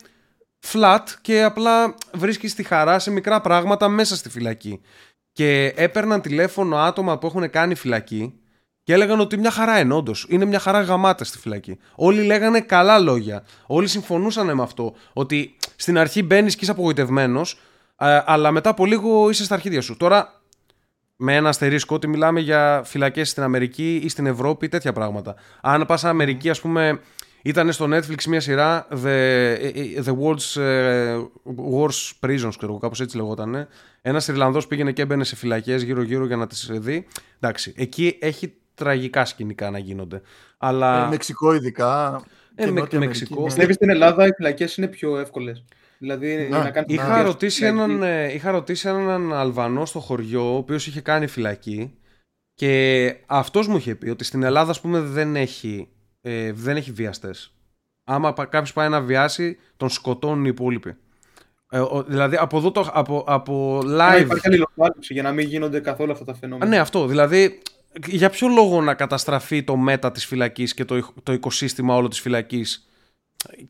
[0.72, 4.82] flat και απλά βρίσκεις τη χαρά σε μικρά πράγματα μέσα στη φυλακή.
[5.32, 8.40] Και έπαιρναν τηλέφωνο άτομα που έχουν κάνει φυλακή
[8.86, 10.26] και έλεγαν ότι μια χαρά είναι, όντως.
[10.30, 11.78] Είναι μια χαρά γαμάτα στη φυλακή.
[11.96, 13.44] Όλοι λέγανε καλά λόγια.
[13.66, 14.96] Όλοι συμφωνούσαν με αυτό.
[15.14, 17.60] Ότι στην αρχή μπαίνεις και είσαι απογοητευμένος,
[18.26, 19.98] αλλά μετά από λίγο είσαι στα αρχίδια σου.
[19.98, 20.42] Τώρα,
[21.16, 25.36] με ένα αστερίσκο ότι μιλάμε για φυλακές στην Αμερική ή στην Ευρώπη, τέτοια πράγματα.
[25.62, 27.00] Αν πας Αμερική, ας πούμε,
[27.44, 31.18] ήταν στο Netflix μια σειρά The, the World's ε,
[31.74, 33.68] Worst Prisons, ξέρω εγώ, κάπως έτσι λεγότανε.
[34.02, 37.08] Ένας Ιρλανδός πήγαινε και έμπαινε σε φυλακές γύρω-γύρω για να τις δει.
[37.40, 40.22] Εντάξει, εκεί έχει τραγικά σκηνικά να γίνονται.
[40.58, 41.06] Αλλά.
[41.06, 42.22] Ε, Μεξικό ειδικά.
[42.56, 43.40] Ε, και με- Νότια Αμερική, Μεξικό.
[43.40, 43.46] ναι.
[43.46, 45.64] Πιστεύεις στην Ελλάδα οι φυλακές είναι πιο εύκολες;
[45.98, 46.58] Δηλαδή Ναι.
[46.58, 47.24] να κάνεις Είχα φυλακή.
[47.26, 51.94] ρωτήσει, έναν, ε, είχα ρωτήσει έναν Αλβανό στο χωριό, ο οποίος είχε κάνει φυλακή
[52.54, 55.88] και αυτός μου είχε πει ότι στην Ελλάδα, ας πούμε, δεν έχει,
[56.22, 57.54] ε, δεν έχει βιαστές.
[58.04, 60.96] Άμα κάποιος πάει να βιάσει, τον σκοτώνουν οι υπόλοιποι.
[61.70, 64.22] Ε, ο- δηλαδή, από εδώ το, από, από Να live...
[64.22, 66.70] υπάρχει αλληλοκάλυψη για να μην γίνονται καθόλου αυτά τα Α, φαινόμενα.
[66.70, 67.08] ναι, αυτό.
[67.08, 67.62] Δηλαδή,
[68.06, 72.20] για ποιο λόγο να καταστραφεί το μέτα της φυλακής και το, το οικοσύστημα όλο της
[72.20, 72.90] φυλακής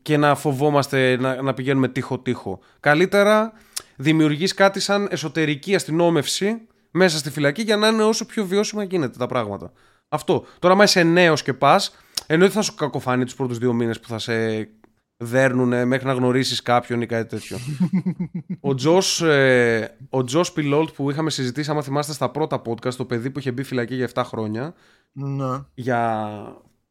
[0.02, 2.58] και να φοβόμαστε να, να πηγαίνουμε τείχο-τείχο.
[2.80, 3.52] Καλύτερα
[3.96, 9.18] δημιουργείς κάτι σαν εσωτερική αστυνόμευση μέσα στη φυλακή για να είναι όσο πιο βιώσιμα γίνεται
[9.18, 9.72] τα πράγματα.
[10.08, 10.46] Αυτό.
[10.58, 11.96] Τώρα, άμα είσαι νέος και πας,
[12.26, 14.68] εννοείται θα σου κακοφανεί τους πρώτους δύο μήνες που θα σε
[15.16, 17.56] δέρνουν μέχρι να γνωρίσεις κάποιον ή κάτι τέτοιο.
[18.60, 23.04] ο Τζος, ε, ο Τζος Πιλόλτ που είχαμε συζητήσει, άμα θυμάστε στα πρώτα podcast, το
[23.04, 24.74] παιδί που είχε μπει φυλακή για 7 χρόνια,
[25.12, 25.58] Ναι.
[25.74, 26.30] για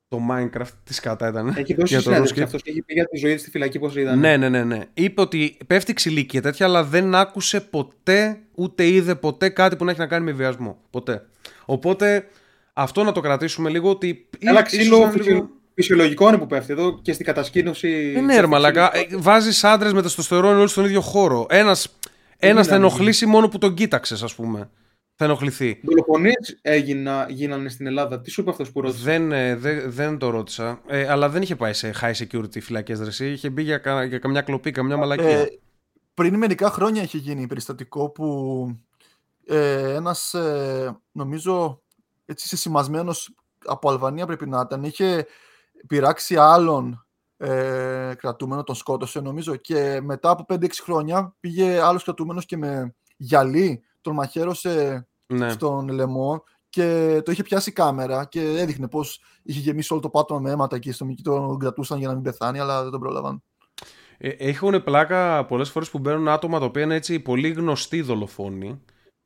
[0.07, 1.47] το Minecraft, τι σκάτα ήταν.
[1.57, 2.43] Έχει δώσει για το συνέντευξη RuneScape.
[2.43, 4.19] αυτός και έχει πει για τη ζωή της στη φυλακή πώς ήταν.
[4.19, 4.79] Ναι, ναι, ναι, ναι.
[4.93, 9.85] Είπε ότι πέφτει ξυλίκη και τέτοια, αλλά δεν άκουσε ποτέ, ούτε είδε ποτέ κάτι που
[9.85, 10.77] να έχει να κάνει με βιασμό.
[10.89, 11.25] Ποτέ.
[11.65, 12.27] Οπότε
[12.73, 14.29] αυτό να το κρατήσουμε λίγο ότι.
[14.39, 18.13] Ένα ίσως ξύλο είναι φυσιο- φυσιολογικό είναι που πέφτει εδώ και στην κατασκήνωση.
[18.17, 18.91] Ε, ναι, ρε μαλακά.
[19.17, 21.45] Βάζεις άντρες με τεστοστερόνι όλοι στον ίδιο χώρο.
[21.49, 21.97] Ένας
[22.37, 24.69] ένας είναι θα να μην ενοχλήσει μόνο που τον κοίταξες, ας πούμε.
[25.15, 25.79] Θα ενοχληθεί.
[25.83, 28.21] Δολοφονίες έγινα, γίνανε στην Ελλάδα.
[28.21, 30.81] Τι σου είπε αυτός που ρώτησε; Δεν, ε, δεν, δεν το ρώτησα.
[30.87, 33.31] Ε, αλλά δεν είχε πάει σε high security φυλακές δρεσί.
[33.31, 35.39] Είχε μπει για, κα- για καμιά κλοπή, καμιά μαλακία.
[35.39, 35.59] Ε,
[36.13, 38.25] πριν μερικά χρόνια είχε γίνει περιστατικό που
[39.45, 41.81] ε, ένας, ε, νομίζω,
[42.25, 43.35] έτσι σεσημασμένος
[43.65, 45.25] από Αλβανία πρέπει να ήταν, είχε
[45.87, 47.05] πειράξει άλλον
[47.37, 52.95] ε, κρατούμενο, τον σκότωσε νομίζω και μετά από 5-6 χρόνια πήγε άλλος κρατούμενος και με
[53.17, 55.49] γυαλί τον μαχαίρωσε ναι.
[55.49, 60.09] στον λαιμό και το είχε πιάσει η κάμερα και έδειχνε πως είχε γεμίσει όλο το
[60.09, 62.99] πάτωμα με αίματα και οι αστυνομικοί τον κρατούσαν για να μην πεθάνει αλλά δεν τον
[62.99, 63.43] πρόλαβαν.
[64.17, 68.81] Ε, έχουν πλάκα πολλές φορές που μπαίνουν άτομα τα οποία είναι έτσι πολύ γνωστοί δολοφόνοι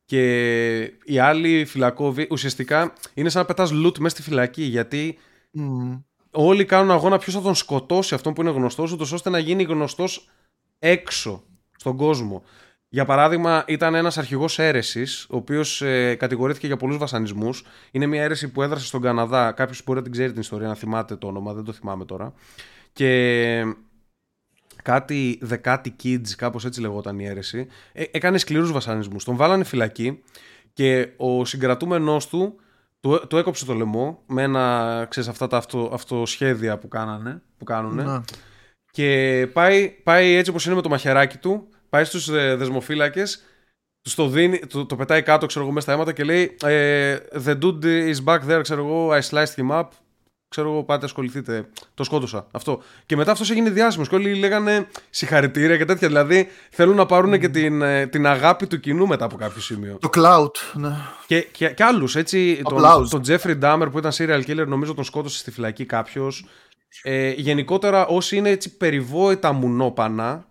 [0.05, 5.17] και οι άλλοι φυλακόβοι ουσιαστικά είναι σαν να πετάς loot μέσα στη φυλακή γιατί
[5.51, 5.99] Μμμ.
[6.31, 9.63] Όλοι κάνουν αγώνα ποιος θα τον σκοτώσει αυτόν που είναι γνωστός ούτως ώστε να γίνει
[9.63, 10.29] γνωστός
[10.79, 11.43] έξω
[11.75, 12.43] στον κόσμο.
[12.91, 17.65] Για παράδειγμα, ήταν ένας αρχηγός αίρεσης, ο οποίος ε, κατηγορήθηκε για πολλούς βασανισμούς.
[17.91, 19.51] Είναι μια αίρεση που έδρασε στον Καναδά.
[19.51, 22.33] Κάποιος μπορεί να την ξέρει την ιστορία, να θυμάται το όνομα, δεν το θυμάμαι τώρα.
[22.93, 23.63] Και
[24.83, 29.23] κάτι δεκάτη kids, κάπως έτσι λεγόταν η αίρεση, ε, έκανε σκληρούς βασανισμούς.
[29.23, 30.23] Τον βάλανε φυλακή
[30.73, 32.55] και ο συγκρατούμενός του
[32.99, 37.63] του, του έκοψε το λαιμό με ένα, ξέρεις, αυτά τα αυτο, αυτοσχέδια που, κάνανε, που
[37.63, 38.03] κάνουνε.
[38.03, 38.19] Ναι.
[38.91, 43.43] Και πάει, πάει έτσι όπως είναι με το μαχαιράκι του, πάει στους ε, δεσμοφύλακες,
[44.01, 47.17] τους το, δίνει, το, το πετάει κάτω ξέρω εγώ μέσα στα αίματα και λέει ε,
[47.45, 49.87] The dude is back there, ξέρω εγώ, I sliced him up,
[50.49, 52.81] ξέρω εγώ πάτε ασχοληθείτε, το σκότωσα, αυτό.
[53.05, 57.39] Και μετά αυτός έγινε διάσημος και όλοι λέγανε συγχαρητήρια και τέτοια, δηλαδή θέλουν να πάρουν
[57.39, 59.97] και την, ε, την αγάπη του κοινού μετά από κάποιο σημείο.
[60.01, 60.95] Το cloud, ναι.
[61.27, 62.61] Και, και, και άλλους, έτσι.
[62.63, 63.07] Τον, Applause.
[63.09, 66.45] τον Jeffrey Dahmer που ήταν serial killer, νομίζω τον σκότωσε στη φυλακή κάποιος.
[67.03, 70.45] Ε, γενικότερα, όσοι είναι έτσι περιβόητα μουνόπανα,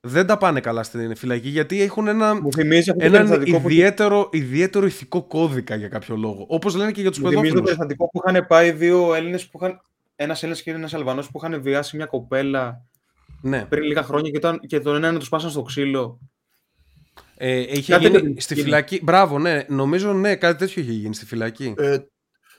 [0.00, 3.60] δεν τα πάνε καλά στην φυλακή γιατί έχουν ένα, Μου θυμίζει αυτό το έναν περιστατικό
[3.60, 6.44] που ιδιαίτερο, ιδιαίτερο ηθικό κώδικα για κάποιο λόγο.
[6.48, 7.76] Όπως λένε και για τους Μου θυμίζει το παιδόφιλου.
[7.76, 9.80] περιστατικό που είχαν πάει δύο Έλληνες που είχαν.
[10.16, 12.84] Ένας Έλληνα και ένας Αλβανός που είχαν βιάσει μια κοπέλα
[13.40, 13.64] Ναι.
[13.68, 16.18] πριν λίγα χρόνια και, ήταν, και τον έναν τους σπάσαν στο ξύλο.
[17.36, 18.64] Ε, είχε Κάτι γίνει τέτοιο στη γίνει.
[18.66, 19.00] φυλακή.
[19.02, 19.64] Μπράβο, ναι.
[19.68, 21.74] Νομίζω ναι, κάτι τέτοιο είχε γίνει στη φυλακή.
[21.78, 21.98] Ε,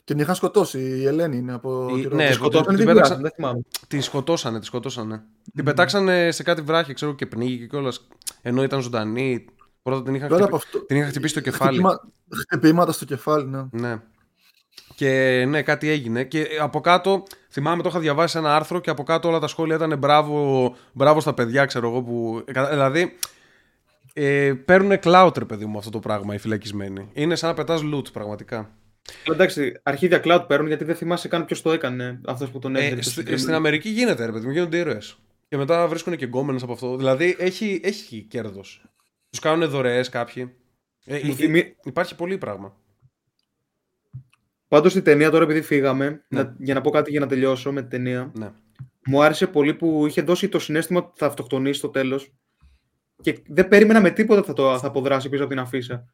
[0.03, 0.79] την είχαν σκοτώσει.
[0.79, 2.33] Η Ελένη είναι από Η- τη ναι, Ρόδο.
[2.33, 3.61] Σκοτώσαν την την πέταξαν- πέταξαν, δεν θυμάμαι.
[3.87, 5.23] Τη σκοτώσανε, τη σκοτώσανε.
[5.55, 8.07] Την πετάξανε σε κάτι βράχη, ξέρω και πνίγηκε κιόλας.
[8.41, 9.45] Ενώ ήταν ζωντανή.
[9.83, 10.55] Πρώτα την είχαν, Πέρα χτυπη...
[10.55, 11.69] από αυτό, την είχαν χτυπήσει στο κεφάλι.
[11.77, 11.99] χτυπήμα-
[12.49, 13.63] χτυπήματα στο κεφάλι, ναι.
[13.71, 13.97] Ναι.
[14.95, 16.23] Και ναι, κάτι έγινε.
[16.23, 19.47] Και από κάτω, θυμάμαι, το είχα διαβάσει σε ένα άρθρο και από κάτω όλα τα
[19.47, 22.03] σχόλια ήταν μπράβο, μπράβο στα παιδιά, ξέρω εγώ.
[22.03, 22.43] Που...
[22.69, 23.17] Δηλαδή,
[24.13, 27.09] ε, παίρνουν cloud, ρε παιδί μου, αυτό το πράγμα οι φυλακισμένοι.
[27.13, 28.69] Είναι σαν να πετάς loot, πραγματικά.
[29.25, 32.75] Αλλά εντάξει, αρχίδια cloud παίρνουν γιατί δεν θυμάσαι καν ποιος το έκανε αυτός που τον
[32.75, 32.91] έφερε.
[32.91, 33.41] Ε, το στη- συγκεκριμένο.
[33.43, 35.17] στην Αμερική γίνεται, ρε παιδί μου, γίνονται ήρωες.
[35.47, 36.97] Και μετά βρίσκουν και γκόμενες από αυτό.
[36.97, 38.85] Δηλαδή, έχει, έχει κέρδος.
[39.29, 40.55] Τους κάνουν δωρεές κάποιοι.
[41.05, 42.75] Ε, Μου ε, θυμί- Υπάρχει πολύ πράγμα.
[44.67, 46.41] Πάντως η ταινία τώρα, επειδή φύγαμε, Ναι.
[46.43, 48.31] να, για να πω κάτι για να τελειώσω με την ταινία.
[48.37, 48.51] Ναι.
[49.05, 52.31] Μου άρεσε πολύ που είχε δώσει το συνέστημα ότι θα αυτοκτονήσει στο τέλος.
[53.21, 56.13] Και δεν περίμενα με τίποτα θα, το, θα αποδράσει πίσω από την αφίσα.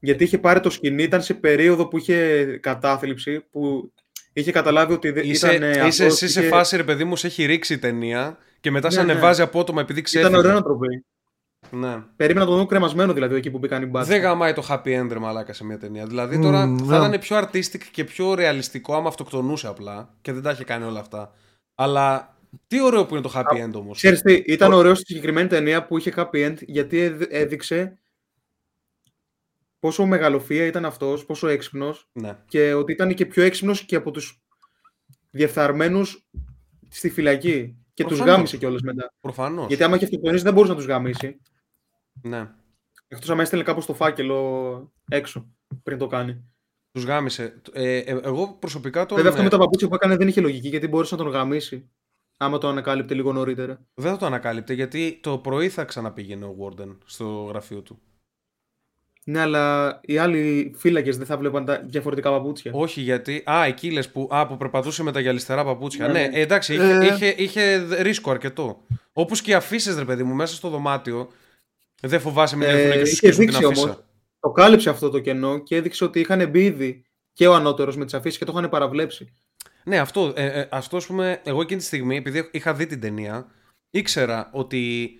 [0.00, 3.92] Γιατί είχε πάρει το σκηνή, ήταν σε περίοδο που είχε κατάθλιψη, που
[4.32, 5.70] είχε καταλάβει ότι δεν Είσαι, ήταν.
[5.70, 8.70] είσαι αυτός, εσύ σε είχε- φάση, ρε παιδί μου, σε έχει ρίξει η ταινία και
[8.70, 9.12] μετά σε Ναι, ναι.
[9.12, 10.28] ανεβάζει απότομα επειδή ξέφυγε.
[10.30, 11.04] Ήταν ωραίο να το πει.
[11.76, 11.96] Ναι.
[12.16, 14.12] Περίμενα να τον δω κρεμασμένο δηλαδή εκεί που μπήκαν οι μπάτσε.
[14.12, 16.06] Δεν γαμάει το happy end, ρε μαλάκα, σε μια ταινία.
[16.06, 17.06] Δηλαδή τώρα Μμμ, θα ναι.
[17.06, 21.00] ήταν πιο artistic και πιο ρεαλιστικό άμα αυτοκτονούσε απλά και δεν τα είχε κάνει όλα
[21.00, 21.32] αυτά.
[21.74, 22.36] Αλλά
[22.66, 23.96] τι ωραίο που είναι το happy end όμως.
[23.96, 27.98] Ξέρεις τι, ήταν ωραίο στη συγκεκριμένη ταινία που είχε happy end γιατί έδ- έδειξε
[29.80, 32.36] πόσο μεγαλοφία ήταν αυτός, πόσο έξυπνος Ναι.
[32.46, 34.42] και ότι ήταν και πιο έξυπνος και από τους
[35.30, 36.28] διεφθαρμένους
[36.88, 37.74] στη φυλακή.
[37.94, 38.34] Και τους Προφανώς.
[38.36, 39.12] γάμισε κιόλας μετά.
[39.20, 39.66] Προφανώς.
[39.66, 41.40] Γιατί άμα είχε αυτοκτονήσει δεν μπορούσε να τους γάμισει.
[42.22, 42.50] Ναι.
[43.08, 45.50] Εκτός άμα έστελνε κάπως το φάκελο έξω
[45.82, 46.44] πριν το κάνει.
[46.92, 47.60] Τους γάμισε.
[47.72, 49.16] Ε, ε, εγώ προσωπικά τον.
[49.16, 51.32] Βέβαια αυτό ε, με τα παπούτσια που έκανε δεν είχε λογική γιατί μπορούσε να τον
[51.32, 51.90] γαμίσει.
[52.36, 53.86] Άμα το ανακάλυπτε λίγο νωρίτερα.
[53.94, 58.00] Δεν θα το ανακάλυπτε γιατί το πρωί θα ξαναπήγαινε ο Warden στο γραφείο του.
[59.24, 62.72] Ναι, αλλά οι άλλοι φύλακες δεν θα βλέπαν τα διαφορετικά παπούτσια.
[62.74, 63.42] Όχι γιατί.
[63.50, 66.06] Α, εκεί λες που, α, που περπατούσε με τα γυαλιστερά παπούτσια.
[66.06, 66.38] Ναι, Ναι, ναι.
[66.38, 67.06] ε, εντάξει, είχε, Ε.
[67.06, 68.84] είχε, είχε ρίσκο αρκετό.
[69.12, 71.30] Όπως και οι αφήσεις, ρε παιδί μου, μέσα στο δωμάτιο.
[72.02, 73.82] Δεν φοβάσαι μην έρθουν Ε, και σου είχε σκίσουν την δείξει αφίσα.
[73.82, 74.04] όμως,
[74.40, 78.04] το κάλυψε αυτό το κενό και έδειξε ότι είχαν μπει ήδη και ο ανώτερος με
[78.04, 79.34] τις αφήσεις και το είχαν παραβλέψει.
[79.84, 83.00] Ναι, αυτό, ε, ε, αυτό ας πούμε, εγώ εκείνη τη στιγμή, επειδή είχα δει την
[83.00, 83.46] ταινία,
[83.90, 85.10] ήξερα ότι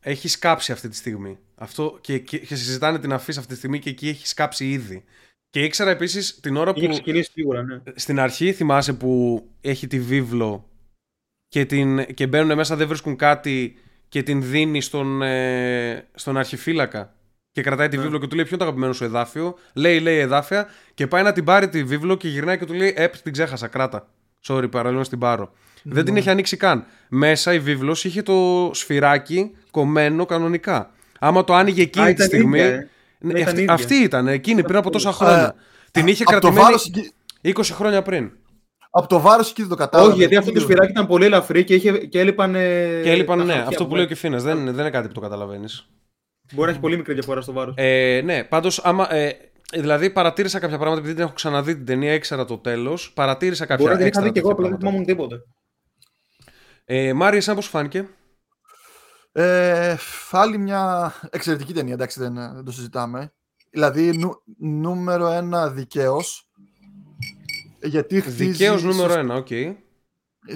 [0.00, 1.38] έχει σκάψει αυτή τη στιγμή.
[1.62, 5.04] Αυτό και, και, και συζητάνε την αφήσα αυτή τη στιγμή και εκεί έχει σκάψει ήδη.
[5.50, 6.92] Και ήξερα επίσης την ώρα Είχε που.
[6.92, 7.80] ξεκινήσει σίγουρα, ναι.
[7.94, 10.68] Στην αρχή θυμάσαι που έχει τη βίβλο
[11.48, 13.76] και, την, και μπαίνουν μέσα, δεν βρίσκουν κάτι
[14.08, 17.14] και την δίνει στον, ε, στον αρχιφύλακα.
[17.50, 18.02] Και κρατάει τη Ναι.
[18.02, 21.22] βίβλο και του λέει: Ποιο είναι το αγαπημένο σου εδάφιο; Λέει, λέει εδάφια και πάει
[21.22, 24.08] να την πάρει τη βίβλο και γυρνάει και του λέει: Επ, την ξέχασα, κράτα.
[24.46, 25.52] Sorry, παραλίγο να την πάρω.
[25.82, 26.84] Δεν την έχει ανοίξει καν.
[27.08, 30.90] Μέσα η βίβλος είχε το σφυράκι κομμένο κανονικά.
[31.24, 32.58] Άμα το άνοιγε εκείνη Α, τη ήταν στιγμή.
[32.58, 32.88] ίδια, ε.
[33.18, 33.72] Ναι, Ήταν αυτή, ίδια.
[33.74, 35.54] αυτή ήταν εκείνη πριν από τόσα Ε, χρόνια.
[35.90, 37.12] την είχε από το κρατημένη βάρος εκεί-
[37.60, 38.30] 20 χρόνια πριν.
[38.90, 40.08] Από το βάρος εκεί δεν το κατάλαβα.
[40.10, 42.54] Όχι, γιατί αυτό το σφυράκι ήταν πολύ ελαφρύ και, είχε, και έλειπαν.
[42.54, 44.20] ε, Και έλειπαν, τα ναι, χαρτιά αυτό από που λέει ο μέσα.
[44.20, 44.42] Κιφίνας.
[44.42, 45.86] Δεν, δεν είναι κάτι που το καταλαβαίνεις.
[46.52, 47.74] Μπορεί να έχει πολύ μικρή διαφορά στο βάρος.
[47.76, 49.14] Ε, ναι, πάντως, άμα.
[49.14, 49.30] Ε,
[49.74, 53.12] δηλαδή, παρατήρησα κάποια πράγματα επειδή την έχω ξαναδεί την ταινία, ήξερα το τέλος.
[53.14, 55.06] Παρατήρησα κάποια Μπορεί να την είχα έξτρα δει και εγώ, τέτοια απλά δεν πράγματα.
[55.06, 55.44] θυμόμουν τίποτα.
[56.84, 58.08] Ε, Μάρια, εσένα πώς σου φάνηκε;
[59.32, 59.96] Ε,
[60.30, 63.32] άλλη μια εξαιρετική ταινία, εντάξει, δεν, δεν το συζητάμε.
[63.70, 66.50] Δηλαδή, νου- νούμερο ένα δικαίως.
[67.82, 69.48] Γιατί χτίζεις, Δικαίως νούμερο σωσ- ένα, οκ.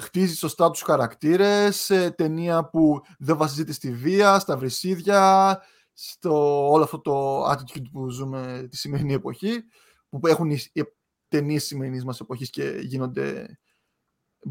[0.01, 5.61] χτίζεις σωστά τους χαρακτήρες, ε, ταινία που δεν βασίζεται στη βία, στα βρισίδια,
[5.93, 9.65] στο όλο αυτό το attitude που ζούμε τη σημερινή εποχή,
[10.09, 10.83] που έχουν οι, οι
[11.29, 13.59] ταινίες της σημερινής μας εποχής και γίνονται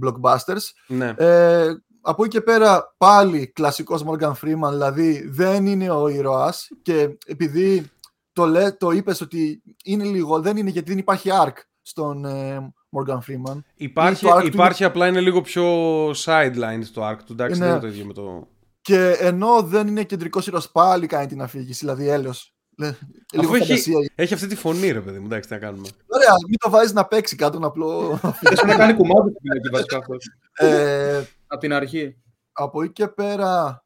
[0.04, 0.64] blockbusters.
[0.88, 1.14] Ναι.
[1.18, 1.74] Ε,
[2.06, 7.90] από εκεί και πέρα πάλι κλασικός Morgan Freeman, δηλαδή δεν είναι ο ήρωας και επειδή
[8.34, 12.74] το, λέ, το είπες ότι είναι λίγο, δεν είναι γιατί δεν υπάρχει arc στον ε,
[12.98, 13.58] Morgan Freeman.
[13.76, 15.66] Υπάρχει, το arc του υπάρχει απλά είναι λίγο πιο
[16.12, 17.32] sideline το arc του.
[17.34, 17.66] Εντάξει, Ναι.
[17.66, 18.48] δεν είναι το ίδιο με το.
[18.82, 22.50] Και ενώ δεν είναι κεντρικός ήρωας πάλι κάνει την αφήγηση, δηλαδή έλεος.
[22.78, 22.94] Λε-
[23.34, 24.12] Λίγο Αφού έχει, φαντασία.
[24.16, 25.26] έχει αυτή τη φωνή, ρε παιδί μου.
[25.26, 25.88] Εντάξει, τι να κάνουμε.
[26.08, 28.20] Ωραία, μην το βάζεις να παίξει κάτω, να απλό.
[28.42, 30.26] Θες να κάνει κουμάντι στην φυλακή βασικά αυτός.
[31.56, 32.18] Ε, Από την αρχή.
[32.52, 33.80] από εκεί και πέρα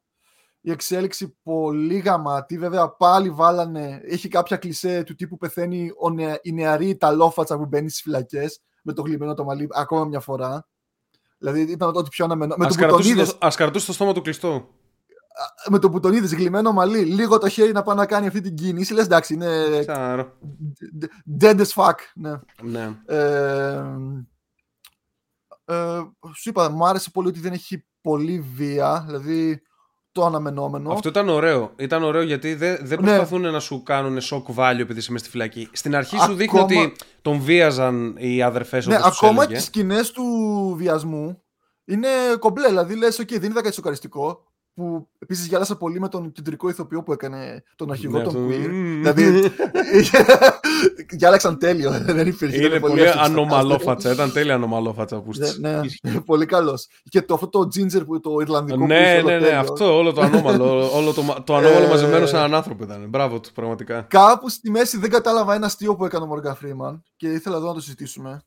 [0.60, 2.58] η εξέλιξη πολύ γαμάτη.
[2.58, 7.66] Βέβαια πάλι βάλανε, έχει κάποια κλισέ του τύπου πεθαίνει ο νεα, η νεαρή Ιταλόφατσα που
[7.66, 10.68] μπαίνει στις φυλακές με το γλυμμένο το μαλλί ακόμα μια φορά.
[11.38, 12.54] Δηλαδή ήταν ό,τι πιο αναμενό.
[12.58, 14.68] Με Ας το, που τον κρατούσε είδες, το, ας κρατούσε το στόμα του κλειστό.
[15.68, 18.40] με το που τον είδες γλυμμένο μαλλί, λίγο το χέρι να πάει να κάνει αυτή
[18.40, 20.32] την κίνηση, λες εντάξει είναι Ξέρω.
[21.40, 21.94] dead as fuck.
[22.14, 22.40] Ναι.
[22.62, 22.96] Ναι.
[23.06, 23.84] Ε,
[25.70, 26.00] ε,
[26.36, 29.62] σου είπα, μου άρεσε πολύ ότι δεν έχει πολύ βία, δηλαδή
[30.12, 30.92] το αναμενόμενο.
[30.92, 31.72] Αυτό ήταν ωραίο.
[31.76, 33.06] Ήταν ωραίο γιατί δεν, δεν Ναι.
[33.06, 35.68] προσπαθούν να σου κάνουν shock value επειδή είσαι μες στη φυλακή.
[35.72, 36.92] Στην αρχή σου δείχνει Ακόμα- ότι
[37.22, 39.52] τον βίαζαν οι αδερφές ναι, όπως τους ακόμα έλεγε.
[39.52, 40.24] και οι σκηνές του
[40.76, 41.42] βιασμού
[41.84, 42.66] είναι κομπλέ.
[42.68, 44.44] Δηλαδή λες, OK, δεν είδα κάτι σοκαριστικό.
[44.74, 48.48] Που επίσης γέλασα πολύ με τον κεντρικό ηθοποιό που έκανε τον αρχηγό Ναι, τον αυτό-
[48.48, 48.68] Queer.
[48.70, 48.98] Μμμ.
[49.02, 49.42] δηλαδή.
[51.18, 51.90] γέλαξαν τέλειο.
[52.14, 52.56] Δεν υπήρχε.
[52.56, 53.24] Είναι ήταν πολύ εύστοχο.
[53.24, 54.12] ανομαλόφατσα.
[54.12, 56.86] Ήταν τέλεια ανομαλόφατσα που Ναι, ναι, πολύ καλός.
[57.08, 59.58] Και το, αυτό το ginger που το Ιρλανδικό που Ναι, είχε όλο ναι, ναι, τέλειο.
[59.60, 60.90] αυτό όλο το ανώμαλο.
[60.96, 63.06] όλο το, το ανώμαλο Ε, μαζεμένο σε έναν άνθρωπο ήταν.
[63.08, 64.02] Μπράβο του, πραγματικά.
[64.02, 67.66] Κάπου στη μέση δεν κατάλαβα ένα αστείο που έκανε ο Morgan Freeman και ήθελα εδώ
[67.66, 68.40] να το συζητήσουμε.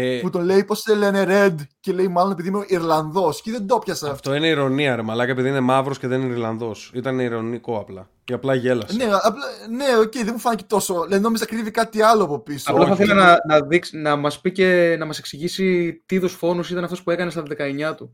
[0.00, 3.50] Ε, Που τον λέει πώς σε λένε Red και λέει μάλλον επειδή είμαι Ιρλανδός και
[3.50, 4.10] δεν το πιάσα.
[4.10, 6.90] αυτό είναι ηρωνία, ρε Μαλάκα, επειδή είναι μαύρος και δεν είναι Ιρλανδός.
[6.94, 8.08] Ήταν ηρωνικό απλά.
[8.24, 8.96] Και απλά γέλασε.
[8.96, 9.44] Ναι, απλά,
[9.76, 11.02] ναι, οκ, δεν μου φάνηκε τόσο.
[11.04, 12.72] Δηλαδή, νόμιζα κρύβει κάτι άλλο από πίσω.
[12.72, 13.02] Απλά θα όχι.
[13.02, 16.84] ήθελα να, να, δείξει, να μας πει και να μας εξηγήσει τι είδους φόνους ήταν
[16.84, 17.42] αυτός που έκανε στα
[17.90, 18.12] 19 του.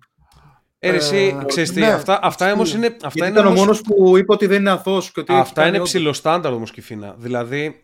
[0.78, 1.86] Ε, ρε, εσύ, Ε, ξέρεις τι, ναι.
[1.86, 4.60] αυτά, αυτά όμως είναι, αυτά Γιατί είναι, ήταν ο όμως- μόνος που είπε ότι δεν
[4.60, 5.88] είναι αθώος και ότι έχει αυτά κάνει είναι όντως.
[5.90, 7.14] ψηλοστάνταρ όμως Κυφίνα.
[7.18, 7.80] Δηλαδή,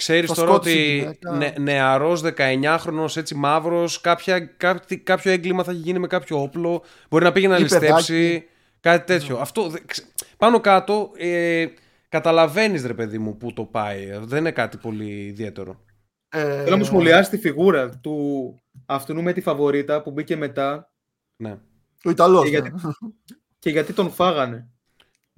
[0.00, 1.30] ξέρεις Θα τώρα σκότωσε ότι γυναίκα.
[1.32, 6.82] νε, νεαρός 19χρονος έτσι μαύρος κάποια, κάτι, κάποιο έγκλημα θα έχει γίνει με κάποιο όπλο
[7.10, 8.44] μπορεί να πήγε να Ή ληστέψει παιδάκι.
[8.80, 9.38] κάτι τέτοιο.
[9.38, 10.06] Αυτό, δε- ξε-
[10.36, 11.66] πάνω κάτω ε,
[12.08, 14.10] καταλαβαίνεις ρε παιδί μου που το πάει.
[14.20, 15.84] Δεν είναι κάτι πολύ ιδιαίτερο.
[16.28, 18.54] Ε, Θέλω να μου σχολιάσεις τη φιγούρα του
[18.86, 20.92] αυτού με τη φαβορίτα που μπήκε μετά
[21.36, 21.58] Ναι.
[22.04, 22.42] Ο Ιταλός.
[22.42, 22.72] Και γιατί-
[23.58, 24.69] και γιατί τον φάγανε.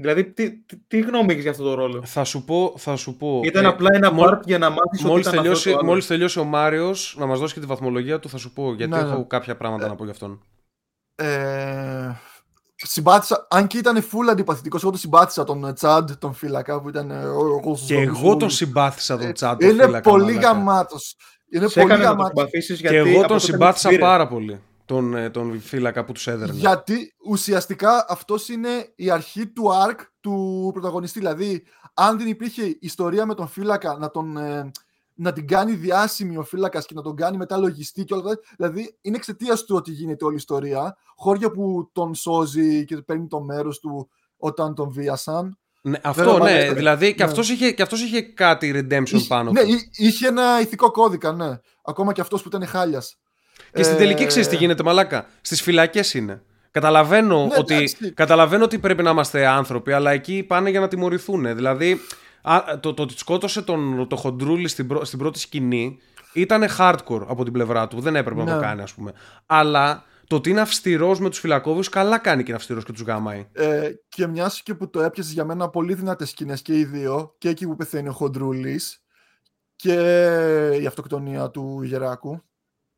[0.03, 3.16] Δηλαδή, τι, τι, τι γνώμη έχεις για αυτό το ρόλο; Θα σου πω, θα σου
[3.16, 3.41] πω.
[3.45, 5.77] Ήταν ε, απλά ένα μόλι- part για να μάθεις ότι Μόλις ήταν αυτό τελειώσει, το
[5.79, 5.87] άλλο.
[5.89, 8.93] μόλις τελειώσει ο Μάριος να μας δώσει και τη βαθμολογία του θα σου πω γιατί
[8.93, 9.09] Ναι, ναι.
[9.11, 10.41] έχω κάποια πράγματα να πω γι' αυτόν.
[11.15, 12.11] Ε,
[12.77, 16.89] συμπάθησα, αν και ήταν full αντιπαθητικός, εγώ τον συμπάθησα τον ε, Τσάντ, τον φύλακα που
[16.89, 17.11] ήταν.
[17.11, 20.49] ε, ο- ο- Και εγώ τον συμπάθησα τον Τσάντο Είναι φύλακα, πολύ μαλάκα.
[20.49, 21.16] γαμάτος.
[21.55, 22.39] Είναι Σε πολύ έκανε να τον γαμάτος.
[22.39, 24.07] συμπαθήσεις Και γιατί εγώ από τον τότε συμπάθησα με πήρε.
[24.07, 24.61] πάρα πολύ.
[24.93, 26.55] Τον, ε, τον φύλακα που τους έδερνε.
[26.55, 31.19] Γιατί ουσιαστικά αυτός είναι η αρχή του arc του πρωταγωνιστή.
[31.19, 31.64] Δηλαδή,
[31.94, 34.70] αν δεν υπήρχε ιστορία με τον φύλακα να, τον, ε,
[35.14, 38.40] να την κάνει διάσημη ο φύλακας και να τον κάνει μετά λογιστή και όλα αυτά.
[38.56, 40.97] Δηλαδή, είναι εξαιτίας του ότι γίνεται όλη η ιστορία.
[41.16, 45.59] Χώρια που τον σώζει και παίρνει το μέρος του όταν τον βίασαν.
[45.82, 46.74] Ναι, Δεν αυτό λαμβάνω ναι, ιστορία.
[46.74, 47.31] δηλαδή και Ναι.
[47.31, 49.69] αυτός, είχε, και αυτός είχε κάτι redemption Είχε- πάνω ναι, του.
[49.69, 51.59] εί- είχε ένα ηθικό κώδικα, ναι.
[51.85, 53.16] Ακόμα και αυτός που ήταν χάλιας.
[53.73, 55.27] Και στην τελική ξέρεις τι γίνεται μαλάκα.
[55.40, 56.43] Στις φυλακές είναι.
[56.70, 58.12] Καταλαβαίνω, Ναι, ότι, εντάξει.
[58.12, 61.55] καταλαβαίνω ότι πρέπει να είμαστε άνθρωποι, αλλά εκεί πάνε για να τιμωρηθούν.
[61.57, 62.01] Δηλαδή,
[62.43, 65.99] α, το, το ότι σκότωσε τον, το χοντρούλι στην, πρω- στην πρώτη σκηνή
[66.32, 68.01] ήταν hardcore από την πλευρά του.
[68.01, 68.66] Δεν έπρεπε να το Ναι.
[68.66, 69.12] κάνει, ας πούμε.
[69.47, 73.03] Αλλά το ότι είναι αυστηρός με τους φυλακόβους, καλά κάνει και είναι αυστηρός και τους
[73.03, 73.47] γαμάει.
[73.53, 77.35] Ε, και μιας και που το έπιασες για μένα πολύ δυνατές σκηνές και οι δύο,
[77.39, 79.03] και εκεί που πεθαίνει ο Χοντρούλης
[79.77, 79.94] και
[80.82, 82.43] η αυτοκτονία του Γεράκου.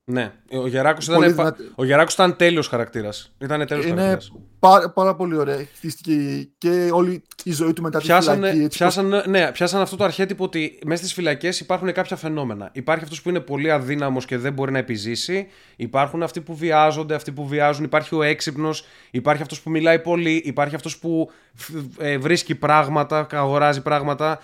[0.07, 1.73] Ναι, ο Γεράκος Πολύ ήταν, πα- δυνατή.
[1.75, 3.33] ο Γεράκος ήταν τέλειος χαρακτήρας.
[3.39, 4.33] Ήταν τέλειος Είναι χαρακτήρας.
[4.59, 5.67] πάρα, πάρα πολύ ωραία.
[5.77, 8.65] Χτίστηκε και όλη η ζωή του μετά τη Πιάσανε, φυλακή.
[8.65, 12.71] έτσι πιάσανε, ναι, πιάσανε αυτό το αρχέτυπο ότι μέσα στις φυλακές υπάρχουν κάποια φαινόμενα.
[12.73, 15.47] Υπάρχει αυτός που είναι πολύ αδύναμος και δεν μπορεί να επιζήσει.
[15.77, 17.85] Υπάρχουν αυτοί που βιάζονται, αυτοί που βιάζουν.
[17.85, 23.27] Υπάρχει ο έξυπνος, υπάρχει αυτός που μιλάει πολύ, υπάρχει αυτός που φ- ε, βρίσκει πράγματα,
[23.33, 24.39] αγοράζει πράγματα.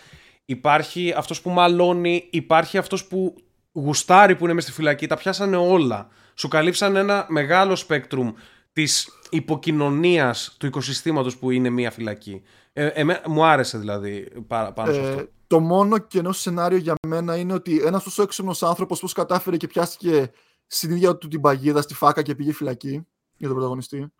[0.44, 3.34] Υπάρχει αυτός που μαλώνει, υπάρχει αυτός που
[3.72, 5.06] γουστάρει που είναι μέσα στη φυλακή.
[5.06, 6.08] Τα πιάσανε όλα.
[6.34, 8.32] Σου καλύψαν ένα μεγάλο σπέκτρουμ
[8.72, 12.42] της υποκοινωνίας του οικοσυστήματος που είναι μια φυλακή.
[12.72, 15.20] Ε, εμέ- μου άρεσε δηλαδή πάρα, πάνω σε αυτό.
[15.20, 19.56] Ε, το μόνο κενό σενάριο για μένα είναι ότι ένας τόσο έξυπνος άνθρωπος πώς κατάφερε
[19.56, 20.30] και πιάστηκε
[20.66, 23.06] στην ίδια του την παγίδα στη φάκα και πήγε φυλακή
[23.36, 24.12] για τον πρωταγωνιστή.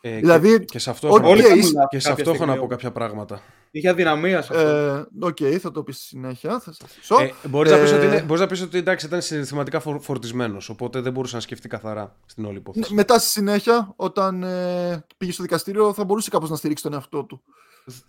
[0.00, 2.08] Ε, δηλαδή, και, και σε αυτό, ό,τι έχω, να πω- Όλοι κάνουν λάθη και σε
[2.08, 2.58] κάποια αυτό έχω να στιγμή.
[2.58, 3.40] πω κάποια πράγματα.
[3.70, 4.68] Είχε αδυναμία σε αυτό.
[4.68, 6.50] Ε, Οκ, θα το πεις στη συνέχεια.
[6.60, 7.16] Θα σας αφήσω.
[7.20, 10.00] Ε, μπορείς, να πεις Ε, ότι είναι, μπορείς να πεις ότι εντάξει, ήταν συναισθηματικά φορ,
[10.00, 12.94] φορτισμένος, οπότε δεν μπορούσε να σκεφτεί καθαρά στην όλη Ναι, υπόθεση.
[12.94, 17.24] μετά στη συνέχεια, όταν ε, πήγε στο δικαστήριο, θα μπορούσε κάπως να στηρίξει τον εαυτό
[17.24, 17.42] του.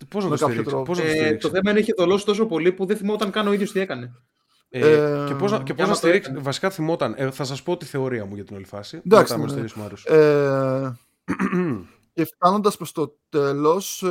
[0.08, 0.82] Πώς να με το κάποιο στηρίξει, τρόπο.
[0.84, 3.30] πώς να το Ε, στηρίξει; το θέμα είναι είχε δολώσει τόσο πολύ που δεν θυμόταν
[3.30, 4.12] καν ο ίδιος τι έκανε.
[4.70, 6.44] Ε, Ε, και πώς, να- και πώς για να να το στηρίξει, έκανε.
[6.44, 7.14] βασικά θυμόταν.
[7.16, 9.00] Ε, θα σας πω τη θεωρία μου για την όλη φάση.
[9.06, 10.92] Εντάξει, μετά ναι,
[11.38, 11.48] με ναι.
[11.48, 11.84] στηρίσει Μάριος.
[11.84, 14.08] Ε, και φτάνοντας προς το τέλος, ε,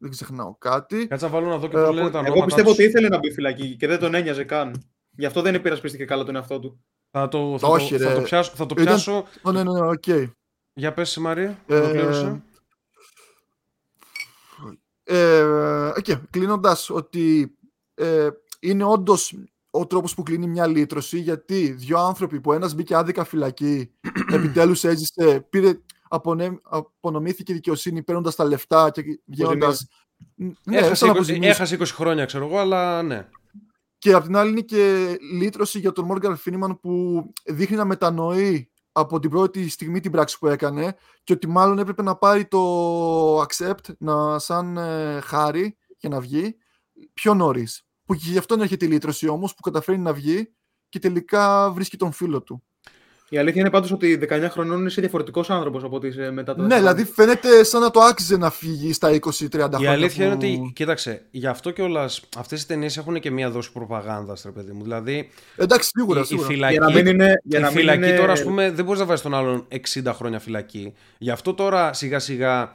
[0.00, 1.06] δεν ξεχνάω κάτι.
[1.06, 2.78] Κάτσε να βάλω να δω και Ε, πώς λένε τα Εγώ ονόματα πιστεύω τους.
[2.78, 4.90] ότι ήθελε να μπει φυλακή και δεν τον ένοιαζε καν.
[5.10, 6.84] Γι' αυτό δεν υπερασπίστηκε καλά τον εαυτό του.
[7.10, 8.14] Θα το, θα, Όχι, το, θα ρε.
[8.14, 8.52] το πιάσω.
[8.54, 9.24] Θα το Ήταν- πιάσω.
[9.42, 10.04] Oh, ναι, ναι, ναι, οκ.
[10.74, 11.58] Για πες εσύ, Μαρία.
[11.66, 12.42] Ε, Ολοκλήρωσε.
[15.04, 15.42] Ε,
[15.96, 17.56] οκ, κλείνοντας ότι
[17.94, 18.28] ε,
[18.60, 19.34] είναι όντως
[19.78, 23.90] ο τρόπος που κλείνει μια λύτρωση γιατί δύο άνθρωποι που ένας μπήκε άδικα φυλακή
[24.34, 25.72] επιτέλους έζησε, πήρε,
[26.08, 29.86] απονε, απονομήθηκε η δικαιοσύνη παίρνοντας τα λεφτά και βγαίνοντας
[30.34, 31.48] ναι, έχασε, σαν 20, αποζημίωση.
[31.48, 33.28] έχασε 20 χρόνια, ξέρω εγώ, αλλά ναι.
[33.98, 38.70] Και απ' την άλλη είναι και λύτρωση για τον Morgan Freeman που δείχνει να μετανοεί
[38.92, 43.40] από την πρώτη στιγμή την πράξη που έκανε και ότι μάλλον έπρεπε να πάρει το
[43.40, 46.56] accept να, σαν ε, χάρη για να βγει
[47.14, 47.87] πιο νωρίς.
[48.08, 50.52] Που και γι' αυτόν έρχεται η λύτρωση όμως που καταφέρει να βγει
[50.88, 52.62] και τελικά βρίσκει τον φίλο του.
[53.28, 56.62] Η αλήθεια είναι πάντως ότι 19 χρονών είσαι διαφορετικός άνθρωπος από ότι είσαι μετά το.
[56.62, 59.18] Ναι, δηλαδή φαίνεται σαν να το άξιζε να φύγει στα 20-30
[59.50, 59.78] χρόνια.
[59.80, 60.44] Η αλήθεια που...
[60.44, 64.50] είναι ότι, κοίταξε, γι' αυτό κιόλας αυτές οι ταινίες έχουν και μία δόση προπαγάνδα, ρε
[64.50, 64.82] παιδί μου.
[64.82, 65.30] Δηλαδή.
[65.56, 66.20] Εντάξει, σίγουρα.
[66.20, 66.46] η, σίγουρα.
[66.46, 68.70] η φυλακή, Για να μην είναι- για η να μην φυλακή είναι- τώρα, ας πούμε,
[68.70, 70.94] δεν μπορείς να βάζεις τον άλλον 60 χρόνια φυλακή.
[71.18, 72.72] Γι' αυτό τώρα σιγά σιγά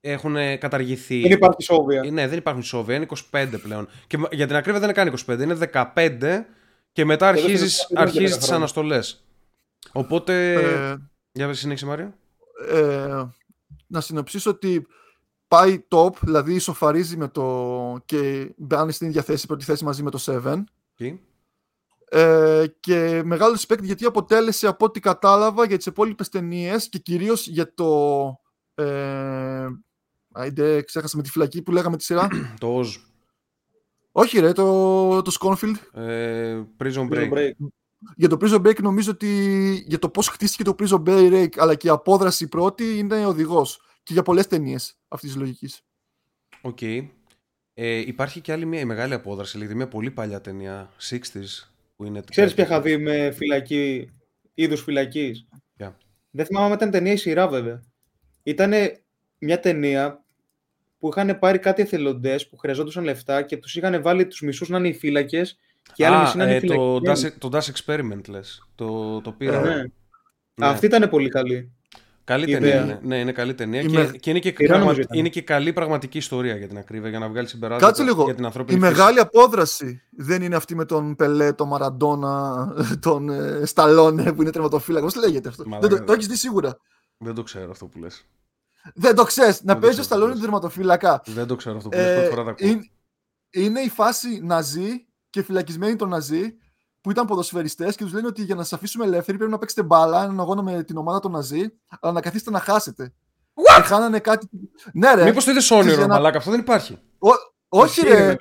[0.00, 1.20] έχουν καταργηθεί.
[1.20, 2.02] Δεν υπάρχει σόβια.
[2.04, 3.88] Ε, Ναι, δεν υπάρχουν σόβια, είναι 25 πλέον.
[4.06, 5.54] Και για την ακρίβεια δεν είναι καν 25, είναι
[5.94, 6.44] 15
[6.92, 8.56] και μετά Και δεν αρχίζεις, είναι αρχίζεις 10 τις χρόνια.
[8.56, 9.24] αναστολές.
[9.92, 10.52] Οπότε...
[10.52, 10.96] Ε,
[11.32, 12.14] Για συνέχισε Μάρια.
[12.70, 13.22] ε,
[13.86, 14.86] να συνοψίσω ότι
[15.48, 20.10] πάει top, δηλαδή ισοφαρίζει με το και μπαίνει στην ίδια θέση, πρώτη θέση μαζί με
[20.10, 20.54] το 7.
[21.00, 21.18] Okay.
[22.10, 27.46] Ε, και μεγάλο respect γιατί αποτέλεσε από ό,τι κατάλαβα για τις υπόλοιπες ταινίες και κυρίως
[27.46, 28.40] για το
[28.74, 29.66] ε,
[30.38, 32.28] άιντε, ξέχασα με τη φυλακή που λέγαμε τη σειρά
[32.60, 32.86] Το Oz.
[34.12, 37.32] όχι ρε, το, το Scornfield Ε, Prison Prison Break.
[37.32, 37.50] Break.
[38.16, 39.28] για το Prison Break νομίζω ότι
[39.86, 44.12] για το πώς χτίστηκε το Prison Break αλλά και η απόδραση πρώτη είναι οδηγός και
[44.12, 45.82] για πολλές ταινίες αυτής της λογικής
[46.60, 46.82] Οκ.
[46.82, 52.04] Ε, υπάρχει και άλλη μια η μεγάλη απόδραση, δηλαδή μια πολύ παλιά ταινία, 60s, που
[52.04, 52.22] είναι...
[52.30, 54.10] Ξέρεις ποια είχα δει με φυλακή,
[54.54, 55.46] είδους φυλακής;
[55.76, 55.96] Ποια;
[56.30, 57.82] Δεν θυμάμαι αν ήταν ταινία ή σειρά βέβαια.
[58.42, 58.72] Ήταν
[59.38, 60.24] μια ταινία
[60.98, 64.78] που είχαν πάρει κάτι εθελοντές που χρειαζόντουσαν λεφτά και τους είχαν βάλει τους μισούς να
[64.78, 65.58] είναι οι φύλακες
[65.94, 67.26] και οι άλλοι Α, μισοί να είναι ε, οι το, φυλακοί.
[67.26, 68.68] Dash, το Dash Experiment λες.
[68.74, 69.60] Το, το Ε, πήρα.
[69.60, 69.74] ναι.
[70.54, 70.66] Ναι.
[70.66, 71.72] Αυτή ήταν πολύ καλή.
[72.24, 72.82] Καλή η ταινία ιδέα.
[72.84, 72.98] είναι.
[73.02, 73.80] Ναι, είναι καλή ταινία.
[73.80, 75.18] Η Και, με- και είναι, και Σειρά πραγμα- νομίζω ήταν.
[75.18, 78.24] είναι και καλή πραγματική ιστορία για την ακρίβεια, για να βγάλει συμπεράσματα Κάτσε λίγο.
[78.24, 78.90] για την Η ανθρώπινη φύση.
[78.92, 82.66] μεγάλη απόδραση δεν είναι αυτή με τον Πελέ, τον Μαραντόνα,
[83.00, 85.14] τον ε, Σταλόνε που είναι τερματοφύλακος.
[85.14, 86.78] Πώς λέγεται αυτό; Μαλάκα, δεν το, δεν- το έχεις δει σίγουρα.
[87.18, 88.26] Δεν το ξέρω αυτό που λες.
[88.94, 89.62] Δεν το ξέρεις.
[89.62, 90.40] Να το παίζεις ξέρω ο Σταλόνε αυτό.
[90.44, 91.22] τον τερματοφύλακα.
[91.26, 92.06] Δεν το ξέρω αυτό που λες.
[92.06, 92.68] Ε, Πρώτη φορά τα ακούω.
[92.68, 92.90] είναι,
[93.50, 96.56] είναι η φάση Ναζί και φυλακισμένοι των Ναζί
[97.00, 99.82] που ήταν ποδοσφαιριστές και τους λένε ότι για να σα αφήσουμε ελεύθεροι πρέπει να παίξετε
[99.82, 103.12] μπάλα, έναν αγώνα με την ομάδα των Ναζί, αλλά να καθίσετε να χάσετε.
[103.76, 104.48] Και χάνανε κάτι.
[104.92, 105.24] Ναι, ρε.
[105.24, 106.38] Μήπως το είδες Ξέρεις, όνειρο, για να- μαλάκα.
[106.38, 106.98] Αυτό δεν υπάρχει.
[107.18, 107.28] Ό,
[107.68, 108.26] όχι Ισχύει, ρε.
[108.26, 108.36] ρε.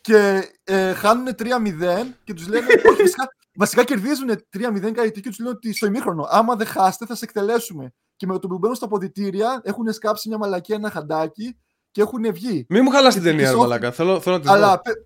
[0.00, 2.66] Και ε, χάνουν 3-0 και τους λένε.
[2.90, 6.26] όχι, βασικά, βασικά κερδίζουν 3-0 κάτι και τους λένε ότι στο ημίχρονο.
[6.30, 7.92] Άμα δεν χάσετε, θα σε εκτελέσουμε.
[8.16, 11.58] Και με το που μπαίνουν στα ποδητήρια έχουν σκάψει μια μαλακία, ένα χαντάκι
[11.90, 12.66] και έχουν βγει.
[12.68, 13.92] Μην μου χαλάς την Και ταινία, ρε τις μαλάκα.
[13.92, 14.80] Θέλω, θέλω να τη Αλλά δω.
[14.82, 14.96] παι-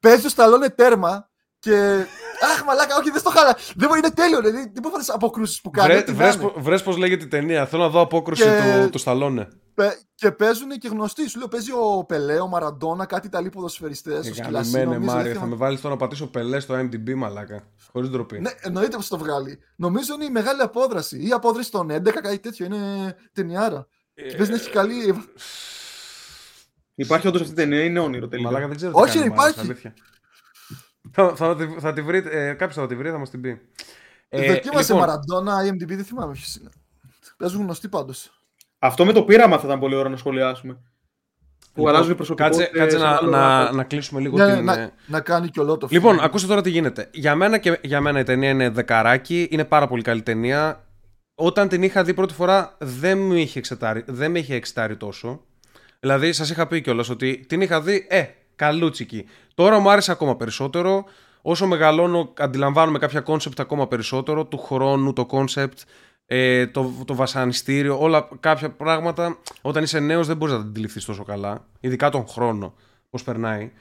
[0.00, 2.04] παίζεις ο Σταλόνε τέρμα και.
[2.42, 3.56] Αχ, μαλάκα, όχι, δεν στο χάλα.
[3.76, 4.40] Δεν μπορεί, είναι τέλειο.
[4.40, 5.88] Δηλαδή, τι πόφατε αποκρούσει που κάνει.
[5.88, 6.50] Βρε, ό,τι βρες, να είναι.
[6.52, 7.66] πο- βρες πώς λέγεται η ταινία.
[7.66, 9.48] Θέλω να δω απόκρουση Και- του, του Σταλόνε.
[9.74, 11.28] Παι- Και παίζουν και γνωστοί.
[11.28, 14.18] Σου λέω, παίζει ο Πελέ, ο Μαραντόνα, κάτι Ιταλοί ποδοσφαιριστές.
[14.30, 15.32] Ο Σκυλασί, Καλημέρα, νομίζω, δεν Μάρια.
[15.32, 15.50] Θα θυμάμαι.
[15.50, 17.62] με βάλεις τώρα να πατήσω πελέ στο IMDb, μαλάκα.
[17.92, 18.40] Χωρίς ντροπή.
[18.40, 19.58] Ναι, εννοείται πως το βγάλει.
[19.76, 21.18] Νομίζω είναι η μεγάλη απόδραση.
[21.18, 22.66] Ή η απόδραση των 11, κάτι τέτοιο.
[22.66, 23.86] Είναι ταινιάρα.
[24.14, 25.14] Και παίζει να έχει καλή.
[26.94, 29.34] Υπάρχει όντως αυτή η ταινία, είναι όνειρο τελικά; Μαλάκα δεν ξέρω Όχι, τι κάνει, ρε,
[29.34, 29.92] Μάρια, υπάρχει.
[31.16, 31.36] Αλήθεια.
[31.36, 33.60] θα, θα, τη- θα τη βρείτε, ε, κάποιος θα τη βρει, θα μας την πει.
[34.28, 36.70] Ε, Δοκίμασε λοιπόν, Μαραντόνα, IMDb, δεν θυμάμαι ποιος είναι.
[37.36, 38.30] Παίζουν γνωστοί πάντως.
[38.78, 40.72] Αυτό με το πείραμα θα ήταν πολύ ωραίο να σχολιάσουμε.
[40.72, 42.66] Που Λοιπόν, αλλάζουν οι προσωπικότητες.
[42.66, 43.76] Κάτσε, κάτσε σε να, άλλο να, άθλο.
[43.76, 44.64] να κλείσουμε λίγο Ναι, ναι, την...
[44.64, 46.22] να, ε, να κάνει και ολό το Λοιπόν, film.
[46.22, 47.08] ακούστε τώρα τι γίνεται.
[47.12, 50.84] Για μένα και για μένα η ταινία είναι δεκαράκι, είναι πάρα πολύ καλή ταινία.
[51.34, 55.40] Όταν την είχα δει πρώτη φορά δεν, μου είχε εξετάρει, δεν με είχε εξετάρει τόσο.
[56.00, 58.24] Δηλαδή, σας είχα πει κιόλας ότι την είχα δει, ε,
[58.58, 59.26] καλούτσικη.
[59.54, 61.04] Τώρα μου άρεσε ακόμα περισσότερο.
[61.42, 64.44] Όσο μεγαλώνω, αντιλαμβάνομαι κάποια concept ακόμα περισσότερο.
[64.44, 65.78] Του χρόνου, το concept,
[66.26, 69.38] ε, το, το βασανιστήριο, όλα κάποια πράγματα.
[69.62, 71.66] Όταν είσαι νέος, δεν μπορείς να τα αντιληφθείς τόσο καλά.
[71.80, 72.74] Ειδικά τον χρόνο,
[73.10, 73.72] πώς περνάει.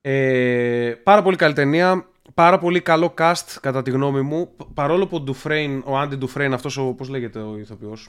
[0.00, 2.06] Ε, πάρα πολύ καλή ταινία.
[2.34, 4.56] Πάρα πολύ καλό cast, κατά τη γνώμη μου.
[4.56, 8.08] Π- Παρόλο που ο Ντουφρέιν, ο Άντι Ντουφρέιν, αυτός ο, πώς λέγεται ο ηθοποιός.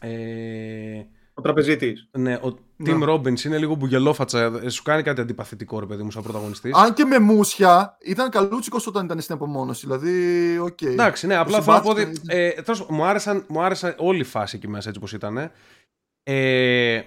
[0.00, 0.10] Ε,
[1.40, 2.08] Ο τραπεζίτης.
[2.18, 4.60] ναι, ο Tim Robbins είναι λίγο μπουγελόφατσα.
[4.62, 6.74] Ε, Σου κάνει κάτι αντιπαθητικό, ρε παιδί μου, σαν πρωταγωνιστής.
[6.74, 9.86] Αν και με μούσια, ήταν καλούτσικος όταν ήταν στην απομόνωση.
[9.86, 10.82] Δηλαδή, οκ.
[10.82, 12.00] Εντάξει, ναι, απλά Το θέλω να πω ότι.
[12.00, 15.12] συμπάθηκα, Ε, τέλος πάντων, μου, άρεσαν, μου άρεσε όλη η φάση εκεί μέσα έτσι όπως
[15.12, 15.50] ήταν.
[16.22, 17.00] Ε,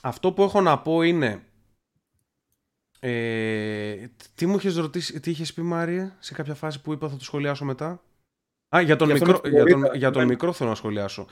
[0.00, 1.42] αυτό που έχω να πω είναι.
[3.00, 3.94] Ε,
[4.34, 7.24] τι μου είχες ρωτήσει, τι είχες πει Μάρια σε κάποια φάση που είπα θα το
[7.24, 8.02] σχολιάσω μετά;
[8.76, 10.28] Α, για τον, Για αυτό μικρό, με τη για τον, Λωρίτα, για τον ναι.
[10.28, 11.26] μικρό θέλω να σχολιάσω.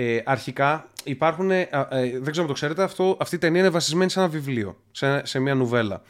[0.00, 3.60] Ε, αρχικά υπάρχουν, ε, α, ε, δεν ξέρω αν το ξέρετε, αυτό, αυτή η ταινία
[3.60, 6.02] είναι βασισμένη σε ένα βιβλίο, σε, σε μια νουβέλα.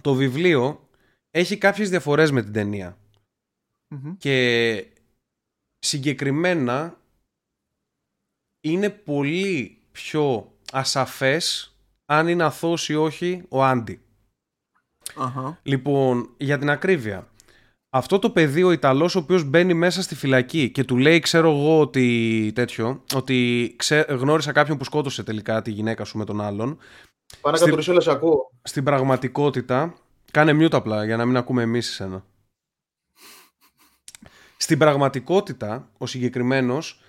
[0.00, 0.88] Το βιβλίο
[1.30, 2.98] έχει κάποιες διαφορές με την ταινία.
[3.88, 4.16] Μμμ.
[4.16, 4.86] Και
[5.78, 7.00] συγκεκριμένα
[8.60, 11.74] είναι πολύ πιο ασαφές
[12.06, 14.00] αν είναι αθώος ή όχι ο Άντι.
[15.16, 15.60] Αχα.
[15.62, 17.29] Λοιπόν, για την ακρίβεια.
[17.90, 21.50] Αυτό το παιδί, ο Ιταλός, ο οποίος μπαίνει μέσα στη φυλακή και του λέει, ξέρω
[21.50, 26.40] εγώ ότι τέτοιο, ότι ξέ, γνώρισα κάποιον που σκότωσε τελικά τη γυναίκα σου με τον
[26.40, 26.78] άλλον.
[27.40, 28.50] Πάνε Στην- κατουρίσω όλα σε ακούω.
[28.62, 29.94] Στην πραγματικότητα,
[30.30, 32.24] κάνε mute απλά για να μην ακούμε εμείς εσένα.
[34.56, 37.00] Στην πραγματικότητα, ο συγκεκριμένος,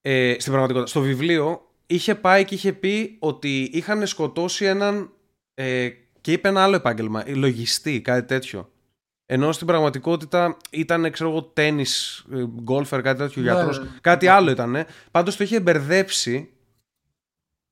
[0.00, 5.12] ε, στην πραγματικότητα, στο βιβλίο, είχε πάει και είχε πει ότι είχαν σκοτώσει έναν
[5.54, 5.88] ε,
[6.20, 8.70] και είπε ένα άλλο επάγγελμα, ε, λογιστή, κάτι τέτοιο.
[9.30, 13.80] Ενώ στην πραγματικότητα ήταν, ξέρω εγώ, τένις, ε, γκόλφερ, κάτι τέτοιο, Ναι, γιατρός.
[13.80, 13.86] ναι.
[14.00, 14.86] Κάτι άλλο ήταν.
[15.10, 16.50] Πάντως το είχε μπερδέψει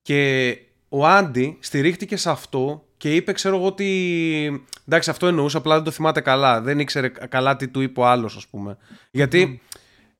[0.01, 0.57] και
[0.89, 4.65] ο Άντι στηρίχτηκε σε αυτό και είπε, ξέρω εγώ, ότι.
[4.87, 6.61] Εντάξει, αυτό εννοούσε, απλά δεν το θυμάται καλά.
[6.61, 8.77] Δεν ήξερε καλά τι του είπε ο άλλος, ας πούμε.
[9.11, 9.61] Γιατί,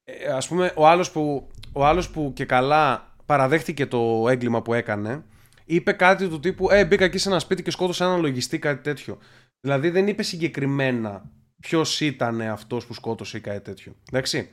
[0.03, 4.73] ε, ας πούμε, ο άλλος που, ο άλλος που και καλά παραδέχτηκε το έγκλημα που
[4.73, 5.23] έκανε,
[5.65, 8.81] είπε κάτι του τύπου Ε, μπήκα εκεί σε ένα σπίτι και σκότωσα έναν λογιστή, κάτι
[8.83, 9.17] τέτοιο.
[9.59, 13.95] Δηλαδή δεν είπε συγκεκριμένα ποιος ήταν αυτός που σκότωσε ή κάτι τέτοιο.
[14.09, 14.49] Εντάξει.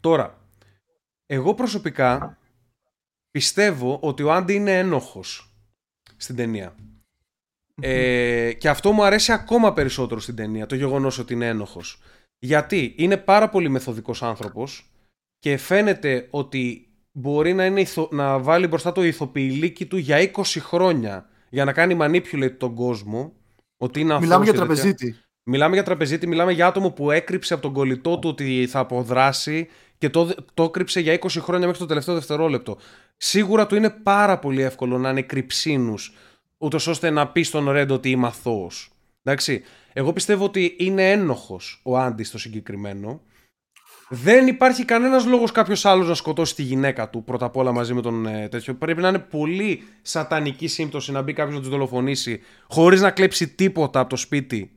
[0.00, 0.38] Τώρα,
[1.26, 2.38] εγώ προσωπικά
[3.30, 5.54] πιστεύω ότι ο Άντι είναι ένοχος
[6.16, 6.74] στην ταινία.
[7.80, 12.02] Ε, και αυτό μου αρέσει ακόμα περισσότερο στην ταινία, το γεγονός ότι είναι ένοχος.
[12.38, 14.90] Γιατί είναι πάρα πολύ μεθοδικός άνθρωπος
[15.38, 20.60] και φαίνεται ότι μπορεί να, είναι ηθο- να βάλει μπροστά το ηθοποιηλίκι του για 20
[20.60, 23.32] χρόνια για να κάνει manipulate τον κόσμο.
[23.76, 24.74] Ότι είναι αθώος Μιλάμε για και τέτοια.
[24.74, 25.18] τραπεζίτη.
[25.42, 29.68] Μιλάμε για τραπεζίτη, μιλάμε για άτομο που έκρυψε από τον κολλητό του ότι θα αποδράσει
[29.98, 32.78] και το, το έκρυψε για 20 χρόνια μέχρι το τελευταίο δευτερόλεπτο.
[33.16, 36.14] Σίγουρα του είναι πάρα πολύ εύκολο να είναι κρυψίνους,
[36.58, 38.90] ούτως ώστε να πει στον Ρέντ ότι είμαι αθώος.
[39.22, 39.62] Εντάξει.
[39.92, 43.20] Εγώ πιστεύω ότι είναι ένοχος ο Άντι στο συγκεκριμένο.
[44.16, 47.94] Δεν υπάρχει κανένας λόγος κάποιος άλλος να σκοτώσει τη γυναίκα του πρώτα απ' όλα μαζί
[47.94, 48.74] με τον ε, τέτοιο.
[48.74, 53.48] Πρέπει να είναι πολύ σατανική σύμπτωση να μπει κάποιος να τους δολοφονήσει χωρίς να κλέψει
[53.48, 54.70] τίποτα από το σπίτι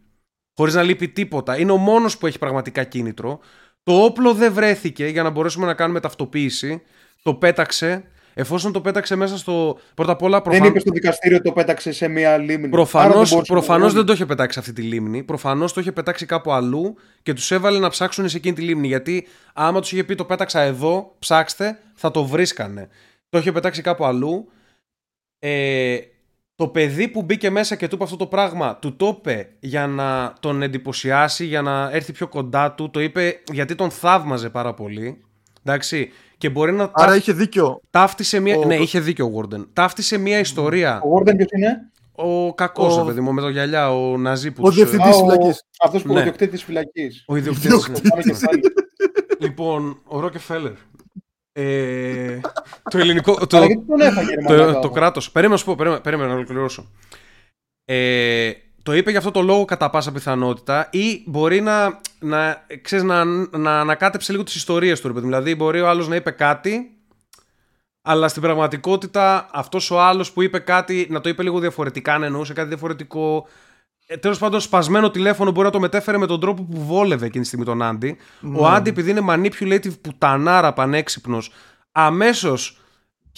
[0.57, 1.59] χωρίς να λείπει τίποτα.
[1.59, 3.39] Είναι ο μόνος που έχει πραγματικά κίνητρο.
[3.83, 6.81] Το όπλο δεν βρέθηκε για να μπορέσουμε να κάνουμε ταυτοποίηση.
[7.23, 8.03] Το πέταξε.
[8.39, 9.79] Εφόσον το πέταξε μέσα στο.
[9.93, 10.65] Πρώτα απ' όλα, Δεν προφαν...
[10.65, 12.53] είπε στο δικαστήριο ότι το πέταξε σε μία λίμνη.
[12.55, 15.23] Άρα προφανώ δεν μπορούσε να προφανώς το δεν το είχε πετάξει σε αυτή τη λίμνη.
[15.23, 18.87] Προφανώς το είχε πετάξει κάπου αλλού και τους έβαλε να ψάξουν σε εκείνη τη λίμνη.
[18.87, 22.87] Γιατί άμα τους είχε πει το πέταξα εδώ, ψάξτε, θα το βρίσκανε.
[23.29, 24.51] Το είχε πετάξει κάπου αλλού.
[25.39, 25.97] Ε,
[26.55, 29.87] το παιδί που μπήκε μέσα και του είπε αυτό το πράγμα, του το είπε για
[29.87, 32.89] να τον εντυπωσιάσει, για να έρθει πιο κοντά του.
[32.89, 35.21] Το είπε γιατί τον θαύμαζε πάρα πολύ.
[35.63, 36.11] Εντάξει.
[36.37, 37.81] Και μπορεί να Άρα ταύ- είχε δίκιο.
[37.89, 38.57] ταύτισε μια.
[38.57, 39.65] ο- Ναι, είχε δίκιο ο Warden.
[39.73, 41.01] Ταύτισε μια ιστορία.
[41.01, 43.05] Ο Gordon ποιος είναι; Ο κακός, Ο- ο...
[43.05, 45.05] παιδί μου, με το γυαλιά, ο Ναζί που Ο τους- διευθυντής.
[45.07, 45.63] Α, της ο- φυλακής.
[45.83, 46.13] Αυτός που Ναι.
[46.13, 47.23] είναι ο διοκτήτης της φυλακής.
[47.27, 47.87] Ο ιδιοκτήτης.
[47.87, 47.99] ναι.
[48.09, 48.61] Πάμε και πάλι.
[49.39, 50.71] λοιπόν, ο Ρόκεφέλερ.
[51.53, 52.39] Ε,
[52.91, 53.47] το ελληνικό.
[53.47, 55.31] Το, Αλλά γιατί τον έφαγε, ρε το, μαλάκα, το όμως; κράτος.
[55.31, 56.91] Περίμενα να σου πω, περίμενα, περίμενα να ολοκληρώσω.
[57.85, 58.51] Ε,
[58.87, 63.25] το είπε για αυτό το λόγο κατά πάσα πιθανότητα ή μπορεί να, να, ξέρεις, να,
[63.57, 65.07] να ανακάτεψε λίγο τις ιστορίες του.
[65.07, 65.31] ρε παιδί μου.
[65.31, 66.91] Δηλαδή μπορεί ο άλλος να είπε κάτι
[68.01, 72.23] αλλά στην πραγματικότητα αυτός ο άλλος που είπε κάτι να το είπε λίγο διαφορετικά, αν
[72.23, 73.47] εννοούσε κάτι διαφορετικό.
[74.05, 77.41] Ε, Τέλος πάντων, σπασμένο τηλέφωνο μπορεί να το μετέφερε με τον τρόπο που βόλευε εκείνη
[77.41, 78.17] τη στιγμή τον Άντι.
[78.55, 81.51] Ο Άντι, επειδή είναι manipulative πουτανάρα πανέξυπνος,
[81.91, 82.77] αμέσως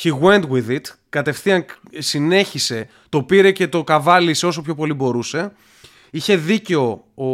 [0.04, 0.82] he went with it.
[1.10, 1.66] Κατευθείαν
[1.98, 5.52] συνέχισε, το πήρε και το καβάλισε όσο πιο πολύ μπορούσε.
[6.12, 7.26] Είχε δίκιο ο,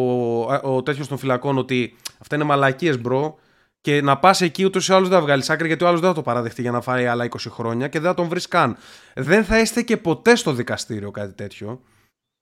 [0.76, 3.38] ο τέτοιος των φυλακών ότι αυτά είναι μαλακίες, bro.
[3.82, 6.10] Και να πας εκεί ούτως ή άλλως δεν θα βγάλεις άκρη γιατί ο άλλος δεν
[6.10, 8.78] θα το παραδεχτεί για να φάει άλλα 20 χρόνια και δεν θα τον βρεις καν.
[9.16, 11.82] Δεν θα είστε και ποτέ στο δικαστήριο κάτι τέτοιο.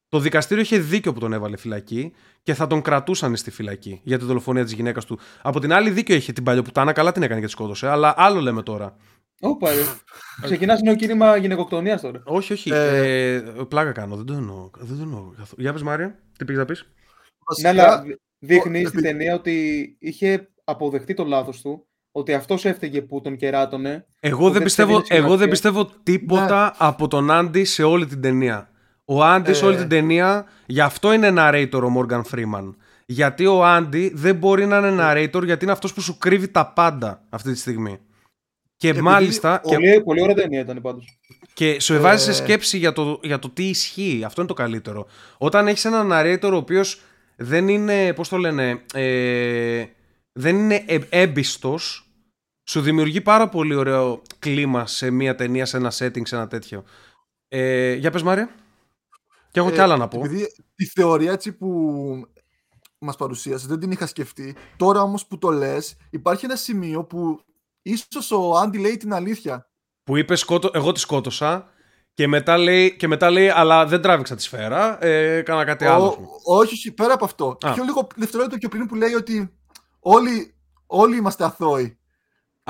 [0.09, 2.13] Το δικαστήριο είχε δίκιο που τον έβαλε φυλακή
[2.43, 5.19] και θα τον κρατούσαν στη φυλακή για τη δολοφονία της γυναίκας του.
[5.41, 7.87] Από την άλλη, δίκιο είχε την παλιοπουτάνα, καλά την έκανε και τη σκότωσε.
[7.87, 8.95] Αλλά άλλο λέμε τώρα.
[9.43, 9.81] Όπα, ρε.
[10.43, 12.21] Ξεκινάς νέο κίνημα γυναικοκτονίας τώρα.
[12.25, 12.69] Όχι, όχι.
[12.73, 14.15] Ε, Ε, πλάκα κάνω.
[14.15, 14.69] Δεν το εννοώ.
[14.79, 15.61] Δεν το εννοώ καθόλου.
[15.61, 18.03] Για πες Μάρια, τι πήγες να πεις; Ναι, Βασικά, αλλά
[18.39, 23.35] δείχνει ο- στην ταινία ότι είχε αποδεχτεί το λάθος του, ότι αυτός έφταιγε που τον
[23.35, 24.05] κεράτωνε.
[24.19, 25.49] Εγώ δεν, δεν πιστεύω, σέβεται εγώ δεν σημασία.
[25.51, 28.69] πιστεύω τίποτα από τον Άντι σε όλη την ταινία.
[29.05, 29.79] Ο Άντι σε όλη Ε.
[29.79, 32.73] την ταινία, γι' αυτό είναι narrator ο Morgan Freeman.
[33.05, 36.67] Γιατί ο Άντι δεν μπορεί να είναι narrator γιατί είναι αυτός που σου κρύβει τα
[36.67, 37.99] πάντα αυτή τη στιγμή.
[38.83, 39.61] Και Επειδή μάλιστα.
[39.63, 41.19] ο- και- Πολύ, πολύ ωραία ταινία ήταν πάντως.
[41.53, 42.33] Και σου βάζει σε Ε.
[42.33, 44.21] σκέψη για το, για το τι ισχύει.
[44.25, 45.07] Αυτό είναι το καλύτερο.
[45.37, 47.01] Όταν έχεις έναν narrator ο οποίος
[47.35, 48.13] δεν είναι.
[48.13, 48.81] Πώς το λένε.
[48.93, 49.85] Ε,
[50.31, 52.09] δεν είναι ε, έμπιστος,
[52.69, 56.83] σου δημιουργεί πάρα πολύ ωραίο κλίμα σε μια ταινία, σε ένα setting, σε ένα τέτοιο.
[57.47, 58.49] Ε, για πες Μάρια.
[59.51, 60.21] Και έχω ε, κι άλλα να πω.
[60.25, 61.69] Επειδή τη θεωρία έτσι που
[62.97, 64.55] μας παρουσίασε δεν την είχα σκεφτεί.
[64.77, 67.39] Τώρα όμως που το λες υπάρχει ένα σημείο που
[67.83, 69.69] ίσως ο Άντι λέει την αλήθεια.
[70.03, 71.67] Που είπε σκότω, εγώ τη σκότωσα
[72.13, 76.05] Και μετά, λέει, και μετά λέει, αλλά δεν τράβηξα τη σφαίρα, ε, έκανα κάτι άλλο.
[76.07, 76.27] ας πούμε.
[76.45, 77.57] Ο- όχι, όχι, πέρα από αυτό.
[77.61, 77.73] Α.
[77.73, 79.53] Πιο λίγο δευτερόλεπτο πιο πριν που λέει ότι
[79.99, 80.55] όλοι,
[80.85, 81.97] όλοι είμαστε αθώοι.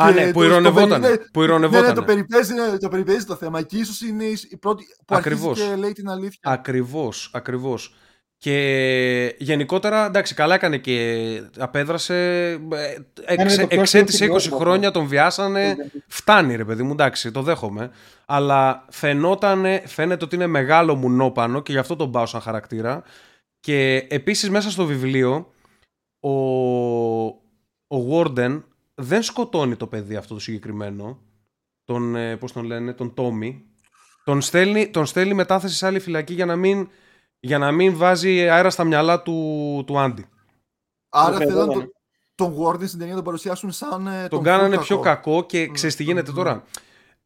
[0.02, 0.94] Α, Και ναι, που το- ηρωνευότανε.
[0.95, 1.94] το περι- Που Ναι, ναι, ηρωνευότανε.
[1.94, 3.61] το περιπέζει, ναι, το περιπέζει το θέμα.
[3.61, 5.49] Και ίσως είναι η η πρώτη που Ακριβώς.
[5.49, 6.40] αρχίζει και λέει την αλήθεια.
[6.44, 7.94] Ακριβώς, ακριβώς.
[8.43, 12.49] Και γενικότερα, εντάξει, καλά έκανε και απέδρασε.
[12.73, 15.75] ε, Εξ, το πιο εξέτησε 20 αξιόπιστο χρόνια, τον βιάσανε.
[16.07, 17.91] Φτάνει ρε παιδί μου, εντάξει, το δέχομαι.
[18.25, 23.03] Αλλά φαινότανε, φαίνεται ότι είναι μεγάλο μουνόπανο και γι' αυτό τον πάω σαν χαρακτήρα.
[23.59, 25.51] Και επίσης μέσα στο βιβλίο
[26.19, 26.29] ο,
[27.87, 28.63] ο Warden
[28.93, 31.19] δεν σκοτώνει το παιδί αυτό το συγκεκριμένο.
[31.83, 33.63] Τον, ε, πώς τον λένε, τον Τόμι.
[34.23, 36.89] Τον στέλνει, τον στέλνει μετάθεση σε άλλη φυλακή για να μην,
[37.45, 40.25] για να μην βάζει αέρα στα μυαλά του, του Άντι.
[41.09, 41.73] Άρα Το θέλουν παιδεύανε.
[41.73, 41.91] τον,
[42.35, 44.07] τον Warden στην ταινία να τον παρουσιάσουν σαν.
[44.07, 46.35] ε, Τον κάνανε full πιο κακό και ξέρεις τι γίνεται μμ.
[46.35, 46.63] τώρα.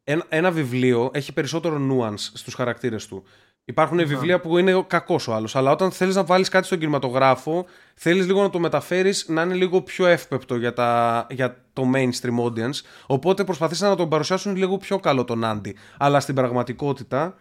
[0.04, 3.22] Ένα, ένα βιβλίο έχει περισσότερο nuance στους χαρακτήρες του.
[3.64, 4.04] Υπάρχουν Ναι.
[4.04, 8.26] βιβλία που είναι κακός ο άλλος, αλλά όταν θέλεις να βάλεις κάτι στον κινηματογράφο, θέλεις
[8.26, 12.80] λίγο να το μεταφέρεις να είναι λίγο πιο εύπεπτο για, τα, για το mainstream audience.
[13.06, 15.76] Οπότε προσπαθήσαν να τον παρουσιάσουν λίγο πιο καλό τον Άντι.
[15.98, 17.34] Αλλά στην πραγματικότητα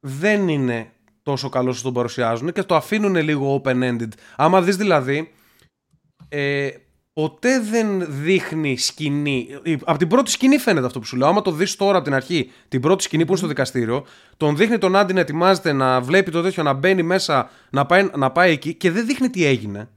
[0.00, 0.92] δεν είναι
[1.22, 4.08] τόσο καλό όσο τον παρουσιάζουν και το αφήνουν λίγο open-ended.
[4.36, 5.32] Άμα δεις δηλαδή,
[6.28, 6.68] ε,
[7.12, 9.48] ποτέ δεν δείχνει σκηνή.
[9.84, 11.28] Από την πρώτη σκηνή φαίνεται αυτό που σου λέω.
[11.28, 14.04] Άμα το δεις τώρα από την αρχή, την πρώτη σκηνή που είναι στο δικαστήριο,
[14.36, 18.08] τον δείχνει τον Άντι να ετοιμάζεται, να βλέπει το τέτοιο, να μπαίνει μέσα, να πάει,
[18.16, 19.88] να πάει εκεί και δεν δείχνει τι έγινε.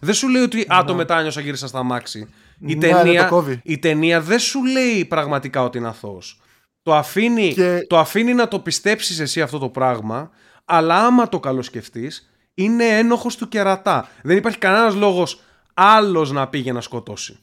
[0.00, 2.28] Δεν σου λέει ότι Α, το μετάνιωσα, γύρισα στα μάξι.
[2.60, 3.60] Η, Ναι, ναι, ταινία, το κόβει.
[3.64, 6.40] η ταινία δεν σου λέει πραγματικά ότι είναι αθώος.
[6.82, 10.30] Το αφήνει, Και- το αφήνει να το πιστέψεις εσύ αυτό το πράγμα,
[10.68, 14.08] αλλά άμα το καλοσκεφτείς, είναι ένοχος του κερατά.
[14.22, 15.40] Δεν υπάρχει κανένας λόγος
[15.74, 17.38] άλλος να πήγε να σκοτώσει.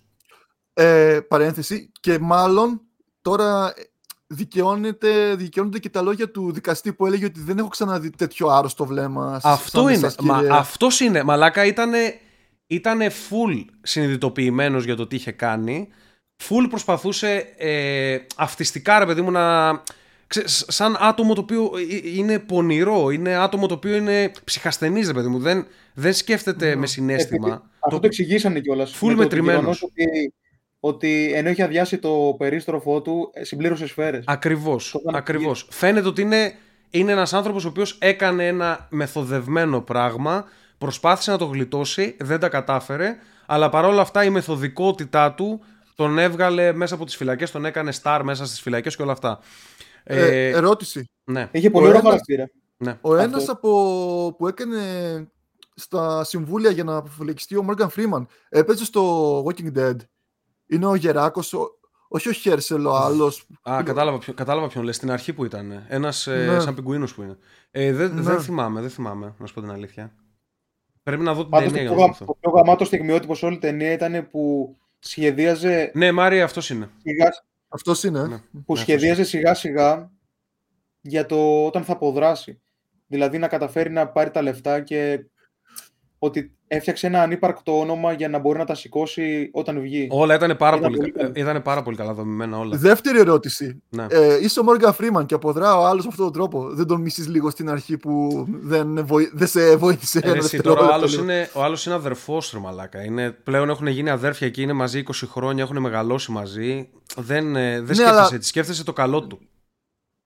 [0.73, 1.91] Ε, παρένθεση.
[1.99, 2.81] Και μάλλον
[3.21, 3.81] τώρα ε,
[4.27, 8.85] δικαιώνεται, δικαιώνονται και τα λόγια του δικαστή που έλεγε ότι δεν έχω ξαναδεί τέτοιο άρρωστο
[8.85, 9.39] βλέμμα.
[9.39, 9.91] σ- Αυτό σαν είναι.
[10.07, 10.53] εσάς, Μα, κύριε.
[10.57, 11.23] αυτός είναι.
[11.23, 12.19] Μαλάκα ήτανε,
[12.67, 15.87] ήτανε full συνειδητοποιημένος για το τι είχε κάνει.
[16.49, 19.69] Full προσπαθούσε ε, αυτιστικά, ρε παιδί μου, να...
[20.27, 24.31] ξέ- σ- σαν άτομο το οποίο ε, ε, είναι πονηρό, είναι άτομο το οποίο είναι
[24.43, 25.39] ψυχασθενής, ρε παιδί μου.
[25.39, 27.47] Δεν, δεν σκέφτεται με συνέστημα.
[27.47, 28.95] Επειδή- Αυτό το εξηγήσανε κιόλας.
[29.01, 29.83] Full μετρημένος.
[29.83, 30.33] Ότι,
[30.79, 34.23] ότι ενώ είχε αδειάσει το περίστροφό του, ε, συμπλήρωσε σφαίρες.
[34.27, 35.67] Ακριβώς, Το έκανε ακριβώς.
[35.71, 36.53] Φαίνεται ότι είναι,
[36.89, 40.45] είναι ένας άνθρωπος ο οποίος έκανε ένα μεθοδευμένο πράγμα,
[40.77, 43.15] προσπάθησε να το γλιτώσει, δεν τα κατάφερε,
[43.45, 45.61] αλλά παρόλα αυτά η μεθοδικότητά του
[45.95, 49.39] τον έβγαλε μέσα από τις φυλακές, τον έκανε star μέσα στις φυλακές και όλα αυτά.
[50.07, 51.09] Ε, Ε, ερώτηση.
[51.23, 52.49] ναι, Είχε πολύ ο ωραίο ένας- χαρακτήρα.
[52.77, 52.97] ναι.
[53.01, 53.23] Ο Αυτό.
[53.23, 54.79] ένας από, που έκανε
[55.75, 59.95] στα συμβούλια για να αποφυλακιστεί ο Morgan Freeman έπαιζε στο Walking Dead.
[60.67, 61.67] Είναι ο Γεράκος, ο,
[62.07, 63.47] όχι ο Χέρσελ, ο άλλος.
[63.69, 65.85] Α, κατάλαβα, ποιο, κατάλαβα ποιον λες, στην αρχή που ήταν.
[65.87, 66.59] Ένας ε, Ναι.
[66.59, 67.37] σαν πιγκουίνος που είναι.
[67.71, 68.21] Ε, δεν, Ναι.
[68.21, 70.13] δεν θυμάμαι, δεν θυμάμαι, να σου πω την αλήθεια.
[71.03, 72.33] Πρέπει να δω την Πάντως ταινία για το, να πιο, το γα- θυμηθώ.
[72.33, 76.89] το πιο γαμάτο στιγμιότυπο σε όλη την ταινία ήταν που σχεδίαζε Ναι, Μάρια, αυτός είναι.
[77.03, 77.29] σιγά,
[77.75, 78.19] Αυτός είναι.
[78.19, 78.27] ε.
[78.27, 78.37] Ναι.
[78.65, 80.11] που Ναι, σχεδίαζε σιγά σιγά
[81.01, 82.61] για το όταν θα αποδράσει.
[83.07, 85.25] Δηλαδή να καταφέρει να πάρει τα λεφτά και
[86.25, 90.07] ότι έφτιαξε ένα ανύπαρκτο όνομα για να μπορεί να τα σηκώσει όταν βγει.
[90.11, 91.31] Όλα ήταν πάρα, Ήταν πολύ, πολύ καλό.
[91.35, 92.77] ε, ήτανε πάρα πολύ καλά δομημένα όλα.
[92.77, 93.83] Δεύτερη ερώτηση.
[93.89, 94.05] Ναι.
[94.09, 96.69] Ε, είσαι ο Morgan Freeman και αποδρά ο άλλος με αυτόν τον τρόπο.
[96.73, 99.29] Δεν τον μισείς λίγο στην αρχή που δεν, βοη...
[99.33, 101.23] δεν σε βοήθησε Ε, ένα εσύ, τώρα ο δευτερόλεπτο, άλλος λέω.
[101.23, 103.03] είναι, ο άλλος είναι αδερφός του μαλάκα.
[103.03, 106.89] Είναι, πλέον έχουν γίνει αδέρφια και είναι μαζί 20 χρόνια, έχουν μεγαλώσει μαζί.
[107.17, 109.39] Δεν, ε, δεν Ναι, σκέφτεσαι αλλά- έτσι, σκέφτεσαι το καλό του.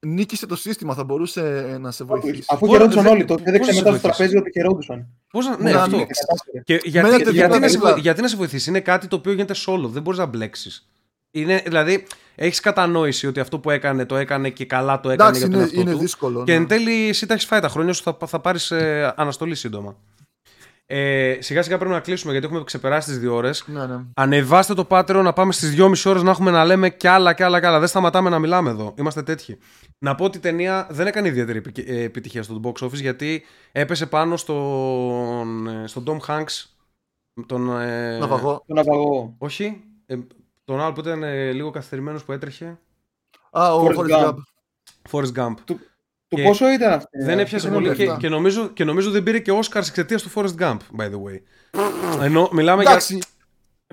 [0.08, 2.44] Νίκησε το σύστημα, θα μπορούσε ε, να σε βοηθήσει.
[2.48, 5.08] Αφού Πώς- χαιρόντουσαν δεν- όλοι, το πώς έδειξε σε μετά στο βοηθήσει; τραπέζι ότι χαιρόντουσαν.
[5.32, 5.96] Πώς να, ναι, Να αυτό.
[5.96, 6.22] ανοίξει.
[6.26, 6.64] Κατάφερε.
[6.64, 7.92] Και γιατί, Μένετε γιατί, δίπλα να σε, δίπλα.
[7.94, 10.90] βοη- γιατί να σε βοηθήσει, είναι κάτι το οποίο γίνεται solo, δεν μπορείς να μπλέξεις.
[11.32, 12.06] Είναι, δηλαδή,
[12.36, 15.56] έχεις κατανόηση ότι αυτό που έκανε το έκανε και καλά το έκανε Εντάξει, για τον
[15.60, 15.98] είναι, εαυτό είναι του.
[15.98, 16.44] δύσκολο.
[16.44, 16.58] Και ναι.
[16.58, 18.72] εν τέλει, εσύ τα έχεις φάει τα χρόνια σου, θα, θα πάρεις
[19.16, 19.96] αναστολή σύντομα.
[20.91, 23.64] Ε, σιγά σιγά πρέπει να κλείσουμε γιατί έχουμε ξεπεράσει τις δύο ώρες.
[23.68, 23.95] Ναι, ναι.
[24.14, 27.44] Ανεβάστε το Patreon να πάμε στις 2,5 ώρες να έχουμε να λέμε κι άλλα κι
[27.44, 27.80] άλλα κι άλλα.
[27.80, 28.94] Δεν σταματάμε να μιλάμε εδώ.
[28.98, 29.57] Είμαστε τέτοιοι.
[29.99, 33.44] Να πω ότι η ταινία δεν έκανε ιδιαίτερη επι- ε, επιτυχία στο box office γιατί
[33.72, 36.66] έπεσε πάνω στον, ε, στον Tom Hanks.
[37.45, 38.64] Τον, ε, Ναυαγό.
[38.68, 39.36] Τον αγαγό.
[39.38, 39.84] Όχι.
[40.06, 40.16] Ε,
[40.66, 42.78] τον άλλο που ήταν ε, λίγο καθυστερημένος που έτρεχε.
[43.52, 44.26] Α, ο Forrest Forrest Gump.
[44.28, 44.36] Gump.
[45.11, 45.53] Forrest Gump.
[45.66, 45.80] Του
[46.35, 47.10] Και πόσο ήταν αυτό.
[47.26, 48.19] Δεν έπιασε δεν πολύ είναι και, λεφτά.
[48.19, 51.39] και, νομίζω, και νομίζω δεν πήρε και Oscars εξαιτίας του Forrest Gump, by the way.
[52.22, 53.19] Ενώ μιλάμε για, Εντάξει,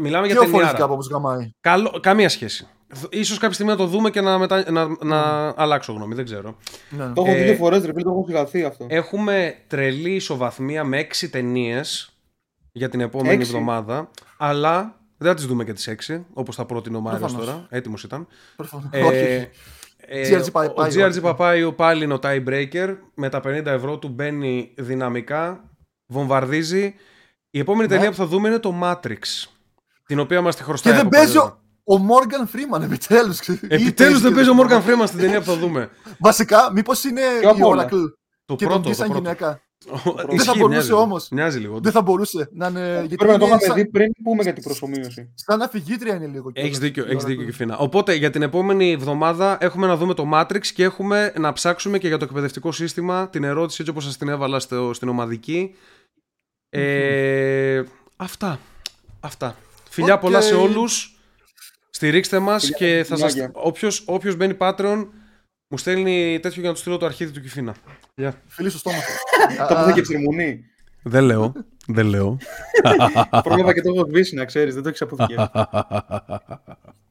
[0.00, 0.84] μιλάμε και για ο Forrest ταινιάρα.
[0.84, 1.50] Gump όμως γαμάει.
[1.60, 2.68] Καλό, καμία σχέση.
[3.10, 4.70] Ίσως κάποια στιγμή να το δούμε και να, μετα...
[4.72, 6.56] να, να αλλάξω γνώμη, δεν ξέρω.
[6.90, 7.04] Ναι.
[7.04, 8.86] Το έχω δει Ε, δύο φορές, ρε φίλε, το έχω σιγαθεί αυτό.
[8.88, 12.10] Έχουμε τρελή ισοβαθμία με έξι ταινίες
[12.72, 16.64] για την επόμενη Έξι; εβδομάδα, αλλά δεν θα τις δούμε και τις έξι, όπως θα
[16.64, 17.46] πρότεινε ο Μάριος Προφανώς.
[17.46, 17.66] τώρα.
[17.70, 18.26] Έτοιμος ήταν.
[18.56, 18.86] Προφανώς.
[18.90, 19.48] Ε, Όχι.
[20.08, 21.20] Ε, GRG πάει- ο πάει, GRG όχι.
[21.20, 22.96] Παπάιο πάλι είναι ο tiebreaker.
[23.14, 25.70] Με τα 50 ευρώ του μπαίνει δυναμικά,
[26.06, 26.94] βομβαρδίζει.
[27.50, 27.94] Η επόμενη Ναι.
[27.94, 29.18] ταινία που θα δούμε είναι το Matrix.
[30.06, 30.92] Την οποία μας τη χρωστάει.
[30.92, 31.62] Και δεν από παίζει παλιότερα.
[31.84, 33.38] ο, ο Morgan Freeman, επιτέλους.
[33.68, 35.90] Επιτέλους δεν παίζει ο Morgan Freeman στην ταινία που θα δούμε.
[36.18, 38.04] Βασικά, μήπως είναι Ποιο η απ' όλα; Oracle
[38.44, 38.80] Το και πρώτο.
[38.80, 39.60] τον το σαν πρώτο.
[39.84, 40.26] Γυναίκα.
[40.34, 40.92] Ισχύει, θα μπορούσε μοιάζει.
[40.92, 41.28] όμως.
[41.30, 41.80] Μοιάζει λίγο.
[41.80, 42.96] Δεν θα μπορούσε να είναι.
[43.00, 45.32] γιατί Πρέπει να το είναι είχαμε σαν- δει πριν πούμε για την προσωμείωση.
[45.34, 46.50] Σαν αφηγήτρια είναι λίγο.
[46.54, 47.26] Έχεις κιόλας, δίκιο, η έχεις Oracle.
[47.26, 47.76] δίκιο, Κιφίνα.
[47.78, 52.08] Οπότε για την επόμενη εβδομάδα έχουμε να δούμε το Matrix και έχουμε να ψάξουμε και
[52.08, 55.74] για το εκπαιδευτικό σύστημα την ερώτηση έτσι όπως σας την έβαλα στο, στην ομαδική.
[56.68, 57.82] Ε,
[58.16, 58.58] αυτά.
[59.20, 59.56] Αυτά.
[59.90, 60.20] Φιλιά Οκ.
[60.20, 61.10] πολλά σε όλους.
[61.90, 63.32] Στηρίξτε μας Φιλιά, και θα σας...
[63.32, 63.60] φιλάκια.
[63.62, 65.06] Όποιος, όποιος μπαίνει Patreon
[65.68, 67.74] μου στέλνει τέτοιο για να του στείλω το αρχίδι του Κιφίνα.
[68.14, 68.42] Γεια.
[68.46, 68.96] Φιλί στο στόμα.
[69.68, 70.64] Τα πούμε και ψερμουνί.
[71.02, 71.52] Δεν λέω.
[71.86, 72.38] Δεν λέω.
[73.42, 75.50] Πρόλαβα και το έχω σβήσει να ξέρεις, δεν το έχεις αποθηκεύσει.